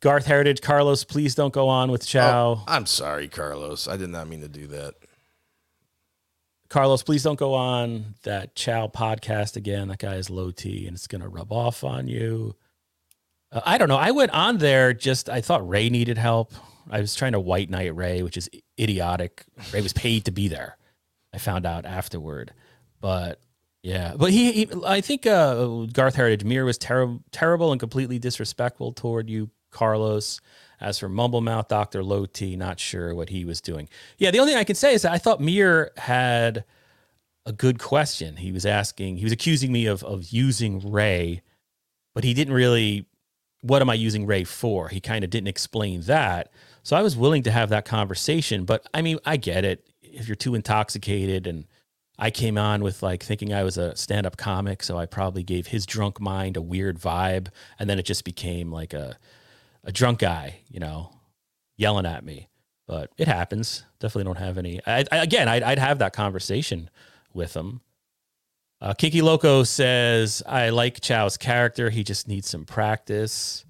Garth 0.00 0.26
Heritage, 0.26 0.60
Carlos, 0.60 1.04
please 1.04 1.34
don't 1.34 1.52
go 1.52 1.68
on 1.68 1.90
with 1.90 2.06
Chow. 2.06 2.60
Oh, 2.60 2.64
I'm 2.68 2.86
sorry, 2.86 3.28
Carlos. 3.28 3.88
I 3.88 3.96
did 3.96 4.10
not 4.10 4.28
mean 4.28 4.40
to 4.42 4.48
do 4.48 4.66
that. 4.68 4.94
Carlos, 6.68 7.02
please 7.02 7.22
don't 7.22 7.38
go 7.38 7.54
on 7.54 8.14
that 8.22 8.54
Chow 8.54 8.88
podcast 8.88 9.56
again. 9.56 9.88
That 9.88 9.98
guy 9.98 10.14
is 10.16 10.30
low 10.30 10.50
T 10.50 10.86
and 10.86 10.94
it's 10.94 11.06
going 11.06 11.22
to 11.22 11.28
rub 11.28 11.52
off 11.52 11.82
on 11.82 12.06
you. 12.06 12.54
Uh, 13.50 13.62
I 13.64 13.78
don't 13.78 13.88
know. 13.88 13.96
I 13.96 14.10
went 14.10 14.32
on 14.32 14.58
there 14.58 14.92
just, 14.92 15.28
I 15.28 15.40
thought 15.40 15.66
Ray 15.68 15.88
needed 15.88 16.18
help. 16.18 16.52
I 16.90 17.00
was 17.00 17.14
trying 17.14 17.32
to 17.32 17.40
white 17.40 17.70
knight 17.70 17.94
Ray, 17.96 18.22
which 18.22 18.36
is 18.36 18.48
idiotic. 18.78 19.44
Ray 19.72 19.80
was 19.80 19.92
paid 19.92 20.26
to 20.26 20.30
be 20.30 20.48
there. 20.48 20.76
I 21.32 21.38
found 21.38 21.66
out 21.66 21.84
afterward. 21.86 22.52
But 23.00 23.40
yeah, 23.82 24.14
but 24.16 24.30
he, 24.30 24.52
he 24.52 24.70
I 24.86 25.00
think 25.00 25.26
uh, 25.26 25.86
Garth 25.92 26.16
Heritage 26.16 26.44
Mir 26.44 26.64
was 26.64 26.78
ter- 26.78 27.18
terrible 27.30 27.70
and 27.72 27.80
completely 27.80 28.18
disrespectful 28.18 28.92
toward 28.92 29.30
you, 29.30 29.50
Carlos. 29.70 30.40
As 30.80 30.98
for 30.98 31.08
Mumblemouth, 31.08 31.66
Dr. 31.68 32.04
Low 32.04 32.24
T, 32.24 32.54
not 32.54 32.78
sure 32.78 33.12
what 33.12 33.30
he 33.30 33.44
was 33.44 33.60
doing. 33.60 33.88
Yeah, 34.16 34.30
the 34.30 34.38
only 34.38 34.52
thing 34.52 34.60
I 34.60 34.64
can 34.64 34.76
say 34.76 34.94
is 34.94 35.02
that 35.02 35.12
I 35.12 35.18
thought 35.18 35.40
Mir 35.40 35.90
had 35.96 36.64
a 37.44 37.52
good 37.52 37.80
question. 37.80 38.36
He 38.36 38.52
was 38.52 38.64
asking, 38.64 39.16
he 39.16 39.24
was 39.24 39.32
accusing 39.32 39.72
me 39.72 39.86
of 39.86 40.04
of 40.04 40.30
using 40.30 40.90
Ray, 40.92 41.42
but 42.14 42.24
he 42.24 42.34
didn't 42.34 42.54
really 42.54 43.06
what 43.62 43.82
am 43.82 43.90
I 43.90 43.94
using 43.94 44.26
Ray 44.26 44.44
for? 44.44 44.88
He 44.88 45.00
kind 45.00 45.24
of 45.24 45.30
didn't 45.30 45.48
explain 45.48 46.02
that. 46.02 46.50
So 46.82 46.96
I 46.96 47.02
was 47.02 47.16
willing 47.16 47.42
to 47.42 47.50
have 47.50 47.70
that 47.70 47.84
conversation, 47.84 48.64
but 48.64 48.86
I 48.94 49.02
mean, 49.02 49.18
I 49.24 49.36
get 49.36 49.64
it. 49.64 49.86
If 50.02 50.28
you're 50.28 50.36
too 50.36 50.54
intoxicated 50.54 51.46
and 51.46 51.66
I 52.18 52.30
came 52.30 52.58
on 52.58 52.82
with 52.82 53.02
like 53.02 53.22
thinking 53.22 53.54
I 53.54 53.62
was 53.62 53.78
a 53.78 53.94
stand-up 53.96 54.36
comic, 54.36 54.82
so 54.82 54.98
I 54.98 55.06
probably 55.06 55.42
gave 55.42 55.68
his 55.68 55.86
drunk 55.86 56.20
mind 56.20 56.56
a 56.56 56.62
weird 56.62 56.98
vibe 56.98 57.48
and 57.78 57.88
then 57.88 57.98
it 57.98 58.04
just 58.04 58.24
became 58.24 58.72
like 58.72 58.92
a 58.92 59.16
a 59.84 59.92
drunk 59.92 60.18
guy, 60.18 60.60
you 60.68 60.80
know, 60.80 61.12
yelling 61.76 62.06
at 62.06 62.24
me. 62.24 62.48
But 62.86 63.10
it 63.16 63.28
happens. 63.28 63.84
Definitely 64.00 64.24
don't 64.24 64.38
have 64.44 64.58
any. 64.58 64.80
I, 64.86 65.04
I, 65.12 65.18
again, 65.18 65.48
I'd, 65.48 65.62
I'd 65.62 65.78
have 65.78 65.98
that 66.00 66.12
conversation 66.12 66.90
with 67.32 67.54
him. 67.54 67.80
Uh, 68.80 68.94
Kiki 68.94 69.22
Loco 69.22 69.64
says, 69.64 70.42
I 70.46 70.70
like 70.70 71.00
Chow's 71.00 71.36
character. 71.36 71.90
He 71.90 72.04
just 72.04 72.28
needs 72.28 72.48
some 72.48 72.64
practice. 72.64 73.64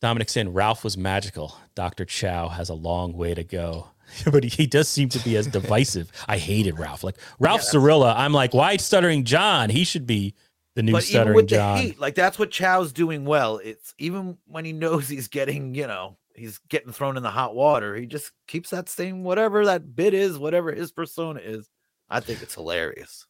Dominic 0.00 0.28
saying 0.28 0.52
Ralph 0.52 0.82
was 0.82 0.98
magical. 0.98 1.56
Dr. 1.74 2.04
Chow 2.04 2.48
has 2.48 2.68
a 2.68 2.74
long 2.74 3.12
way 3.12 3.34
to 3.34 3.44
go. 3.44 3.88
but 4.30 4.44
he, 4.44 4.50
he 4.50 4.66
does 4.66 4.88
seem 4.88 5.08
to 5.10 5.18
be 5.20 5.36
as 5.36 5.46
divisive. 5.46 6.10
I 6.28 6.38
hated 6.38 6.78
Ralph. 6.78 7.04
Like 7.04 7.16
Ralph 7.38 7.62
Cirella, 7.62 8.14
I'm 8.16 8.32
like, 8.32 8.54
why 8.54 8.76
stuttering 8.76 9.24
John? 9.24 9.70
He 9.70 9.84
should 9.84 10.06
be 10.06 10.34
the 10.74 10.82
new 10.82 10.92
but 10.92 11.02
even 11.02 11.10
stuttering 11.10 11.36
with 11.36 11.48
John. 11.48 11.76
the 11.76 11.82
hate, 11.82 12.00
like 12.00 12.14
that's 12.14 12.38
what 12.38 12.50
Chow's 12.50 12.92
doing 12.92 13.24
well. 13.24 13.58
It's 13.58 13.94
even 13.98 14.38
when 14.46 14.64
he 14.64 14.72
knows 14.72 15.08
he's 15.08 15.28
getting, 15.28 15.74
you 15.74 15.86
know, 15.86 16.16
he's 16.34 16.58
getting 16.68 16.92
thrown 16.92 17.16
in 17.16 17.22
the 17.22 17.30
hot 17.30 17.54
water. 17.54 17.94
He 17.94 18.06
just 18.06 18.32
keeps 18.46 18.70
that 18.70 18.88
same 18.88 19.24
whatever 19.24 19.66
that 19.66 19.94
bit 19.94 20.14
is, 20.14 20.38
whatever 20.38 20.72
his 20.72 20.92
persona 20.92 21.40
is. 21.40 21.68
I 22.08 22.20
think 22.20 22.42
it's 22.42 22.54
hilarious. 22.54 23.26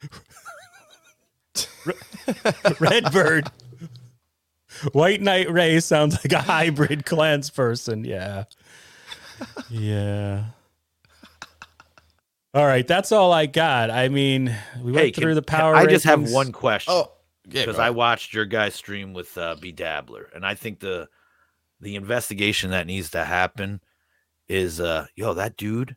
Redbird. 2.80 3.50
White 4.92 5.20
Knight 5.20 5.50
Ray 5.50 5.80
sounds 5.80 6.14
like 6.16 6.32
a 6.32 6.42
hybrid 6.42 7.04
clans 7.04 7.50
person. 7.50 8.04
Yeah. 8.04 8.44
Yeah. 9.70 10.44
All 12.54 12.64
right, 12.66 12.86
that's 12.86 13.12
all 13.12 13.32
I 13.32 13.46
got. 13.46 13.90
I 13.90 14.08
mean, 14.08 14.54
we 14.82 14.92
went 14.92 15.14
can- 15.14 15.22
through 15.22 15.34
the 15.34 15.42
power. 15.42 15.76
I 15.76 15.86
just 15.86 16.04
have 16.06 16.30
one 16.32 16.50
question. 16.52 16.92
Oh, 16.94 17.12
yeah, 17.46 17.62
because 17.62 17.76
go 17.76 17.82
I 17.82 17.90
watched 17.90 18.32
your 18.32 18.46
guy 18.46 18.70
stream 18.70 19.12
with 19.12 19.36
uh, 19.36 19.56
B 19.60 19.70
Dabbler, 19.72 20.30
and 20.34 20.44
I 20.46 20.54
think 20.54 20.80
the 20.80 21.08
the 21.80 21.94
investigation 21.94 22.70
that 22.70 22.86
needs 22.86 23.10
to 23.10 23.24
happen 23.24 23.80
is, 24.48 24.80
uh, 24.80 25.06
yo, 25.14 25.34
that 25.34 25.56
dude 25.56 25.94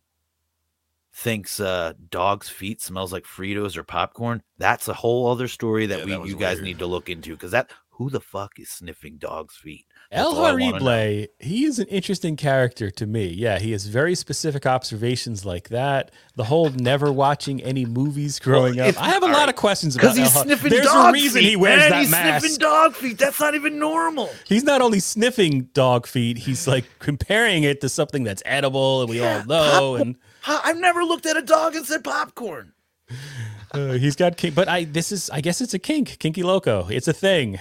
thinks 1.13 1.59
uh, 1.59 1.93
dog's 2.09 2.49
feet 2.49 2.81
smells 2.81 3.11
like 3.11 3.23
Fritos 3.23 3.75
or 3.77 3.83
popcorn. 3.83 4.43
That's 4.57 4.87
a 4.87 4.93
whole 4.93 5.27
other 5.31 5.47
story 5.47 5.87
that 5.87 5.99
Yeah, 5.99 6.05
we 6.05 6.11
that 6.11 6.27
you 6.27 6.35
guys 6.35 6.55
weird. 6.57 6.65
need 6.65 6.79
to 6.79 6.85
look 6.85 7.09
into 7.09 7.31
because 7.31 7.51
that 7.51 7.71
who 8.01 8.09
the 8.09 8.19
fuck 8.19 8.53
is 8.57 8.69
sniffing 8.69 9.17
dog's 9.17 9.55
feet? 9.55 9.85
That's 10.09 10.21
El 10.23 10.35
all 10.35 10.45
I 10.45 10.51
wanna 10.53 10.79
know. 10.79 10.85
Harible, 10.85 11.27
he 11.39 11.65
is 11.65 11.77
an 11.77 11.87
interesting 11.87 12.35
character 12.35 12.89
to 12.89 13.05
me. 13.05 13.27
Yeah, 13.27 13.59
he 13.59 13.71
has 13.73 13.85
very 13.85 14.15
specific 14.15 14.65
observations 14.65 15.45
like 15.45 15.69
that. 15.69 16.11
The 16.35 16.45
whole 16.45 16.69
never 16.71 17.11
watching 17.13 17.61
any 17.61 17.85
movies 17.85 18.39
growing 18.39 18.77
Well, 18.77 18.89
up. 18.89 19.01
I 19.01 19.09
have 19.09 19.21
a 19.21 19.27
lot 19.27 19.33
right. 19.35 19.49
of 19.49 19.55
questions 19.55 19.95
about 19.95 20.15
Because 20.15 20.17
he's 20.17 20.35
El 20.35 20.43
sniffing 20.43 20.71
There's 20.71 20.85
dog 20.85 21.09
a 21.09 21.13
reason 21.13 21.41
feet, 21.41 21.49
he 21.49 21.55
wears 21.55 21.79
man. 21.79 21.89
that 21.91 21.99
he's 22.01 22.09
mask. 22.11 22.39
sniffing 22.45 22.57
dog 22.57 22.95
feet. 22.95 23.17
That's 23.19 23.39
not 23.39 23.53
even 23.53 23.77
normal. 23.77 24.29
He's 24.47 24.63
not 24.63 24.81
only 24.81 24.99
sniffing 24.99 25.69
dog 25.73 26.07
feet, 26.07 26.39
he's 26.39 26.67
like 26.67 26.85
comparing 26.99 27.63
it 27.63 27.81
to 27.81 27.89
something 27.89 28.23
that's 28.23 28.41
edible 28.45 29.01
and 29.01 29.09
we 29.11 29.23
all 29.23 29.45
know. 29.45 29.95
And 29.95 30.15
I've 30.47 30.77
never 30.77 31.03
looked 31.03 31.27
at 31.27 31.37
a 31.37 31.43
dog 31.43 31.75
and 31.75 31.85
said 31.85 32.03
popcorn. 32.03 32.73
uh, 33.73 33.91
he's 33.93 34.15
got 34.15 34.37
kink. 34.37 34.55
But 34.55 34.67
I, 34.67 34.85
this 34.85 35.11
is, 35.11 35.29
I 35.29 35.41
guess 35.41 35.61
it's 35.61 35.73
a 35.73 35.79
kink, 35.79 36.17
kinky 36.19 36.43
loco. 36.43 36.87
It's 36.89 37.07
a 37.07 37.13
thing. 37.13 37.59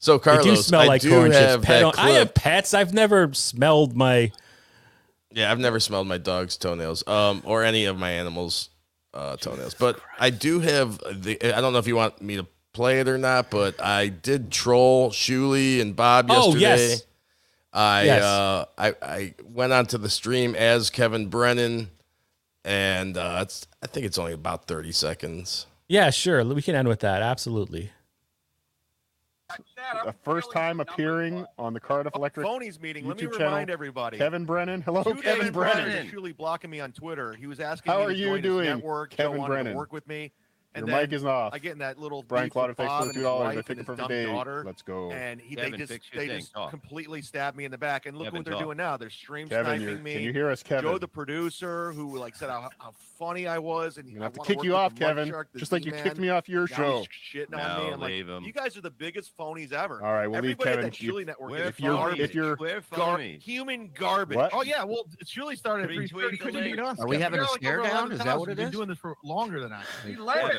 So 0.00 0.16
they 0.18 0.32
do 0.36 0.40
Carlos, 0.42 0.66
smell 0.66 0.80
I 0.80 0.86
like 0.86 1.02
do 1.02 1.10
corn 1.10 1.30
have 1.32 1.56
chips. 1.60 1.66
Pet 1.66 1.80
that 1.80 1.84
own- 1.84 1.92
I 1.98 2.10
have 2.12 2.34
pets. 2.34 2.74
I've 2.74 2.92
never 2.94 3.32
smelled 3.34 3.94
my. 3.96 4.32
Yeah, 5.30 5.52
I've 5.52 5.58
never 5.60 5.78
smelled 5.78 6.08
my 6.08 6.18
dog's 6.18 6.56
toenails, 6.56 7.06
um, 7.06 7.42
or 7.44 7.62
any 7.62 7.84
of 7.84 7.96
my 7.98 8.10
animals' 8.10 8.70
uh, 9.14 9.36
toenails. 9.36 9.74
But 9.74 10.00
I 10.18 10.30
do 10.30 10.58
have 10.60 10.98
the. 11.22 11.38
I 11.56 11.60
don't 11.60 11.72
know 11.72 11.78
if 11.78 11.86
you 11.86 11.94
want 11.96 12.20
me 12.20 12.36
to 12.36 12.46
play 12.72 13.00
it 13.00 13.08
or 13.08 13.18
not, 13.18 13.50
but 13.50 13.80
I 13.80 14.08
did 14.08 14.50
troll 14.50 15.10
Shuli 15.10 15.80
and 15.80 15.94
Bob 15.94 16.26
Oh, 16.30 16.54
yesterday. 16.56 16.88
yes. 16.92 17.02
I 17.72 18.02
Yes. 18.04 18.22
uh, 18.24 18.64
I 18.78 18.94
I 19.02 19.34
went 19.44 19.72
onto 19.72 19.98
the 19.98 20.08
stream 20.10 20.56
as 20.56 20.90
Kevin 20.90 21.26
Brennan, 21.28 21.90
and 22.64 23.16
uh, 23.16 23.40
it's 23.42 23.66
I 23.82 23.86
think 23.86 24.06
it's 24.06 24.18
only 24.18 24.32
about 24.32 24.66
thirty 24.66 24.92
seconds. 24.92 25.66
Yeah, 25.88 26.10
sure. 26.10 26.44
We 26.44 26.62
can 26.62 26.74
end 26.74 26.88
with 26.88 27.00
that. 27.00 27.22
Absolutely. 27.22 27.90
The 30.04 30.14
first 30.24 30.52
time 30.52 30.80
appearing 30.80 31.46
on 31.58 31.74
the 31.74 31.80
Cardiff 31.80 32.12
oh, 32.14 32.18
Electric 32.18 32.46
Phonies 32.46 32.80
meeting. 32.80 33.06
Let 33.06 33.16
me 33.16 33.22
YouTube 33.24 33.32
channel. 33.32 33.46
remind 33.48 33.70
everybody. 33.70 34.18
Kevin 34.18 34.44
Brennan. 34.44 34.82
Hello, 34.82 35.02
Two 35.02 35.14
Kevin 35.16 35.46
days 35.46 35.50
Brennan. 35.50 36.08
prior 36.08 36.22
to 36.28 36.34
blocking 36.34 36.70
me 36.70 36.80
on 36.80 36.92
Twitter. 36.92 37.34
He 37.34 37.46
was 37.46 37.60
asking 37.60 37.92
How 37.92 37.98
me 37.98 38.04
are 38.04 38.08
to 38.10 38.16
you 38.16 38.26
join 38.26 38.42
doing, 38.42 38.66
network. 38.66 39.10
Kevin 39.10 39.38
Joe 39.40 39.46
Brennan? 39.46 39.72
To 39.72 39.78
work 39.78 39.92
with 39.92 40.06
me. 40.06 40.32
And 40.72 40.86
Your 40.86 40.96
mic 41.00 41.12
isn't 41.12 41.26
off. 41.26 41.52
I 41.52 41.58
get 41.58 41.72
in 41.72 41.78
that 41.78 41.98
little 41.98 42.22
Brian 42.22 42.46
beef 42.46 42.52
Clotter, 42.52 42.68
with 42.70 42.76
for 42.76 42.82
and 42.84 43.12
two 43.12 43.18
his 43.18 43.22
dollars. 43.24 43.44
wife 43.44 43.54
I 43.54 43.56
and 43.58 43.66
think 43.66 43.78
his 43.78 43.86
for 43.86 43.92
the 43.96 44.02
dumb 44.02 44.08
day. 44.08 44.24
daughter. 44.26 44.62
Let's 44.64 44.82
go. 44.82 45.10
And 45.10 45.40
he, 45.40 45.56
Kevin, 45.56 45.72
they 45.72 45.76
just 45.78 45.90
they 46.14 46.28
thing. 46.28 46.38
just 46.40 46.52
Talk. 46.54 46.70
completely 46.70 47.22
stabbed 47.22 47.56
me 47.56 47.64
in 47.64 47.72
the 47.72 47.78
back. 47.78 48.06
And 48.06 48.16
look 48.16 48.26
Kevin, 48.26 48.38
what 48.38 48.44
they're 48.44 48.54
talk. 48.54 48.62
doing 48.62 48.76
now. 48.76 48.96
They're 48.96 49.10
stream 49.10 49.48
Kevin, 49.48 49.80
sniping 49.80 50.02
me. 50.04 50.12
can 50.14 50.22
you 50.22 50.32
hear 50.32 50.48
us, 50.48 50.62
Kevin? 50.62 50.88
Joe, 50.92 50.98
the 50.98 51.08
producer, 51.08 51.92
who 51.92 52.16
like 52.18 52.36
said 52.36 52.50
how, 52.50 52.70
how 52.78 52.92
funny 53.18 53.48
I 53.48 53.58
was, 53.58 53.96
and 53.98 54.06
I'm 54.06 54.12
gonna 54.14 54.24
have 54.26 54.32
to 54.34 54.40
kick 54.42 54.62
you 54.62 54.76
off, 54.76 54.94
Kevin. 54.94 55.28
Shark, 55.28 55.48
Just 55.56 55.72
like 55.72 55.84
you 55.84 55.90
kicked 55.90 56.18
me 56.18 56.28
off 56.28 56.48
your 56.48 56.68
Now 56.70 56.76
show. 56.76 56.98
he's 57.32 57.42
shitting 57.42 57.54
on 57.58 57.86
me. 57.86 57.92
I'm 57.92 58.00
like, 58.00 58.12
him. 58.12 58.44
you 58.44 58.52
guys 58.52 58.76
are 58.76 58.80
the 58.80 58.90
biggest 58.92 59.36
phonies 59.36 59.72
ever. 59.72 60.00
All 60.04 60.12
right, 60.12 60.28
we'll 60.28 60.40
leave 60.40 60.56
Kevin. 60.58 60.84
at 60.84 60.92
that 60.92 61.00
You- 61.02 61.12
Shuli 61.14 61.26
Network 61.26 61.50
if 61.52 61.80
you're- 61.80 62.18
if 62.18 62.32
you're- 62.32 62.56
We're 62.60 62.80
Gar- 62.94 63.18
phonies. 63.18 63.42
human 63.42 63.90
garbage. 63.92 64.38
Oh 64.52 64.62
yeah, 64.62 64.84
well, 64.84 65.06
it's 65.18 65.36
really 65.36 65.56
started 65.56 65.90
at 65.90 65.96
Retweet 65.96 66.10
3:30. 66.12 66.38
Couldn't 66.38 66.62
link. 66.62 66.78
us. 66.78 67.00
Are 67.00 67.08
we 67.08 67.18
having 67.18 67.40
a 67.40 67.42
You're 67.42 67.50
like 67.50 67.60
stare 67.60 67.80
over 67.80 67.88
down? 67.88 68.12
Is 68.12 68.18
that 68.20 68.38
what 68.38 68.48
it 68.48 68.52
You've 68.52 68.58
been 68.58 68.70
doing 68.70 68.88
this 68.88 68.98
for 68.98 69.16
longer 69.24 69.60
than 69.60 69.72
I. 69.72 69.82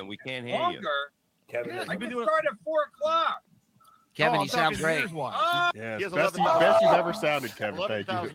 Kevin, 0.01 0.07
we 0.09 0.17
can't 0.17 0.45
hear 0.47 0.69
you. 0.71 0.87
Kevin, 1.47 1.75
Yeah, 1.75 1.81
I've 1.81 1.89
I've 1.89 1.99
been 1.99 1.99
been 1.99 2.09
doing- 2.09 2.27
started 2.27 2.49
at 2.51 2.57
four 2.63 2.83
o'clock. 2.83 3.43
Kevin, 4.15 4.39
Oh, 4.39 4.43
you 4.43 4.43
I'm 4.43 4.47
sound 4.49 4.77
great. 4.77 4.99
years-wise. 4.99 5.33
Ah, 5.37 5.71
Yes, 5.73 5.99
He 5.99 6.03
best, 6.05 6.13
you, 6.15 6.19
11,000. 6.19 6.59
best 6.59 6.81
you've 6.81 6.93
ever 6.93 7.13
sounded, 7.13 7.55
Kevin. 7.55 7.87
Thank 7.87 8.07
you. 8.11 8.31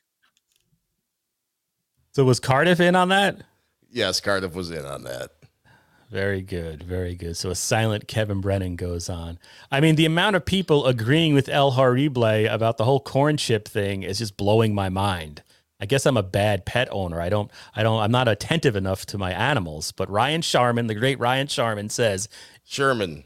So 2.12 2.24
was 2.24 2.40
Cardiff 2.40 2.80
in 2.80 2.96
on 2.96 3.08
that? 3.10 3.42
Yes, 3.90 4.20
Cardiff 4.20 4.54
was 4.54 4.70
in 4.70 4.84
on 4.86 5.04
that. 5.04 5.32
Very 6.10 6.40
good, 6.40 6.82
very 6.82 7.14
good. 7.14 7.36
So 7.36 7.50
a 7.50 7.54
silent 7.54 8.06
Kevin 8.08 8.40
Brennan 8.40 8.76
goes 8.76 9.10
on. 9.10 9.38
I 9.72 9.80
mean, 9.80 9.96
the 9.96 10.06
amount 10.06 10.36
of 10.36 10.44
people 10.46 10.86
agreeing 10.86 11.34
with 11.34 11.48
El 11.48 11.72
Harible 11.72 12.50
about 12.50 12.76
the 12.76 12.84
whole 12.84 13.00
corn 13.00 13.36
chip 13.36 13.66
thing 13.68 14.02
is 14.02 14.18
just 14.18 14.36
blowing 14.36 14.74
my 14.74 14.88
mind. 14.88 15.42
I 15.78 15.86
guess 15.86 16.06
I'm 16.06 16.16
a 16.16 16.22
bad 16.22 16.64
pet 16.64 16.88
owner. 16.90 17.20
I 17.20 17.28
don't, 17.28 17.50
I 17.74 17.82
don't, 17.82 18.00
I'm 18.00 18.10
not 18.10 18.28
attentive 18.28 18.76
enough 18.76 19.04
to 19.06 19.18
my 19.18 19.32
animals. 19.32 19.92
But 19.92 20.10
Ryan 20.10 20.42
Sharman, 20.42 20.86
the 20.86 20.94
great 20.94 21.18
Ryan 21.18 21.48
Sharman, 21.48 21.90
says 21.90 22.28
Sherman. 22.64 23.24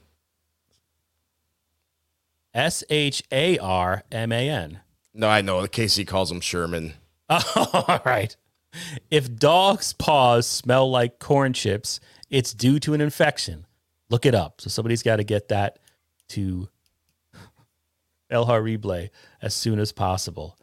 S 2.52 2.82
H 2.90 3.22
A 3.30 3.58
R 3.58 4.02
M 4.10 4.32
A 4.32 4.48
N. 4.48 4.80
No, 5.14 5.28
I 5.28 5.40
know. 5.40 5.66
Casey 5.66 6.04
calls 6.04 6.30
him 6.30 6.40
Sherman. 6.40 6.94
Oh, 7.28 7.84
all 7.88 8.02
right. 8.04 8.36
If 9.10 9.36
dogs' 9.36 9.92
paws 9.92 10.46
smell 10.46 10.90
like 10.90 11.18
corn 11.18 11.52
chips, 11.52 12.00
it's 12.28 12.52
due 12.52 12.78
to 12.80 12.94
an 12.94 13.00
infection. 13.00 13.66
Look 14.08 14.26
it 14.26 14.34
up. 14.34 14.60
So 14.60 14.70
somebody's 14.70 15.02
got 15.02 15.16
to 15.16 15.24
get 15.24 15.48
that 15.48 15.78
to 16.30 16.68
El 18.30 18.46
Harible 18.46 19.10
as 19.42 19.54
soon 19.54 19.78
as 19.78 19.92
possible. 19.92 20.56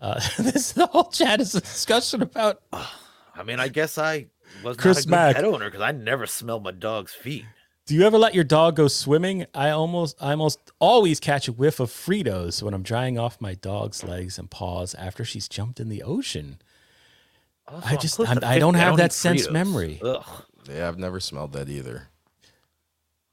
Uh, 0.00 0.20
this 0.38 0.72
the 0.72 0.86
whole 0.86 1.10
chat 1.10 1.40
is 1.40 1.54
a 1.54 1.60
discussion 1.60 2.22
about 2.22 2.62
I 2.72 3.42
mean, 3.44 3.60
I 3.60 3.68
guess 3.68 3.98
I 3.98 4.26
was 4.62 4.76
Chris 4.76 5.06
not 5.06 5.06
a 5.06 5.10
Mack. 5.10 5.36
good 5.36 5.42
pet 5.42 5.44
owner 5.52 5.64
because 5.66 5.80
I 5.80 5.92
never 5.92 6.26
smelled 6.26 6.64
my 6.64 6.70
dog's 6.72 7.12
feet. 7.12 7.44
Do 7.86 7.94
you 7.94 8.02
ever 8.06 8.16
let 8.16 8.34
your 8.34 8.44
dog 8.44 8.76
go 8.76 8.88
swimming? 8.88 9.44
I 9.54 9.70
almost 9.70 10.16
I 10.22 10.30
almost 10.30 10.70
always 10.78 11.20
catch 11.20 11.48
a 11.48 11.52
whiff 11.52 11.80
of 11.80 11.90
Fritos 11.90 12.62
when 12.62 12.72
I'm 12.72 12.82
drying 12.82 13.18
off 13.18 13.40
my 13.40 13.54
dog's 13.54 14.02
legs 14.02 14.38
and 14.38 14.50
paws 14.50 14.94
after 14.94 15.24
she's 15.24 15.48
jumped 15.48 15.80
in 15.80 15.88
the 15.90 16.02
ocean. 16.02 16.58
Also, 17.68 17.86
I 17.86 17.92
I'm 17.92 17.98
just 17.98 18.16
close 18.16 18.28
I'm, 18.28 18.40
to 18.40 18.46
I 18.46 18.58
don't 18.58 18.74
50. 18.74 18.84
have 18.84 18.94
eat 18.94 18.96
that 18.98 19.12
sense 19.12 19.46
Fritos. 19.46 19.52
memory. 19.52 20.00
Ugh. 20.02 20.24
Yeah, 20.70 20.88
I've 20.88 20.98
never 20.98 21.20
smelled 21.20 21.52
that 21.52 21.68
either. 21.68 22.08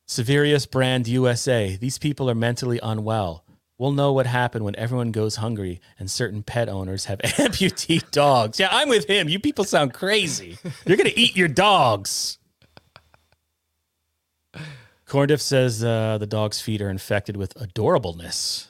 Severius 0.08 0.70
Brand 0.70 1.08
USA. 1.08 1.78
These 1.78 1.98
people 1.98 2.30
are 2.30 2.36
mentally 2.36 2.80
unwell. 2.84 3.46
We'll 3.82 3.94
know 3.94 4.14
what 4.14 4.28
happened 4.28 4.64
when 4.64 4.76
everyone 4.76 5.12
goes 5.12 5.38
hungry 5.38 5.82
and 5.98 6.10
certain 6.10 6.44
pet 6.44 6.70
owners 6.70 7.06
have 7.06 7.18
amputee 7.24 8.12
dogs. 8.12 8.60
Yeah, 8.60 8.68
I'm 8.70 8.90
with 8.90 9.08
him. 9.08 9.28
You 9.28 9.40
people 9.40 9.64
sound 9.64 9.92
crazy. 9.92 10.60
You're 10.86 10.98
gonna 10.98 11.10
eat 11.16 11.36
your 11.36 11.48
dogs. 11.48 12.38
Corndiff 15.08 15.42
says 15.42 15.84
uh, 15.84 16.20
the 16.20 16.28
dog's 16.28 16.62
feet 16.62 16.80
are 16.80 16.92
infected 16.92 17.36
with 17.36 17.56
adorableness. 17.56 18.68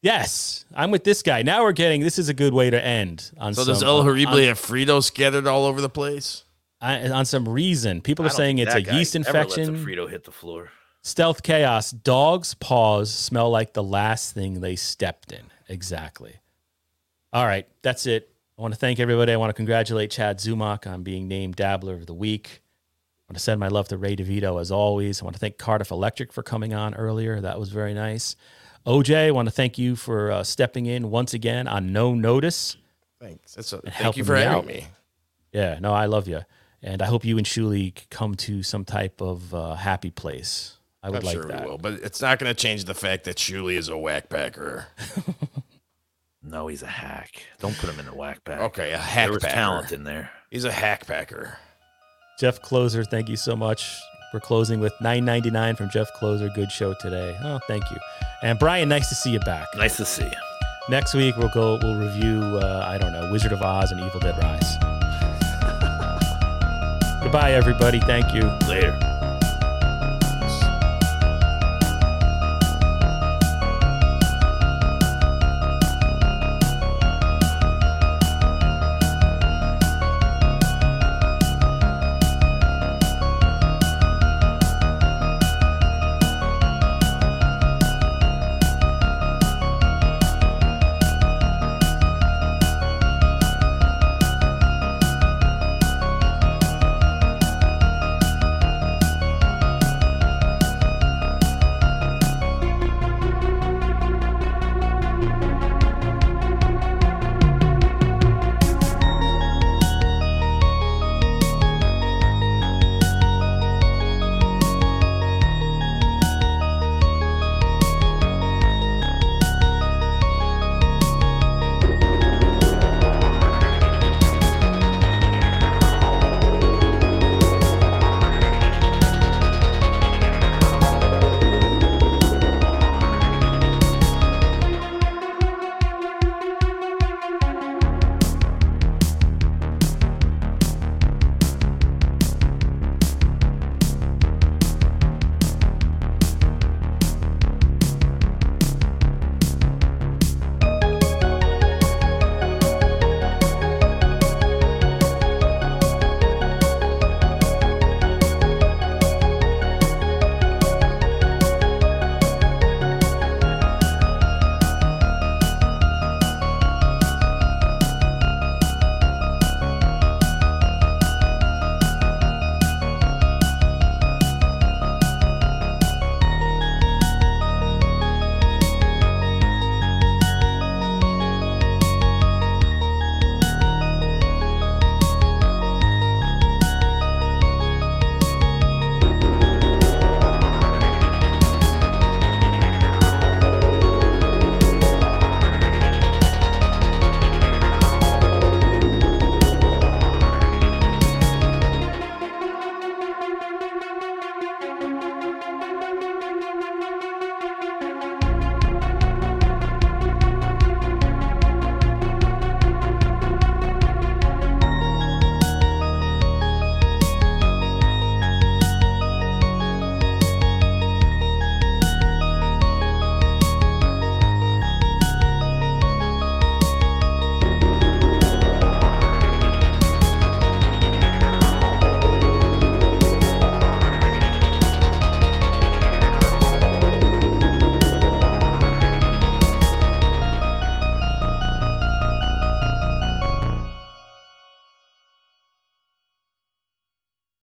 Yes, 0.00 0.64
I'm 0.74 0.90
with 0.90 1.04
this 1.04 1.22
guy. 1.22 1.42
Now 1.42 1.64
we're 1.64 1.72
getting 1.72 2.00
this 2.00 2.18
is 2.18 2.30
a 2.30 2.34
good 2.34 2.54
way 2.54 2.70
to 2.70 2.82
end 2.82 3.32
on 3.36 3.52
So 3.52 3.64
some, 3.64 3.74
does 3.74 3.82
El 3.82 3.98
on- 3.98 4.06
have 4.44 4.58
Fritos 4.58 5.04
scattered 5.04 5.46
all 5.46 5.66
over 5.66 5.82
the 5.82 5.90
place? 5.90 6.44
on, 6.80 7.12
on 7.12 7.24
some 7.26 7.46
reason. 7.46 8.00
People 8.00 8.24
are 8.24 8.30
saying 8.30 8.56
it's 8.56 8.74
a 8.74 8.80
yeast 8.80 9.14
ever 9.14 9.30
lets 9.38 9.58
a 9.58 9.60
infection. 9.60 9.84
Frito 9.84 10.08
hit 10.08 10.24
the 10.24 10.32
floor. 10.32 10.70
Stealth 11.02 11.42
chaos. 11.42 11.90
Dogs' 11.90 12.54
paws 12.54 13.12
smell 13.12 13.50
like 13.50 13.72
the 13.72 13.82
last 13.82 14.34
thing 14.34 14.60
they 14.60 14.76
stepped 14.76 15.32
in. 15.32 15.44
Exactly. 15.68 16.36
All 17.32 17.46
right, 17.46 17.66
that's 17.82 18.06
it. 18.06 18.30
I 18.58 18.62
want 18.62 18.74
to 18.74 18.80
thank 18.80 19.00
everybody. 19.00 19.32
I 19.32 19.36
want 19.36 19.50
to 19.50 19.54
congratulate 19.54 20.10
Chad 20.10 20.38
Zumock 20.38 20.86
on 20.86 21.02
being 21.02 21.28
named 21.28 21.56
Dabbler 21.56 21.94
of 21.94 22.06
the 22.06 22.12
Week. 22.12 22.60
I 22.62 23.32
want 23.32 23.38
to 23.38 23.42
send 23.42 23.60
my 23.60 23.68
love 23.68 23.88
to 23.88 23.96
Ray 23.96 24.16
DeVito 24.16 24.60
as 24.60 24.70
always. 24.70 25.22
I 25.22 25.24
want 25.24 25.36
to 25.36 25.40
thank 25.40 25.56
Cardiff 25.56 25.90
Electric 25.90 26.32
for 26.32 26.42
coming 26.42 26.74
on 26.74 26.94
earlier. 26.94 27.40
That 27.40 27.58
was 27.58 27.70
very 27.70 27.94
nice. 27.94 28.36
OJ, 28.86 29.28
I 29.28 29.30
want 29.30 29.46
to 29.46 29.52
thank 29.52 29.78
you 29.78 29.94
for 29.94 30.30
uh, 30.32 30.42
stepping 30.42 30.86
in 30.86 31.10
once 31.10 31.32
again 31.32 31.68
on 31.68 31.92
no 31.92 32.12
notice. 32.12 32.76
Thanks. 33.20 33.54
That's 33.54 33.72
a, 33.72 33.78
thank 33.78 34.16
you 34.16 34.24
for 34.24 34.34
me 34.34 34.40
having 34.40 34.58
out. 34.58 34.66
me. 34.66 34.86
Yeah, 35.52 35.78
no, 35.80 35.92
I 35.92 36.06
love 36.06 36.28
you, 36.28 36.40
and 36.82 37.00
I 37.00 37.06
hope 37.06 37.24
you 37.24 37.38
and 37.38 37.46
Shuli 37.46 37.94
come 38.10 38.34
to 38.36 38.62
some 38.62 38.84
type 38.84 39.20
of 39.20 39.54
uh, 39.54 39.74
happy 39.74 40.10
place. 40.10 40.76
I 41.02 41.10
would 41.10 41.20
I'm 41.20 41.24
like 41.24 41.34
sure 41.34 41.44
that. 41.46 41.64
we 41.64 41.70
will, 41.70 41.78
but 41.78 41.94
it's 41.94 42.20
not 42.20 42.38
going 42.38 42.54
to 42.54 42.60
change 42.60 42.84
the 42.84 42.94
fact 42.94 43.24
that 43.24 43.36
Shuli 43.36 43.74
is 43.74 43.88
a 43.88 43.92
whackpacker. 43.92 44.84
No, 46.42 46.68
he's 46.68 46.82
a 46.82 46.86
hack. 46.86 47.42
Don't 47.60 47.76
put 47.76 47.90
him 47.90 48.00
in 48.00 48.08
a 48.08 48.14
whack 48.14 48.42
pack. 48.44 48.60
Okay, 48.60 48.92
a 48.92 48.98
hack 48.98 49.26
There 49.26 49.34
was 49.34 49.42
packer. 49.42 49.54
talent 49.54 49.92
in 49.92 50.04
there. 50.04 50.30
He's 50.50 50.64
a 50.64 50.70
hackpacker. 50.70 51.52
Jeff 52.40 52.62
Closer, 52.62 53.04
thank 53.04 53.28
you 53.28 53.36
so 53.36 53.54
much. 53.54 53.94
We're 54.32 54.40
closing 54.40 54.80
with 54.80 54.94
9.99 55.02 55.76
from 55.76 55.90
Jeff 55.90 56.10
Closer. 56.14 56.48
Good 56.54 56.72
show 56.72 56.94
today. 56.98 57.36
Oh, 57.44 57.60
thank 57.68 57.84
you. 57.90 57.98
And 58.42 58.58
Brian, 58.58 58.88
nice 58.88 59.10
to 59.10 59.14
see 59.14 59.30
you 59.30 59.40
back. 59.40 59.66
Nice 59.76 59.98
to 59.98 60.06
see 60.06 60.24
you. 60.24 60.30
Next 60.88 61.12
week 61.14 61.36
we'll 61.36 61.50
go. 61.50 61.78
We'll 61.82 61.98
review. 62.00 62.40
Uh, 62.40 62.84
I 62.88 62.96
don't 62.96 63.12
know, 63.12 63.30
Wizard 63.30 63.52
of 63.52 63.60
Oz 63.60 63.92
and 63.92 64.00
Evil 64.00 64.20
Dead 64.20 64.38
Rise. 64.42 64.76
Goodbye, 67.22 67.52
everybody. 67.52 68.00
Thank 68.00 68.34
you. 68.34 68.44
Later. 68.66 68.98